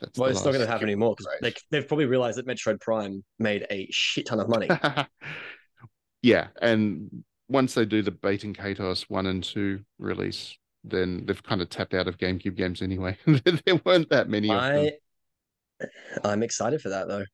That's 0.00 0.18
Well, 0.18 0.28
it's 0.28 0.44
not 0.44 0.52
going 0.52 0.64
to 0.64 0.70
happen 0.70 0.88
anymore 0.88 1.14
because 1.16 1.26
Right. 1.40 1.54
they, 1.54 1.60
they've 1.70 1.86
probably 1.88 2.04
realized 2.06 2.36
that 2.38 2.46
Metroid 2.46 2.80
Prime 2.80 3.24
made 3.38 3.66
a 3.70 3.88
shit 3.90 4.26
ton 4.26 4.40
of 4.40 4.48
money. 4.48 4.68
yeah, 6.22 6.48
and 6.60 7.24
once 7.48 7.74
they 7.74 7.84
do 7.84 8.02
the 8.02 8.12
Baten 8.12 8.56
Kaitos 8.56 9.02
one 9.08 9.26
and 9.26 9.42
two 9.42 9.80
release, 9.98 10.56
then 10.84 11.24
they've 11.26 11.42
kind 11.42 11.60
of 11.60 11.68
tapped 11.68 11.94
out 11.94 12.08
of 12.08 12.18
GameCube 12.18 12.56
games 12.56 12.82
anyway. 12.82 13.16
there 13.26 13.80
weren't 13.84 14.10
that 14.10 14.28
many 14.28 14.50
of 14.50 14.62
them. 14.62 14.90
I, 16.22 16.28
I'm 16.28 16.42
excited 16.42 16.80
for 16.80 16.90
that 16.90 17.08
though. 17.08 17.24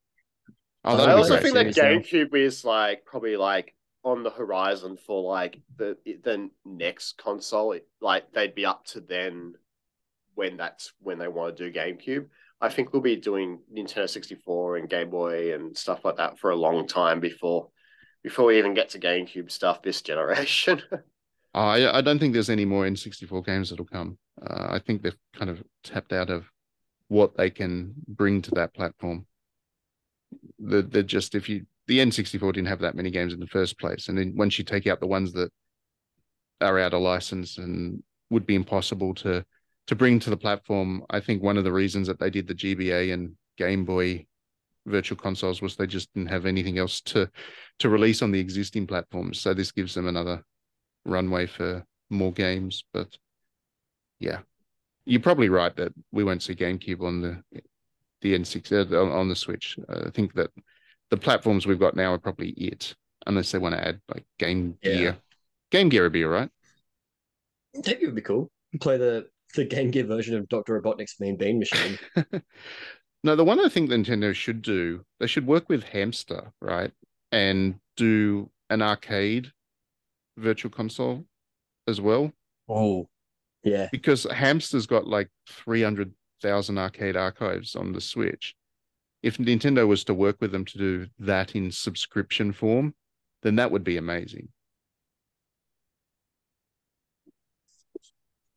Oh, 0.85 0.95
I 0.95 0.97
that'll 0.97 1.15
I 1.15 1.19
also 1.19 1.41
think 1.41 1.55
that 1.55 1.75
series 1.75 1.77
now. 1.77 1.85
GameCube 1.85 2.35
is 2.35 2.65
like 2.65 3.05
probably 3.05 3.37
like 3.37 3.75
on 4.05 4.23
the 4.23 4.31
horizon 4.31 4.97
for 4.97 5.23
like 5.23 5.61
the 5.77 5.97
the 6.05 6.51
next 6.65 7.19
console. 7.19 7.79
Like 8.01 8.33
they'd 8.33 8.55
be 8.55 8.67
up 8.67 8.85
to 8.87 9.01
then 9.01 9.55
when 10.35 10.57
that's 10.57 10.93
when 11.01 11.19
they 11.19 11.29
want 11.29 11.57
to 11.57 11.71
do 11.71 11.79
GameCube. 11.79 12.27
I 12.61 12.69
think 12.69 12.93
we'll 12.93 13.03
be 13.03 13.17
doing 13.17 13.59
Nintendo 13.75 14.09
64 14.09 14.77
and 14.77 14.89
Game 14.89 15.11
Boy 15.11 15.53
and 15.53 15.77
stuff 15.77 16.05
like 16.05 16.17
that 16.17 16.39
for 16.39 16.51
a 16.51 16.57
long 16.57 16.87
time 16.87 17.19
before 17.19 17.69
before 18.23 18.47
we 18.47 18.59
even 18.59 18.75
get 18.75 18.91
to 18.91 18.99
GameCube 18.99 19.51
stuff 19.51 19.83
this 19.83 20.03
generation. 20.03 20.83
Oh, 21.55 21.61
I, 21.61 21.99
I 21.99 22.01
don't 22.01 22.19
think 22.19 22.33
there's 22.33 22.49
any 22.49 22.65
more 22.65 22.87
N64 22.87 23.45
games 23.45 23.69
that'll 23.69 23.85
come. 23.85 24.17
Uh, 24.41 24.69
I 24.71 24.79
think 24.79 25.03
they've 25.03 25.17
kind 25.35 25.51
of 25.51 25.63
tapped 25.85 26.13
out 26.13 26.31
of 26.31 26.47
what 27.09 27.37
they 27.37 27.51
can 27.51 27.93
bring 28.09 28.41
to 28.43 28.51
that 28.53 28.73
platform. 28.73 29.27
They're, 30.59 30.81
they're 30.81 31.03
just, 31.03 31.35
if 31.35 31.51
you, 31.51 31.67
the 31.89 31.99
N64 31.99 32.55
didn't 32.55 32.69
have 32.69 32.79
that 32.81 32.95
many 32.95 33.11
games 33.11 33.35
in 33.35 33.41
the 33.41 33.47
first 33.47 33.79
place. 33.79 34.09
And 34.09 34.17
then 34.17 34.35
once 34.35 34.59
you 34.59 34.65
take 34.65 34.87
out 34.87 35.01
the 35.01 35.07
ones 35.07 35.35
that 35.35 35.51
are 36.63 36.79
out 36.79 36.95
of 36.95 37.03
license 37.03 37.59
and 37.59 38.03
would 38.31 38.47
be 38.47 38.55
impossible 38.55 39.13
to, 39.17 39.45
to 39.89 39.95
bring 39.95 40.21
to 40.21 40.31
the 40.31 40.39
platform, 40.39 41.05
I 41.11 41.21
think 41.21 41.43
one 41.43 41.59
of 41.59 41.65
the 41.65 41.73
reasons 41.73 42.07
that 42.07 42.19
they 42.19 42.31
did 42.31 42.47
the 42.47 42.55
GBA 42.55 43.13
and 43.13 43.35
Game 43.59 43.85
Boy 43.85 44.25
virtual 44.87 45.17
consoles 45.19 45.63
was 45.63 45.77
they 45.77 45.87
just 45.87 46.13
didn't 46.15 46.31
have 46.31 46.47
anything 46.47 46.79
else 46.79 47.01
to, 47.03 47.31
to 47.79 47.89
release 47.89 48.23
on 48.23 48.31
the 48.33 48.41
existing 48.41 48.87
platforms. 48.87 49.41
So 49.41 49.55
this 49.55 49.73
gives 49.73 49.95
them 49.95 50.09
another 50.09 50.43
runway 51.05 51.47
for 51.47 51.85
more 52.11 52.33
games. 52.33 52.85
But 52.93 53.17
yeah, 54.19 54.41
you're 55.05 55.21
probably 55.21 55.49
right 55.49 55.75
that 55.77 55.93
we 56.13 56.25
won't 56.25 56.43
see 56.43 56.55
GameCube 56.55 57.03
on 57.03 57.21
the 57.21 57.43
the 58.21 58.39
N6 58.39 58.93
uh, 58.93 59.13
on, 59.13 59.29
the 59.29 59.35
Switch. 59.35 59.77
Uh, 59.89 60.05
I 60.07 60.11
think 60.11 60.33
that 60.35 60.51
the 61.11 61.17
platforms 61.17 61.67
we've 61.67 61.81
got 61.81 61.97
now 61.97 62.13
are 62.13 62.19
probably 62.19 62.51
it, 62.51 62.95
unless 63.27 63.51
they 63.51 63.59
want 63.59 63.75
to 63.75 63.85
add 63.85 64.01
like 64.09 64.25
Game 64.39 64.79
Yeah. 64.81 64.95
Gear. 64.95 65.17
Game 65.73 65.89
Gear 65.89 66.05
would 66.05 66.13
be 66.13 66.25
all 66.25 66.31
right. 66.31 66.49
That 67.75 67.99
would 68.01 68.15
be 68.15 68.21
cool. 68.21 68.51
Play 68.81 68.97
the 68.99 69.27
the 69.55 69.65
Game 69.65 69.91
Gear 69.91 70.05
version 70.05 70.37
of 70.37 70.49
Doctor 70.49 70.81
Robotnik's 70.81 71.19
Mean 71.21 71.37
Bean 71.37 71.59
Machine. 71.59 71.99
no, 73.23 73.37
the 73.37 73.45
one 73.45 73.61
I 73.61 73.69
think 73.69 73.91
Nintendo 73.91 74.35
should 74.35 74.63
do, 74.63 75.05
they 75.21 75.27
should 75.27 75.47
work 75.47 75.69
with 75.69 75.85
Hamster, 75.85 76.53
right, 76.61 76.93
and 77.31 77.79
do 77.97 78.51
an 78.71 78.83
arcade 78.83 79.53
virtual 80.37 80.71
console 80.71 81.25
as 81.87 82.01
well. 82.01 82.33
Oh, 82.69 83.09
yeah. 83.63 83.89
because 83.93 84.25
Hamster's 84.25 84.87
got 84.87 85.07
like 85.07 85.29
300,000 85.49 86.79
arcade 86.79 87.17
archives 87.17 87.77
on 87.77 87.93
the 87.93 88.01
Switch. 88.01 88.55
If 89.23 89.39
Nintendo 89.39 89.87
was 89.87 90.03
to 90.05 90.15
work 90.15 90.39
with 90.41 90.51
them 90.51 90.65
to 90.65 90.79
do 90.79 91.07
that 91.21 91.55
in 91.55 91.71
subscription 91.71 92.53
form, 92.53 92.95
then 93.43 93.57
that 93.57 93.71
would 93.71 93.85
be 93.85 93.97
amazing. 93.97 94.49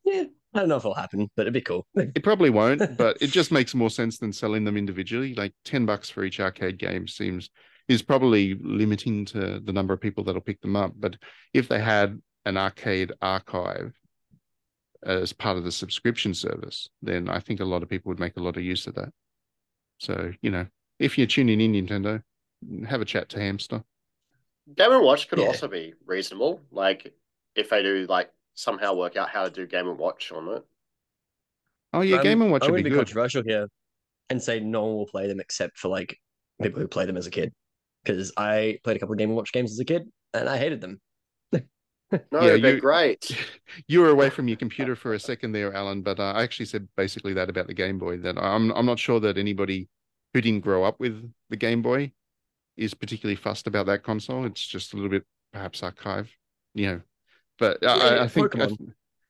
Yeah. 0.04 0.26
I 0.56 0.60
don't 0.60 0.69
know 0.69 0.77
if 0.77 0.82
it'll 0.84 0.94
happen, 0.95 1.30
but 1.36 1.44
it'd 1.44 1.53
be 1.53 1.61
cool. 1.61 1.86
It 1.95 2.23
probably 2.23 2.49
won't, 2.49 2.98
but 2.98 3.18
it 3.22 3.27
just 3.32 3.52
makes 3.52 3.76
more 3.76 3.90
sense 3.90 4.18
than 4.18 4.32
selling 4.32 4.64
them 4.64 4.77
individually. 4.77 5.36
Like 5.36 5.53
10 5.65 5.86
bucks 5.86 6.10
for 6.10 6.23
each 6.23 6.40
arcade 6.40 6.77
game 6.77 7.07
seems 7.07 7.49
is 7.88 8.02
probably 8.02 8.56
limiting 8.61 9.26
to 9.26 9.60
the 9.60 9.73
number 9.73 9.94
of 9.94 10.02
people 10.02 10.23
that'll 10.23 10.41
pick 10.41 10.61
them 10.61 10.76
up. 10.76 10.94
But 10.98 11.18
if 11.53 11.68
they 11.68 11.80
had 11.80 12.19
an 12.45 12.57
arcade 12.57 13.11
archive 13.22 13.94
as 15.03 15.34
part 15.34 15.57
of 15.57 15.64
the 15.64 15.72
subscription 15.72 16.34
service, 16.34 16.90
then 17.02 17.30
I 17.30 17.40
think 17.40 17.60
a 17.60 17.65
lot 17.65 17.84
of 17.84 17.90
people 17.90 18.10
would 18.10 18.19
make 18.19 18.38
a 18.38 18.41
lot 18.44 18.57
of 18.57 18.64
use 18.64 18.88
of 18.88 18.95
that. 18.95 19.10
So, 19.99 20.32
you 20.41 20.52
know, 20.52 20.65
if 20.99 21.18
you're 21.18 21.27
tuning 21.27 21.61
in, 21.61 21.73
Nintendo, 21.73 22.23
have 22.88 23.02
a 23.02 23.06
chat 23.06 23.30
to 23.30 23.40
Hamster. 23.40 23.84
Game 24.76 24.91
and 24.91 25.03
Watch 25.03 25.27
could 25.27 25.40
Yeah. 25.40 25.45
also 25.45 25.68
be 25.68 25.94
reasonable. 26.06 26.61
Like 26.72 27.14
if 27.56 27.69
they 27.69 27.84
do 27.84 28.07
like 28.10 28.32
somehow 28.56 28.94
work 28.95 29.15
out 29.18 29.30
how 29.30 29.44
to 29.45 29.49
do 29.49 29.68
Game 29.68 29.88
and 29.88 29.98
Watch 29.98 30.32
on 30.32 30.48
it. 30.49 30.64
Oh, 31.94 32.02
yeah, 32.02 32.15
I'm- 32.18 32.23
Game 32.23 32.41
and 32.41 32.52
Watch 32.52 32.64
I'm 32.65 32.72
would 32.72 32.77
be 32.77 32.84
be 32.84 32.90
good. 32.90 32.98
controversial 32.99 33.44
here 33.45 33.68
and 34.30 34.41
say 34.41 34.60
no 34.60 34.84
one 34.86 34.95
will 34.95 35.06
play 35.07 35.27
them 35.27 35.40
except 35.40 35.77
for 35.77 35.88
like 35.90 36.18
people 36.61 36.80
who 36.82 36.88
played 36.88 37.07
them 37.10 37.18
as 37.18 37.27
a 37.27 37.32
kid. 37.32 37.53
Because 38.03 38.32
I 38.38 38.80
played 38.84 38.98
a 38.98 38.99
couple 38.99 39.14
of 39.14 39.19
Game 39.19 39.30
and 39.30 39.38
Watch 39.38 39.52
games 39.52 39.72
as 39.72 39.80
a 39.80 39.86
kid 39.86 40.07
and 40.34 40.49
I 40.49 40.57
hated 40.57 40.82
them. 40.82 40.99
No, 42.32 42.41
Yeah, 42.41 42.57
they're 42.57 42.80
great. 42.80 43.36
You 43.88 43.99
were 44.02 44.10
away 44.10 44.30
from 44.30 44.48
your 44.48 44.57
computer 44.57 44.95
for 44.95 45.14
a 45.15 45.19
second 45.19 45.52
there, 45.52 45.73
Alan, 45.73 46.02
but 46.02 46.19
uh, 46.19 46.34
I 46.36 46.44
actually 46.44 46.68
said 46.68 46.88
basically 46.95 47.34
that 47.34 47.49
about 47.49 47.68
the 47.68 47.73
Game 47.73 47.98
Boy. 47.98 48.18
That 48.18 48.38
I'm 48.38 48.72
I'm 48.72 48.86
not 48.86 48.99
sure 48.99 49.19
that 49.22 49.38
anybody 49.38 49.90
who 50.34 50.40
didn't 50.41 50.61
grow 50.61 50.84
up 50.84 50.99
with 50.99 51.30
the 51.49 51.57
Game 51.57 51.82
Boy 51.82 52.11
is 52.77 52.94
particularly 52.94 53.36
fussed 53.36 53.65
about 53.68 53.88
that 53.88 54.03
console. 54.03 54.45
It's 54.45 54.65
just 54.65 54.94
a 54.94 54.95
little 54.98 55.10
bit 55.10 55.23
perhaps 55.52 55.82
archive, 55.84 56.32
you 56.76 56.86
know. 56.88 57.02
But 57.57 57.86
I, 57.86 57.88
I- 57.88 58.15
Yeah, 58.15 58.23
I 58.23 58.27
think 58.27 58.60
I, 58.60 58.68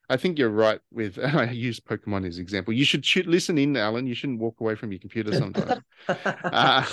I 0.08 0.18
think 0.18 0.38
you're 0.38 0.50
right 0.50 0.80
with 0.92 1.18
I 1.24 1.50
use 1.52 1.80
Pokemon 1.80 2.28
as 2.28 2.38
example. 2.38 2.74
You 2.74 2.86
should 2.86 3.06
shoot, 3.06 3.26
listen 3.28 3.58
in, 3.58 3.76
Alan. 3.76 4.06
You 4.08 4.14
shouldn't 4.14 4.40
walk 4.40 4.60
away 4.60 4.76
from 4.76 4.92
your 4.92 5.00
computer 5.00 5.34
sometimes. 5.34 5.82
Uh, 6.08 6.86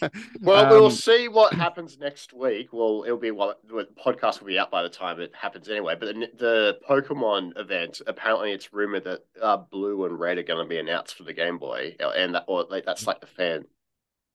Well, 0.40 0.68
we'll 0.70 0.86
um, 0.86 0.90
see 0.90 1.28
what 1.28 1.52
happens 1.52 1.98
next 1.98 2.32
week. 2.32 2.72
Well, 2.72 3.04
it'll 3.06 3.16
be 3.18 3.30
what 3.30 3.60
the 3.66 3.86
podcast 4.04 4.40
will 4.40 4.48
be 4.48 4.58
out 4.58 4.70
by 4.72 4.82
the 4.82 4.88
time 4.88 5.20
it 5.20 5.32
happens 5.34 5.68
anyway. 5.68 5.94
But 5.98 6.14
the, 6.14 6.28
the 6.36 6.78
Pokemon 6.88 7.58
event, 7.58 8.00
apparently, 8.06 8.52
it's 8.52 8.72
rumored 8.72 9.04
that 9.04 9.20
uh, 9.40 9.58
Blue 9.58 10.04
and 10.04 10.18
Red 10.18 10.38
are 10.38 10.42
going 10.42 10.64
to 10.64 10.68
be 10.68 10.78
announced 10.78 11.14
for 11.16 11.22
the 11.22 11.32
Game 11.32 11.58
Boy, 11.58 11.94
and 12.00 12.34
that 12.34 12.44
or 12.48 12.64
like 12.68 12.84
that's 12.84 13.06
like 13.06 13.20
the 13.20 13.26
fan 13.28 13.66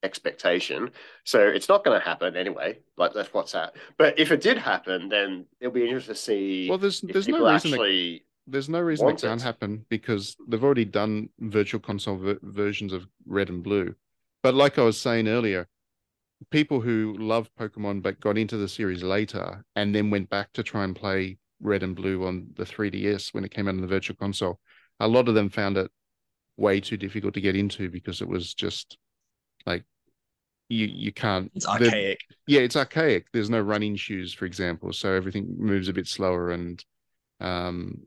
expectation. 0.03 0.91
So 1.23 1.40
it's 1.40 1.69
not 1.69 1.84
going 1.84 1.99
to 1.99 2.06
happen 2.06 2.36
anyway. 2.36 2.80
Like 2.98 3.14
that's 3.14 3.34
what's 3.34 3.52
that. 3.53 3.76
But 3.98 4.19
if 4.19 4.32
it 4.32 4.41
did 4.41 4.57
happen, 4.57 5.10
then 5.10 5.45
it'll 5.60 5.73
be 5.73 5.84
interesting 5.84 6.15
to 6.15 6.19
see. 6.19 6.69
well, 6.69 6.78
there's 6.78 7.02
there's 7.02 7.28
no 7.28 7.52
reason 7.52 7.72
that 7.72 7.78
actually. 7.78 8.26
there's 8.48 8.69
no 8.69 8.80
reason 8.80 9.07
it 9.10 9.22
can't 9.22 9.41
it. 9.41 9.44
happen 9.44 9.86
because 9.90 10.36
they've 10.48 10.64
already 10.64 10.86
done 10.86 11.30
virtual 11.40 11.80
console 11.80 12.18
ver- 12.18 12.40
versions 12.41 12.94
of 12.94 13.06
red 13.26 13.49
and 13.49 13.64
blue. 13.64 13.94
But 14.44 14.56
like 14.56 14.80
I 14.80 14.84
was 14.84 14.99
saying 14.99 15.28
earlier, 15.28 15.68
people 16.49 16.82
who 16.82 17.15
love 17.19 17.49
Pokemon 17.60 18.02
but 18.02 18.19
got 18.19 18.38
into 18.38 18.57
the 18.57 18.68
series 18.68 19.03
later 19.03 19.64
and 19.76 19.94
then 19.94 20.10
went 20.10 20.30
back 20.30 20.52
to 20.53 20.64
try 20.64 20.84
and 20.84 20.95
play 20.95 21.38
red 21.61 21.84
and 21.84 21.95
blue 21.95 22.26
on 22.26 22.48
the 22.56 22.64
3DS 22.64 23.34
when 23.34 23.44
it 23.44 23.52
came 23.52 23.68
out 23.68 23.76
on 23.76 23.82
the 23.82 23.88
virtual 23.88 24.15
console, 24.15 24.60
a 24.99 25.07
lot 25.07 25.30
of 25.30 25.36
them 25.36 25.49
found 25.49 25.78
it 25.78 25.91
way 26.57 26.80
too 26.80 26.98
difficult 26.98 27.34
to 27.36 27.41
get 27.41 27.56
into 27.56 27.90
because 27.90 28.22
it 28.22 28.28
was 28.28 28.53
just 28.53 28.98
like 29.65 29.84
you 30.72 30.88
you 30.88 31.11
can't 31.11 31.52
It's 31.56 31.65
the- 31.65 31.72
archaic. 31.72 32.19
yeah, 32.48 32.61
it's 32.61 32.76
archaic. 32.76 33.27
There's 33.34 33.49
no 33.49 33.60
running 33.61 33.95
shoes, 33.95 34.34
for 34.34 34.45
example, 34.45 34.93
so 34.93 35.14
everything 35.14 35.56
moves 35.57 35.88
a 35.88 35.93
bit 35.93 36.07
slower 36.07 36.52
and 36.52 36.84
um 37.39 38.03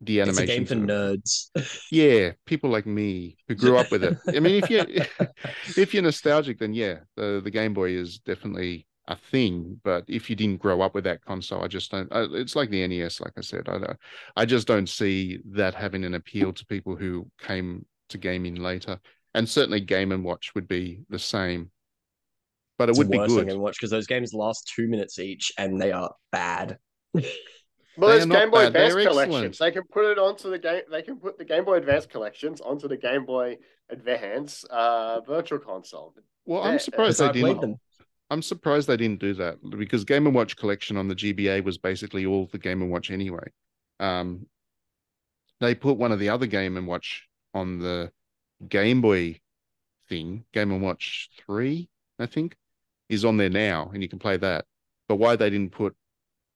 the 0.00 0.20
It's 0.20 0.38
a 0.38 0.46
game 0.46 0.66
for 0.66 0.74
nerds. 0.74 1.50
Yeah, 1.90 2.32
people 2.46 2.68
like 2.70 2.84
me 2.86 3.36
who 3.48 3.54
grew 3.54 3.78
up 3.78 3.90
with 3.90 4.04
it. 4.04 4.18
I 4.28 4.40
mean, 4.40 4.62
if 4.62 4.68
you 4.70 4.84
if 5.82 5.94
you're 5.94 6.02
nostalgic, 6.02 6.58
then 6.58 6.74
yeah, 6.74 6.98
the 7.16 7.40
the 7.42 7.50
Game 7.50 7.72
Boy 7.74 7.90
is 7.92 8.18
definitely 8.18 8.86
a 9.08 9.16
thing. 9.16 9.80
But 9.82 10.04
if 10.08 10.28
you 10.28 10.36
didn't 10.36 10.60
grow 10.60 10.82
up 10.82 10.94
with 10.94 11.04
that 11.04 11.24
console, 11.24 11.62
I 11.62 11.68
just 11.68 11.90
don't. 11.90 12.08
It's 12.12 12.56
like 12.56 12.70
the 12.70 12.86
NES, 12.86 13.20
like 13.20 13.32
I 13.38 13.40
said. 13.40 13.68
I 13.68 13.78
don't, 13.78 13.96
I 14.36 14.44
just 14.44 14.66
don't 14.66 14.88
see 14.88 15.38
that 15.52 15.74
having 15.74 16.04
an 16.04 16.14
appeal 16.14 16.52
to 16.52 16.66
people 16.66 16.96
who 16.96 17.30
came 17.40 17.86
to 18.10 18.18
gaming 18.18 18.56
later. 18.56 18.98
And 19.34 19.48
certainly, 19.48 19.80
Game 19.80 20.12
and 20.12 20.24
Watch 20.24 20.54
would 20.54 20.68
be 20.68 21.00
the 21.08 21.18
same. 21.18 21.70
But 22.78 22.88
it 22.88 22.92
It's 22.92 22.98
would 22.98 23.10
be 23.10 23.18
worse 23.18 23.28
than 23.30 23.36
good. 23.38 23.46
Game 23.46 23.54
and 23.54 23.62
Watch 23.62 23.76
because 23.78 23.90
those 23.90 24.06
games 24.06 24.32
last 24.34 24.70
two 24.74 24.88
minutes 24.88 25.18
each 25.18 25.52
and 25.58 25.80
they 25.80 25.92
are 25.92 26.12
bad. 26.32 26.78
Well, 27.96 28.10
there's 28.10 28.26
Game 28.26 28.50
Boy 28.50 28.68
bad, 28.70 28.72
they 28.72 28.86
Advance 28.86 28.94
are 28.94 29.08
collections. 29.08 29.36
excellent. 29.36 29.58
They 29.58 29.70
can 29.70 29.88
put 29.92 30.04
it 30.10 30.18
onto 30.18 30.50
the 30.50 30.58
game. 30.58 30.82
They 30.90 31.02
can 31.02 31.16
put 31.16 31.38
the 31.38 31.44
Game 31.44 31.64
Boy 31.64 31.76
Advance 31.76 32.06
collections 32.06 32.60
onto 32.60 32.88
the 32.88 32.96
Game 32.96 33.24
Boy 33.24 33.58
Advance 33.88 34.64
uh, 34.64 35.20
Virtual 35.20 35.60
Console. 35.60 36.12
Well, 36.44 36.64
Yeah, 36.64 36.70
I'm 36.70 36.78
surprised 36.80 37.20
they 37.20 37.30
didn't. 37.30 37.60
them. 37.60 37.76
I'm 38.30 38.42
surprised 38.42 38.88
they 38.88 38.96
didn't 38.96 39.20
do 39.20 39.34
that 39.34 39.58
because 39.78 40.04
Game 40.04 40.26
and 40.26 40.34
Watch 40.34 40.56
collection 40.56 40.96
on 40.96 41.06
the 41.06 41.14
GBA 41.14 41.62
was 41.62 41.78
basically 41.78 42.26
all 42.26 42.48
the 42.50 42.58
Game 42.58 42.82
and 42.82 42.90
Watch 42.90 43.12
anyway. 43.12 43.46
Um, 44.00 44.46
they 45.60 45.76
put 45.76 45.96
one 45.96 46.10
of 46.10 46.18
the 46.18 46.30
other 46.30 46.46
Game 46.46 46.76
and 46.76 46.88
Watch 46.88 47.28
on 47.54 47.78
the 47.78 48.10
Game 48.68 49.00
Boy 49.00 49.40
thing, 50.08 50.44
Game 50.52 50.72
and 50.72 50.82
Watch 50.82 51.30
Three, 51.44 51.88
I 52.18 52.26
think, 52.26 52.56
is 53.08 53.24
on 53.24 53.36
there 53.36 53.50
now, 53.50 53.90
and 53.92 54.02
you 54.02 54.08
can 54.08 54.18
play 54.18 54.36
that. 54.36 54.64
But 55.08 55.16
why 55.16 55.36
they 55.36 55.50
didn't 55.50 55.72
put 55.72 55.94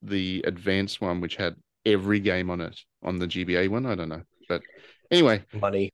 the 0.03 0.45
advanced 0.47 1.01
one, 1.01 1.21
which 1.21 1.37
had 1.37 1.57
every 1.85 2.21
game 2.21 2.51
on 2.51 2.61
it, 2.61 2.79
on 3.03 3.19
the 3.19 3.27
GBA 3.27 3.69
one, 3.69 3.87
I 3.87 3.95
don't 3.95 4.09
know. 4.09 4.23
But 4.49 4.63
anyway, 5.11 5.45
Money. 5.53 5.93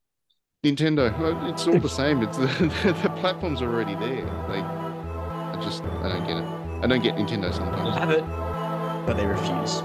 Nintendo, 0.63 1.13
it's 1.51 1.67
all 1.67 1.79
the 1.79 1.89
same. 1.89 2.23
It's 2.23 2.37
the, 2.37 2.47
the 3.03 3.09
platform's 3.19 3.61
already 3.61 3.93
there. 3.95 4.25
Like, 4.49 4.63
I 4.63 5.59
just, 5.63 5.83
I 5.83 6.09
don't 6.09 6.27
get 6.27 6.37
it. 6.37 6.65
I 6.83 6.87
don't 6.87 7.03
get 7.03 7.15
Nintendo 7.15 7.53
sometimes. 7.53 7.97
have 7.97 8.09
it, 8.09 8.25
but 9.05 9.15
they 9.15 9.25
refuse. 9.25 9.81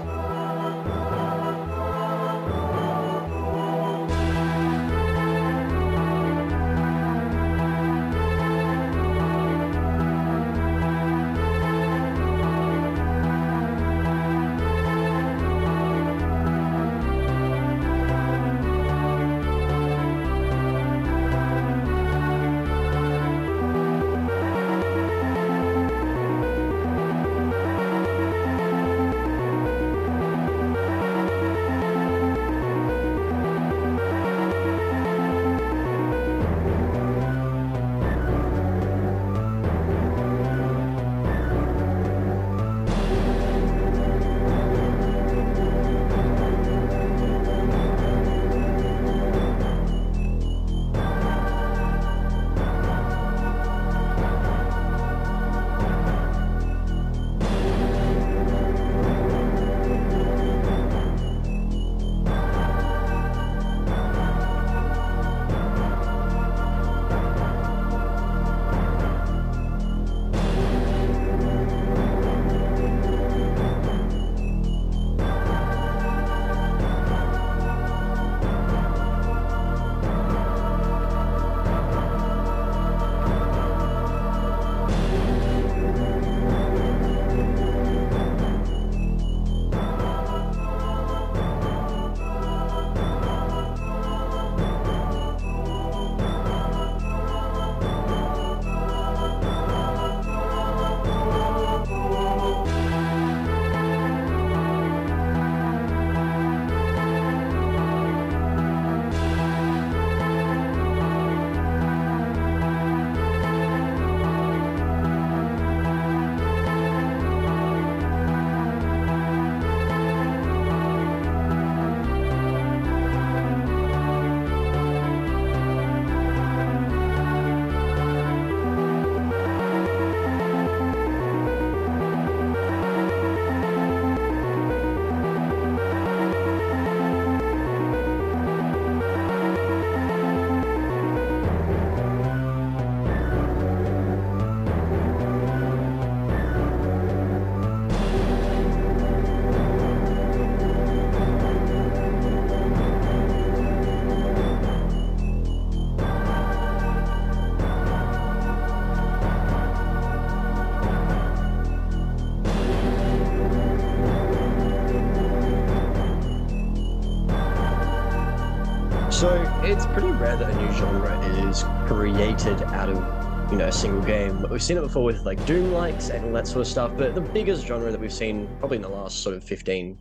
So 169.21 169.29
it's 169.63 169.85
pretty 169.85 170.09
rare 170.09 170.35
that 170.35 170.49
a 170.49 170.55
new 170.55 170.71
genre 170.71 171.15
is 171.47 171.63
created 171.85 172.59
out 172.73 172.89
of 172.89 173.51
you 173.51 173.57
know 173.59 173.67
a 173.67 173.71
single 173.71 174.01
game. 174.01 174.43
We've 174.49 174.63
seen 174.63 174.77
it 174.77 174.81
before 174.81 175.03
with 175.03 175.21
like 175.27 175.45
Doom 175.45 175.73
likes 175.73 176.09
and 176.09 176.25
all 176.25 176.33
that 176.33 176.47
sort 176.47 176.61
of 176.61 176.67
stuff, 176.67 176.93
but 176.97 177.13
the 177.13 177.21
biggest 177.21 177.67
genre 177.67 177.91
that 177.91 178.01
we've 178.01 178.11
seen 178.11 178.49
probably 178.57 178.77
in 178.77 178.81
the 178.81 178.89
last 178.89 179.19
sort 179.19 179.35
of 179.35 179.43
15 179.43 179.95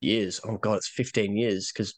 years. 0.00 0.40
Oh 0.42 0.56
god, 0.56 0.78
it's 0.78 0.88
15 0.88 1.36
years 1.36 1.70
because 1.70 1.94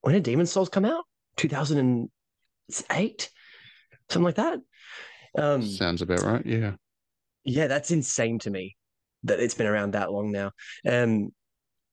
when 0.00 0.14
did 0.14 0.24
Demon 0.24 0.46
Souls 0.46 0.68
come 0.68 0.84
out? 0.84 1.04
2008, 1.36 3.30
something 4.10 4.24
like 4.24 4.34
that. 4.34 4.58
Um, 5.38 5.62
Sounds 5.62 6.02
about 6.02 6.22
right. 6.22 6.44
Yeah. 6.44 6.72
yeah, 7.44 7.68
that's 7.68 7.92
insane 7.92 8.40
to 8.40 8.50
me 8.50 8.76
that 9.22 9.38
it's 9.38 9.54
been 9.54 9.68
around 9.68 9.92
that 9.92 10.10
long 10.10 10.32
now. 10.32 10.50
Um, 10.84 11.30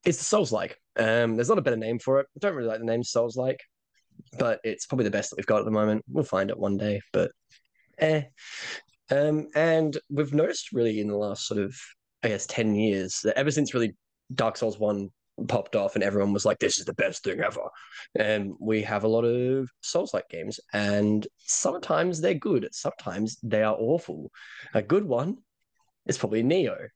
it's 0.04 0.18
the 0.18 0.24
Souls 0.24 0.52
like. 0.52 0.76
Um, 1.00 1.36
there's 1.36 1.50
not 1.50 1.58
a 1.58 1.62
better 1.64 1.78
name 1.78 1.98
for 1.98 2.20
it. 2.20 2.28
I 2.36 2.40
don't 2.40 2.56
really 2.56 2.68
like 2.68 2.80
the 2.80 2.86
name 2.86 3.04
Souls 3.04 3.38
like, 3.38 3.62
but 4.38 4.60
it's 4.64 4.86
probably 4.86 5.06
the 5.06 5.12
best 5.12 5.30
that 5.30 5.38
we've 5.38 5.46
got 5.46 5.60
at 5.60 5.66
the 5.66 5.72
moment. 5.72 6.04
We'll 6.08 6.24
find 6.24 6.50
it 6.50 6.60
one 6.60 6.78
day, 6.78 7.02
but 7.14 7.32
eh. 7.98 8.24
Um, 9.10 9.48
and 9.56 9.98
we've 10.10 10.34
noticed 10.34 10.72
really 10.72 11.00
in 11.00 11.08
the 11.08 11.18
last 11.18 11.48
sort 11.48 11.60
of, 11.60 11.76
I 12.22 12.28
guess, 12.28 12.46
10 12.46 12.76
years 12.76 13.22
that 13.24 13.38
ever 13.38 13.50
since 13.50 13.74
really 13.74 13.96
Dark 14.36 14.58
Souls 14.58 14.78
1 14.78 15.10
popped 15.48 15.76
off 15.76 15.96
and 15.96 16.04
everyone 16.04 16.34
was 16.34 16.46
like, 16.46 16.60
this 16.60 16.80
is 16.80 16.86
the 16.86 16.94
best 16.94 17.24
thing 17.24 17.40
ever. 17.40 17.62
And 18.16 18.54
we 18.60 18.82
have 18.84 19.04
a 19.04 19.08
lot 19.08 19.24
of 19.24 19.70
Souls 19.82 20.14
like 20.14 20.30
games, 20.30 20.60
and 20.74 21.26
sometimes 21.38 22.20
they're 22.20 22.34
good, 22.34 22.68
sometimes 22.72 23.38
they 23.42 23.64
are 23.64 23.76
awful. 23.80 24.32
A 24.74 24.82
good 24.82 25.06
one 25.06 25.38
is 26.06 26.18
probably 26.18 26.44
Nioh. 26.44 26.88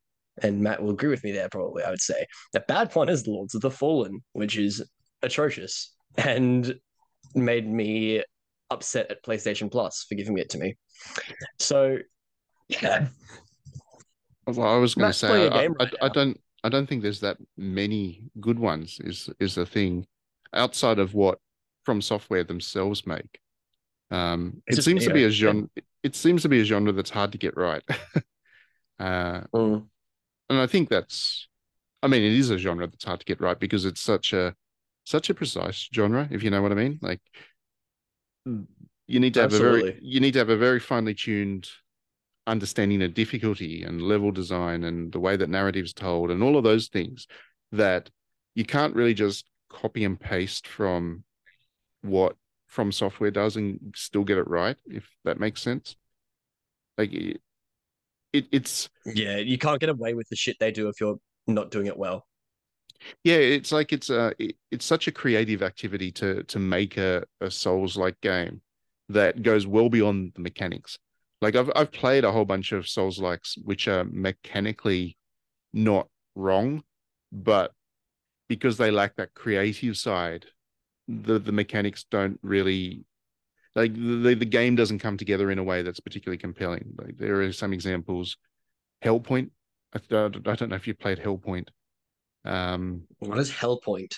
And 0.41 0.61
Matt 0.61 0.81
will 0.81 0.91
agree 0.91 1.09
with 1.09 1.23
me 1.23 1.31
there, 1.31 1.49
probably, 1.49 1.83
I 1.83 1.89
would 1.91 2.01
say. 2.01 2.25
The 2.53 2.61
bad 2.61 2.93
one 2.95 3.09
is 3.09 3.27
Lords 3.27 3.53
of 3.55 3.61
the 3.61 3.69
Fallen, 3.71 4.23
which 4.33 4.57
is 4.57 4.83
atrocious 5.21 5.93
and 6.17 6.75
made 7.35 7.67
me 7.67 8.23
upset 8.69 9.11
at 9.11 9.23
PlayStation 9.23 9.71
Plus 9.71 10.05
for 10.09 10.15
giving 10.15 10.37
it 10.37 10.49
to 10.49 10.57
me. 10.57 10.75
So, 11.59 11.99
yeah, 12.67 13.07
Well, 14.45 14.67
I 14.67 14.77
was 14.77 14.95
going 14.95 15.09
to 15.09 15.17
say, 15.17 15.47
I, 15.47 15.63
I, 15.63 15.67
right 15.67 15.93
I 16.01 16.07
now. 16.07 16.13
don't, 16.13 16.41
I 16.63 16.69
don't 16.69 16.87
think 16.87 17.01
there's 17.01 17.21
that 17.21 17.37
many 17.57 18.23
good 18.39 18.59
ones. 18.59 18.99
Is 19.03 19.29
is 19.39 19.55
the 19.55 19.65
thing 19.65 20.05
outside 20.53 20.99
of 20.99 21.13
what 21.13 21.39
From 21.85 22.01
Software 22.01 22.43
themselves 22.43 23.07
make. 23.07 23.39
Um, 24.11 24.61
it 24.67 24.83
seems 24.83 25.05
to 25.05 25.13
be 25.13 25.23
a 25.23 25.29
genre. 25.29 25.67
It 26.03 26.15
seems 26.15 26.41
to 26.41 26.49
be 26.49 26.59
a 26.61 26.65
genre 26.65 26.91
that's 26.91 27.09
hard 27.09 27.31
to 27.31 27.37
get 27.37 27.55
right. 27.55 27.83
uh, 28.99 29.41
Mm. 29.55 29.87
And 30.53 30.61
I 30.61 30.67
think 30.67 30.89
that's, 30.89 31.47
I 32.01 32.07
mean, 32.07 32.23
it 32.23 32.33
is 32.33 32.49
a 32.49 32.57
genre 32.57 32.87
that's 32.87 33.03
hard 33.03 33.19
to 33.19 33.25
get 33.25 33.41
right 33.41 33.59
because 33.59 33.85
it's 33.85 34.01
such 34.01 34.33
a 34.33 34.55
such 35.05 35.29
a 35.29 35.33
precise 35.33 35.89
genre, 35.93 36.27
if 36.31 36.43
you 36.43 36.49
know 36.49 36.61
what 36.61 36.71
I 36.71 36.75
mean. 36.75 36.99
Like 37.01 37.21
hmm. 38.45 38.63
you 39.07 39.19
need 39.19 39.33
to 39.35 39.41
have 39.41 39.53
a 39.53 39.59
very 39.59 39.99
you 40.01 40.19
need 40.19 40.33
to 40.33 40.39
have 40.39 40.49
a 40.49 40.57
very 40.57 40.79
finely 40.79 41.13
tuned 41.13 41.69
understanding 42.45 43.01
of 43.01 43.13
difficulty 43.13 43.83
and 43.83 44.01
level 44.01 44.31
design 44.31 44.83
and 44.83 45.11
the 45.13 45.19
way 45.19 45.37
that 45.37 45.49
narrative's 45.49 45.93
told 45.93 46.29
and 46.29 46.43
all 46.43 46.57
of 46.57 46.63
those 46.63 46.89
things 46.89 47.25
that 47.71 48.09
you 48.53 48.65
can't 48.65 48.95
really 48.95 49.13
just 49.13 49.45
copy 49.69 50.03
and 50.03 50.19
paste 50.19 50.67
from 50.67 51.23
what 52.01 52.35
from 52.67 52.91
software 52.91 53.31
does 53.31 53.55
and 53.55 53.79
still 53.95 54.23
get 54.23 54.37
it 54.37 54.47
right 54.47 54.77
if 54.85 55.09
that 55.23 55.39
makes 55.39 55.61
sense. 55.61 55.95
Like 56.97 57.11
it, 58.33 58.45
it 58.45 58.47
it's 58.51 58.89
Yeah, 59.05 59.37
you 59.37 59.57
can't 59.57 59.79
get 59.79 59.89
away 59.89 60.13
with 60.13 60.27
the 60.29 60.35
shit 60.35 60.57
they 60.59 60.71
do 60.71 60.87
if 60.89 60.99
you're 60.99 61.19
not 61.47 61.71
doing 61.71 61.87
it 61.87 61.97
well. 61.97 62.25
yeah 63.23 63.35
it's 63.35 63.71
like 63.71 63.91
it's 63.93 64.09
a 64.09 64.33
it, 64.39 64.55
it's 64.71 64.85
such 64.85 65.07
a 65.07 65.11
creative 65.11 65.61
activity 65.61 66.11
to 66.11 66.43
to 66.43 66.59
make 66.59 66.97
a, 66.97 67.23
a 67.41 67.51
souls 67.51 67.97
like 67.97 68.19
game 68.21 68.61
that 69.09 69.41
goes 69.41 69.67
well 69.67 69.89
beyond 69.89 70.31
the 70.35 70.41
mechanics 70.41 70.97
like 71.41 71.55
i've 71.55 71.71
i've 71.75 71.91
played 71.91 72.23
a 72.23 72.31
whole 72.31 72.45
bunch 72.45 72.71
of 72.71 72.87
souls 72.87 73.19
likes 73.19 73.55
which 73.63 73.87
are 73.87 74.05
mechanically 74.05 75.17
not 75.73 76.07
wrong 76.35 76.83
but 77.31 77.71
because 78.49 78.77
they 78.77 78.91
lack 78.91 79.15
that 79.15 79.33
creative 79.33 79.97
side 79.97 80.45
the 81.07 81.39
the 81.39 81.51
mechanics 81.51 82.05
don't 82.11 82.39
really 82.43 83.05
like 83.75 83.93
the 83.93 84.35
the 84.35 84.45
game 84.45 84.75
doesn't 84.75 84.99
come 84.99 85.17
together 85.17 85.49
in 85.51 85.59
a 85.59 85.63
way 85.63 85.81
that's 85.81 85.99
particularly 85.99 86.37
compelling 86.37 86.93
like 86.97 87.17
there 87.17 87.41
are 87.41 87.51
some 87.51 87.73
examples 87.73 88.37
hellpoint 89.03 89.49
i, 89.93 89.99
don't- 90.09 90.47
I 90.47 90.55
don't 90.55 90.69
know 90.69 90.75
if 90.75 90.87
you 90.87 90.93
played 90.93 91.19
hellpoint 91.19 91.67
um 92.45 93.03
What 93.19 93.39
is 93.39 93.51
Hellpoint? 93.51 94.15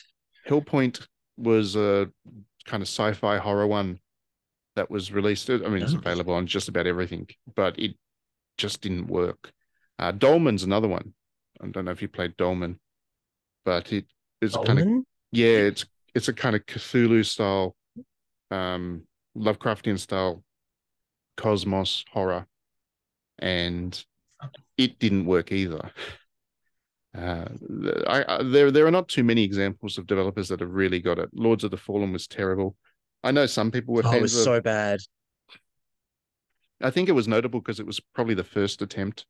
Hellpoint 0.49 1.05
was 1.37 1.75
a 1.75 2.09
kind 2.65 2.81
of 2.81 2.87
sci-fi 2.89 3.37
horror 3.37 3.67
one 3.67 3.99
that 4.75 4.89
was 4.89 5.11
released. 5.11 5.49
I 5.49 5.57
mean, 5.57 5.83
it's 5.83 5.93
Oh. 5.93 5.97
available 5.99 6.33
on 6.33 6.47
just 6.47 6.67
about 6.67 6.87
everything, 6.87 7.27
but 7.55 7.77
it 7.79 7.95
just 8.57 8.81
didn't 8.81 9.07
work. 9.07 9.51
Uh, 9.99 10.11
Dolmen's 10.11 10.63
another 10.63 10.87
one. 10.87 11.13
I 11.61 11.67
don't 11.67 11.85
know 11.85 11.91
if 11.91 12.01
you 12.01 12.07
played 12.07 12.35
Dolmen, 12.35 12.79
but 13.63 13.93
it 13.93 14.05
is 14.41 14.57
kind 14.65 14.79
of 14.79 14.87
yeah, 15.31 15.69
it's 15.69 15.85
it's 16.15 16.27
a 16.27 16.33
kind 16.33 16.55
of 16.55 16.65
Cthulhu 16.65 17.23
style, 17.25 17.75
um, 18.51 19.03
Lovecraftian 19.37 19.99
style 19.99 20.43
cosmos 21.37 22.05
horror, 22.11 22.45
and 23.39 24.03
it 24.77 24.99
didn't 24.99 25.25
work 25.25 25.51
either. 25.51 25.91
Uh, 27.17 27.45
I, 28.07 28.25
I 28.27 28.43
there 28.43 28.71
there 28.71 28.85
are 28.85 28.91
not 28.91 29.07
too 29.07 29.23
many 29.23 29.43
examples 29.43 29.97
of 29.97 30.05
developers 30.07 30.49
that 30.49 30.59
have 30.59 30.71
really 30.73 30.99
got 30.99 31.19
it. 31.19 31.29
Lords 31.33 31.63
of 31.63 31.71
the 31.71 31.77
Fallen 31.77 32.11
was 32.13 32.27
terrible. 32.27 32.75
I 33.23 33.31
know 33.31 33.45
some 33.45 33.71
people 33.71 33.93
were 33.93 34.03
Oh, 34.05 34.11
it 34.13 34.21
was 34.21 34.35
of. 34.37 34.43
so 34.43 34.61
bad. 34.61 34.99
I 36.81 36.91
think 36.91 37.07
it 37.09 37.13
was 37.13 37.27
notable 37.27 37.61
because 37.61 37.79
it 37.79 37.85
was 37.85 37.99
probably 38.13 38.33
the 38.35 38.43
first 38.43 38.81
attempt 38.81 39.25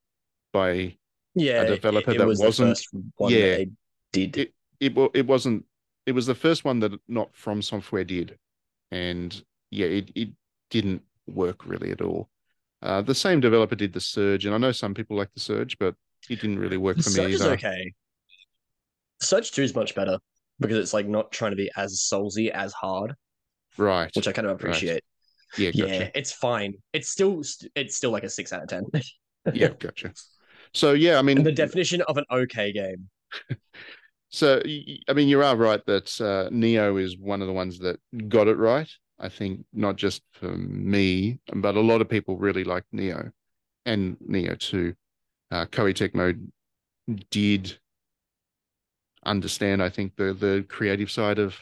by 0.52 0.98
Yeah, 1.36 1.62
it- 1.64 1.68
developer 1.76 2.12
it, 2.12 2.18
that 2.18 2.28
was 2.28 2.40
wasn't- 2.40 2.70
the 2.70 2.74
first 2.76 2.88
one 3.18 3.32
yeah. 3.32 3.58
that 3.58 3.72
did. 4.12 4.38
It- 4.38 4.54
it 4.80 4.94
it 5.14 5.26
wasn't 5.26 5.66
it 6.06 6.12
was 6.12 6.26
the 6.26 6.36
first 6.36 6.66
one 6.66 6.80
that 6.82 6.92
not 7.08 7.36
from 7.36 7.62
software 7.62 8.04
did 8.04 8.38
and 8.92 9.44
yeah 9.72 9.88
it, 9.88 10.12
it 10.16 10.30
didn't 10.70 11.02
work 11.28 11.66
really 11.66 11.92
at 11.92 12.02
all 12.02 12.30
uh, 12.82 13.02
the 13.02 13.16
same 13.16 13.40
developer 13.40 13.76
did 13.76 13.94
the 13.94 14.00
surge 14.02 14.46
and 14.46 14.54
i 14.56 14.58
know 14.58 14.72
some 14.72 14.94
people 14.94 15.18
like 15.18 15.34
the 15.34 15.40
surge 15.40 15.78
but 15.80 15.96
it 16.30 16.40
didn't 16.42 16.60
really 16.60 16.78
work 16.78 16.98
The 16.98 17.04
for 17.04 17.10
me 17.10 17.22
Surge 17.22 17.34
is 17.34 17.42
either 17.42 17.52
okay. 17.54 17.94
Surge 19.22 19.52
2 19.52 19.64
is 19.64 19.76
much 19.76 19.96
better 19.96 20.20
because 20.60 20.78
it's 20.78 20.94
like 20.94 21.08
not 21.08 21.32
trying 21.32 21.52
to 21.52 21.58
be 21.58 21.70
as 21.76 22.00
soulsy 22.12 22.50
as 22.50 22.74
hard, 22.74 23.14
right 23.78 24.16
which 24.16 24.28
I 24.28 24.32
kind 24.32 24.48
of 24.48 24.54
appreciate. 24.56 25.04
yeah 25.58 25.72
Yeah, 25.72 25.86
gotcha 25.86 26.12
it's 26.16 26.32
fine. 26.32 26.76
It's 26.94 27.10
still 27.10 27.42
it's 27.76 27.96
still 27.96 28.12
like 28.12 28.24
a 28.24 28.30
six 28.30 28.54
out 28.54 28.64
of 28.64 28.70
ten. 28.70 28.84
yeah 29.54 29.70
gotcha 29.80 30.12
so 30.74 30.94
yeah 30.94 31.18
i 31.18 31.22
mean 31.22 31.38
And 31.38 31.46
the 31.46 31.52
definition 31.52 32.02
of 32.04 32.18
an 32.18 32.26
okay 32.32 32.72
game. 32.72 33.10
so 34.30 34.62
I 35.08 35.14
mean 35.14 35.28
you 35.28 35.42
are 35.42 35.56
right 35.56 35.86
that 35.86 36.10
uh, 36.22 36.50
Nioh 36.50 37.02
is 37.02 37.18
one 37.18 37.42
of 37.42 37.48
the 37.48 37.54
ones 37.54 37.80
that 37.80 38.00
got 38.28 38.48
it 38.48 38.58
right 38.58 38.90
i 39.20 39.30
think 39.30 39.66
not 39.74 39.96
just 39.96 40.22
for 40.32 40.56
me 40.58 41.40
but 41.54 41.76
a 41.76 41.82
lot 41.82 42.02
of 42.02 42.10
people 42.10 42.38
really 42.38 42.64
like 42.64 42.84
Nioh 42.94 43.32
and 43.86 44.18
Nioh 44.20 44.58
2 44.58 44.94
uh, 45.52 45.66
Koei 45.68 45.94
Tecmo 45.94 46.38
did 47.30 47.78
understand, 49.26 49.82
I 49.82 49.90
think, 49.90 50.16
the 50.16 50.34
the 50.34 50.66
creative 50.68 51.12
side 51.12 51.40
of 51.40 51.56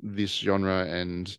this 0.00 0.32
genre, 0.32 0.84
and 0.84 1.36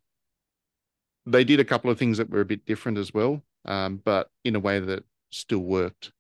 they 1.26 1.44
did 1.44 1.60
a 1.60 1.66
couple 1.66 1.92
of 1.92 1.98
things 1.98 2.18
that 2.18 2.30
were 2.30 2.42
a 2.42 2.46
bit 2.46 2.66
different 2.66 2.98
as 2.98 3.14
well, 3.14 3.42
um, 3.66 4.02
but 4.04 4.30
in 4.44 4.56
a 4.56 4.60
way 4.60 4.80
that 4.80 5.04
still 5.32 5.60
worked. 5.60 6.12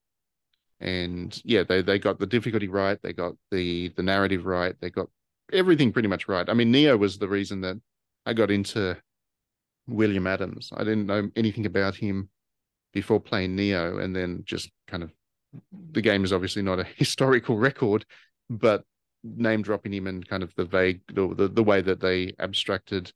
And 0.79 1.39
yeah, 1.43 1.63
they 1.63 1.81
they 1.81 1.99
got 1.99 2.19
the 2.19 2.27
difficulty 2.27 2.67
right, 2.67 2.99
they 3.01 3.13
got 3.13 3.35
the 3.51 3.89
the 3.89 4.03
narrative 4.03 4.45
right, 4.45 4.75
they 4.79 4.89
got 4.89 5.09
everything 5.51 5.91
pretty 5.91 6.07
much 6.07 6.27
right. 6.27 6.47
I 6.47 6.53
mean, 6.53 6.71
Nioh 6.71 6.97
was 6.97 7.17
the 7.17 7.27
reason 7.27 7.61
that 7.61 7.79
I 8.29 8.33
got 8.33 8.51
into 8.51 8.95
William 9.87 10.27
Adams. 10.27 10.69
I 10.75 10.83
didn't 10.83 11.07
know 11.07 11.29
anything 11.35 11.65
about 11.65 11.95
him 11.95 12.29
before 12.93 13.19
playing 13.19 13.57
Nioh, 13.57 14.03
and 14.03 14.15
then 14.15 14.43
just 14.45 14.69
kind 14.87 15.03
of 15.03 15.11
the 15.91 16.01
game 16.01 16.23
is 16.23 16.31
obviously 16.31 16.61
not 16.61 16.79
a 16.79 16.83
historical 16.95 17.57
record, 17.57 18.05
but 18.49 18.83
name 19.23 19.63
dropping 19.63 19.93
him 19.93 20.07
and 20.07 20.27
kind 20.27 20.43
of 20.43 20.53
the 20.55 20.63
vague 20.63 21.01
the, 21.13 21.49
the 21.51 21.63
way 21.63 21.81
that 21.81 21.99
they 21.99 22.33
abstracted 22.39 23.11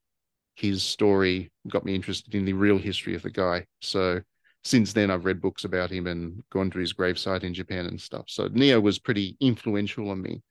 his 0.56 0.84
story 0.84 1.52
got 1.70 1.86
me 1.86 1.96
interested 1.96 2.36
in 2.36 2.46
the 2.46 2.54
real 2.54 2.78
history 2.78 3.16
of 3.16 3.22
the 3.22 3.30
guy. 3.30 3.66
So 3.82 4.22
since 4.64 4.94
then 4.94 5.12
I've 5.12 5.26
read 5.26 5.42
books 5.42 5.64
about 5.64 5.92
him 5.92 6.08
and 6.08 6.44
gone 6.52 6.72
to 6.72 6.80
his 6.80 6.94
gravesite 6.94 7.44
in 7.44 7.54
Japan 7.54 7.86
and 7.86 8.02
stuff. 8.02 8.26
So 8.28 8.50
Nioh 8.50 8.82
was 8.82 9.00
pretty 9.00 9.38
influential 9.40 10.10
on 10.10 10.22
me. 10.22 10.42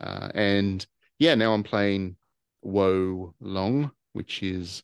Uh, 0.00 0.28
and 0.34 0.86
yeah, 1.18 1.34
now 1.34 1.52
I'm 1.52 1.62
playing 1.62 2.16
Wo 2.62 3.34
Long, 3.40 3.92
which 4.14 4.42
is 4.42 4.82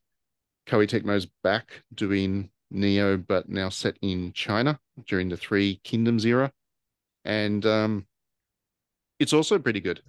Koei 0.67 0.87
Tecmo's 0.87 1.27
back 1.43 1.83
doing 1.95 2.51
Nioh, 2.73 3.27
but 3.27 3.49
now 3.49 3.69
set 3.71 3.97
in 4.03 4.33
China 4.33 4.79
during 5.07 5.29
the 5.31 5.37
Three 5.37 5.81
Kingdoms 5.85 6.25
era, 6.27 6.53
and 7.25 7.65
um, 7.67 8.07
it's 9.19 9.33
also 9.33 9.59
pretty 9.59 9.81
good. 9.81 10.03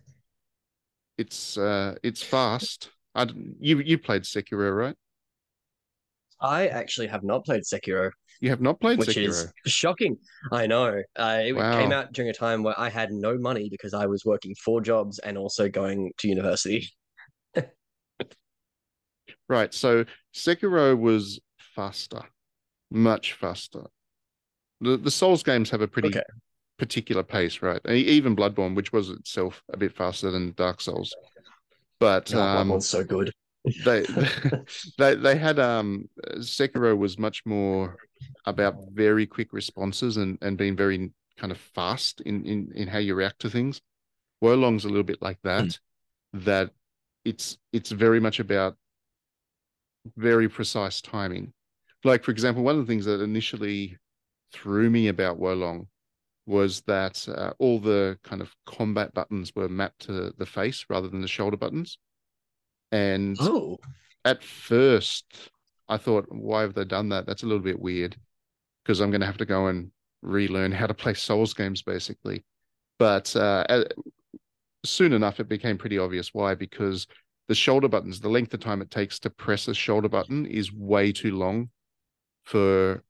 It's 1.17 1.57
uh, 1.57 1.95
it's 2.03 2.21
fast. 2.21 2.89
I 3.15 3.27
you 3.59 3.79
you 3.79 3.97
played 3.97 4.23
Sekiro, 4.23 4.75
right? 4.75 4.95
I 6.39 6.67
actually 6.69 7.07
have 7.07 7.23
not 7.23 7.45
played 7.45 7.63
Sekiro, 7.63 8.09
You 8.39 8.49
have 8.49 8.61
not 8.61 8.79
played 8.79 8.97
which 8.97 9.09
Sekiro. 9.09 9.29
is 9.29 9.53
shocking. 9.67 10.17
I 10.51 10.65
know. 10.65 11.01
Uh, 11.15 11.41
it 11.45 11.53
Wow. 11.55 11.77
came 11.79 11.91
out 11.91 12.13
during 12.13 12.29
a 12.31 12.33
time 12.33 12.63
where 12.63 12.79
I 12.79 12.89
had 12.89 13.11
no 13.11 13.37
money 13.37 13.69
because 13.69 13.93
I 13.93 14.07
was 14.07 14.25
working 14.25 14.55
four 14.55 14.81
jobs 14.81 15.19
and 15.19 15.37
also 15.37 15.69
going 15.69 16.11
to 16.17 16.27
university. 16.27 16.89
Right. 19.51 19.73
So 19.73 20.05
Sekiro 20.33 20.97
was 20.97 21.41
faster, 21.59 22.21
much 22.89 23.33
faster. 23.33 23.83
The 24.79 24.95
the 24.95 25.11
Souls 25.11 25.43
games 25.43 25.69
have 25.71 25.81
a 25.81 25.89
pretty 25.89 26.09
Okay. 26.09 26.23
particular 26.77 27.21
pace, 27.21 27.61
right? 27.61 27.85
Even 27.89 28.33
Bloodborne, 28.35 28.75
which 28.75 28.93
was 28.93 29.09
itself 29.09 29.61
a 29.73 29.77
bit 29.77 29.93
faster 29.93 30.31
than 30.31 30.53
Dark 30.53 30.79
Souls, 30.79 31.17
but 31.99 32.33
um, 32.33 32.69
Bloodborne's 32.69 32.87
so 32.87 33.03
good. 33.03 33.31
they 33.85 34.05
they 34.97 35.15
they 35.15 35.35
had 35.37 35.59
um 35.59 36.07
Sekiro 36.37 36.97
was 36.97 37.19
much 37.19 37.45
more 37.45 37.97
about 38.45 38.75
very 38.93 39.25
quick 39.27 39.51
responses 39.51 40.15
and 40.15 40.37
and 40.41 40.57
being 40.57 40.77
very 40.77 41.11
kind 41.37 41.51
of 41.51 41.57
fast 41.57 42.21
in 42.21 42.45
in 42.45 42.71
in 42.73 42.87
how 42.87 42.99
you 42.99 43.15
react 43.15 43.39
to 43.41 43.49
things. 43.49 43.81
Wolong's 44.41 44.85
a 44.85 44.89
little 44.89 45.03
bit 45.03 45.21
like 45.21 45.39
that. 45.43 45.77
That 46.33 46.71
it's 47.25 47.57
it's 47.73 47.91
very 47.91 48.21
much 48.21 48.39
about 48.39 48.77
very 50.17 50.49
precise 50.49 51.01
timing. 51.01 51.53
Like 52.03 52.23
for 52.23 52.31
example, 52.31 52.63
one 52.63 52.77
of 52.79 52.85
the 52.85 52.91
things 52.91 53.05
that 53.05 53.21
initially 53.21 53.97
threw 54.53 54.89
me 54.89 55.07
about 55.07 55.39
Wolong 55.39 55.87
was 56.45 56.81
that 56.81 57.27
uh, 57.29 57.53
all 57.59 57.79
the 57.79 58.17
kind 58.23 58.41
of 58.41 58.55
combat 58.65 59.13
buttons 59.13 59.55
were 59.55 59.69
mapped 59.69 60.01
to 60.01 60.33
the 60.37 60.45
face 60.45 60.85
rather 60.89 61.07
than 61.07 61.21
the 61.21 61.27
shoulder 61.27 61.57
buttons. 61.57 61.97
And 62.91 63.37
Oh, 63.39 63.79
at 64.25 64.43
first 64.43 65.51
I 65.87 65.97
thought, 65.97 66.27
why 66.29 66.61
have 66.61 66.73
they 66.73 66.85
done 66.85 67.09
that? 67.09 67.25
That's 67.25 67.43
a 67.43 67.45
little 67.45 67.63
bit 67.63 67.79
weird 67.79 68.17
because 68.83 68.99
I'm 69.01 69.11
going 69.11 69.21
to 69.21 69.27
have 69.27 69.37
to 69.37 69.45
go 69.45 69.67
and 69.67 69.91
relearn 70.21 70.71
how 70.71 70.87
to 70.87 70.93
play 70.93 71.13
Souls 71.13 71.53
games 71.53 71.81
basically. 71.81 72.43
But 72.99 73.35
uh, 73.35 73.65
uh, 73.69 73.85
soon 74.85 75.13
enough, 75.13 75.39
it 75.39 75.49
became 75.49 75.77
pretty 75.77 75.97
obvious 75.97 76.33
why 76.33 76.55
because 76.55 77.07
the 77.51 77.55
shoulder 77.55 77.89
buttons, 77.89 78.21
the 78.21 78.29
length 78.29 78.53
of 78.53 78.61
time 78.61 78.81
it 78.81 78.89
takes 78.89 79.19
to 79.19 79.29
press 79.29 79.67
a 79.67 79.73
shoulder 79.73 80.07
button 80.07 80.45
is 80.45 80.71
way 80.71 81.11
too 81.11 81.35
long 81.35 81.69
for 82.45 83.03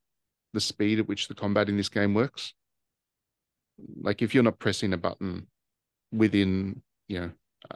the 0.53 0.59
speed 0.59 0.97
at 0.97 1.07
which 1.07 1.27
the 1.27 1.35
combat 1.35 1.69
in 1.69 1.77
this 1.77 1.89
game 1.89 2.15
works. 2.15 2.55
Like 4.01 4.23
if 4.23 4.33
you're 4.33 4.41
not 4.41 4.57
pressing 4.57 4.93
a 4.93 4.97
button 4.97 5.45
within 6.11 6.81
you 7.07 7.19
know 7.19 7.31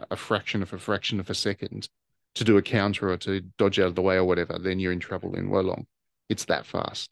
a- 0.09 0.15
fraction 0.15 0.63
of 0.63 0.73
a 0.73 0.79
fraction 0.79 1.19
of 1.19 1.29
a 1.29 1.35
second 1.35 1.87
to 2.33 2.43
do 2.43 2.57
a 2.57 2.63
counter 2.63 3.11
or 3.11 3.17
to 3.17 3.41
dodge 3.59 3.77
out 3.77 3.85
of 3.85 3.95
the 3.95 4.01
way 4.01 4.15
or 4.15 4.25
whatever, 4.25 4.57
then 4.57 4.79
you're 4.79 4.91
in 4.91 4.99
trouble 4.99 5.35
in 5.35 5.49
Wolong. 5.49 5.85
It's 6.29 6.45
that 6.45 6.65
fast, 6.65 7.11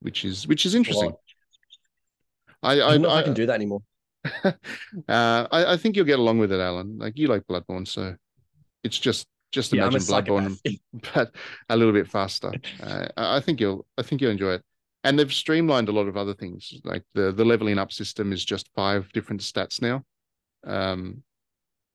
which 0.00 0.24
is 0.24 0.48
which 0.48 0.66
is 0.66 0.74
interesting. 0.74 1.10
Well, 1.10 1.22
I 2.64 2.80
I 2.80 2.96
I 2.96 3.18
I, 3.20 3.22
can 3.22 3.34
do 3.34 3.46
that 3.46 3.54
anymore. 3.54 3.82
uh, 4.44 4.52
I 5.08 5.72
I 5.74 5.76
think 5.76 5.96
you'll 5.96 6.04
get 6.06 6.18
along 6.18 6.38
with 6.38 6.52
it, 6.52 6.60
Alan. 6.60 6.98
Like 6.98 7.16
you 7.18 7.26
like 7.28 7.46
Bloodborne, 7.46 7.86
so 7.86 8.16
it's 8.84 8.98
just 8.98 9.26
just 9.52 9.72
Yeah, 9.72 9.72
imagine 9.72 10.06
Bloodborne, 10.06 10.58
but 11.14 11.34
a 11.68 11.76
little 11.76 11.92
bit 11.94 12.08
faster. 12.08 12.56
Uh, 12.80 13.08
I 13.16 13.36
I 13.36 13.40
think 13.40 13.60
you'll 13.60 13.86
I 13.98 14.02
think 14.02 14.20
you'll 14.20 14.32
enjoy 14.32 14.54
it. 14.54 14.62
And 15.04 15.18
they've 15.18 15.32
streamlined 15.32 15.88
a 15.88 15.92
lot 15.92 16.08
of 16.08 16.16
other 16.16 16.34
things. 16.34 16.80
Like 16.84 17.04
the 17.14 17.32
the 17.32 17.44
leveling 17.44 17.78
up 17.78 17.92
system 17.92 18.32
is 18.32 18.44
just 18.44 18.70
five 18.74 19.10
different 19.12 19.42
stats 19.42 19.82
now. 19.82 20.04
Um 20.66 21.24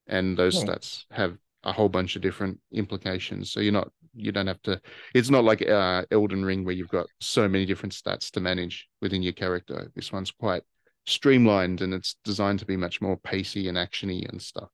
and 0.07 0.37
those 0.37 0.55
Oh. 0.55 0.63
stats 0.63 1.05
have 1.11 1.37
a 1.63 1.71
whole 1.73 1.89
bunch 1.89 2.15
of 2.15 2.21
different 2.21 2.59
implications. 2.71 3.51
So 3.51 3.59
you're 3.59 3.73
not 3.73 3.91
you 4.13 4.31
don't 4.31 4.47
have 4.47 4.61
to 4.63 4.81
it's 5.13 5.29
not 5.29 5.43
like 5.43 5.61
uh 5.67 6.05
Elden 6.11 6.45
Ring 6.45 6.63
where 6.65 6.73
you've 6.75 6.89
got 6.89 7.07
so 7.19 7.47
many 7.47 7.65
different 7.65 7.93
stats 7.93 8.31
to 8.31 8.39
manage 8.39 8.87
within 9.01 9.23
your 9.23 9.33
character. 9.33 9.91
This 9.95 10.11
one's 10.11 10.31
quite 10.31 10.63
streamlined 11.07 11.81
and 11.81 11.93
it's 11.93 12.17
designed 12.23 12.59
to 12.59 12.65
be 12.65 12.77
much 12.77 13.01
more 13.01 13.17
pacey 13.17 13.67
and 13.67 13.77
actiony 13.77 14.27
and 14.29 14.41
stuff. 14.41 14.69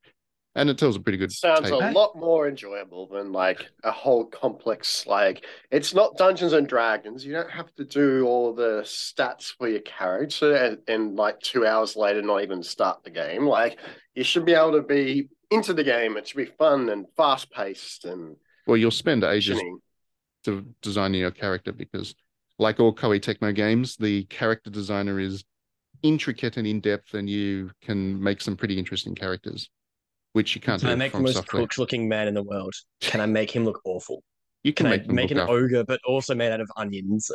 And 0.56 0.70
it 0.70 0.78
tells 0.78 0.96
a 0.96 1.00
pretty 1.00 1.18
good 1.18 1.32
Sounds 1.32 1.70
tale. 1.70 1.80
a 1.80 1.90
lot 1.92 2.16
more 2.16 2.48
enjoyable 2.48 3.08
than 3.08 3.32
like 3.32 3.72
a 3.84 3.92
whole 3.92 4.26
complex 4.26 5.08
like 5.08 5.46
it's 5.72 5.96
not 5.96 6.18
Dungeons 6.18 6.54
and 6.54 6.68
Dragons. 6.68 7.26
You 7.26 7.34
don't 7.34 7.50
have 7.50 7.74
to 7.76 7.86
do 7.86 8.26
all 8.28 8.54
the 8.54 8.82
stats 8.84 9.52
for 9.58 9.68
your 9.68 9.82
character 9.82 10.56
and, 10.56 10.78
and 10.88 11.16
like 11.16 11.40
two 11.40 11.66
hours 11.66 11.96
later 11.96 12.22
not 12.22 12.44
even 12.44 12.62
start 12.62 13.04
the 13.04 13.10
game. 13.10 13.48
Like 13.48 13.80
you 14.14 14.24
should 14.24 14.46
be 14.46 14.54
able 14.54 14.74
to 14.74 14.84
be 14.84 15.30
into 15.50 15.74
the 15.74 15.84
game. 15.84 16.18
It 16.18 16.28
should 16.28 16.38
be 16.38 16.46
fun 16.46 16.90
and 16.90 17.06
fast 17.16 17.52
paced 17.52 18.06
and 18.06 18.36
Well, 18.68 18.78
you'll 18.78 18.92
spend 18.92 19.24
ages 19.24 19.60
to 20.46 20.66
designing 20.82 21.22
your 21.22 21.32
character 21.32 21.72
because, 21.72 22.14
like 22.60 22.80
all 22.80 22.94
Koei 22.94 23.20
Tecmo 23.20 23.56
games, 23.56 23.96
the 23.96 24.26
character 24.26 24.70
designer 24.70 25.20
is 25.20 25.44
intricate 26.04 26.58
and 26.58 26.68
in 26.68 26.80
depth, 26.80 27.14
and 27.16 27.30
you 27.30 27.72
can 27.82 28.22
make 28.22 28.42
some 28.42 28.56
pretty 28.56 28.78
interesting 28.78 29.16
characters, 29.16 29.70
which 30.34 30.54
you 30.56 30.62
can't 30.62 30.82
Can 30.82 30.90
I 30.92 30.96
make 30.96 31.14
the 31.14 31.20
most 31.20 31.34
software. 31.36 31.62
crook 31.62 31.78
looking 31.78 32.08
man 32.08 32.28
in 32.28 32.34
the 32.34 32.44
world? 32.44 32.74
Can 33.02 33.20
I 33.22 33.26
make 33.26 33.50
him 33.50 33.66
look 33.66 33.82
awful? 33.86 34.24
You 34.64 34.74
can, 34.74 34.86
Can 34.86 34.92
make 34.92 35.06
them 35.08 35.16
make 35.16 35.32
an 35.32 35.40
up. 35.40 35.50
ogre, 35.50 35.84
but 35.84 36.00
also 36.06 36.36
made 36.36 36.52
out 36.52 36.62
of 36.62 36.70
onions? 36.78 37.32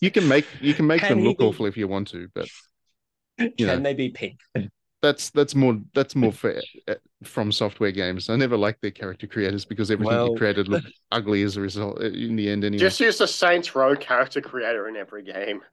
You 0.00 0.10
can 0.10 0.26
make 0.28 0.46
you 0.62 0.72
can 0.72 0.86
make 0.86 1.00
Can 1.02 1.18
them 1.18 1.24
look 1.24 1.36
he- 1.40 1.46
awful 1.46 1.66
if 1.66 1.76
you 1.76 1.88
want 1.88 2.08
to, 2.08 2.28
but 2.34 2.46
Can 3.38 3.52
know. 3.58 3.80
they 3.80 3.92
be 3.94 4.08
pink? 4.10 4.40
That's 5.06 5.30
that's 5.30 5.54
more 5.54 5.78
that's 5.94 6.16
more 6.16 6.32
for 6.32 6.60
uh, 6.88 6.94
from 7.22 7.52
software 7.52 7.92
games. 7.92 8.28
I 8.28 8.36
never 8.36 8.56
liked 8.56 8.82
their 8.82 8.90
character 8.90 9.26
creators 9.26 9.64
because 9.64 9.90
everything 9.90 10.14
Well- 10.14 10.30
you 10.32 10.36
created 10.36 10.68
looked 10.68 10.88
ugly 11.12 11.42
as 11.42 11.56
a 11.56 11.60
result 11.60 11.98
uh, 12.00 12.06
in 12.06 12.34
the 12.36 12.48
end. 12.50 12.64
Anyway, 12.64 12.80
Just 12.80 12.98
use 13.00 13.18
the 13.18 13.28
Saints 13.28 13.74
Row 13.74 13.94
character 13.94 14.40
creator 14.40 14.88
in 14.88 14.96
every 14.96 15.22
game. 15.22 15.60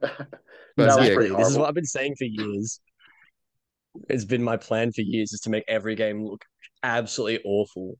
But 0.76 0.86
That 0.86 0.98
was 0.98 1.08
pretty 1.10 1.26
Exactly. 1.26 1.36
This 1.36 1.50
is 1.52 1.58
what 1.58 1.68
I've 1.68 1.74
been 1.74 1.84
saying 1.84 2.16
for 2.16 2.24
years. 2.24 2.80
It's 4.08 4.24
been 4.24 4.42
my 4.42 4.56
plan 4.56 4.90
for 4.90 5.02
years 5.02 5.32
is 5.32 5.38
to 5.42 5.50
make 5.50 5.62
every 5.68 5.94
game 5.94 6.24
look 6.24 6.44
absolutely 6.82 7.40
awful. 7.44 7.96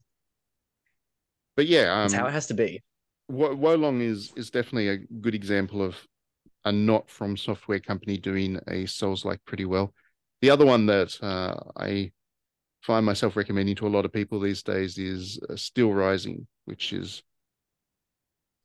but 1.55 1.67
yeah, 1.67 1.85
That's 1.85 2.13
um, 2.13 2.19
how 2.19 2.27
it 2.27 2.31
has 2.31 2.47
to 2.47 2.53
be. 2.53 2.83
Wo- 3.29 3.55
Wolong 3.55 4.01
is 4.01 4.33
is 4.35 4.49
definitely 4.49 4.89
a 4.89 4.97
good 4.97 5.33
example 5.35 5.81
of 5.81 5.95
a 6.65 6.71
not 6.71 7.09
from 7.09 7.37
software 7.37 7.79
company 7.79 8.17
doing 8.17 8.59
a 8.67 8.85
Souls 8.87 9.23
like 9.23 9.39
pretty 9.45 9.63
well. 9.65 9.93
The 10.41 10.49
other 10.49 10.65
one 10.65 10.85
that 10.87 11.17
uh, 11.23 11.55
I 11.75 12.11
find 12.81 13.05
myself 13.05 13.35
recommending 13.35 13.75
to 13.77 13.87
a 13.87 13.89
lot 13.89 14.05
of 14.05 14.13
people 14.13 14.39
these 14.39 14.63
days 14.63 14.97
is 14.97 15.39
uh, 15.49 15.55
Steel 15.55 15.91
Rising, 15.91 16.45
which 16.65 16.93
is 16.93 17.23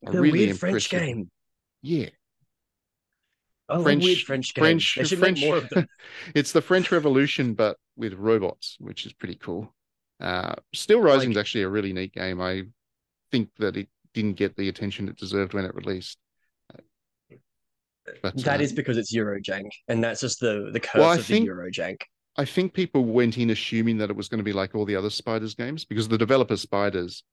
a 0.05 0.11
The 0.11 0.21
really 0.21 0.45
weird 0.47 0.59
French 0.59 0.89
game. 0.89 1.29
Yeah, 1.81 2.09
love 3.69 3.83
French- 3.83 4.03
weird 4.03 4.19
French 4.19 4.53
games. 4.53 4.85
French- 4.85 5.15
French- 5.15 5.41
more 5.41 5.57
of 5.57 5.69
them. 5.69 5.87
it's 6.35 6.51
the 6.51 6.61
French 6.61 6.91
Revolution, 6.91 7.53
but 7.53 7.77
with 7.95 8.13
robots, 8.13 8.77
which 8.79 9.05
is 9.05 9.13
pretty 9.13 9.35
cool. 9.35 9.73
Uh, 10.19 10.53
Steel 10.73 10.99
Rising 11.01 11.31
is 11.31 11.35
Like- 11.35 11.41
actually 11.43 11.63
a 11.63 11.69
really 11.69 11.93
neat 11.93 12.13
game. 12.13 12.39
I 12.41 12.63
think 13.31 13.49
that 13.57 13.77
it 13.77 13.87
didn't 14.13 14.33
get 14.33 14.55
the 14.55 14.69
attention 14.69 15.07
it 15.07 15.17
deserved 15.17 15.53
when 15.53 15.65
it 15.65 15.73
released. 15.73 16.17
But 18.21 18.35
That 18.43 18.59
uh, 18.59 18.63
is 18.63 18.73
because 18.73 18.97
it's 18.97 19.15
Eurojank, 19.15 19.69
and 19.87 20.03
that's 20.03 20.21
just 20.21 20.39
the 20.39 20.69
the 20.73 20.79
curse 20.79 20.99
Well, 20.99 21.19
of 21.19 21.25
think- 21.25 21.45
the 21.45 21.51
Eurojank. 21.51 21.97
I 22.37 22.45
think 22.45 22.73
people 22.73 23.03
went 23.03 23.37
in 23.37 23.49
assuming 23.49 23.97
that 23.97 24.09
it 24.09 24.15
was 24.15 24.29
going 24.29 24.37
to 24.37 24.43
be 24.43 24.53
like 24.53 24.73
all 24.73 24.85
the 24.85 24.95
other 24.95 25.09
Spiders 25.09 25.53
games 25.53 25.83
because 25.83 26.07
the 26.07 26.17
developer 26.17 26.55
Spiders 26.55 27.23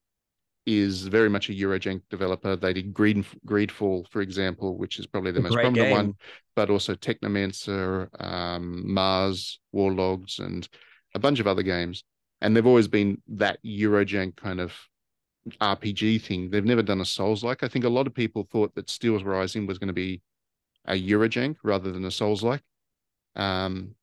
is 0.66 1.06
very 1.06 1.30
much 1.30 1.48
a 1.48 1.52
Eurojank 1.52 2.02
developer. 2.10 2.56
They 2.56 2.72
did 2.72 2.92
Greed, 2.92 3.24
Greedfall, 3.46 4.08
for 4.10 4.20
example, 4.20 4.76
which 4.76 4.98
is 4.98 5.06
probably 5.06 5.30
the 5.30 5.40
most 5.40 5.52
Great 5.52 5.62
prominent 5.62 5.90
one, 5.92 6.14
but 6.56 6.68
also 6.68 6.94
Technomancer, 6.94 8.08
um, 8.22 8.92
Mars, 8.92 9.60
Warlogs, 9.74 10.40
and 10.40 10.68
a 11.14 11.18
bunch 11.18 11.38
of 11.38 11.46
other 11.46 11.62
games. 11.62 12.02
And 12.40 12.54
they've 12.54 12.66
always 12.66 12.88
been 12.88 13.22
that 13.28 13.60
Eurojank 13.64 14.36
kind 14.36 14.60
of 14.60 14.74
RPG 15.60 16.22
thing. 16.22 16.50
They've 16.50 16.64
never 16.64 16.82
done 16.82 17.00
a 17.00 17.04
Souls 17.04 17.42
like. 17.42 17.62
I 17.62 17.68
think 17.68 17.84
a 17.84 17.88
lot 17.88 18.06
of 18.06 18.14
people 18.14 18.46
thought 18.50 18.74
that 18.74 18.90
Steel's 18.90 19.22
Rising 19.22 19.66
was 19.66 19.78
going 19.78 19.88
to 19.88 19.94
be 19.94 20.20
a 20.88 20.94
Eurojank 20.94 21.56
rather 21.62 21.92
than 21.92 22.04
a 22.04 22.10
Souls 22.10 22.42
like. 22.42 22.62
Um, 23.36 23.94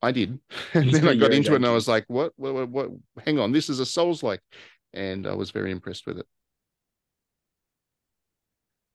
I 0.00 0.12
did. 0.12 0.38
And 0.74 0.90
then 0.92 1.06
I 1.08 1.14
got 1.16 1.32
into 1.32 1.52
it 1.52 1.56
and 1.56 1.66
I 1.66 1.72
was 1.72 1.88
like, 1.88 2.04
what, 2.08 2.32
what, 2.36 2.54
what, 2.54 2.68
what? 2.70 2.90
Hang 3.26 3.38
on, 3.38 3.52
this 3.52 3.68
is 3.68 3.80
a 3.80 3.86
Souls 3.86 4.22
like. 4.22 4.40
And 4.94 5.26
I 5.26 5.34
was 5.34 5.50
very 5.50 5.70
impressed 5.70 6.06
with 6.06 6.18
it. 6.18 6.26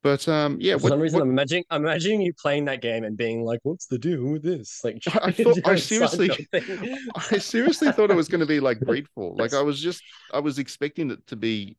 But 0.02 0.28
um, 0.28 0.58
yeah, 0.60 0.76
For 0.78 0.84
what, 0.84 0.90
some 0.90 1.00
reason, 1.00 1.20
what- 1.20 1.24
I'm 1.26 1.32
imagining, 1.32 1.64
I'm 1.70 1.84
imagining 1.86 2.22
you 2.22 2.34
playing 2.34 2.66
that 2.66 2.82
game 2.82 3.06
and 3.06 3.16
being 3.16 3.46
like, 3.46 3.62
"What's 3.64 3.86
the 3.86 3.98
deal 3.98 4.24
with 4.26 4.44
this?" 4.44 4.82
Like, 4.84 5.02
I 5.22 5.32
thought- 5.32 5.60
I 5.66 5.76
seriously- 5.78 6.48
I 6.54 7.38
seriously 7.38 7.90
thought 7.94 8.12
it 8.12 8.16
was 8.16 8.28
going 8.28 8.42
to 8.42 8.46
be 8.46 8.60
like 8.60 8.80
Greedfall. 8.80 9.40
Like 9.40 9.54
I 9.54 9.62
was 9.62 9.80
just, 9.82 10.04
I 10.34 10.40
was 10.40 10.60
expecting 10.60 11.10
it 11.12 11.26
to 11.28 11.38
be 11.38 11.78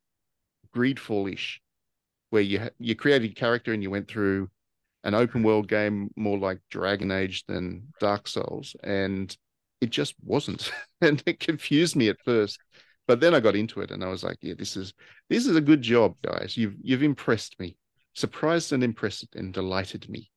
Greedfall-ish, 0.75 1.61
where 2.31 2.41
you 2.41 2.71
you 2.79 2.95
created 2.95 3.31
a 3.31 3.35
character 3.35 3.75
and 3.75 3.83
you 3.83 3.91
went 3.91 4.09
through 4.09 4.49
an 5.05 5.15
open 5.15 5.43
world 5.43 5.69
game 5.69 6.11
more 6.17 6.39
like 6.39 6.59
Dragon 6.71 7.11
Age 7.13 7.45
than 7.47 7.89
Dark 8.01 8.27
Souls, 8.27 8.75
and 8.83 9.35
it 9.81 9.91
just 9.91 10.15
wasn't, 10.25 10.73
and 11.01 11.23
it 11.27 11.39
confused 11.41 11.95
me 11.95 12.09
at 12.09 12.17
first. 12.25 12.59
But 13.07 13.21
then 13.21 13.35
I 13.35 13.41
got 13.41 13.55
into 13.55 13.83
it 13.83 13.91
and 13.91 14.03
I 14.03 14.09
was 14.09 14.25
like, 14.25 14.39
yeah, 14.41 14.55
this 14.57 14.77
is 14.79 14.95
this 15.29 15.47
is 15.47 15.57
a 15.57 15.61
good 15.61 15.83
job, 15.83 16.15
guys. 16.25 16.57
You've 16.57 16.77
you've 16.83 17.03
impressed 17.03 17.61
me, 17.61 17.77
surprised 18.15 18.73
and 18.73 18.83
impressed 18.83 19.37
and 19.37 19.53
delighted 19.53 20.09
me. 20.09 20.31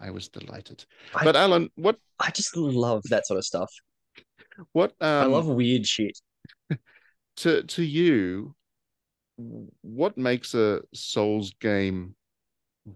I 0.00 0.10
was 0.10 0.28
delighted. 0.28 0.84
I- 1.14 1.24
But 1.24 1.36
Alan, 1.36 1.70
what 1.74 1.98
I 2.20 2.30
just 2.30 2.56
love 2.56 3.02
that 3.10 3.26
sort 3.26 3.38
of 3.38 3.44
stuff. 3.44 3.70
what 4.72 4.90
um, 5.00 5.08
I 5.08 5.24
love 5.24 5.46
weird 5.46 5.86
shit. 5.86 6.16
to 7.38 7.62
to 7.64 7.82
you 7.82 8.54
what 9.82 10.16
makes 10.16 10.54
a 10.54 10.82
souls 10.94 11.52
game 11.60 12.14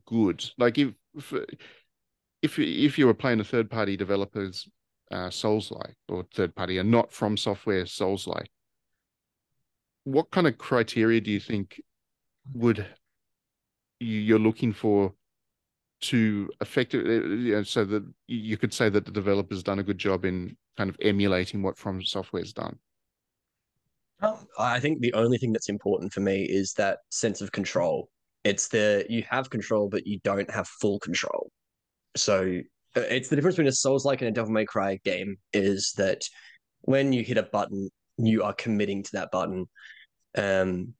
good 0.06 0.44
like 0.58 0.78
if 0.78 0.92
if 1.16 2.58
if, 2.58 2.98
you 2.98 3.06
were 3.06 3.14
playing 3.14 3.40
a 3.40 3.44
third 3.44 3.70
party 3.70 3.96
developers 3.96 4.68
uh, 5.10 5.30
souls 5.30 5.70
like 5.70 5.96
or 6.08 6.24
third 6.34 6.54
party 6.54 6.78
and 6.78 6.90
not 6.90 7.12
from 7.12 7.36
software 7.36 7.86
souls 7.86 8.26
like 8.26 8.50
what 10.04 10.30
kind 10.30 10.46
of 10.46 10.58
criteria 10.58 11.20
do 11.20 11.30
you 11.30 11.40
think 11.40 11.80
would 12.52 12.86
you, 14.00 14.18
you're 14.20 14.38
looking 14.38 14.72
for 14.72 15.12
to 16.00 16.50
effectively 16.60 17.16
uh, 17.16 17.20
you 17.22 17.52
know, 17.54 17.62
so 17.62 17.84
that 17.84 18.04
you 18.26 18.56
could 18.56 18.74
say 18.74 18.88
that 18.88 19.04
the 19.04 19.10
developer's 19.10 19.62
done 19.62 19.78
a 19.78 19.82
good 19.82 19.98
job 19.98 20.24
in 20.24 20.56
kind 20.76 20.90
of 20.90 20.96
emulating 21.00 21.62
what 21.62 21.78
from 21.78 22.02
software's 22.02 22.52
done 22.52 22.78
I 24.58 24.80
think 24.80 25.00
the 25.00 25.12
only 25.12 25.38
thing 25.38 25.52
that's 25.52 25.68
important 25.68 26.12
for 26.12 26.20
me 26.20 26.44
is 26.44 26.72
that 26.74 27.00
sense 27.10 27.40
of 27.40 27.52
control. 27.52 28.08
It's 28.46 28.68
the 28.68 29.04
you 29.08 29.24
have 29.28 29.50
control, 29.50 29.88
but 29.88 30.06
you 30.06 30.20
don't 30.22 30.48
have 30.52 30.68
full 30.68 31.00
control. 31.00 31.50
So 32.14 32.60
uh, 32.96 33.00
it's 33.00 33.28
the 33.28 33.34
difference 33.34 33.56
between 33.56 33.66
a 33.66 33.72
Souls-like 33.72 34.20
and 34.20 34.28
a 34.28 34.30
Devil 34.30 34.52
May 34.52 34.64
Cry 34.64 35.00
game 35.04 35.38
is 35.52 35.92
that 35.96 36.22
when 36.82 37.12
you 37.12 37.24
hit 37.24 37.38
a 37.38 37.42
button, 37.42 37.90
you 38.18 38.44
are 38.44 38.52
committing 38.52 39.02
to 39.02 39.12
that 39.14 39.32
button. 39.32 39.66
Um, 40.38 40.94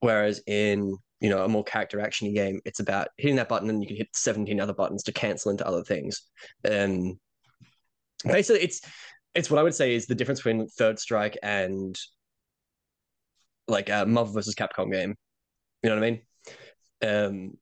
whereas 0.00 0.40
in 0.46 0.96
you 1.20 1.28
know 1.28 1.44
a 1.44 1.48
more 1.48 1.62
character 1.62 2.00
action 2.00 2.32
game, 2.32 2.62
it's 2.64 2.80
about 2.80 3.08
hitting 3.18 3.36
that 3.36 3.50
button 3.50 3.68
and 3.68 3.82
you 3.82 3.86
can 3.86 3.98
hit 3.98 4.08
17 4.14 4.60
other 4.60 4.72
buttons 4.72 5.02
to 5.02 5.12
cancel 5.12 5.50
into 5.50 5.66
other 5.66 5.84
things. 5.84 6.22
Um, 6.64 7.20
basically, 8.24 8.62
it's 8.62 8.80
it's 9.34 9.50
what 9.50 9.60
I 9.60 9.62
would 9.62 9.74
say 9.74 9.94
is 9.94 10.06
the 10.06 10.14
difference 10.14 10.40
between 10.40 10.66
Third 10.68 10.98
Strike 10.98 11.36
and 11.42 11.94
like 13.68 13.90
a 13.90 14.06
Marvel 14.06 14.32
versus 14.32 14.54
Capcom 14.54 14.90
game. 14.90 15.16
You 15.82 15.90
know 15.90 15.96
what 15.96 16.04
I 16.04 16.10
mean? 16.10 16.20
Um, 17.02 17.52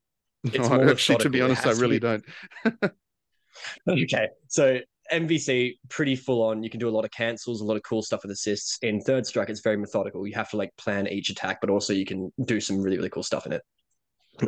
It's 0.54 0.68
No, 0.68 0.90
actually 0.90 1.18
to 1.18 1.30
be 1.30 1.42
honest 1.42 1.66
i 1.66 1.74
to 1.74 1.80
really 1.80 1.98
don't 1.98 2.24
okay, 3.88 4.28
so 4.48 4.80
MVC 5.12 5.78
pretty 5.88 6.16
full 6.16 6.42
on. 6.42 6.62
You 6.62 6.70
can 6.70 6.80
do 6.80 6.88
a 6.88 6.90
lot 6.90 7.04
of 7.04 7.10
cancels, 7.10 7.60
a 7.60 7.64
lot 7.64 7.76
of 7.76 7.82
cool 7.82 8.02
stuff 8.02 8.22
with 8.22 8.30
assists. 8.30 8.78
In 8.82 9.00
Third 9.00 9.26
Strike, 9.26 9.50
it's 9.50 9.60
very 9.60 9.76
methodical. 9.76 10.26
You 10.26 10.34
have 10.34 10.50
to 10.50 10.56
like 10.56 10.74
plan 10.76 11.08
each 11.08 11.30
attack, 11.30 11.58
but 11.60 11.68
also 11.68 11.92
you 11.92 12.06
can 12.06 12.32
do 12.44 12.60
some 12.60 12.80
really 12.80 12.96
really 12.96 13.10
cool 13.10 13.22
stuff 13.22 13.46
in 13.46 13.52
it. 13.52 13.62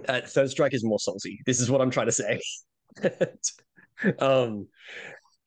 Uh, 0.09 0.21
Third 0.27 0.51
Strike 0.51 0.75
is 0.75 0.85
more 0.85 0.99
salty. 0.99 1.41
This 1.47 1.61
is 1.61 1.71
what 1.71 1.81
I'm 1.81 1.91
trying 1.91 2.07
to 2.07 2.13
say. 2.13 2.41
um. 4.19 4.69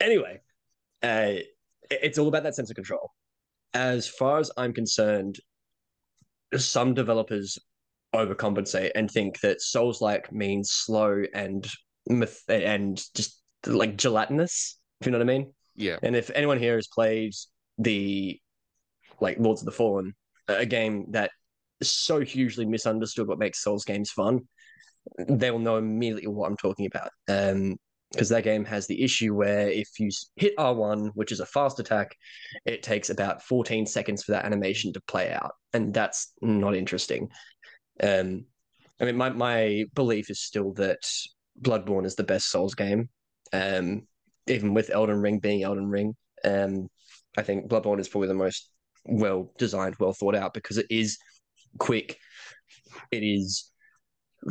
Anyway, 0.02 0.42
uh, 1.02 1.34
it's 1.90 2.18
all 2.18 2.28
about 2.28 2.44
that 2.44 2.56
sense 2.56 2.70
of 2.70 2.76
control. 2.76 3.12
As 3.74 4.08
far 4.08 4.40
as 4.40 4.52
I'm 4.58 4.74
concerned, 4.74 5.40
some 6.56 6.94
developers 6.94 7.58
overcompensate 8.16 8.92
and 8.96 9.10
think 9.10 9.40
that 9.42 9.62
Souls 9.62 10.02
like 10.02 10.32
means 10.32 10.72
slow 10.72 11.24
and 11.34 11.68
myth- 12.08 12.44
and 12.50 13.02
just 13.14 13.42
like 13.66 13.98
gelatinous. 13.98 14.78
If 15.02 15.08
you 15.08 15.12
know 15.12 15.18
what 15.18 15.30
I 15.30 15.38
mean. 15.38 15.54
Yeah. 15.76 15.98
And 16.02 16.16
if 16.16 16.32
anyone 16.34 16.60
here 16.60 16.76
has 16.76 16.88
played 16.88 17.34
the 17.78 18.40
like 19.20 19.40
Lords 19.40 19.62
of 19.62 19.66
the 19.66 19.72
Fallen, 19.72 20.14
a 20.48 20.66
game 20.66 21.08
that 21.12 21.32
is 21.82 21.92
so 21.92 22.22
hugely 22.22 22.66
misunderstood 22.66 23.28
what 23.28 23.40
makes 23.40 23.64
Souls 23.64 23.86
games 23.86 24.12
fun, 24.12 24.42
they 25.28 25.52
will 25.52 25.60
know 25.60 25.78
immediately 25.78 26.28
what 26.28 26.48
I'm 26.48 26.58
talking 26.58 26.86
about. 26.86 27.10
Um, 27.28 27.78
because 28.12 28.30
that 28.30 28.44
game 28.44 28.64
has 28.64 28.88
the 28.88 29.04
issue 29.04 29.34
where 29.34 29.68
if 29.70 30.00
you 30.00 30.10
hit 30.38 30.56
R1, 30.58 31.12
which 31.16 31.34
is 31.34 31.42
a 31.42 31.46
fast 31.46 31.80
attack, 31.80 32.16
it 32.66 32.82
takes 32.82 33.10
about 33.10 33.42
14 33.44 33.86
seconds 33.86 34.24
for 34.24 34.32
that 34.32 34.46
animation 34.46 34.94
to 34.94 35.02
play 35.02 35.32
out, 35.32 35.52
and 35.74 35.94
that's 35.94 36.32
not 36.42 36.76
interesting. 36.76 37.30
Um, 38.02 38.46
I 39.00 39.06
mean, 39.06 39.18
my 39.18 39.30
my 39.30 39.86
belief 39.94 40.30
is 40.30 40.42
still 40.42 40.74
that 40.74 41.00
Bloodborne 41.62 42.06
is 42.06 42.16
the 42.16 42.24
best 42.24 42.50
Souls 42.50 42.76
game. 42.76 43.10
Um, 43.54 44.08
even 44.48 44.74
with 44.74 44.90
Elden 44.90 45.22
Ring 45.22 45.40
being 45.40 45.64
Elden 45.64 45.90
Ring, 45.90 46.16
um, 46.44 46.88
I 47.38 47.42
think 47.42 47.70
Bloodborne 47.70 48.00
is 48.00 48.08
probably 48.08 48.28
the 48.28 48.34
most 48.34 48.70
well 49.06 49.52
designed, 49.58 49.96
well 50.00 50.14
thought 50.14 50.36
out 50.36 50.54
because 50.54 50.78
it 50.78 50.88
is 50.90 51.18
quick, 51.78 52.18
it 53.12 53.24
is 53.24 53.72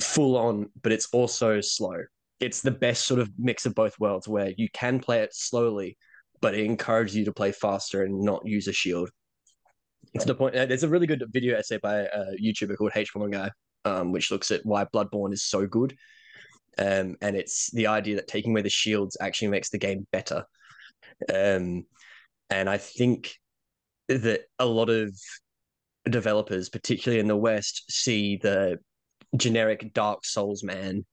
full 0.01 0.37
on, 0.37 0.71
but 0.83 0.93
it's 0.93 1.09
also 1.13 1.61
slow. 1.61 1.97
It's 2.41 2.63
the 2.63 2.71
best 2.71 3.07
sort 3.07 3.21
of 3.21 3.31
mix 3.39 3.65
of 3.67 3.75
both 3.75 3.99
worlds 3.99 4.29
where 4.29 4.53
you 4.57 4.69
can 4.73 4.99
play 5.01 5.21
it 5.21 5.35
slowly, 5.35 5.97
but 6.41 6.55
it 6.55 6.65
encourages 6.65 7.17
you 7.17 7.25
to 7.27 7.33
play 7.33 7.53
faster 7.53 8.03
and 8.03 8.21
not 8.21 8.47
use 8.47 8.69
a 8.69 8.73
shield. 8.73 9.11
To 10.21 10.27
the 10.27 10.35
point, 10.35 10.55
uh, 10.55 10.67
there's 10.67 10.85
a 10.85 10.89
really 10.89 11.07
good 11.07 11.25
video 11.31 11.57
essay 11.57 11.79
by 11.79 12.03
a 12.03 12.37
YouTuber 12.41 12.77
called 12.77 12.93
Hbomberguy, 12.93 13.51
um, 13.85 14.13
which 14.13 14.31
looks 14.31 14.51
at 14.51 14.65
why 14.65 14.85
Bloodborne 14.85 15.33
is 15.33 15.45
so 15.45 15.67
good. 15.67 15.97
Um, 16.79 17.17
and 17.21 17.37
it's 17.37 17.71
the 17.73 17.89
idea 17.89 18.17
that 18.17 18.29
taking 18.29 18.53
away 18.53 18.63
the 18.63 18.71
shields 18.71 19.17
actually 19.21 19.49
makes 19.49 19.71
the 19.71 19.79
game 19.79 20.07
better. 20.13 20.45
Um, 21.33 21.85
and 22.51 22.69
I 22.69 22.79
think 22.79 23.35
that 24.09 24.43
a 24.59 24.67
lot 24.67 24.91
of 24.91 25.17
developers, 26.09 26.69
particularly 26.69 27.21
in 27.21 27.29
the 27.29 27.37
West, 27.37 27.85
see 27.91 28.37
the 28.37 28.79
generic 29.37 29.93
Dark 29.95 30.25
Souls 30.25 30.63
man 30.63 31.05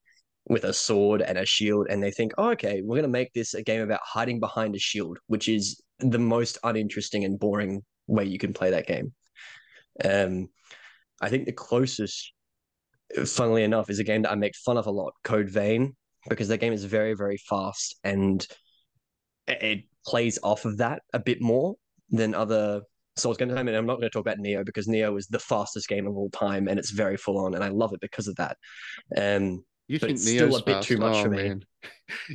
with 0.48 0.64
a 0.64 0.74
sword 0.74 1.22
and 1.22 1.38
a 1.38 1.46
shield, 1.46 1.88
and 1.90 2.02
they 2.02 2.12
think, 2.12 2.34
oh, 2.38 2.50
okay, 2.50 2.82
we're 2.84 2.96
going 2.96 3.04
to 3.04 3.08
make 3.08 3.32
this 3.34 3.54
a 3.54 3.64
game 3.64 3.82
about 3.82 4.02
hiding 4.04 4.40
behind 4.40 4.76
a 4.76 4.80
shield, 4.80 5.18
which 5.28 5.48
is 5.48 5.82
the 6.00 6.20
most 6.20 6.58
uninteresting 6.64 7.26
and 7.26 7.40
boring 7.40 7.84
way 8.12 8.26
you 8.26 8.38
can 8.38 8.54
play 8.54 8.72
that 8.72 8.88
game. 8.88 9.14
Um, 10.04 10.50
I 11.22 11.30
think 11.30 11.46
the 11.46 11.52
closest, 11.52 12.34
funnily 13.26 13.64
enough, 13.64 13.90
is 13.90 14.00
a 14.00 14.04
game 14.04 14.24
that 14.24 14.32
I 14.32 14.36
make 14.36 14.56
fun 14.56 14.78
of 14.78 14.88
a 14.88 14.92
lot, 14.92 15.14
Code 15.24 15.50
Vein, 15.50 15.96
because 16.30 16.48
that 16.50 16.60
game 16.60 16.74
is 16.74 16.86
very, 16.86 17.14
very 17.14 17.38
fast 17.38 17.96
and 18.04 18.46
it- 19.48 19.86
plays 20.04 20.40
off 20.42 20.66
of 20.66 20.78
that 20.78 21.04
a 21.14 21.20
bit 21.20 21.40
more 21.42 21.76
than 22.10 22.34
other 22.34 22.82
Souls 23.18 23.38
games. 23.38 23.54
I 23.54 23.62
mean, 23.62 23.76
I'm 23.76 23.86
not 23.86 24.00
going 24.00 24.10
to 24.10 24.10
talk 24.10 24.26
about 24.26 24.40
Nioh 24.40 24.66
because 24.66 24.88
Nioh 24.88 25.16
is 25.18 25.28
the 25.28 25.38
fastest 25.38 25.88
game 25.88 26.08
of 26.08 26.16
all 26.16 26.32
time 26.32 26.68
and 26.68 26.80
it's 26.80 26.90
very 26.90 27.18
full 27.18 27.38
on, 27.38 27.54
and 27.54 27.64
I 27.64 27.68
love 27.68 27.94
it 27.94 28.00
because 28.00 28.28
of 28.28 28.36
that. 28.38 28.58
Um, 29.16 29.64
You 29.88 30.00
But 30.00 30.08
think 30.08 30.20
it's 30.20 30.28
still 30.28 30.56
a 30.56 30.64
bit 30.64 30.76
fast? 30.76 30.88
too 30.88 30.98
much 30.98 31.18
oh, 31.18 31.24
for 31.24 31.30
me. 31.30 31.44
man. 31.44 31.66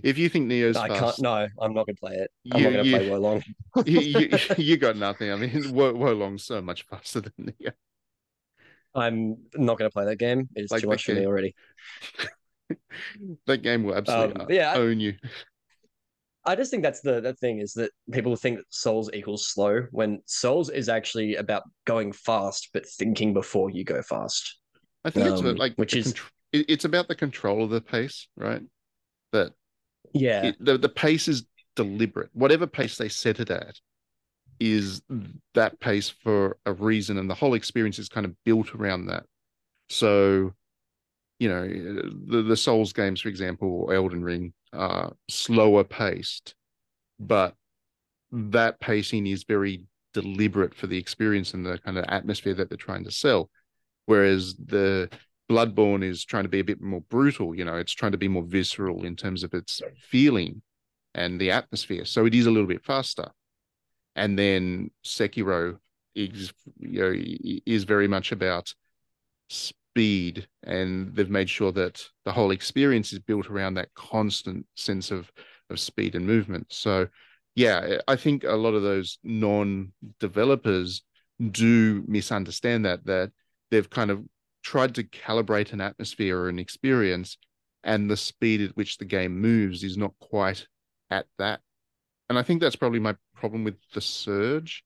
If 0.05 0.18
you 0.18 0.28
think 0.28 0.51
Nioh's 0.51 0.77
I 0.77 0.89
can't. 0.89 1.18
No, 1.20 1.47
I'm 1.60 1.74
not 1.74 1.86
going 1.86 1.97
to 1.97 2.01
play 2.01 2.14
it. 2.14 2.31
I'm 2.52 2.60
you, 2.60 2.64
not 2.64 2.73
going 2.73 2.85
to 2.85 2.90
play 2.98 3.09
Wolong. 3.09 3.44
you, 3.86 4.01
you, 4.01 4.39
you 4.64 4.77
got 4.77 4.97
nothing. 4.97 5.32
I 5.32 5.36
mean, 5.36 5.74
Wo- 5.74 5.94
Wolong's 5.94 6.44
so 6.44 6.60
much 6.60 6.85
faster 6.86 7.20
than 7.20 7.32
Nioh. 7.40 7.73
I'm 8.94 9.36
not 9.55 9.78
going 9.78 9.90
to 9.90 9.93
play 9.93 10.06
that 10.06 10.16
game. 10.16 10.48
It's 10.55 10.73
Like 10.73 10.82
too 10.82 10.89
much 10.89 11.05
for 11.05 11.14
me 11.14 11.27
already. 11.27 11.55
That 13.47 13.59
game 13.62 13.85
will 13.85 13.94
absolutely 13.94 14.40
Um, 14.40 14.47
yeah, 14.51 14.74
own 14.74 14.98
you. 14.98 15.14
I 16.44 16.56
just 16.56 16.70
think 16.70 16.82
that's 16.82 17.01
the 17.01 17.20
the 17.20 17.35
thing 17.35 17.59
is 17.60 17.74
that 17.74 17.90
people 18.10 18.35
think 18.36 18.59
that 18.59 18.64
Souls 18.70 19.10
equals 19.12 19.47
slow 19.47 19.86
when 19.93 20.20
Souls 20.27 20.70
is 20.70 20.89
actually 20.89 21.36
about 21.36 21.62
going 21.85 22.12
fast 22.12 22.70
but 22.73 22.89
thinking 22.89 23.35
before 23.35 23.70
you 23.70 23.85
go 23.85 24.02
fast. 24.02 24.59
I 25.05 25.10
think 25.10 25.27
it's 25.27 25.40
um, 25.40 25.47
about, 25.47 25.59
like 25.59 25.74
which 25.77 25.94
is- 25.94 26.14
contr- 26.14 26.31
it- 26.52 26.66
it's 26.68 26.85
about 26.85 27.09
the 27.09 27.14
control 27.14 27.64
of 27.64 27.70
the 27.70 27.81
pace, 27.81 28.28
right? 28.36 28.62
That 29.32 29.52
Yeah, 30.12 30.47
it, 30.47 30.56
the 30.64 30.78
the 30.78 30.89
pace 30.89 31.28
is 31.28 31.44
deliberate. 31.74 32.31
Whatever 32.32 32.66
pace 32.66 32.97
they 32.97 33.09
set 33.09 33.40
it 33.40 33.51
at 33.51 33.81
is 34.59 35.02
that 35.55 35.78
pace 35.81 36.09
for 36.09 36.59
a 36.66 36.73
reason, 36.73 37.18
and 37.18 37.28
the 37.28 37.35
whole 37.35 37.55
experience 37.55 37.98
is 37.98 38.09
kind 38.09 38.27
of 38.27 38.35
built 38.44 38.74
around 38.74 39.06
that. 39.06 39.24
So, 39.90 40.55
you 41.39 41.48
know, 41.48 41.66
the 41.66 42.43
the 42.43 42.56
Souls 42.56 42.93
games, 42.93 43.20
for 43.20 43.28
example, 43.28 43.68
or 43.68 43.94
Elden 43.94 44.24
Ring, 44.24 44.52
are 44.73 45.14
slower 45.28 45.85
paced, 45.85 46.55
but 47.20 47.55
that 48.32 48.81
pacing 48.81 49.27
is 49.27 49.44
very 49.44 49.85
deliberate 50.14 50.74
for 50.74 50.86
the 50.86 50.98
experience 50.98 51.55
and 51.55 51.64
the 51.64 51.78
kind 51.78 51.98
of 51.98 52.05
atmosphere 52.09 52.55
that 52.55 52.68
they're 52.68 52.78
trying 52.78 53.05
to 53.05 53.10
sell. 53.10 53.51
Whereas 54.06 54.56
the 54.56 55.10
Bloodborne 55.51 56.02
is 56.02 56.24
trying 56.24 56.44
to 56.44 56.48
be 56.48 56.60
a 56.60 56.64
bit 56.64 56.81
more 56.81 57.02
brutal, 57.02 57.55
you 57.55 57.64
know, 57.64 57.77
it's 57.77 57.93
trying 57.93 58.12
to 58.12 58.18
be 58.18 58.28
more 58.28 58.44
visceral 58.44 59.05
in 59.05 59.16
terms 59.16 59.44
of 59.44 59.55
its 59.55 59.81
feeling 60.01 60.62
and 61.14 61.40
the 61.40 61.51
atmosphere. 61.51 62.05
So 62.05 62.27
it 62.27 62.35
is 62.35 62.47
a 62.47 62.51
little 62.51 62.66
bit 62.66 62.85
faster. 62.85 63.31
And 64.14 64.39
then 64.39 64.90
Sekiro 65.05 65.78
is, 66.14 66.52
you 66.78 67.01
know, 67.01 67.60
is 67.66 67.85
very 67.85 68.09
much 68.09 68.32
about 68.32 68.74
speed, 69.48 70.48
and 70.62 71.14
they've 71.14 71.31
made 71.31 71.48
sure 71.48 71.73
that 71.73 72.05
the 72.24 72.32
whole 72.32 72.51
experience 72.51 73.12
is 73.12 73.18
built 73.18 73.48
around 73.48 73.74
that 73.74 73.94
constant 73.94 74.66
sense 74.74 75.10
of 75.10 75.31
of 75.70 75.81
speed 75.81 76.14
and 76.14 76.27
movement. 76.27 76.66
So, 76.70 77.09
yeah, 77.55 77.98
I 78.06 78.16
think 78.16 78.44
a 78.44 78.52
lot 78.52 78.74
of 78.74 78.82
those 78.82 79.18
non-developers 79.24 81.02
do 81.51 82.05
misunderstand 82.06 82.85
that 82.85 83.05
that 83.06 83.32
they've 83.70 83.89
kind 83.89 84.10
of 84.10 84.24
tried 84.66 84.97
to 84.97 85.05
calibrate 85.05 85.72
an 85.72 85.80
atmosphere 85.80 86.36
or 86.40 86.48
an 86.48 86.59
experience, 86.59 87.38
and 87.84 88.10
the 88.10 88.16
speed 88.16 88.60
at 88.60 88.76
which 88.76 88.98
the 88.98 89.05
game 89.05 89.40
moves 89.40 89.84
is 89.84 89.97
not 89.97 90.12
quite 90.20 90.66
at 91.09 91.26
that. 91.38 91.60
And 92.28 92.36
I 92.36 92.43
think 92.43 92.60
that's 92.60 92.74
probably 92.74 92.98
my 92.98 93.14
problem 93.36 93.62
with 93.62 93.76
the 93.94 94.01
Surge. 94.01 94.82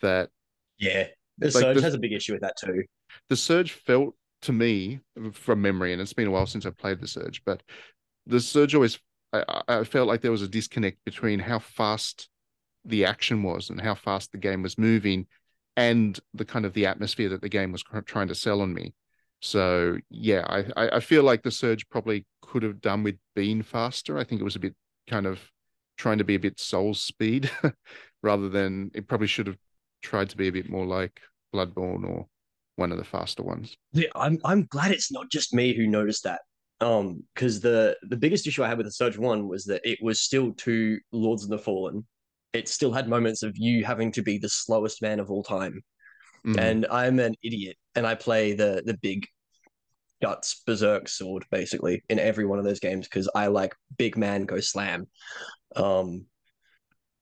That 0.00 0.30
yeah. 0.78 1.08
The 1.38 1.46
Like 1.48 1.52
Surge 1.52 1.76
the- 1.76 1.82
has 1.82 1.94
a 1.94 1.98
big 1.98 2.12
issue 2.14 2.32
with 2.32 2.40
that 2.40 2.56
too. 2.58 2.84
the 3.28 3.36
Surge 3.36 3.72
felt 3.72 4.14
to 4.42 4.52
me 4.52 5.00
from 5.32 5.60
memory, 5.60 5.92
and 5.92 6.00
it's 6.00 6.14
been 6.14 6.28
a 6.28 6.30
while 6.30 6.46
since 6.46 6.64
I 6.64 6.70
played 6.70 7.00
the 7.00 7.08
Surge, 7.08 7.42
but 7.44 7.62
the 8.26 8.40
Surge 8.40 8.74
always 8.74 8.98
I, 9.34 9.44
I 9.48 9.78
I 9.80 9.84
felt 9.84 10.08
like 10.08 10.22
there 10.22 10.30
was 10.30 10.42
a 10.42 10.48
disconnect 10.48 11.04
between 11.04 11.38
how 11.38 11.58
fast 11.58 12.30
the 12.86 13.04
action 13.04 13.42
was 13.42 13.68
and 13.68 13.78
how 13.80 13.94
fast 13.94 14.32
the 14.32 14.38
game 14.38 14.62
was 14.62 14.78
moving, 14.78 15.26
and 15.76 16.18
the 16.34 16.44
kind 16.44 16.64
of 16.64 16.72
the 16.72 16.86
atmosphere 16.86 17.28
that 17.28 17.42
the 17.42 17.48
game 17.48 17.72
was 17.72 17.84
trying 18.06 18.28
to 18.28 18.34
sell 18.34 18.60
on 18.60 18.72
me. 18.72 18.94
So 19.40 19.98
yeah, 20.10 20.44
I 20.48 20.96
I 20.96 21.00
feel 21.00 21.22
like 21.22 21.42
the 21.42 21.50
Surge 21.50 21.88
probably 21.88 22.24
could 22.42 22.62
have 22.62 22.80
done 22.80 23.02
with 23.02 23.16
being 23.34 23.62
faster. 23.62 24.18
I 24.18 24.24
think 24.24 24.40
it 24.40 24.44
was 24.44 24.56
a 24.56 24.60
bit 24.60 24.74
kind 25.08 25.26
of 25.26 25.40
trying 25.96 26.18
to 26.18 26.24
be 26.24 26.34
a 26.34 26.40
bit 26.40 26.58
soul 26.58 26.94
speed 26.94 27.50
rather 28.22 28.48
than 28.48 28.90
it 28.94 29.08
probably 29.08 29.26
should 29.26 29.46
have 29.46 29.58
tried 30.02 30.30
to 30.30 30.36
be 30.36 30.48
a 30.48 30.52
bit 30.52 30.68
more 30.68 30.86
like 30.86 31.20
Bloodborne 31.54 32.08
or 32.08 32.26
one 32.76 32.92
of 32.92 32.98
the 32.98 33.04
faster 33.04 33.42
ones. 33.42 33.76
Yeah, 33.92 34.08
I'm 34.14 34.38
I'm 34.44 34.66
glad 34.66 34.92
it's 34.92 35.12
not 35.12 35.30
just 35.30 35.54
me 35.54 35.74
who 35.74 35.86
noticed 35.86 36.24
that. 36.24 36.40
Um, 36.80 37.24
because 37.34 37.60
the 37.60 37.96
the 38.02 38.16
biggest 38.16 38.46
issue 38.46 38.62
I 38.62 38.68
had 38.68 38.78
with 38.78 38.86
the 38.86 38.92
Surge 38.92 39.18
One 39.18 39.48
was 39.48 39.64
that 39.64 39.80
it 39.84 39.98
was 40.02 40.20
still 40.20 40.52
two 40.52 40.98
Lords 41.12 41.44
of 41.44 41.50
the 41.50 41.58
Fallen. 41.58 42.06
It 42.56 42.68
still 42.68 42.92
had 42.92 43.08
moments 43.08 43.42
of 43.42 43.52
you 43.56 43.84
having 43.84 44.12
to 44.12 44.22
be 44.22 44.38
the 44.38 44.48
slowest 44.48 45.02
man 45.02 45.20
of 45.20 45.30
all 45.30 45.42
time. 45.42 45.82
Mhm. 46.46 46.58
And 46.58 46.86
I'm 46.90 47.18
an 47.18 47.34
idiot, 47.42 47.76
and 47.94 48.06
I 48.06 48.14
play 48.14 48.52
the 48.54 48.82
the 48.84 48.96
big 48.96 49.26
guts 50.22 50.62
berserk 50.66 51.08
sword 51.08 51.44
basically 51.50 52.02
in 52.08 52.18
every 52.18 52.46
one 52.46 52.58
of 52.58 52.64
those 52.64 52.80
games 52.80 53.06
because 53.06 53.28
I 53.34 53.48
like 53.48 53.74
big 53.98 54.16
man 54.16 54.46
go 54.46 54.60
slam. 54.60 55.06
Um, 55.74 56.26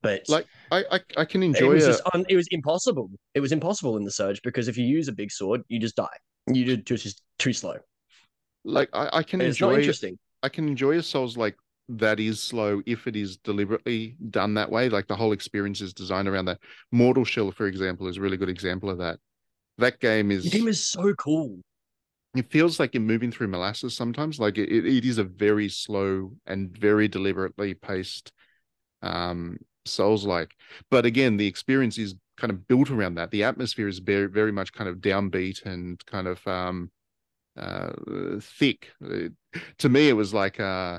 but 0.03 0.29
like 0.29 0.47
I, 0.71 0.85
I 0.91 1.01
I 1.17 1.25
can 1.25 1.43
it 1.43 1.47
enjoy 1.47 1.75
was 1.75 1.87
a, 1.87 2.15
un- 2.15 2.27
it 2.29 2.37
was 2.37 2.47
impossible. 2.51 3.11
It 3.35 3.41
was 3.41 3.53
impossible 3.53 3.97
in 3.97 4.05
the 4.05 4.11
Surge 4.11 4.41
because 4.43 4.69
if 4.69 4.77
you 4.77 4.85
use 4.87 5.09
a 5.09 5.13
big 5.13 5.33
sword, 5.33 5.63
you 5.69 5.79
just 5.81 5.97
die. 5.97 6.07
You 6.47 6.77
just 6.77 7.03
just 7.03 7.23
too 7.39 7.53
slow. 7.53 7.77
like 8.65 8.91
I, 8.93 9.09
I 9.13 9.23
can 9.23 9.41
And 9.41 9.49
it's 9.49 9.61
not 9.61 9.69
enjoy 9.69 9.81
interesting. 9.81 10.19
I 10.43 10.49
can 10.51 10.69
enjoy 10.69 10.99
a 10.99 11.03
Souls 11.03 11.37
like 11.37 11.57
that 11.89 12.21
is 12.21 12.43
slow 12.43 12.83
if 12.87 13.07
it 13.07 13.17
is 13.17 13.37
deliberately 13.39 14.17
done 14.31 14.55
that 14.55 14.71
way. 14.71 14.89
Like 14.89 15.07
the 15.07 15.17
whole 15.17 15.33
experience 15.33 15.81
is 15.81 15.93
designed 15.93 16.29
around 16.29 16.47
that. 16.47 16.59
Mortal 16.93 17.25
Shell, 17.25 17.51
for 17.53 17.67
example, 17.67 18.07
is 18.09 18.17
a 18.17 18.21
really 18.21 18.37
good 18.37 18.49
example 18.49 18.91
of 18.91 18.99
that. 18.99 19.19
That 19.79 20.01
game 20.01 20.31
is 20.31 20.45
The 20.45 20.51
game 20.59 20.69
is 20.69 20.85
so 20.85 21.15
cool. 21.15 21.61
it 22.37 22.51
feels 22.51 22.81
like 22.81 22.95
you're 22.95 23.03
moving 23.03 23.31
through 23.31 23.49
molasses 23.49 23.97
sometimes. 23.97 24.39
Like 24.41 24.59
it, 24.59 24.69
it 24.71 25.05
is 25.05 25.19
a 25.19 25.25
very 25.25 25.69
slow 25.69 26.33
and 26.47 26.77
very 26.77 27.09
deliberately 27.09 27.75
paced 27.75 28.33
um 29.03 29.59
souls 29.85 30.25
like. 30.25 30.55
But 30.91 31.07
again, 31.07 31.37
the 31.37 31.47
experience 31.47 31.99
is 31.99 32.15
kind 32.37 32.51
of 32.51 32.67
built 32.67 32.91
around 32.91 33.17
that. 33.17 33.31
The 33.31 33.45
atmosphere 33.45 33.89
is 33.89 33.99
very 34.01 34.27
very 34.29 34.53
much 34.53 34.73
kind 34.73 34.89
of 34.89 34.97
downbeat 34.99 35.65
and 35.65 36.05
kind 36.07 36.27
of 36.27 36.47
um 36.47 36.91
uh 37.57 37.93
thick. 38.41 38.91
Uh, 39.05 39.29
to 39.79 39.89
me 39.89 40.09
it 40.09 40.15
was 40.15 40.35
like 40.35 40.59
uh 40.59 40.99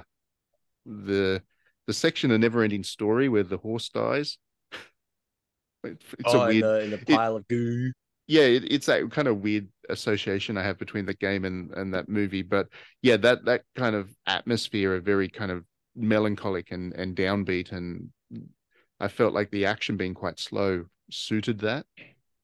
the 0.85 1.41
the 1.87 1.93
section 1.93 2.31
of 2.31 2.39
never 2.39 2.63
ending 2.63 2.83
story 2.83 3.29
where 3.29 3.43
the 3.43 3.57
horse 3.57 3.89
dies. 3.89 4.37
It's 5.83 6.33
oh, 6.33 6.41
a 6.41 6.41
in 6.41 6.47
weird 6.47 6.63
the, 6.63 6.79
in 6.81 6.89
the 6.91 6.97
pile 6.97 7.35
of 7.35 7.47
goo. 7.47 7.91
yeah, 8.27 8.43
it, 8.43 8.71
it's 8.71 8.87
that 8.87 9.11
kind 9.11 9.27
of 9.27 9.39
weird 9.41 9.67
association 9.89 10.57
I 10.57 10.63
have 10.63 10.79
between 10.79 11.05
the 11.05 11.13
game 11.13 11.45
and 11.45 11.71
and 11.73 11.93
that 11.93 12.09
movie. 12.09 12.41
But 12.41 12.69
yeah, 13.01 13.17
that 13.17 13.45
that 13.45 13.63
kind 13.75 13.95
of 13.95 14.09
atmosphere, 14.25 14.95
a 14.95 15.01
very 15.01 15.29
kind 15.29 15.51
of 15.51 15.63
melancholic 15.95 16.71
and 16.71 16.93
and 16.93 17.15
downbeat, 17.15 17.71
and 17.71 18.09
I 18.99 19.07
felt 19.09 19.33
like 19.33 19.51
the 19.51 19.65
action 19.65 19.97
being 19.97 20.13
quite 20.15 20.39
slow 20.39 20.85
suited 21.11 21.59
that 21.59 21.85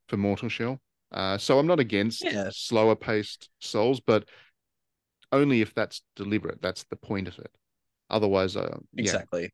for 0.08 0.18
Mortal 0.18 0.50
Shell. 0.50 0.80
Uh, 1.12 1.38
so 1.38 1.60
I'm 1.60 1.68
not 1.68 1.80
against 1.80 2.24
Yeah. 2.24 2.50
slower 2.52 2.96
paced 2.96 3.50
Souls, 3.60 4.00
but 4.00 4.30
only 5.32 5.62
if 5.62 5.74
that's 5.74 6.02
deliberate. 6.16 6.62
That's 6.62 6.84
the 6.86 6.96
point 6.96 7.28
of 7.28 7.38
it. 7.40 7.52
Otherwise, 8.12 8.56
uh, 8.56 8.78
yeah, 8.94 9.02
Exactly. 9.02 9.52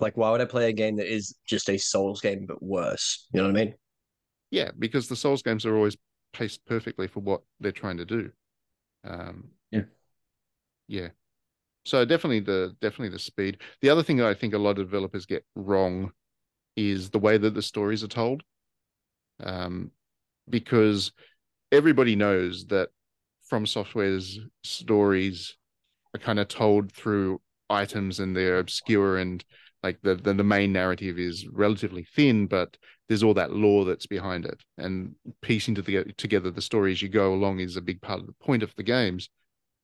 Like, 0.00 0.16
why 0.16 0.30
would 0.30 0.40
I 0.40 0.44
play 0.44 0.68
a 0.68 0.72
game 0.72 0.96
that 0.96 1.12
is 1.12 1.34
just 1.44 1.68
a 1.68 1.78
Souls 1.78 2.20
game 2.20 2.46
but 2.46 2.62
worse? 2.62 3.26
You 3.32 3.40
know 3.40 3.48
what 3.48 3.58
I 3.58 3.64
mean? 3.64 3.74
yeah, 4.50 4.70
because 4.78 5.08
the 5.08 5.16
Souls 5.16 5.42
games 5.42 5.66
are 5.66 5.76
always 5.76 5.96
paced 6.32 6.64
perfectly 6.66 7.06
for 7.08 7.20
what 7.20 7.42
they're 7.60 7.72
trying 7.72 7.96
to 7.98 8.04
do. 8.04 8.30
Um, 9.04 9.48
Yeah. 9.70 9.82
yeah. 10.86 11.08
So 11.84 12.04
definitely 12.04 12.40
the 12.40 12.76
definitely 12.80 13.10
the 13.10 13.18
speed. 13.18 13.58
The 13.80 13.90
other 13.90 14.02
thing 14.02 14.18
that 14.18 14.26
I 14.26 14.34
think 14.34 14.54
a 14.54 14.58
lot 14.58 14.78
of 14.78 14.86
developers 14.86 15.26
get 15.26 15.44
wrong 15.56 16.12
is 16.76 17.10
the 17.10 17.18
way 17.18 17.38
that 17.38 17.54
the 17.54 17.62
stories 17.62 18.04
are 18.04 18.08
told. 18.08 18.42
Um, 19.42 19.90
because 20.48 21.12
everybody 21.72 22.16
knows 22.16 22.66
that 22.66 22.88
From 23.48 23.66
Software's 23.66 24.38
stories 24.62 25.57
are 26.14 26.20
kind 26.20 26.38
of 26.38 26.48
told 26.48 26.92
through 26.92 27.40
items 27.70 28.20
and 28.20 28.36
they're 28.36 28.58
obscure 28.58 29.18
and 29.18 29.44
like 29.82 30.00
the, 30.02 30.16
the 30.16 30.34
the 30.34 30.44
main 30.44 30.72
narrative 30.72 31.18
is 31.18 31.46
relatively 31.48 32.04
thin, 32.16 32.46
but 32.46 32.76
there's 33.08 33.22
all 33.22 33.34
that 33.34 33.52
lore 33.52 33.84
that's 33.84 34.06
behind 34.06 34.44
it. 34.44 34.60
And 34.76 35.14
piecing 35.40 35.76
to 35.76 35.82
the, 35.82 36.04
together 36.16 36.50
the 36.50 36.60
story 36.60 36.92
as 36.92 37.00
you 37.00 37.08
go 37.08 37.32
along 37.32 37.60
is 37.60 37.76
a 37.76 37.80
big 37.80 38.00
part 38.02 38.20
of 38.20 38.26
the 38.26 38.34
point 38.44 38.62
of 38.62 38.74
the 38.76 38.82
games. 38.82 39.30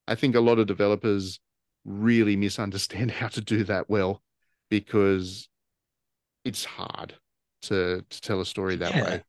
I 0.08 0.14
think 0.16 0.34
a 0.34 0.40
lot 0.40 0.58
of 0.58 0.66
developers 0.66 1.40
really 1.84 2.36
misunderstand 2.36 3.10
how 3.20 3.28
to 3.28 3.40
do 3.40 3.64
that 3.64 3.88
well 3.88 4.22
because 4.70 5.48
it's 6.44 6.64
hard 6.64 7.14
to 7.62 8.04
to 8.08 8.20
tell 8.20 8.40
a 8.40 8.46
story 8.46 8.76
that 8.76 8.94
Yeah. 8.94 9.04
way. 9.04 9.22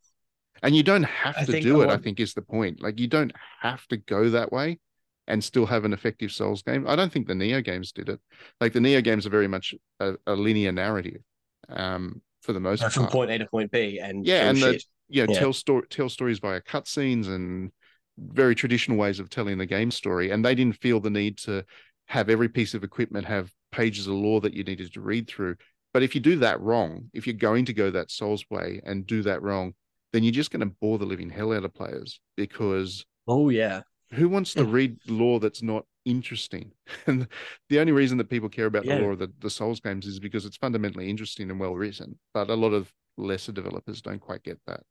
And 0.63 0.75
you 0.75 0.83
don't 0.83 1.03
have 1.03 1.37
I 1.37 1.45
to 1.45 1.59
do 1.61 1.81
it 1.81 1.89
i 1.89 1.97
think 1.97 2.19
is 2.19 2.33
the 2.33 2.41
point. 2.41 2.81
Like 2.81 2.99
you 2.99 3.07
don't 3.07 3.31
have 3.61 3.85
to 3.87 3.97
go 3.97 4.29
that 4.29 4.51
way 4.51 4.79
and 5.27 5.43
still 5.43 5.65
have 5.65 5.85
an 5.85 5.93
effective 5.93 6.31
souls 6.31 6.61
game 6.61 6.87
i 6.87 6.95
don't 6.95 7.11
think 7.11 7.27
the 7.27 7.33
Nioh 7.33 7.63
games 7.63 7.91
did 7.91 8.09
it 8.09 8.19
like 8.61 8.73
the 8.73 8.79
Nioh 8.79 9.03
games 9.03 9.25
are 9.25 9.31
very 9.31 9.47
much 9.47 9.73
a, 9.99 10.13
a 10.27 10.33
linear 10.35 10.71
narrative 10.71 11.21
um 11.69 12.21
for 12.41 12.53
the 12.53 12.59
most 12.59 12.91
From 12.91 13.03
part 13.03 13.11
point 13.11 13.31
A 13.31 13.37
to 13.39 13.45
point 13.45 13.71
B, 13.71 13.99
and 13.99 14.25
Yeah, 14.25 14.49
and 14.49 14.57
the- 14.61 14.81
know, 15.09 15.27
Yeah. 15.27 15.33
tell 15.33 15.53
story 15.53 15.87
tell 15.89 16.09
stories 16.09 16.39
via 16.39 16.61
cutscenes 16.61 17.27
and 17.27 17.71
very 18.17 18.55
traditional 18.55 18.97
ways 18.97 19.19
of 19.19 19.29
telling 19.29 19.57
the 19.57 19.65
game 19.65 19.91
story. 19.91 20.31
And 20.31 20.43
they 20.43 20.55
didn't 20.55 20.81
feel 20.81 20.99
the 20.99 21.09
need 21.09 21.37
to 21.39 21.63
have 22.07 22.29
every 22.29 22.49
piece 22.49 22.73
of 22.73 22.83
equipment 22.83 23.25
have 23.25 23.51
pages 23.71 24.07
of 24.07 24.13
lore 24.13 24.41
that 24.41 24.53
you 24.53 24.63
needed 24.63 24.93
to 24.93 25.01
read 25.01 25.27
through. 25.27 25.57
But 25.93 26.03
if 26.03 26.15
you 26.15 26.21
do 26.21 26.37
that 26.37 26.59
wrong, 26.61 27.09
if 27.13 27.25
you're 27.27 27.33
going 27.35 27.65
to 27.65 27.73
go 27.73 27.89
that 27.91 28.11
Souls 28.11 28.45
way 28.49 28.81
and 28.85 29.05
do 29.07 29.21
that 29.23 29.41
wrong, 29.41 29.73
then 30.13 30.23
you're 30.23 30.31
just 30.31 30.51
going 30.51 30.59
to 30.61 30.75
bore 30.81 30.97
the 30.97 31.05
living 31.05 31.29
hell 31.29 31.53
out 31.53 31.65
of 31.65 31.73
players 31.73 32.19
because 32.35 33.05
Oh 33.27 33.49
yeah, 33.49 33.83
who 34.15 34.29
wants 34.29 34.53
to 34.53 34.65
read 34.65 34.97
lore 35.07 35.39
that's 35.39 35.61
not 35.61 35.85
interesting? 36.05 36.71
And 37.07 37.27
the 37.69 37.79
only 37.79 37.91
reason 37.91 38.17
that 38.17 38.29
people 38.29 38.49
care 38.49 38.65
about 38.65 38.85
Yeah. 38.85 38.95
the 38.95 39.01
lore 39.01 39.11
of 39.11 39.19
the, 39.19 39.31
the 39.39 39.49
Souls 39.49 39.79
games 39.79 40.05
is 40.05 40.19
because 40.19 40.45
it's 40.45 40.57
fundamentally 40.57 41.09
interesting 41.09 41.49
and 41.51 41.59
well 41.59 41.75
written. 41.75 42.17
But 42.33 42.49
a 42.49 42.55
lot 42.55 42.73
of 42.73 42.91
lesser 43.17 43.51
developers 43.51 44.01
don't 44.01 44.19
quite 44.19 44.43
get 44.43 44.59
that. 44.67 44.81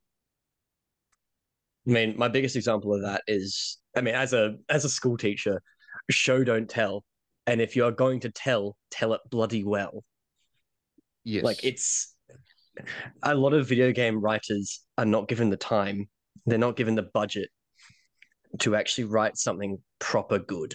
I 1.87 1.91
mean, 1.91 2.15
my 2.17 2.29
biggest 2.29 2.57
example 2.57 2.95
of 2.95 3.03
that 3.03 3.23
is, 3.27 3.79
I 3.97 4.01
mean, 4.01 4.15
as 4.15 4.33
a 4.33 4.57
as 4.69 4.85
a 4.85 4.89
school 4.89 5.17
teacher, 5.19 5.61
show 6.11 6.43
don't 6.43 6.69
tell, 6.69 7.05
and 7.47 7.61
if 7.61 7.77
you 7.77 7.85
are 7.85 7.93
going 7.93 8.21
to 8.21 8.31
tell, 8.31 8.77
tell 8.91 9.13
it 9.13 9.21
bloody 9.31 9.65
well. 9.65 10.03
Yes. 11.25 11.45
Like 11.45 11.63
it's 11.63 12.15
a 13.23 13.35
lot 13.35 13.53
of 13.55 13.69
video 13.69 13.93
game 13.93 14.21
writers 14.21 14.81
are 14.99 15.05
not 15.05 15.29
given 15.29 15.51
the 15.51 15.57
time, 15.57 16.09
they're 16.47 16.59
not 16.59 16.77
given 16.77 16.95
the 16.95 17.03
budget 17.15 17.51
to 18.61 18.77
actually 18.77 19.05
write 19.05 19.37
something 19.37 19.79
proper 19.99 20.39
good. 20.39 20.75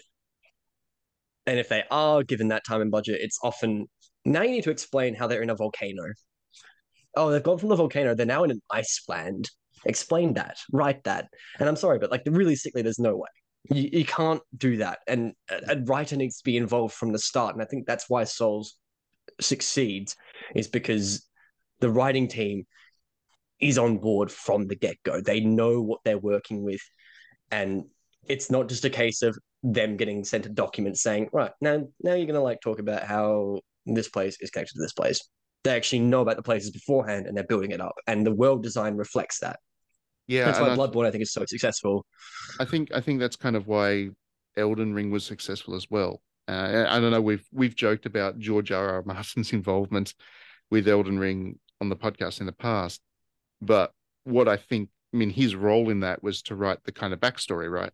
And 1.46 1.58
if 1.58 1.70
they 1.70 1.84
are 1.90 2.24
given 2.24 2.50
that 2.50 2.66
time 2.68 2.82
and 2.82 2.92
budget, 2.92 3.22
it's 3.22 3.40
often 3.44 3.88
now 4.26 4.42
you 4.42 4.52
need 4.52 4.64
to 4.66 4.72
explain 4.72 5.16
how 5.16 5.28
they're 5.28 5.42
in 5.42 5.50
a 5.50 5.56
volcano. 5.56 6.04
Oh, 7.16 7.32
they've 7.32 7.42
gone 7.42 7.58
from 7.58 7.70
the 7.70 7.76
volcano, 7.76 8.14
they're 8.14 8.26
now 8.26 8.44
in 8.44 8.52
an 8.52 8.62
ice 8.70 9.02
land. 9.08 9.50
Explain 9.86 10.34
that, 10.34 10.58
write 10.72 11.04
that. 11.06 11.28
And 11.60 11.70
I'm 11.70 11.76
sorry, 11.76 12.00
but 12.00 12.12
like 12.12 12.24
realistically, 12.26 12.82
there's 12.82 13.00
no 13.00 13.16
way. 13.16 13.30
You, 13.72 13.90
you 13.92 14.06
can't 14.06 14.42
do 14.58 14.78
that. 14.78 15.00
And 15.08 15.34
a 15.50 15.78
writer 15.86 16.18
needs 16.18 16.38
to 16.38 16.44
be 16.44 16.58
involved 16.58 16.94
from 16.94 17.12
the 17.12 17.20
start. 17.20 17.56
And 17.56 17.62
I 17.62 17.66
think 17.66 17.88
that's 17.88 18.10
why 18.10 18.26
Souls 18.26 18.76
succeeds, 19.40 20.16
is 20.56 20.68
because 20.68 21.26
the 21.80 21.90
writing 21.90 22.28
team 22.28 22.66
is 23.60 23.78
on 23.78 23.98
board 23.98 24.32
from 24.32 24.68
the 24.68 24.76
get 24.76 24.98
go. 25.04 25.22
They 25.22 25.40
know 25.40 25.82
what 25.82 26.00
they're 26.04 26.18
working 26.18 26.64
with. 26.64 26.82
And 27.52 27.86
it's 28.28 28.52
not 28.52 28.70
just 28.70 28.86
a 28.86 28.90
case 28.90 29.22
of 29.22 29.38
them 29.64 29.98
getting 29.98 30.24
sent 30.24 30.46
a 30.46 30.50
document 30.50 30.98
saying, 30.98 31.30
right, 31.34 31.52
now 31.62 31.88
now 32.02 32.14
you're 32.14 32.28
gonna 32.28 32.42
like 32.42 32.62
talk 32.62 32.80
about 32.80 33.04
how 33.04 33.60
this 33.86 34.10
place 34.10 34.38
is 34.42 34.52
connected 34.52 34.76
to 34.76 34.82
this 34.82 34.94
place. 34.94 35.28
They 35.64 35.76
actually 35.76 36.00
know 36.00 36.22
about 36.22 36.38
the 36.38 36.44
places 36.44 36.72
beforehand 36.72 37.26
and 37.28 37.36
they're 37.36 37.44
building 37.44 37.72
it 37.72 37.82
up. 37.82 37.96
And 38.08 38.26
the 38.26 38.34
world 38.34 38.64
design 38.64 38.96
reflects 38.96 39.40
that. 39.40 39.60
yeah, 40.28 40.46
That's 40.46 40.60
why 40.60 40.70
I, 40.70 40.76
Bloodborne, 40.78 41.06
I 41.06 41.12
think, 41.12 41.24
is 41.24 41.34
so 41.34 41.44
successful. 41.46 42.06
I 42.60 42.66
think 42.66 42.92
I 42.94 43.02
think 43.02 43.20
that's 43.20 43.36
kind 43.36 43.56
of 43.56 43.68
why 43.68 44.10
Elden 44.56 44.94
Ring 44.94 45.12
was 45.12 45.26
successful 45.26 45.76
as 45.76 45.88
well. 45.90 46.22
Uh, 46.48 46.86
I 46.88 47.00
don't 47.00 47.12
know. 47.12 47.22
We've 47.22 47.46
we've 47.52 47.76
joked 47.76 48.06
about 48.06 48.40
George 48.40 48.72
R. 48.72 48.90
R. 48.90 49.04
Martin's 49.04 49.54
involvement 49.60 50.14
with 50.72 50.88
Elden 50.88 51.20
Ring 51.20 51.60
on 51.82 51.90
the 51.90 51.96
podcast 51.96 52.40
in 52.40 52.46
the 52.46 52.52
past, 52.52 53.02
but 53.62 53.92
what 54.24 54.48
I 54.48 54.58
think, 54.58 54.90
I 55.14 55.18
mean, 55.18 55.30
his 55.32 55.56
role 55.56 55.90
in 55.90 56.02
that 56.02 56.24
was 56.24 56.42
to 56.44 56.56
write 56.56 56.84
the 56.84 56.92
kind 56.92 57.14
of 57.14 57.20
backstory, 57.20 57.72
right? 57.72 57.92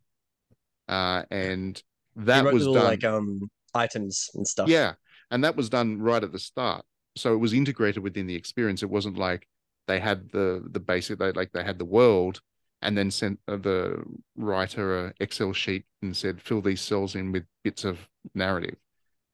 Uh, 0.88 1.24
and 1.32 1.82
that 2.16 2.50
was 2.50 2.68
little 2.68 2.74
done. 2.74 2.84
like 2.84 3.04
um 3.04 3.50
items 3.74 4.30
and 4.36 4.48
stuff. 4.48 4.68
Yeah, 4.68 4.94
and 5.32 5.44
that 5.44 5.56
was 5.56 5.70
done 5.70 6.02
right 6.02 6.24
at 6.24 6.32
the 6.32 6.40
start, 6.40 6.86
so 7.16 7.34
it 7.34 7.38
was 7.38 7.54
integrated 7.54 8.04
within 8.04 8.28
the 8.28 8.36
experience. 8.36 8.84
It 8.84 8.90
wasn't 8.90 9.18
like 9.18 9.48
they 9.88 10.00
had 10.00 10.30
the 10.32 10.64
the 10.72 10.80
basic, 10.80 11.20
they 11.20 11.32
like 11.32 11.52
they 11.52 11.64
had 11.64 11.80
the 11.80 11.86
world, 11.86 12.42
and 12.82 12.98
then 12.98 13.12
sent 13.12 13.40
uh, 13.48 13.58
the 13.58 14.04
writer 14.36 15.08
a 15.08 15.14
Excel 15.20 15.54
sheet 15.54 15.86
and 16.02 16.16
said 16.16 16.42
fill 16.42 16.62
these 16.62 16.82
cells 16.82 17.16
in 17.16 17.32
with 17.32 17.46
bits 17.64 17.84
of 17.86 18.00
narrative. 18.34 18.78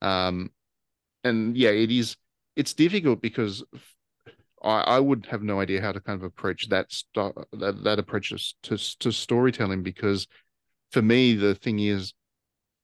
Um, 0.02 0.52
and 1.24 1.58
yeah, 1.58 1.72
it 1.72 1.92
is 1.92 2.18
it's 2.56 2.74
difficult 2.74 3.22
because 3.22 3.64
I, 4.64 4.82
I 4.82 5.00
would 5.00 5.26
have 5.28 5.42
no 5.44 5.60
idea 5.60 5.82
how 5.82 5.92
to 5.92 6.00
kind 6.00 6.18
of 6.20 6.24
approach 6.24 6.70
that 6.70 6.92
st- 6.92 7.36
that, 7.54 7.84
that 7.84 8.00
approach 8.00 8.30
to, 8.30 8.78
to 8.78 9.00
to 9.00 9.12
storytelling 9.12 9.84
because 9.84 10.28
for 10.92 11.02
me 11.02 11.34
the 11.36 11.56
thing 11.56 11.80
is 11.80 12.14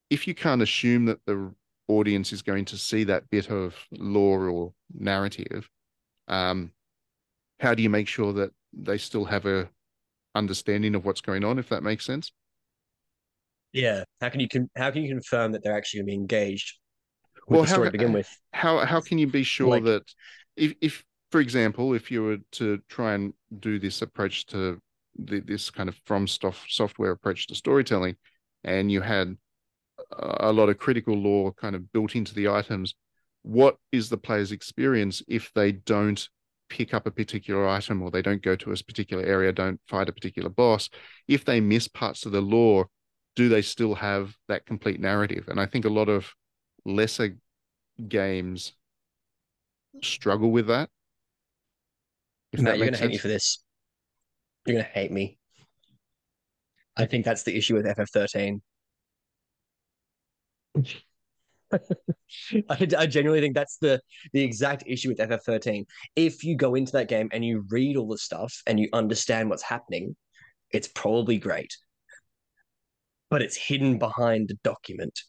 if 0.10 0.28
you 0.28 0.34
can't 0.36 0.62
assume 0.62 1.06
that 1.06 1.20
the 1.26 1.54
audience 1.88 2.34
is 2.34 2.42
going 2.42 2.66
to 2.66 2.78
see 2.78 3.04
that 3.06 3.30
bit 3.30 3.50
of 3.50 3.76
lore 3.92 4.50
or 4.50 4.74
narrative 4.94 5.70
um 6.28 6.72
how 7.60 7.74
do 7.74 7.82
you 7.84 7.90
make 7.90 8.08
sure 8.08 8.34
that 8.34 8.52
they 8.74 8.98
still 8.98 9.26
have 9.26 9.46
a 9.46 9.70
understanding 10.36 10.96
of 10.96 11.06
what's 11.06 11.22
going 11.22 11.44
on 11.44 11.58
if 11.60 11.70
that 11.70 11.84
makes 11.84 12.06
sense 12.06 12.32
Yeah. 13.74 14.04
How 14.22 14.30
can 14.30 14.40
you 14.40 14.48
con- 14.48 14.70
how 14.76 14.92
can 14.92 15.04
you 15.04 15.10
confirm 15.10 15.52
that 15.52 15.64
they're 15.64 15.76
actually 15.78 16.02
gonna 16.02 16.08
be 16.08 16.14
engaged 16.14 16.80
with 17.48 17.58
Well, 17.58 17.62
the 17.62 17.68
how 17.70 17.74
story 17.76 17.88
to 17.88 17.92
begin 17.92 18.14
with? 18.14 18.30
how 18.54 18.86
how 18.86 19.02
can 19.02 19.18
you 19.18 19.28
be 19.28 19.44
sure 19.44 19.80
Like- 19.80 19.84
that 19.84 20.04
if 20.56 20.74
if 20.82 21.04
for 21.32 21.42
example 21.42 21.94
if 21.94 22.12
you 22.12 22.24
were 22.24 22.38
to 22.52 22.80
try 22.90 23.14
and 23.14 23.34
do 23.60 23.80
this 23.80 24.02
approach 24.02 24.46
to 24.48 24.80
the, 25.18 25.40
this 25.42 25.70
kind 25.70 25.90
of 25.90 26.00
from 26.06 26.28
software 26.28 27.12
approach 27.12 27.48
to 27.48 27.56
storytelling 27.56 28.16
and 28.64 28.92
you 28.92 29.02
had 29.02 29.36
a 30.12 30.52
lot 30.52 30.70
of 30.70 30.78
critical 30.78 31.16
lore 31.16 31.54
kind 31.54 31.76
of 31.76 31.92
built 31.92 32.16
into 32.16 32.34
the 32.34 32.48
items. 32.48 32.96
What 33.44 33.78
is 33.92 34.10
the 34.10 34.18
player's 34.18 34.52
experience 34.52 35.22
if 35.28 35.52
they 35.54 35.72
don't 35.72 36.28
pick 36.70 36.94
up 36.94 37.08
a 37.08 37.12
particular 37.12 37.68
item 37.68 38.02
or 38.02 38.12
they 38.12 38.22
don't 38.22 38.42
go 38.42 38.56
to 38.56 38.72
a 38.72 38.76
particular 38.76 39.24
area, 39.24 39.52
don't 39.52 39.80
fight 39.88 40.10
a 40.10 40.14
particular 40.14 40.50
boss? 40.50 40.90
If 41.28 41.46
they 41.46 41.60
miss 41.60 41.88
parts 41.88 42.26
of 42.26 42.32
the 42.32 42.42
lore, 42.42 42.88
do 43.36 43.50
they 43.50 43.62
still 43.62 43.96
have 43.96 44.36
that 44.48 44.66
complete 44.66 45.00
narrative? 45.00 45.48
And 45.48 45.60
I 45.60 45.66
think 45.66 45.86
a 45.86 45.90
lot 45.90 46.10
of 46.10 46.34
lesser 46.86 47.38
games 48.08 48.74
struggle 50.04 50.52
with 50.52 50.68
that. 50.68 50.90
If 52.52 52.62
Matt, 52.62 52.78
you're 52.78 52.88
gonna 52.88 52.98
hate 52.98 53.10
me 53.10 53.18
for 53.18 53.28
this. 53.28 53.64
You're 54.66 54.78
gonna 54.78 54.88
hate 54.88 55.12
me. 55.12 55.38
I 56.96 57.06
think 57.06 57.26
that's 57.26 57.44
the 57.44 57.56
issue 57.56 57.76
with 57.76 57.86
FF13. 57.86 58.62
I, 61.74 62.88
I 62.98 63.06
genuinely 63.08 63.42
think 63.42 63.56
that's 63.56 63.78
the 63.78 64.02
the 64.34 64.42
exact 64.42 64.84
issue 64.88 65.10
with 65.10 65.20
FF13. 65.20 65.86
If 66.16 66.44
you 66.44 66.56
go 66.56 66.76
into 66.76 66.94
that 66.94 67.08
game 67.08 67.30
and 67.32 67.44
you 67.44 67.66
read 67.70 67.98
all 67.98 68.08
the 68.08 68.18
stuff 68.18 68.62
and 68.66 68.80
you 68.80 68.90
understand 68.94 69.50
what's 69.50 69.64
happening, 69.64 70.16
it's 70.72 70.88
probably 70.88 71.38
great. 71.38 71.76
But 73.30 73.42
it's 73.42 73.58
hidden 73.58 73.98
behind 73.98 74.52
a 74.52 74.56
document. 74.64 75.20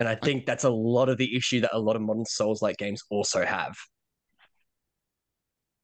And 0.00 0.08
I 0.08 0.16
think 0.16 0.44
that's 0.44 0.64
a 0.64 0.70
lot 0.70 1.08
of 1.08 1.18
the 1.18 1.36
issue 1.36 1.60
that 1.60 1.70
a 1.72 1.78
lot 1.78 1.94
of 1.94 2.02
modern 2.02 2.24
Souls-like 2.24 2.76
games 2.78 3.02
also 3.10 3.44
have. 3.44 3.76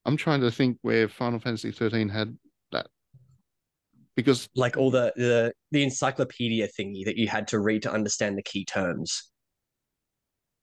I'm 0.05 0.17
trying 0.17 0.41
to 0.41 0.51
think 0.51 0.77
where 0.81 1.07
Final 1.07 1.39
Fantasy 1.39 1.71
13 1.71 2.09
had 2.09 2.37
that. 2.71 2.87
Because 4.15 4.49
Like 4.55 4.77
all 4.77 4.91
the 4.91 5.13
the 5.15 5.53
the 5.71 5.83
encyclopedia 5.83 6.67
thingy 6.67 7.05
that 7.05 7.17
you 7.17 7.27
had 7.27 7.47
to 7.49 7.59
read 7.59 7.83
to 7.83 7.91
understand 7.91 8.37
the 8.37 8.43
key 8.43 8.65
terms. 8.65 9.29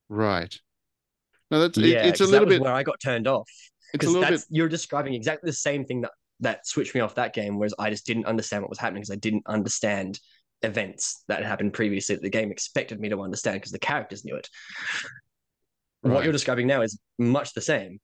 right. 0.09 0.56
No, 1.51 1.60
that's 1.60 1.78
it- 1.78 1.86
Yeah, 1.86 2.06
it's 2.06 2.20
a 2.20 2.27
little 2.27 2.47
bit 2.47 2.60
where 2.60 2.73
I 2.73 2.82
got 2.82 3.01
turned 3.01 3.27
off. 3.27 3.48
because 3.93 4.12
that's 4.15 4.44
bit 4.44 4.56
you're 4.56 4.69
describing 4.69 5.15
exactly 5.15 5.48
the 5.48 5.52
same 5.56 5.85
thing 5.85 6.02
that 6.02 6.10
that 6.40 6.66
switched 6.66 6.94
me 6.94 7.01
off 7.01 7.15
that 7.15 7.32
game 7.32 7.59
whereas 7.59 7.74
i 7.78 7.89
just 7.90 8.05
didn't 8.06 8.27
understand 8.27 8.62
what 8.62 8.69
was 8.69 8.78
happening 8.78 9.01
because 9.01 9.10
i 9.10 9.16
didn't 9.16 9.43
understand 9.47 10.20
events 10.62 11.24
that 11.27 11.39
had 11.39 11.47
happened 11.47 11.73
previously 11.73 12.15
that 12.15 12.23
the 12.23 12.28
game 12.31 12.52
expected 12.52 13.01
me 13.01 13.09
to 13.09 13.23
understand 13.23 13.56
because 13.56 13.73
the 13.73 13.78
characters 13.78 14.24
knew 14.27 14.36
it 14.36 14.48
what 16.02 16.23
you're 16.23 16.32
describing 16.32 16.66
now 16.66 16.82
is 16.82 16.98
much 17.19 17.55
the 17.55 17.60
same 17.62 17.98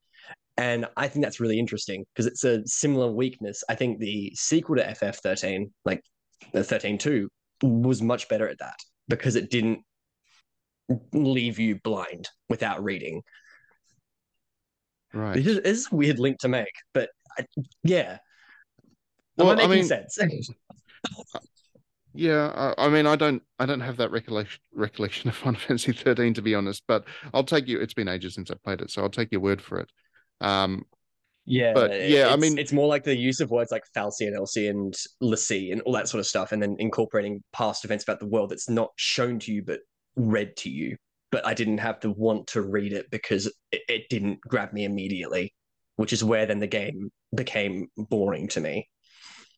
and 0.57 0.87
i 0.97 1.09
think 1.09 1.25
that's 1.25 1.41
really 1.41 1.59
interesting 1.59 2.05
because 2.15 2.27
it's 2.27 2.45
a 2.45 2.67
similar 2.67 3.11
weakness 3.11 3.65
i 3.69 3.75
think 3.75 3.99
the 3.99 4.33
sequel 4.35 4.77
to 4.77 4.85
ff13 4.85 5.71
like 5.85 6.01
the 6.53 6.61
13.2 6.61 7.27
was 7.63 8.03
much 8.03 8.29
better 8.29 8.49
at 8.49 8.59
that 8.59 8.77
because 9.09 9.37
it 9.37 9.51
didn't 9.51 9.81
leave 11.13 11.59
you 11.59 11.79
blind 11.83 12.29
without 12.49 12.83
reading 12.85 13.23
right. 15.13 15.37
It 15.37 15.47
is, 15.47 15.89
a 15.91 15.95
weird 15.95 16.19
link 16.19 16.39
to 16.41 16.49
make, 16.49 16.73
but 16.93 17.09
I, 17.39 17.47
yeah. 17.85 18.19
Well, 19.37 19.53
Am 19.53 19.59
I 19.59 19.63
I 19.63 19.67
making 19.67 19.89
mean- 19.89 20.09
sense? 20.09 20.19
Yeah, 22.17 22.73
I, 22.79 22.87
I 22.87 22.89
mean, 22.91 23.07
I 23.09 23.17
don't, 23.17 23.43
I 23.59 23.67
don't 23.67 23.81
have 23.81 23.97
that 23.97 24.13
recollection 24.13 24.61
recollection 24.73 25.29
of 25.31 25.35
Final 25.37 25.59
Fantasy 25.59 25.93
13 25.93 26.35
to 26.35 26.43
be 26.43 26.55
honest, 26.55 26.85
but 26.87 27.05
I'll 27.33 27.43
take 27.43 27.67
you. 27.67 27.81
It's 27.81 27.93
been 27.95 28.07
ages 28.07 28.35
since 28.35 28.53
I 28.53 28.55
played 28.63 28.81
it, 28.81 28.91
so 28.93 29.03
I'll 29.03 29.09
take 29.11 29.33
your 29.33 29.41
word 29.41 29.61
for 29.61 29.81
it. 29.81 29.91
Um, 30.45 30.85
yeah, 31.47 31.73
But, 31.75 32.09
yeah, 32.09 32.29
I 32.29 32.37
mean- 32.37 32.59
it's 32.59 32.73
more 32.73 32.87
like 32.89 33.05
the 33.05 33.17
use 33.17 33.41
of 33.41 33.51
words 33.51 33.71
like 33.71 33.83
fal'Cie 33.95 34.27
and 34.29 34.39
l'Cie 34.41 34.69
and 34.69 34.95
Lassie 35.21 35.73
and 35.73 35.81
all 35.83 35.93
that 35.93 36.09
sort 36.09 36.21
of 36.21 36.27
stuff, 36.27 36.53
and 36.53 36.63
then 36.63 36.77
incorporating 36.79 37.43
past 37.53 37.85
events 37.85 38.05
about 38.05 38.21
the 38.21 38.27
world 38.27 38.51
that's 38.51 38.69
not 38.69 38.91
shown 38.97 39.39
to 39.41 39.53
you 39.53 39.63
but 39.63 39.81
read 40.17 40.57
to 40.59 40.71
you. 40.71 40.97
But 41.31 41.47
I 41.47 41.53
didn't 41.53 41.79
have 41.79 42.01
to 42.01 42.11
want 42.11 42.47
to 42.49 42.63
read 42.63 42.93
it 42.93 43.11
because 43.11 43.47
it, 43.73 43.83
it 43.89 44.09
didn't 44.09 44.41
grab 44.41 44.73
me 44.73 44.85
immediately, 44.85 45.53
which 45.97 46.13
is 46.13 46.23
where 46.25 46.47
then 46.47 46.61
the 46.61 46.67
game 46.67 47.11
became 47.35 47.89
boring 47.97 48.49
to 48.49 48.61
me. 48.61 48.89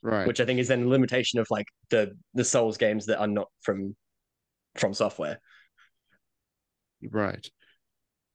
right. 0.02 0.26
Which 0.26 0.40
I 0.40 0.44
think 0.46 0.58
is 0.58 0.68
then 0.68 0.84
a 0.84 0.88
limitation 0.88 1.38
of 1.38 1.46
like 1.50 1.66
the 1.90 2.16
the 2.34 2.44
Souls 2.44 2.78
games 2.78 3.06
that 3.06 3.18
are 3.20 3.26
not 3.28 3.48
from 3.62 3.94
from 4.76 4.94
software. 4.94 5.38
Right. 7.10 7.46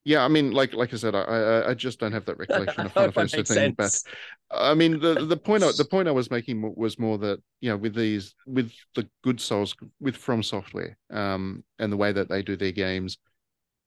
Yeah, 0.04 0.26
I 0.26 0.28
mean, 0.30 0.52
like 0.52 0.74
like 0.74 0.94
I 0.94 0.98
said, 0.98 1.14
I 1.14 1.22
I, 1.22 1.70
I 1.70 1.74
just 1.74 2.00
don't 2.00 2.12
have 2.12 2.26
that 2.26 2.38
recollection 2.38 2.86
of 2.86 2.92
Final 2.92 3.12
Fantasy 3.12 3.44
13. 3.44 3.74
But. 3.78 4.02
I 4.50 4.74
mean, 4.74 5.00
the 5.00 5.26
the 5.26 5.38
point 5.46 5.64
I, 5.64 5.72
the 5.72 5.86
point 5.86 6.08
I 6.08 6.12
was 6.12 6.32
making 6.32 6.74
was 6.76 7.00
more 7.00 7.18
that 7.20 7.40
you 7.62 7.70
know, 7.70 7.78
with 7.78 7.96
these 7.96 8.36
with 8.46 8.72
the 8.96 9.08
good 9.24 9.40
Souls 9.40 9.76
with 10.00 10.16
From 10.16 10.44
Software, 10.44 10.98
um, 11.12 11.64
and 11.80 11.92
the 11.92 11.98
way 11.98 12.12
that 12.12 12.30
they 12.30 12.42
do 12.42 12.56
their 12.56 12.72
games, 12.72 13.18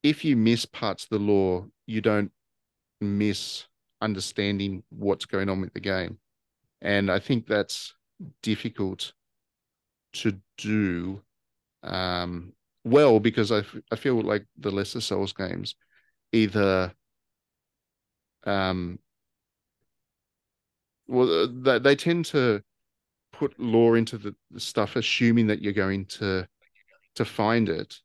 if 0.02 0.24
you 0.24 0.36
miss 0.36 0.64
parts 0.64 1.04
of 1.04 1.10
the 1.10 1.18
lore, 1.18 1.66
you 1.86 2.00
don't 2.00 2.30
miss 3.00 3.64
understanding 4.00 4.82
what's 4.90 5.24
going 5.24 5.48
on 5.48 5.60
with 5.60 5.74
the 5.74 5.80
game, 5.80 6.18
and 6.80 7.10
I 7.10 7.18
think 7.18 7.46
that's 7.46 7.94
difficult 8.42 9.12
to 10.12 10.38
do 10.58 11.20
um, 11.82 12.52
well 12.84 13.20
because 13.20 13.50
I, 13.50 13.58
f- 13.58 13.76
I 13.90 13.96
feel 13.96 14.20
like 14.22 14.46
the 14.56 14.70
lesser 14.70 15.00
Souls 15.00 15.32
games 15.32 15.74
either 16.34 16.92
um 18.44 18.98
well 21.06 21.44
uh, 21.44 21.46
they, 21.62 21.78
they 21.78 21.96
tend 21.96 22.24
to 22.24 22.62
put 23.32 23.58
lore 23.58 23.96
into 23.96 24.18
the, 24.18 24.34
the 24.50 24.60
stuff 24.60 24.96
assuming 24.96 25.46
that 25.46 25.62
you're 25.62 25.72
going 25.72 26.04
to 26.06 26.46
to 27.14 27.24
find 27.24 27.68
it 27.68 27.96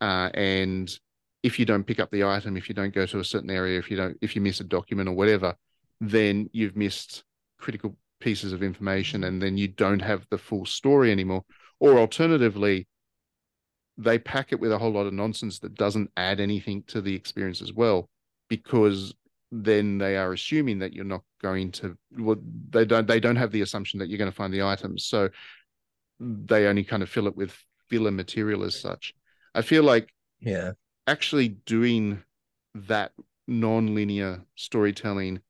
uh 0.00 0.30
and 0.34 0.98
if 1.42 1.58
you 1.58 1.64
don't 1.64 1.84
pick 1.84 2.00
up 2.00 2.10
the 2.10 2.24
item 2.24 2.56
if 2.56 2.68
you 2.68 2.74
don't 2.74 2.94
go 2.94 3.06
to 3.06 3.18
a 3.18 3.24
certain 3.24 3.50
area 3.50 3.78
if 3.78 3.90
you 3.90 3.96
don't 3.96 4.16
if 4.20 4.36
you 4.36 4.42
miss 4.42 4.60
a 4.60 4.64
document 4.64 5.08
or 5.08 5.12
whatever 5.12 5.54
then 6.00 6.48
you've 6.52 6.76
missed 6.76 7.24
critical 7.58 7.96
pieces 8.20 8.52
of 8.52 8.62
information 8.62 9.24
and 9.24 9.40
then 9.40 9.56
you 9.56 9.68
don't 9.68 10.00
have 10.00 10.26
the 10.30 10.38
full 10.38 10.64
story 10.64 11.12
anymore. 11.12 11.44
Or 11.80 11.98
alternatively 11.98 12.86
they 13.98 14.18
pack 14.18 14.52
it 14.52 14.60
with 14.60 14.70
a 14.72 14.78
whole 14.78 14.92
lot 14.92 15.06
of 15.06 15.12
nonsense 15.12 15.58
that 15.58 15.74
doesn't 15.74 16.10
add 16.16 16.38
anything 16.40 16.84
to 16.86 17.00
the 17.00 17.14
experience 17.14 17.60
as 17.60 17.72
well 17.72 18.08
because 18.48 19.12
then 19.50 19.98
they 19.98 20.16
are 20.16 20.32
assuming 20.32 20.78
that 20.78 20.92
you're 20.92 21.04
not 21.04 21.22
going 21.42 21.72
to 21.72 21.96
well 22.18 22.36
they 22.70 22.84
don't 22.84 23.08
they 23.08 23.18
don't 23.20 23.36
have 23.36 23.50
the 23.50 23.62
assumption 23.62 23.98
that 23.98 24.08
you're 24.08 24.18
going 24.18 24.30
to 24.30 24.36
find 24.36 24.52
the 24.54 24.62
items 24.62 25.04
so 25.04 25.28
they 26.20 26.66
only 26.66 26.84
kind 26.84 27.02
of 27.02 27.08
fill 27.08 27.26
it 27.26 27.36
with 27.36 27.56
filler 27.88 28.10
material 28.10 28.62
as 28.64 28.78
such 28.78 29.14
i 29.54 29.62
feel 29.62 29.82
like 29.82 30.12
Yeah. 30.40 30.72
actually 31.06 31.48
doing 31.48 32.22
that 32.74 33.12
non-linear 33.46 34.42
storytelling 34.54 35.40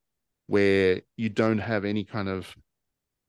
where 0.46 1.02
you 1.16 1.28
don't 1.28 1.58
have 1.58 1.84
any 1.84 2.04
kind 2.04 2.28
of 2.28 2.54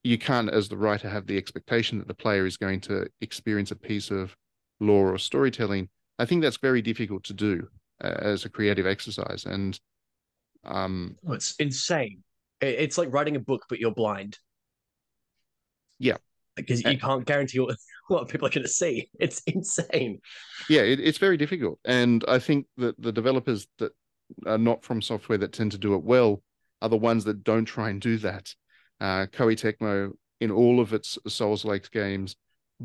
you 0.04 0.18
can't 0.18 0.50
as 0.50 0.70
the 0.70 0.78
writer 0.78 1.10
have 1.10 1.28
the 1.28 1.38
expectation 1.38 1.98
that 1.98 2.08
the 2.08 2.14
player 2.14 2.46
is 2.46 2.56
going 2.56 2.80
to 2.80 3.08
experience 3.22 3.72
a 3.72 3.76
piece 3.76 4.12
of 4.12 4.36
lore 4.80 5.14
or 5.14 5.18
storytelling 5.18 5.90
i 6.20 6.26
think 6.26 6.42
that's 6.42 6.58
very 6.58 6.82
difficult 6.82 7.24
to 7.24 7.34
do 7.34 7.68
uh, 8.04 8.16
as 8.22 8.46
a 8.46 8.50
creative 8.50 8.88
exercise 8.88 9.46
and 9.46 9.80
um 10.66 11.16
Oh, 11.28 11.34
it's 11.34 11.56
insane. 11.56 12.24
It's 12.62 12.98
like 12.98 13.14
writing 13.14 13.38
a 13.38 13.40
book, 13.40 13.66
but 13.70 13.80
you're 13.80 13.94
blind. 13.94 14.38
Yeah. 15.98 16.18
Because 16.56 16.84
you 16.84 16.98
can't 16.98 17.26
guarantee 17.26 17.60
what, 17.60 17.78
what 18.10 18.28
people 18.28 18.48
are 18.48 18.52
going 18.52 18.64
to 18.64 18.70
see. 18.70 19.10
It's 19.20 19.42
insane. 19.48 20.20
yeah 20.70 20.82
it, 20.82 21.00
it's 21.00 21.18
very 21.18 21.38
difficult 21.38 21.80
and 21.86 22.26
i 22.28 22.38
think 22.40 22.66
that 22.78 23.02
the 23.02 23.12
developers 23.14 23.68
that 23.78 23.94
are 24.46 24.58
not 24.58 24.84
from 24.84 25.02
software 25.02 25.38
that 25.38 25.54
tend 25.54 25.72
to 25.72 25.78
do 25.78 25.96
it 25.96 26.04
well 26.04 26.44
are 26.82 26.90
the 26.90 26.98
ones 26.98 27.24
that 27.24 27.44
don't 27.44 27.66
try 27.66 27.90
and 27.90 28.02
do 28.02 28.18
that 28.18 28.54
uh 29.00 29.26
koei 29.32 29.56
tecmo 29.56 30.12
in 30.42 30.52
all 30.52 30.80
of 30.80 30.94
its 30.94 31.18
souls 31.28 31.64
like 31.66 31.90
games 31.92 32.36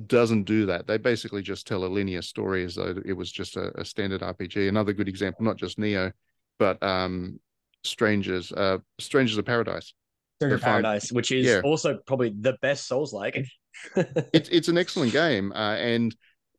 doesn't 0.07 0.45
do 0.45 0.67
that 0.67 0.87
they 0.87 0.99
basically 0.99 1.43
just 1.43 1.67
tell 1.67 1.85
a 1.85 1.87
linear 1.87 2.23
story 2.23 2.65
as 2.65 2.75
though 2.75 2.95
it 3.05 3.13
was 3.13 3.31
just 3.31 3.57
a, 3.57 3.81
a 3.81 3.85
standard 3.85 4.23
rpg 4.23 4.69
another 4.69 4.93
good 4.93 5.09
example 5.09 5.45
not 5.45 5.57
just 5.57 5.79
Nioh 5.79 6.13
but 6.59 6.83
um 6.83 7.39
strangers 7.85 8.51
uh 8.53 8.79
strangers 8.99 9.39
of 9.39 9.45
paradise 9.45 9.95
Stranger. 10.41 10.59
Paradise, 10.59 11.13
which 11.13 11.31
is 11.31 11.47
Yeah. 11.47 11.61
also 11.63 11.99
probably 12.07 12.35
the 12.39 12.57
best 12.61 12.87
Souls 12.87 13.13
like. 13.13 13.47
it's 14.33 14.49
it's 14.49 14.69
an 14.69 14.77
excellent 14.77 15.13
game, 15.13 15.53
uh, 15.53 15.77
and 15.77 16.15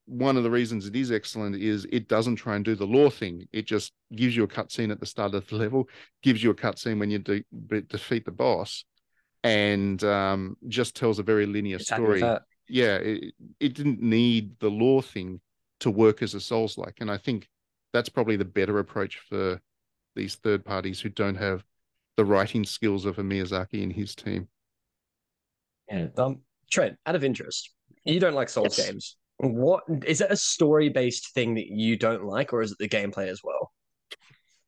one 0.05 0.37
of 0.37 0.43
the 0.43 0.51
reasons 0.51 0.85
it 0.85 0.95
is 0.95 1.11
excellent 1.11 1.55
is 1.55 1.85
it 1.91 2.07
doesn't 2.07 2.37
try 2.37 2.55
and 2.55 2.63
do 2.63 2.75
the 2.75 2.85
lore 2.85 3.11
thing. 3.11 3.47
It 3.51 3.65
just 3.65 3.91
gives 4.15 4.35
you 4.35 4.43
a 4.43 4.47
cutscene 4.47 4.91
at 4.91 4.99
the 4.99 5.05
start 5.05 5.33
of 5.33 5.47
the 5.47 5.55
level, 5.55 5.89
gives 6.23 6.41
you 6.43 6.51
a 6.51 6.55
cutscene 6.55 6.99
when 6.99 7.11
you 7.11 7.19
de- 7.19 7.81
defeat 7.81 8.25
the 8.25 8.31
boss, 8.31 8.85
and 9.43 10.01
um, 10.03 10.57
just 10.67 10.95
tells 10.95 11.19
a 11.19 11.23
very 11.23 11.45
linear 11.45 11.77
It's 11.77 11.87
story. 11.87 12.21
That. 12.67 12.73
Yeah, 12.73 12.95
it, 12.97 13.33
it 13.59 13.73
didn't 13.73 14.01
need 14.01 14.59
the 14.59 14.69
lore 14.69 15.03
thing 15.03 15.41
to 15.81 15.91
work 15.91 16.21
as 16.21 16.33
a 16.33 16.39
Souls 16.39 16.77
like, 16.77 16.97
and 17.01 17.11
I 17.11 17.17
think 17.17 17.49
that's 17.93 18.09
probably 18.09 18.35
the 18.35 18.45
better 18.45 18.79
approach 18.79 19.19
for 19.19 19.61
these 20.15 20.35
third 20.35 20.65
parties 20.65 21.01
who 21.01 21.09
don't 21.09 21.35
have 21.35 21.63
the 22.17 22.25
writing 22.25 22.63
skills 22.63 23.05
of 23.05 23.19
a 23.19 23.23
Miyazaki 23.23 23.83
and 23.83 23.91
his 23.91 24.15
team. 24.15 24.47
Yeah. 25.89 26.07
Um, 26.17 26.41
Trent, 26.71 26.97
out 27.05 27.15
of 27.15 27.23
interest, 27.23 27.71
you 28.05 28.19
don't 28.19 28.33
like 28.33 28.49
Souls 28.49 28.77
Yes. 28.77 28.87
games. 28.87 29.17
What 29.37 29.83
is 30.05 30.21
it 30.21 30.31
a 30.31 30.37
story 30.37 30.89
based 30.89 31.33
thing 31.33 31.55
that 31.55 31.67
you 31.67 31.97
don't 31.97 32.25
like, 32.25 32.53
or 32.53 32.61
is 32.61 32.71
it 32.71 32.77
the 32.79 32.87
gameplay 32.87 33.27
as 33.27 33.41
well? 33.43 33.71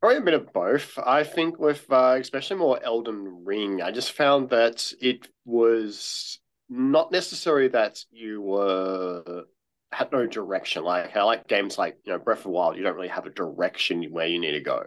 Probably 0.02 0.18
a 0.18 0.22
bit 0.22 0.34
of 0.36 0.54
both. 0.54 1.00
I 1.04 1.24
think 1.24 1.58
with 1.58 1.86
uh, 1.90 2.18
especially 2.20 2.58
more 2.58 2.80
Elden 2.84 3.44
Ring, 3.46 3.82
I 3.82 3.92
just 3.92 4.12
found 4.12 4.50
that 4.50 4.92
it 5.02 5.28
was 5.46 6.40
not 6.70 7.12
necessarily 7.12 7.70
that 7.70 8.00
you 8.12 8.42
were 8.42 9.46
had 9.92 10.12
no 10.12 10.26
direction. 10.28 10.84
Like 10.84 11.16
I 11.16 11.24
like 11.24 11.48
games 11.48 11.78
like 11.78 11.98
you 12.04 12.14
know 12.14 12.20
Breath 12.20 12.40
of 12.40 12.44
the 12.44 12.50
Wild, 12.50 12.78
you 12.78 12.84
don't 12.84 12.96
really 12.96 13.08
have 13.08 13.26
a 13.26 13.32
direction 13.32 14.04
where 14.12 14.28
you 14.28 14.40
need 14.40 14.52
to 14.52 14.62
go. 14.62 14.84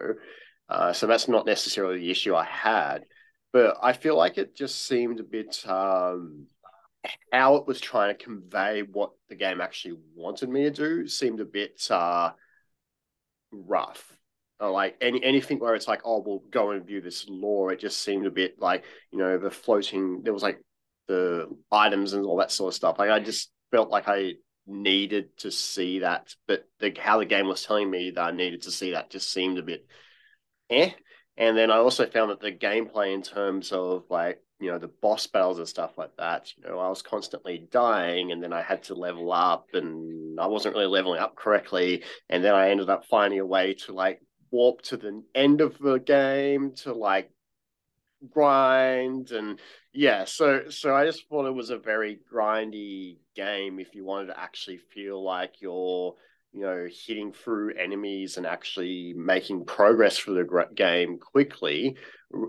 Uh, 0.69 0.93
so 0.93 1.07
that's 1.07 1.27
not 1.27 1.45
necessarily 1.45 1.99
the 1.99 2.11
issue 2.11 2.33
I 2.35 2.45
had, 2.45 3.03
but 3.51 3.77
I 3.81 3.93
feel 3.93 4.15
like 4.15 4.37
it 4.37 4.55
just 4.55 4.87
seemed 4.87 5.19
a 5.19 5.23
bit 5.23 5.63
um, 5.67 6.45
how 7.31 7.55
it 7.55 7.67
was 7.67 7.81
trying 7.81 8.15
to 8.15 8.23
convey 8.23 8.83
what 8.83 9.11
the 9.27 9.35
game 9.35 9.59
actually 9.59 9.97
wanted 10.15 10.49
me 10.49 10.63
to 10.63 10.71
do 10.71 11.07
seemed 11.07 11.39
a 11.39 11.45
bit 11.45 11.81
uh, 11.89 12.31
rough. 13.51 14.17
Like 14.59 14.95
any 15.01 15.23
anything 15.23 15.57
where 15.57 15.73
it's 15.73 15.87
like, 15.87 16.01
oh, 16.05 16.23
we'll 16.23 16.43
go 16.51 16.69
and 16.71 16.85
view 16.85 17.01
this 17.01 17.25
lore. 17.27 17.71
It 17.71 17.79
just 17.79 18.03
seemed 18.03 18.27
a 18.27 18.31
bit 18.31 18.59
like 18.59 18.83
you 19.11 19.17
know 19.17 19.39
the 19.39 19.49
floating. 19.49 20.21
There 20.21 20.33
was 20.33 20.43
like 20.43 20.61
the 21.11 21.47
items 21.71 22.13
and 22.13 22.25
all 22.25 22.37
that 22.37 22.51
sort 22.51 22.73
of 22.73 22.75
stuff. 22.75 22.97
Like 22.97 23.09
I 23.09 23.19
just 23.19 23.51
felt 23.71 23.89
like 23.89 24.07
I 24.07 24.33
needed 24.65 25.37
to 25.39 25.51
see 25.51 25.99
that, 25.99 26.33
but 26.47 26.65
the 26.79 26.95
how 26.97 27.19
the 27.19 27.25
game 27.25 27.47
was 27.47 27.63
telling 27.63 27.89
me 27.89 28.11
that 28.11 28.21
I 28.21 28.31
needed 28.31 28.63
to 28.63 28.71
see 28.71 28.91
that 28.91 29.09
just 29.09 29.31
seemed 29.31 29.57
a 29.57 29.63
bit 29.63 29.85
eh. 30.69 30.91
And 31.37 31.57
then 31.57 31.71
I 31.71 31.77
also 31.77 32.05
found 32.05 32.31
that 32.31 32.39
the 32.39 32.51
gameplay 32.51 33.13
in 33.13 33.21
terms 33.21 33.71
of 33.71 34.03
like 34.09 34.41
you 34.59 34.71
know 34.71 34.77
the 34.77 34.91
boss 35.01 35.27
battles 35.27 35.57
and 35.57 35.67
stuff 35.67 35.97
like 35.97 36.15
that, 36.17 36.51
you 36.55 36.63
know, 36.63 36.79
I 36.79 36.87
was 36.87 37.01
constantly 37.01 37.67
dying, 37.71 38.31
and 38.31 38.41
then 38.41 38.53
I 38.53 38.61
had 38.61 38.83
to 38.83 38.95
level 38.95 39.31
up, 39.31 39.67
and 39.73 40.39
I 40.39 40.47
wasn't 40.47 40.75
really 40.75 40.87
leveling 40.87 41.19
up 41.19 41.35
correctly, 41.35 42.03
and 42.29 42.43
then 42.43 42.55
I 42.55 42.69
ended 42.69 42.89
up 42.89 43.05
finding 43.05 43.39
a 43.39 43.45
way 43.45 43.73
to 43.85 43.93
like 43.93 44.21
warp 44.51 44.81
to 44.83 44.97
the 44.97 45.23
end 45.33 45.61
of 45.61 45.77
the 45.79 45.97
game 45.97 46.73
to 46.83 46.93
like 46.93 47.31
grind 48.29 49.31
and 49.31 49.59
yeah 49.93 50.23
so 50.23 50.69
so 50.69 50.95
i 50.95 51.05
just 51.05 51.27
thought 51.27 51.45
it 51.45 51.53
was 51.53 51.69
a 51.69 51.77
very 51.77 52.19
grindy 52.31 53.17
game 53.35 53.79
if 53.79 53.93
you 53.93 54.05
wanted 54.05 54.27
to 54.27 54.39
actually 54.39 54.77
feel 54.77 55.23
like 55.23 55.55
you're 55.61 56.15
you 56.53 56.61
know 56.61 56.87
hitting 57.05 57.31
through 57.31 57.73
enemies 57.75 58.37
and 58.37 58.45
actually 58.45 59.13
making 59.15 59.65
progress 59.65 60.17
through 60.17 60.35
the 60.35 60.67
game 60.75 61.17
quickly. 61.17 61.95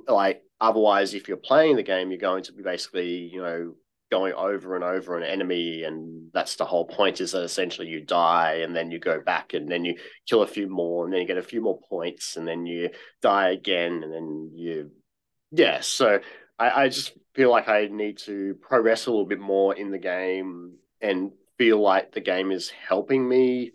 Like 0.09 0.43
otherwise 0.61 1.15
if 1.15 1.29
you're 1.29 1.37
playing 1.37 1.77
the 1.77 1.83
game 1.83 2.11
you're 2.11 2.19
going 2.19 2.43
to 2.45 2.53
be 2.53 2.63
basically 2.63 3.31
you 3.33 3.43
know 3.43 3.75
going 4.11 4.35
over 4.35 4.77
and 4.77 4.85
over 4.85 5.17
an 5.17 5.23
enemy 5.23 5.85
and 5.85 6.29
that's 6.35 6.57
the 6.57 6.65
whole 6.65 6.85
point 6.85 7.21
is 7.21 7.33
that 7.33 7.43
essentially 7.43 7.89
you 7.89 8.05
die 8.05 8.61
and 8.63 8.77
then 8.77 8.91
you 8.91 8.99
go 8.99 9.21
back 9.21 9.55
and 9.55 9.71
then 9.71 9.85
you 9.85 9.97
kill 10.29 10.43
a 10.43 10.47
few 10.47 10.69
more 10.69 11.05
and 11.05 11.13
then 11.13 11.21
you 11.21 11.27
get 11.27 11.39
a 11.39 11.43
few 11.43 11.63
more 11.63 11.81
points 11.89 12.37
and 12.37 12.47
then 12.47 12.67
you 12.67 12.91
die 13.23 13.51
again 13.51 14.03
and 14.03 14.13
then 14.13 14.51
you 14.55 14.91
yeah 15.51 15.81
so 15.81 16.21
I, 16.59 16.85
I 16.85 16.89
just 16.89 17.13
feel 17.35 17.51
like 17.51 17.69
i 17.69 17.87
need 17.87 18.19
to 18.19 18.55
progress 18.61 19.07
a 19.07 19.11
little 19.11 19.27
bit 19.27 19.41
more 19.41 19.75
in 19.75 19.91
the 19.91 19.99
game 19.99 20.75
and 21.01 21.33
feel 21.59 21.81
like 21.81 22.13
the 22.13 22.21
game 22.21 22.53
is 22.53 22.71
helping 22.71 23.29
me 23.29 23.73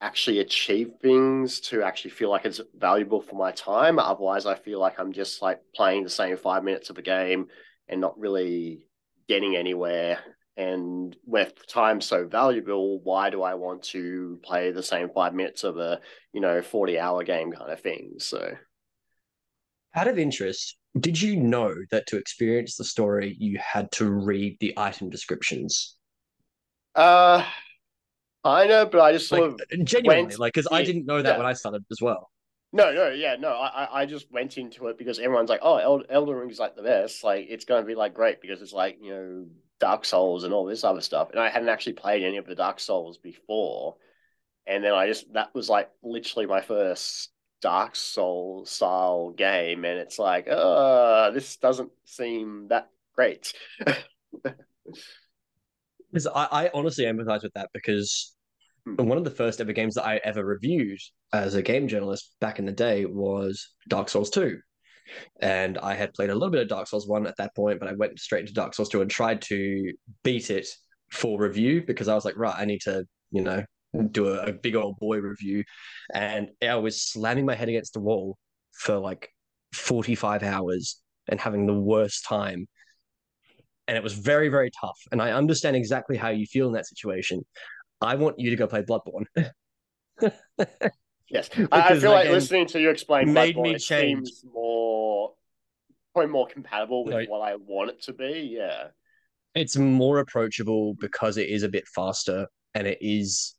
actually 0.00 0.40
achieve 0.40 0.90
things 1.00 1.60
to 1.60 1.82
actually 1.82 2.10
feel 2.10 2.30
like 2.30 2.44
it's 2.44 2.60
valuable 2.76 3.20
for 3.20 3.36
my 3.36 3.50
time 3.52 3.98
otherwise 3.98 4.44
i 4.46 4.54
feel 4.54 4.78
like 4.78 4.98
i'm 5.00 5.12
just 5.12 5.40
like 5.40 5.60
playing 5.74 6.04
the 6.04 6.10
same 6.10 6.36
five 6.36 6.62
minutes 6.62 6.90
of 6.90 6.98
a 6.98 7.02
game 7.02 7.46
and 7.88 8.00
not 8.00 8.18
really 8.18 8.86
getting 9.28 9.56
anywhere. 9.56 10.18
And 10.56 11.14
with 11.26 11.66
time 11.66 12.00
so 12.00 12.26
valuable, 12.26 13.00
why 13.00 13.28
do 13.28 13.42
I 13.42 13.54
want 13.54 13.82
to 13.84 14.40
play 14.42 14.70
the 14.70 14.82
same 14.82 15.10
five 15.10 15.34
minutes 15.34 15.64
of 15.64 15.76
a 15.76 16.00
you 16.32 16.40
know 16.40 16.62
forty 16.62 16.98
hour 16.98 17.22
game 17.24 17.52
kind 17.52 17.70
of 17.70 17.80
thing? 17.80 18.14
So, 18.18 18.56
Out 19.96 20.06
of 20.06 20.16
interest, 20.18 20.76
did 21.00 21.20
you 21.20 21.36
know 21.36 21.74
that 21.90 22.06
to 22.06 22.18
experience 22.18 22.76
the 22.76 22.84
story, 22.84 23.34
you 23.40 23.58
had 23.58 23.90
to 23.92 24.08
read 24.10 24.58
the 24.60 24.74
item 24.76 25.10
descriptions? 25.10 25.96
uh, 26.94 27.44
I 28.44 28.66
know, 28.66 28.86
but 28.86 29.00
I 29.00 29.12
just 29.12 29.28
sort 29.28 29.42
Like 29.42 29.68
of 29.72 29.84
genuinely, 29.84 30.26
went 30.26 30.38
like 30.38 30.54
because 30.54 30.68
I 30.70 30.82
didn't 30.82 31.06
know 31.06 31.20
that 31.22 31.32
yeah. 31.32 31.36
when 31.36 31.46
I 31.46 31.52
started 31.52 31.84
as 31.90 32.00
well. 32.00 32.30
no, 32.72 32.92
no, 32.92 33.08
yeah, 33.10 33.36
no. 33.36 33.50
I 33.50 34.02
I- 34.02 34.06
just 34.06 34.30
went 34.30 34.58
into 34.58 34.88
it 34.88 34.98
because 34.98 35.18
everyone's 35.18 35.48
like, 35.50 35.60
oh, 35.62 35.76
El- 35.76 36.04
Elden 36.10 36.34
Ring 36.36 36.50
is 36.50 36.58
like 36.58 36.76
the 36.76 36.82
best. 36.82 37.24
Like 37.24 37.46
it's 37.48 37.64
going 37.64 37.82
to 37.82 37.86
be 37.86 37.94
like 37.94 38.14
great 38.14 38.40
because 38.40 38.60
it's 38.62 38.72
like 38.72 38.98
you 39.00 39.10
know 39.12 39.46
Dark 39.80 40.04
Souls 40.04 40.44
and 40.44 40.52
all 40.52 40.66
this 40.66 40.84
other 40.84 41.00
stuff. 41.00 41.30
And 41.30 41.40
I 41.40 41.48
hadn't 41.48 41.68
actually 41.68 41.94
played 41.94 42.22
any 42.22 42.36
of 42.36 42.46
the 42.46 42.54
Dark 42.54 42.80
Souls 42.80 43.18
before, 43.18 43.96
and 44.66 44.84
then 44.84 44.92
I 44.92 45.06
just 45.08 45.32
that 45.34 45.54
was 45.54 45.68
like 45.68 45.90
literally 46.02 46.46
my 46.46 46.60
first 46.60 47.30
Dark 47.60 47.96
Soul 47.96 48.64
style 48.66 49.30
game, 49.30 49.84
and 49.84 49.98
it's 49.98 50.18
like, 50.18 50.48
uh, 50.48 51.30
this 51.30 51.56
doesn't 51.56 51.92
seem 52.04 52.68
that 52.68 52.90
great. 53.14 53.52
Because 56.12 56.26
I, 56.28 56.46
I 56.50 56.70
honestly 56.72 57.04
empathize 57.04 57.42
with 57.42 57.52
that 57.54 57.70
because 57.74 58.36
Hmm. 58.86 58.94
one 58.96 59.18
of 59.18 59.24
the 59.24 59.30
first 59.30 59.60
ever 59.60 59.72
games 59.72 59.94
that 59.96 60.06
I 60.06 60.18
ever 60.18 60.44
reviewed 60.44 60.98
as 61.32 61.54
a 61.54 61.62
game 61.62 61.88
journalist 61.88 62.36
back 62.40 62.58
in 62.60 62.66
the 62.66 62.72
day 62.72 63.04
was 63.04 63.74
Dark 63.88 64.08
Souls 64.08 64.30
2. 64.30 64.58
And 65.40 65.78
I 65.78 65.94
had 65.94 66.14
played 66.14 66.30
a 66.30 66.34
little 66.34 66.50
bit 66.50 66.62
of 66.62 66.68
Dark 66.68 66.86
Souls 66.88 67.08
1 67.08 67.26
at 67.26 67.36
that 67.38 67.54
point, 67.56 67.80
but 67.80 67.88
I 67.88 67.94
went 67.94 68.18
straight 68.20 68.42
into 68.42 68.52
Dark 68.52 68.74
Souls 68.74 68.88
2 68.88 69.02
and 69.02 69.10
tried 69.10 69.42
to 69.42 69.92
beat 70.22 70.50
it 70.50 70.68
for 71.10 71.40
review 71.40 71.82
because 71.86 72.08
I 72.08 72.14
was 72.14 72.24
like, 72.24 72.36
right, 72.36 72.54
I 72.56 72.64
need 72.64 72.80
to, 72.82 73.04
you 73.32 73.42
know, 73.42 73.64
do 74.12 74.28
a, 74.28 74.46
a 74.46 74.52
big 74.52 74.76
old 74.76 74.98
boy 74.98 75.18
review. 75.18 75.64
And 76.12 76.48
I 76.62 76.76
was 76.76 77.02
slamming 77.02 77.46
my 77.46 77.54
head 77.54 77.68
against 77.68 77.94
the 77.94 78.00
wall 78.00 78.38
for 78.72 78.98
like 78.98 79.30
45 79.72 80.42
hours 80.42 81.00
and 81.28 81.40
having 81.40 81.66
the 81.66 81.74
worst 81.74 82.24
time. 82.26 82.66
And 83.88 83.96
it 83.96 84.02
was 84.02 84.14
very, 84.14 84.48
very 84.48 84.70
tough. 84.80 84.98
And 85.12 85.22
I 85.22 85.32
understand 85.32 85.76
exactly 85.76 86.16
how 86.16 86.28
you 86.30 86.46
feel 86.46 86.66
in 86.66 86.72
that 86.74 86.86
situation. 86.86 87.42
I 88.00 88.16
want 88.16 88.38
you 88.38 88.50
to 88.50 88.56
go 88.56 88.66
play 88.66 88.82
Bloodborne. 88.82 89.26
Yes, 91.28 91.50
I, 91.72 91.98
feel 91.98 92.12
like 92.12 92.28
listening 92.28 92.66
to 92.68 92.80
you 92.80 92.88
explain 92.88 93.32
made 93.32 93.56
Bloodborne, 93.56 93.62
me 93.72 93.78
change. 93.78 94.28
seems 94.28 94.44
more 94.54 95.32
probably 96.14 96.30
more 96.30 96.46
compatible 96.46 97.04
with 97.04 97.14
Like- 97.14 97.28
what 97.28 97.40
I 97.40 97.56
want 97.56 97.90
it 97.90 98.02
to 98.02 98.12
be. 98.12 98.48
Yeah. 98.56 98.88
it's 99.56 99.76
more 99.76 100.20
approachable 100.20 100.94
because 100.94 101.36
it 101.36 101.48
is 101.48 101.64
a 101.64 101.68
bit 101.68 101.88
faster 101.88 102.46
and 102.74 102.86
it 102.86 102.98
is 103.00 103.55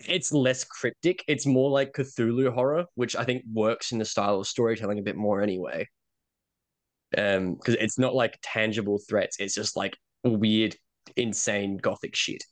it's 0.00 0.32
less 0.32 0.64
cryptic. 0.64 1.24
It's 1.26 1.46
more 1.46 1.70
like 1.70 1.92
Cthulhu 1.94 2.52
horror, 2.52 2.86
which 2.94 3.16
I 3.16 3.24
think 3.24 3.44
works 3.52 3.92
in 3.92 3.98
the 3.98 4.04
style 4.04 4.40
of 4.40 4.46
storytelling 4.46 4.98
a 4.98 5.02
bit 5.02 5.16
more 5.16 5.40
anyway. 5.40 5.88
Um, 7.16 7.54
because 7.54 7.74
it's 7.76 7.98
not 7.98 8.14
like 8.14 8.38
tangible 8.42 8.98
threats, 9.08 9.38
it's 9.38 9.54
just 9.54 9.76
like 9.76 9.96
weird, 10.24 10.76
insane 11.16 11.76
gothic 11.78 12.14
shit, 12.16 12.42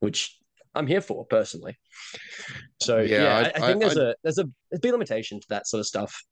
which 0.00 0.36
I'm 0.74 0.86
here 0.86 1.00
for 1.00 1.24
personally. 1.26 1.78
So 2.82 2.98
Yeah, 2.98 3.22
yeah, 3.22 3.36
I- 3.36 3.40
I, 3.40 3.48
I 3.48 3.52
think 3.52 3.62
I- 3.62 3.78
there's 3.78 3.96
a 3.96 4.14
there's 4.22 4.38
a 4.38 4.44
there's 4.70 4.78
a 4.78 4.80
big 4.80 4.92
limitation 4.92 5.40
to 5.40 5.46
that 5.50 5.66
sort 5.66 5.78
of 5.80 5.86
stuff. 5.86 6.22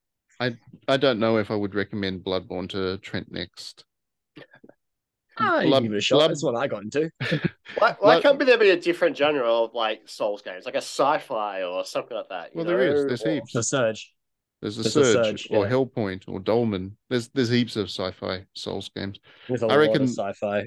I 0.40 0.56
I 0.86 0.96
don't 0.96 1.18
know 1.18 1.38
if 1.38 1.50
I 1.50 1.54
would 1.56 1.74
recommend 1.74 2.24
Bloodborne 2.24 2.68
to 2.70 2.98
Trent 2.98 3.30
next. 3.30 3.84
You 5.40 5.46
Blood- 5.68 5.70
can 5.78 5.82
give 5.84 5.92
it 5.94 5.96
a 5.98 6.00
shot. 6.00 6.16
Blood- 6.16 6.30
That's 6.30 6.44
what 6.44 6.54
I 6.56 6.66
got 6.66 6.82
into. 6.82 7.10
Why, 7.78 7.96
why 8.00 8.14
Like- 8.14 8.22
can't 8.22 8.38
there 8.38 8.58
be 8.58 8.70
a 8.70 8.80
different 8.80 9.16
genre 9.16 9.44
of 9.46 9.74
like 9.74 10.08
Souls 10.08 10.42
games, 10.42 10.64
like 10.64 10.74
a 10.74 10.78
sci-fi 10.78 11.62
or 11.62 11.84
something 11.84 12.16
like 12.16 12.28
that? 12.30 12.50
you 12.52 12.58
Well, 12.58 12.64
there 12.66 12.80
is. 12.82 13.02
know? 13.02 13.08
There's 13.08 13.22
Or- 13.24 13.30
heaps. 13.30 13.52
The 13.52 13.62
surge. 13.62 14.14
There's 14.60 14.76
a 14.78 14.82
There's 14.82 14.96
a 14.96 15.12
Surge, 15.12 15.42
Surge, 15.44 15.48
or 15.52 15.64
yeah. 15.66 15.70
Hellpoint 15.72 16.24
or 16.26 16.40
Dolmen. 16.40 16.96
There's 17.08 17.28
there's 17.28 17.48
heaps 17.50 17.76
of 17.76 17.86
sci-fi 17.88 18.44
Souls 18.54 18.90
games. 18.94 19.20
With 19.48 19.62
a 19.62 19.66
I 19.66 19.68
lot 19.68 19.76
reckon- 19.76 20.02
of 20.02 20.08
sci-fi. 20.10 20.66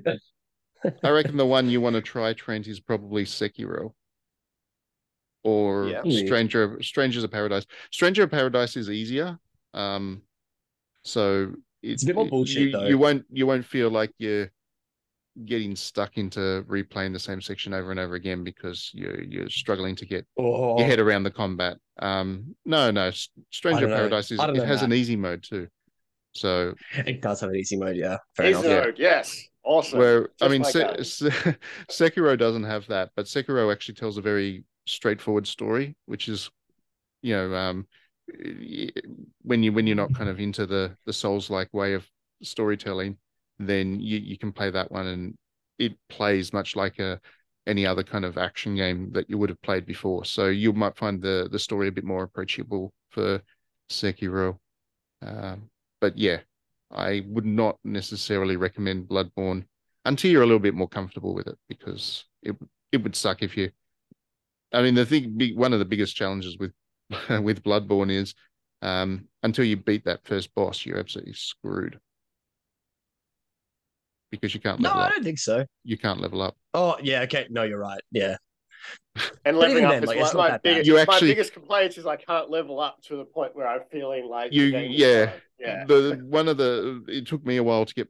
I 1.03 1.09
reckon 1.09 1.35
the 1.37 1.45
one 1.45 1.69
you 1.69 1.81
want 1.81 1.95
to 1.95 2.01
try, 2.01 2.31
Trent, 2.33 2.67
is 2.67 2.79
probably 2.79 3.25
Sekiro. 3.25 3.93
Or 5.43 5.87
Yeah. 5.87 6.01
Stranger 6.25 6.77
Strangers 6.81 7.23
of 7.23 7.31
Paradise. 7.31 7.65
Stranger 7.91 8.23
of 8.23 8.31
Paradise 8.31 8.77
is 8.77 8.89
easier. 8.89 9.37
Um 9.73 10.21
so 11.03 11.53
it- 11.81 11.91
It's 11.93 12.03
a 12.03 12.07
bit 12.07 12.15
more 12.15 12.27
bullshit, 12.27 12.61
you, 12.67 12.71
though. 12.71 12.85
you 12.85 12.97
won't 12.97 13.25
you 13.31 13.47
won't 13.47 13.65
feel 13.65 13.89
like 13.89 14.13
you're 14.19 14.51
getting 15.45 15.75
stuck 15.75 16.17
into 16.17 16.63
replaying 16.69 17.13
the 17.13 17.19
same 17.19 17.41
section 17.41 17.73
over 17.73 17.91
and 17.91 17.99
over 17.99 18.15
again 18.15 18.43
because 18.43 18.91
you're 18.93 19.21
you're 19.23 19.49
struggling 19.49 19.95
to 19.95 20.05
get 20.05 20.25
Oh, 20.37 20.77
your 20.77 20.87
head 20.87 20.99
around 20.99 21.23
the 21.23 21.31
combat. 21.31 21.77
Um 22.01 22.55
no, 22.65 22.91
no, 22.91 23.11
Stranger 23.51 23.85
of 23.85 23.89
don't 23.89 23.89
know. 23.89 23.95
Paradise 23.95 24.31
is 24.31 24.39
it 24.41 24.53
know 24.53 24.65
has 24.65 24.81
an 24.81 24.93
easy 24.93 25.15
mode 25.15 25.43
too. 25.43 25.67
So 26.33 26.75
it 26.95 27.21
does 27.21 27.41
have 27.41 27.49
an 27.49 27.55
easy 27.55 27.77
mode, 27.77 27.95
yeah. 27.95 28.17
Fair 28.35 28.47
Easy 28.47 28.59
enough. 28.59 28.65
Yeah. 28.71 28.79
mode, 28.81 28.99
yes, 28.99 29.47
awesome. 29.63 29.99
where 29.99 30.29
I 30.41 30.47
mean, 30.47 30.63
like 30.63 30.73
Se- 30.73 31.03
Se- 31.03 31.55
Sekiro 31.89 32.37
doesn't 32.37 32.63
have 32.63 32.87
that, 32.87 33.11
but 33.15 33.25
Sekiro 33.25 33.71
actually 33.71 33.95
tells 33.95 34.17
a 34.17 34.21
very 34.21 34.63
straightforward 34.85 35.47
story, 35.47 35.95
which 36.05 36.29
is, 36.29 36.49
you 37.21 37.35
know, 37.35 37.53
um, 37.53 37.87
when 39.43 39.63
you 39.63 39.73
when 39.73 39.87
you're 39.87 39.95
not 39.95 40.13
kind 40.13 40.29
of 40.29 40.39
into 40.39 40.65
the 40.65 40.95
the 41.05 41.13
Souls 41.13 41.49
like 41.49 41.69
way 41.73 41.93
of 41.93 42.07
storytelling, 42.41 43.17
then 43.67 43.99
you 43.99 44.17
you 44.19 44.37
can 44.37 44.51
play 44.51 44.69
that 44.71 44.91
one 44.91 45.07
and 45.07 45.37
it 45.79 45.93
plays 46.09 46.53
much 46.53 46.75
like 46.75 46.99
a 46.99 47.19
any 47.67 47.85
other 47.85 48.03
kind 48.03 48.25
of 48.25 48.37
action 48.37 48.75
game 48.75 49.11
that 49.13 49.29
you 49.29 49.37
would 49.37 49.49
have 49.49 49.61
played 49.61 49.85
before. 49.85 50.25
So 50.25 50.47
you 50.47 50.73
might 50.73 50.97
find 50.97 51.21
the 51.21 51.47
the 51.51 51.59
story 51.59 51.87
a 51.87 51.91
bit 51.91 52.03
more 52.03 52.23
approachable 52.23 52.93
for 53.09 53.41
Sekiro. 53.89 54.57
Um, 55.21 55.69
but 55.99 56.17
yeah, 56.17 56.39
I 56.91 57.23
would 57.27 57.45
not 57.45 57.77
necessarily 57.83 58.55
recommend 58.55 59.07
Bloodborne 59.07 59.65
until 60.05 60.31
you're 60.31 60.43
a 60.43 60.45
little 60.45 60.59
bit 60.59 60.73
more 60.75 60.87
comfortable 60.87 61.33
with 61.33 61.47
it 61.47 61.57
because 61.69 62.25
it 62.41 62.55
it 62.91 63.03
would 63.03 63.15
suck 63.15 63.41
if 63.43 63.57
you. 63.57 63.71
I 64.73 64.81
mean, 64.81 64.95
the 64.95 65.05
thing, 65.05 65.37
one 65.55 65.73
of 65.73 65.79
the 65.79 65.85
biggest 65.85 66.15
challenges 66.15 66.57
with 66.57 66.73
with 67.29 67.63
Bloodborne 67.63 68.11
is 68.11 68.33
um, 68.81 69.27
until 69.43 69.65
you 69.65 69.77
beat 69.77 70.05
that 70.05 70.25
first 70.25 70.53
boss, 70.55 70.85
you're 70.85 70.99
absolutely 70.99 71.33
screwed 71.33 71.99
because 74.31 74.53
you 74.55 74.59
can't 74.61 74.79
No, 74.79 74.89
level 74.89 75.01
I 75.03 75.05
up. 75.07 75.13
don't 75.13 75.23
think 75.23 75.39
so. 75.39 75.65
You 75.83 75.97
can't 75.97 76.19
level 76.21 76.41
up. 76.41 76.55
Oh 76.73 76.97
yeah, 77.01 77.21
okay. 77.21 77.47
No, 77.49 77.63
you're 77.63 77.79
right. 77.79 78.01
Yeah. 78.11 78.37
And 79.45 79.55
But 79.57 79.69
leveling 79.69 79.85
up 79.85 79.91
then, 79.91 80.03
is 80.03 80.07
like, 80.07 80.17
my, 80.17 80.23
it's 80.23 80.33
not 80.33 80.39
my 80.39 80.49
that 80.51 80.63
bad. 80.63 80.69
biggest, 80.83 80.87
You 80.87 81.05
my 81.05 81.19
biggest 81.19 81.53
complaint 81.53 81.97
is 81.97 82.05
I 82.05 82.15
can't 82.15 82.49
level 82.49 82.79
up 82.79 83.01
to 83.03 83.17
the 83.17 83.25
point 83.25 83.55
where 83.55 83.67
I'm 83.67 83.81
feeling 83.91 84.25
like 84.27 84.53
You- 84.53 84.65
yeah. 84.65 85.33
yeah. 85.59 85.85
The 85.85 86.21
one 86.27 86.47
of 86.47 86.57
the 86.57 87.03
it 87.07 87.27
took 87.27 87.45
me 87.45 87.57
a 87.57 87.63
while 87.63 87.85
to 87.85 87.93
get 87.93 88.07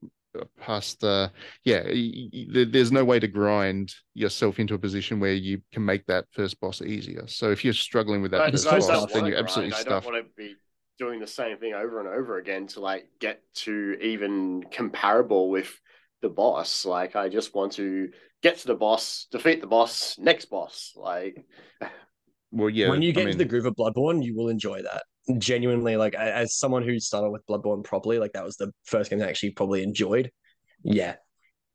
past. 0.59 1.01
the 1.01 1.31
yeah, 1.65 1.81
y- 1.83 2.29
y- 2.31 2.45
there- 2.49 2.65
there's 2.65 2.91
no 2.91 3.03
way 3.03 3.19
to 3.19 3.27
grind 3.27 3.93
yourself 4.13 4.59
into 4.59 4.75
a 4.75 4.77
position 4.79 5.19
where 5.19 5.33
you 5.33 5.61
can 5.73 5.83
make 5.83 6.05
that 6.05 6.25
first 6.31 6.59
boss 6.61 6.81
easier. 6.81 7.27
So 7.27 7.51
if 7.51 7.65
you're 7.65 7.73
struggling 7.73 8.21
with 8.21 8.31
that 8.31 8.37
But 8.37 8.51
first 8.51 8.67
I 8.67 8.79
boss, 8.79 9.11
then 9.11 9.25
you're 9.25 9.37
absolutely 9.37 9.71
grind. 9.71 9.87
I 9.87 9.89
stuffed. 9.89 10.05
don't 10.05 10.13
want 10.13 10.25
to 10.27 10.31
be 10.37 10.55
doing 10.99 11.19
the 11.19 11.27
same 11.27 11.57
thing 11.57 11.73
over 11.73 11.99
and 11.99 12.07
over 12.07 12.37
again 12.37 12.67
to 12.67 12.79
like 12.79 13.07
get 13.19 13.41
to 13.55 13.97
even 14.01 14.63
comparable 14.71 15.49
with 15.49 15.81
the 16.21 16.29
boss. 16.29 16.85
Like 16.85 17.15
I 17.15 17.29
just 17.29 17.53
want 17.53 17.73
to 17.73 18.09
get 18.41 18.57
to 18.59 18.67
the 18.67 18.75
boss, 18.75 19.27
defeat 19.31 19.61
the 19.61 19.67
boss, 19.67 20.17
next 20.17 20.45
boss. 20.45 20.93
Like 20.95 21.45
Well, 22.51 22.69
yeah. 22.69 22.89
when 22.89 23.01
you 23.01 23.09
I 23.09 23.11
get 23.13 23.19
mean, 23.21 23.27
into 23.29 23.37
the 23.39 23.45
groove 23.45 23.65
of 23.65 23.75
Bloodborne, 23.75 24.23
you 24.23 24.35
will 24.35 24.49
enjoy 24.49 24.81
that. 24.81 25.03
Genuinely, 25.37 25.97
like 25.97 26.15
as 26.15 26.57
someone 26.57 26.83
who 26.83 26.99
started 26.99 27.29
with 27.29 27.45
Bloodborne 27.45 27.83
properly, 27.83 28.19
like 28.19 28.33
that 28.33 28.43
was 28.43 28.57
the 28.57 28.71
first 28.85 29.09
game 29.09 29.19
that 29.19 29.27
I 29.27 29.29
actually 29.29 29.51
probably 29.51 29.83
enjoyed. 29.83 30.31
Yeah, 30.83 31.15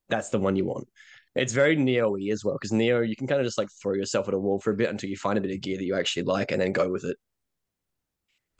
that's 0.09 0.31
the 0.31 0.39
one 0.39 0.56
you 0.56 0.64
want. 0.64 0.89
It's 1.36 1.52
very 1.52 1.77
Nioh-y 1.77 2.31
as 2.32 2.44
well, 2.44 2.56
because 2.60 2.73
Nioh, 2.73 3.06
you 3.06 3.14
can 3.14 3.27
kind 3.27 3.40
of 3.40 3.47
just 3.47 3.59
like 3.59 3.68
throw 3.81 3.94
yourself 3.94 4.27
at 4.27 4.35
a 4.35 4.39
wall 4.39 4.59
for 4.59 4.73
a 4.73 4.77
bit 4.77 4.90
until 4.90 5.10
you 5.10 5.16
find 5.16 5.39
a 5.39 5.40
bit 5.40 5.51
of 5.51 5.60
gear 5.60 5.77
that 5.77 5.85
you 5.85 5.94
actually 5.94 6.24
like 6.24 6.51
and 6.51 6.60
then 6.60 6.73
go 6.73 6.90
with 6.90 7.05
it. 7.05 7.16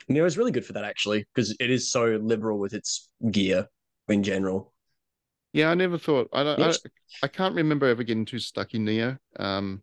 Nioh 0.09 0.25
is 0.25 0.37
really 0.37 0.51
good 0.51 0.65
for 0.65 0.73
that 0.73 0.85
actually, 0.85 1.25
because 1.33 1.55
it 1.59 1.69
is 1.69 1.91
so 1.91 2.17
liberal 2.21 2.59
with 2.59 2.73
its 2.73 3.09
gear 3.29 3.67
in 4.07 4.23
general. 4.23 4.73
Yeah, 5.57 5.71
I 5.71 5.73
never 5.73 5.97
thought. 5.97 6.29
I 6.33 6.43
don't. 6.43 6.61
I, 6.61 6.67
Yes. 6.67 6.79
I 7.23 7.27
can't 7.27 7.55
remember 7.55 7.87
ever 7.87 8.03
getting 8.03 8.25
too 8.25 8.37
stuck 8.39 8.73
in 8.75 8.85
Nioh. 8.85 9.17
Um, 9.37 9.81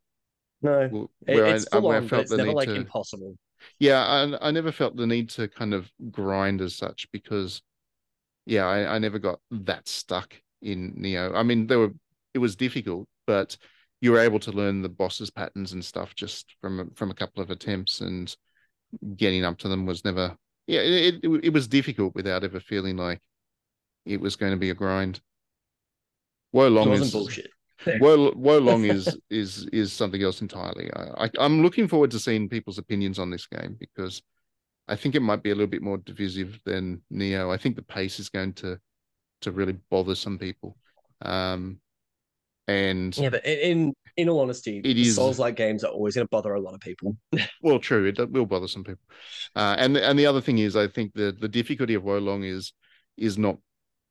No, 0.62 1.08
where 1.20 1.46
it's 1.46 1.66
I, 1.72 1.80
full 1.80 1.88
where 1.88 1.96
on, 1.98 2.04
but 2.04 2.10
felt 2.10 2.22
it's 2.22 2.30
the 2.30 2.36
never 2.36 2.48
need 2.50 2.54
like 2.54 2.68
to. 2.68 2.74
impossible. 2.76 3.36
Yeah, 3.80 4.04
I, 4.04 4.48
I 4.48 4.50
never 4.52 4.70
felt 4.72 4.94
the 4.96 5.06
need 5.06 5.30
to 5.30 5.48
kind 5.48 5.74
of 5.74 5.90
grind 6.10 6.60
as 6.60 6.76
such 6.76 7.08
because, 7.12 7.62
yeah, 8.46 8.66
I, 8.66 8.94
I 8.94 8.98
never 8.98 9.18
got 9.18 9.40
that 9.50 9.88
stuck 9.88 10.34
in 10.62 10.94
Nioh. 10.94 11.34
I 11.34 11.42
mean, 11.42 11.66
there 11.66 11.80
were 11.80 11.92
it 12.34 12.38
was 12.38 12.56
difficult, 12.56 13.08
but 13.26 13.56
you 14.00 14.12
were 14.12 14.20
able 14.20 14.38
to 14.40 14.52
learn 14.52 14.82
the 14.82 14.88
boss's 14.88 15.30
patterns 15.30 15.72
and 15.72 15.84
stuff 15.84 16.14
just 16.14 16.54
from 16.60 16.80
a- 16.80 16.94
from 16.94 17.10
a 17.10 17.14
couple 17.14 17.42
of 17.42 17.50
attempts, 17.50 18.00
and 18.00 18.36
getting 19.16 19.44
up 19.44 19.58
to 19.58 19.68
them 19.68 19.86
was 19.86 20.04
never. 20.04 20.36
Yeah, 20.66 20.80
it 20.82 21.24
it, 21.24 21.44
it 21.46 21.52
was 21.52 21.68
difficult 21.68 22.14
without 22.14 22.44
ever 22.44 22.60
feeling 22.60 22.96
like 22.96 23.20
it 24.06 24.20
was 24.20 24.36
going 24.36 24.52
to 24.52 24.58
be 24.58 24.70
a 24.70 24.74
grind. 24.74 25.20
Wo 26.54 26.66
It 26.68 26.70
Long 26.70 26.88
wasn't 26.88 27.06
is 27.08 27.12
bullshit. 27.12 27.50
Wo, 28.00 28.32
Wo 28.36 28.58
Long 28.58 28.84
is 28.84 29.18
is 29.28 29.66
is 29.72 29.92
something 29.92 30.22
else 30.22 30.40
entirely. 30.40 30.88
I, 30.94 31.24
I 31.24 31.30
I'm 31.40 31.62
looking 31.62 31.88
forward 31.88 32.12
to 32.12 32.20
seeing 32.20 32.48
people's 32.48 32.78
opinions 32.78 33.18
on 33.18 33.30
this 33.30 33.46
game 33.46 33.76
because 33.78 34.22
I 34.86 34.94
think 34.94 35.16
it 35.16 35.20
might 35.20 35.42
be 35.42 35.50
a 35.50 35.54
little 35.54 35.66
bit 35.66 35.82
more 35.82 35.98
divisive 35.98 36.60
than 36.64 37.02
Nioh. 37.12 37.52
I 37.52 37.56
think 37.56 37.74
the 37.74 37.82
pace 37.82 38.20
is 38.20 38.28
going 38.28 38.52
to 38.54 38.78
to 39.40 39.50
really 39.50 39.76
bother 39.90 40.14
some 40.14 40.38
people. 40.38 40.76
Um, 41.22 41.80
and 42.68 43.16
Yeah, 43.18 43.30
but 43.30 43.44
in 43.44 43.58
in, 43.58 43.94
in 44.16 44.28
all 44.28 44.40
honesty, 44.40 44.80
It 44.84 44.96
is- 44.96 45.16
Souls 45.16 45.40
like 45.40 45.56
games 45.56 45.82
are 45.82 45.90
always 45.90 46.14
going 46.14 46.26
to 46.26 46.30
bother 46.30 46.54
a 46.54 46.60
lot 46.60 46.74
of 46.74 46.80
people. 46.80 47.16
well, 47.62 47.80
true, 47.80 48.06
it 48.06 48.30
will 48.30 48.46
bother 48.46 48.68
some 48.68 48.84
people. 48.84 49.04
Uh, 49.56 49.74
and 49.76 49.96
and 49.96 50.16
the 50.16 50.26
other 50.26 50.40
thing 50.40 50.58
is, 50.58 50.76
I 50.76 50.86
think 50.86 51.14
the 51.14 51.36
the 51.38 51.48
difficulty 51.48 51.94
of 51.94 52.04
Wo 52.04 52.18
Long 52.18 52.44
is 52.44 52.72
is 53.16 53.36
not 53.36 53.58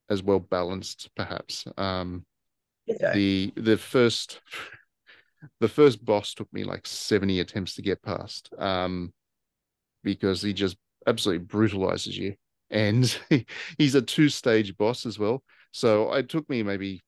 as 0.09 0.21
well 0.21 0.39
balanced, 0.39 1.09
perhaps. 1.15 1.65
Um, 1.77 2.25
Yeah. 2.85 3.13
the 3.13 3.53
the 3.55 3.77
first 3.77 4.41
the 5.59 5.67
first 5.67 6.03
boss 6.03 6.33
took 6.33 6.51
me 6.53 6.63
like 6.63 6.85
70 6.85 7.39
attempts 7.39 7.75
to 7.75 7.81
get 7.81 8.01
past 8.01 8.49
um 8.57 9.13
because 10.03 10.41
he 10.41 10.53
just 10.53 10.77
absolutely 11.07 11.45
brutalizes 11.45 12.17
you. 12.17 12.35
And 12.69 13.17
he's 13.77 13.95
a 13.95 14.01
two 14.01 14.29
stage 14.29 14.75
boss 14.77 15.05
as 15.05 15.19
well. 15.19 15.43
So 15.71 16.11
it 16.13 16.29
took 16.29 16.49
me 16.49 16.63
maybe 16.63 17.01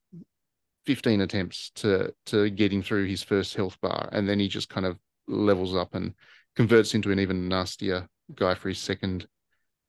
15 0.85 1.21
attempts 1.21 1.71
to 1.75 2.13
to 2.27 2.49
get 2.49 2.71
him 2.71 2.83
through 2.83 3.05
his 3.05 3.23
first 3.23 3.55
health 3.55 3.79
bar. 3.81 4.09
And 4.11 4.27
then 4.27 4.39
he 4.39 4.47
just 4.47 4.69
kind 4.69 4.85
of 4.85 4.97
levels 5.27 5.75
up 5.75 5.95
and 5.95 6.13
converts 6.55 6.93
into 6.93 7.11
an 7.11 7.19
even 7.19 7.47
nastier 7.47 8.07
guy 8.35 8.55
for 8.55 8.69
his 8.69 8.79
second 8.79 9.27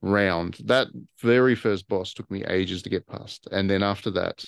round. 0.03 0.59
That 0.65 0.89
very 1.21 1.55
first 1.55 1.89
boss 1.89 2.13
took 2.15 2.31
me 2.31 2.45
ages 2.45 2.83
to 2.83 2.91
get 2.91 3.07
past. 3.07 3.49
And 3.53 3.69
then 3.69 3.83
after 3.83 4.11
that 4.13 4.45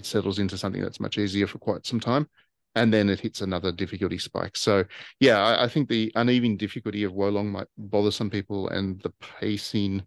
it 0.00 0.06
settles 0.06 0.38
into 0.38 0.56
something 0.56 0.82
that's 0.82 1.00
much 1.00 1.18
easier 1.18 1.46
for 1.46 1.58
quite 1.58 1.86
some 1.86 2.00
time 2.00 2.26
and 2.74 2.94
then 2.94 3.10
it 3.10 3.20
hits 3.20 3.40
another 3.40 3.72
difficulty 3.72 4.18
spike. 4.18 4.56
So 4.56 4.84
yeah 5.20 5.38
i, 5.38 5.64
I 5.64 5.68
think 5.68 5.88
the 5.88 6.10
uneven 6.14 6.56
difficulty 6.56 7.04
of 7.04 7.12
Wo 7.12 7.28
Long 7.28 7.50
might 7.50 7.66
bother 7.76 8.10
some 8.10 8.30
people 8.30 8.68
and 8.68 9.00
the 9.02 9.12
pacing 9.20 10.06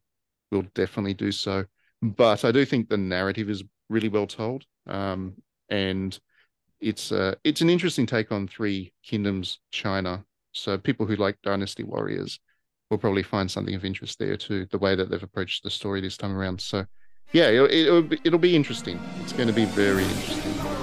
will 0.51 0.65
definitely 0.73 1.13
do 1.13 1.31
so. 1.31 1.65
But 2.01 2.43
i 2.43 2.51
do 2.51 2.65
think 2.65 2.89
the 2.89 2.97
narrative 2.97 3.49
is 3.49 3.63
really 3.89 4.09
well 4.09 4.27
told 4.27 4.65
um, 4.87 5.35
and 5.69 6.19
it's 6.81 7.11
uh, 7.11 7.35
it's 7.43 7.61
an 7.61 7.69
interesting 7.69 8.05
take 8.05 8.31
on 8.31 8.47
three 8.47 8.91
kingdoms 9.03 9.59
china. 9.71 10.25
So 10.53 10.77
people 10.77 11.05
who 11.05 11.15
like 11.15 11.37
dynasty 11.43 11.83
warriors 11.83 12.39
will 12.89 12.97
probably 12.97 13.23
find 13.23 13.49
something 13.49 13.75
of 13.75 13.85
interest 13.85 14.19
there 14.19 14.37
too 14.37 14.67
the 14.71 14.77
way 14.77 14.95
that 14.95 15.09
they've 15.09 15.29
approached 15.29 15.63
the 15.63 15.69
story 15.69 16.01
this 16.01 16.17
time 16.17 16.35
around. 16.35 16.59
So 16.59 16.85
yeah, 17.31 17.49
it'll, 17.49 17.69
it'll, 17.69 18.01
be, 18.01 18.19
it'll 18.23 18.39
be 18.39 18.55
interesting. 18.55 18.99
It's 19.21 19.33
going 19.33 19.47
to 19.47 19.53
be 19.53 19.65
very 19.65 20.03
interesting. 20.03 20.82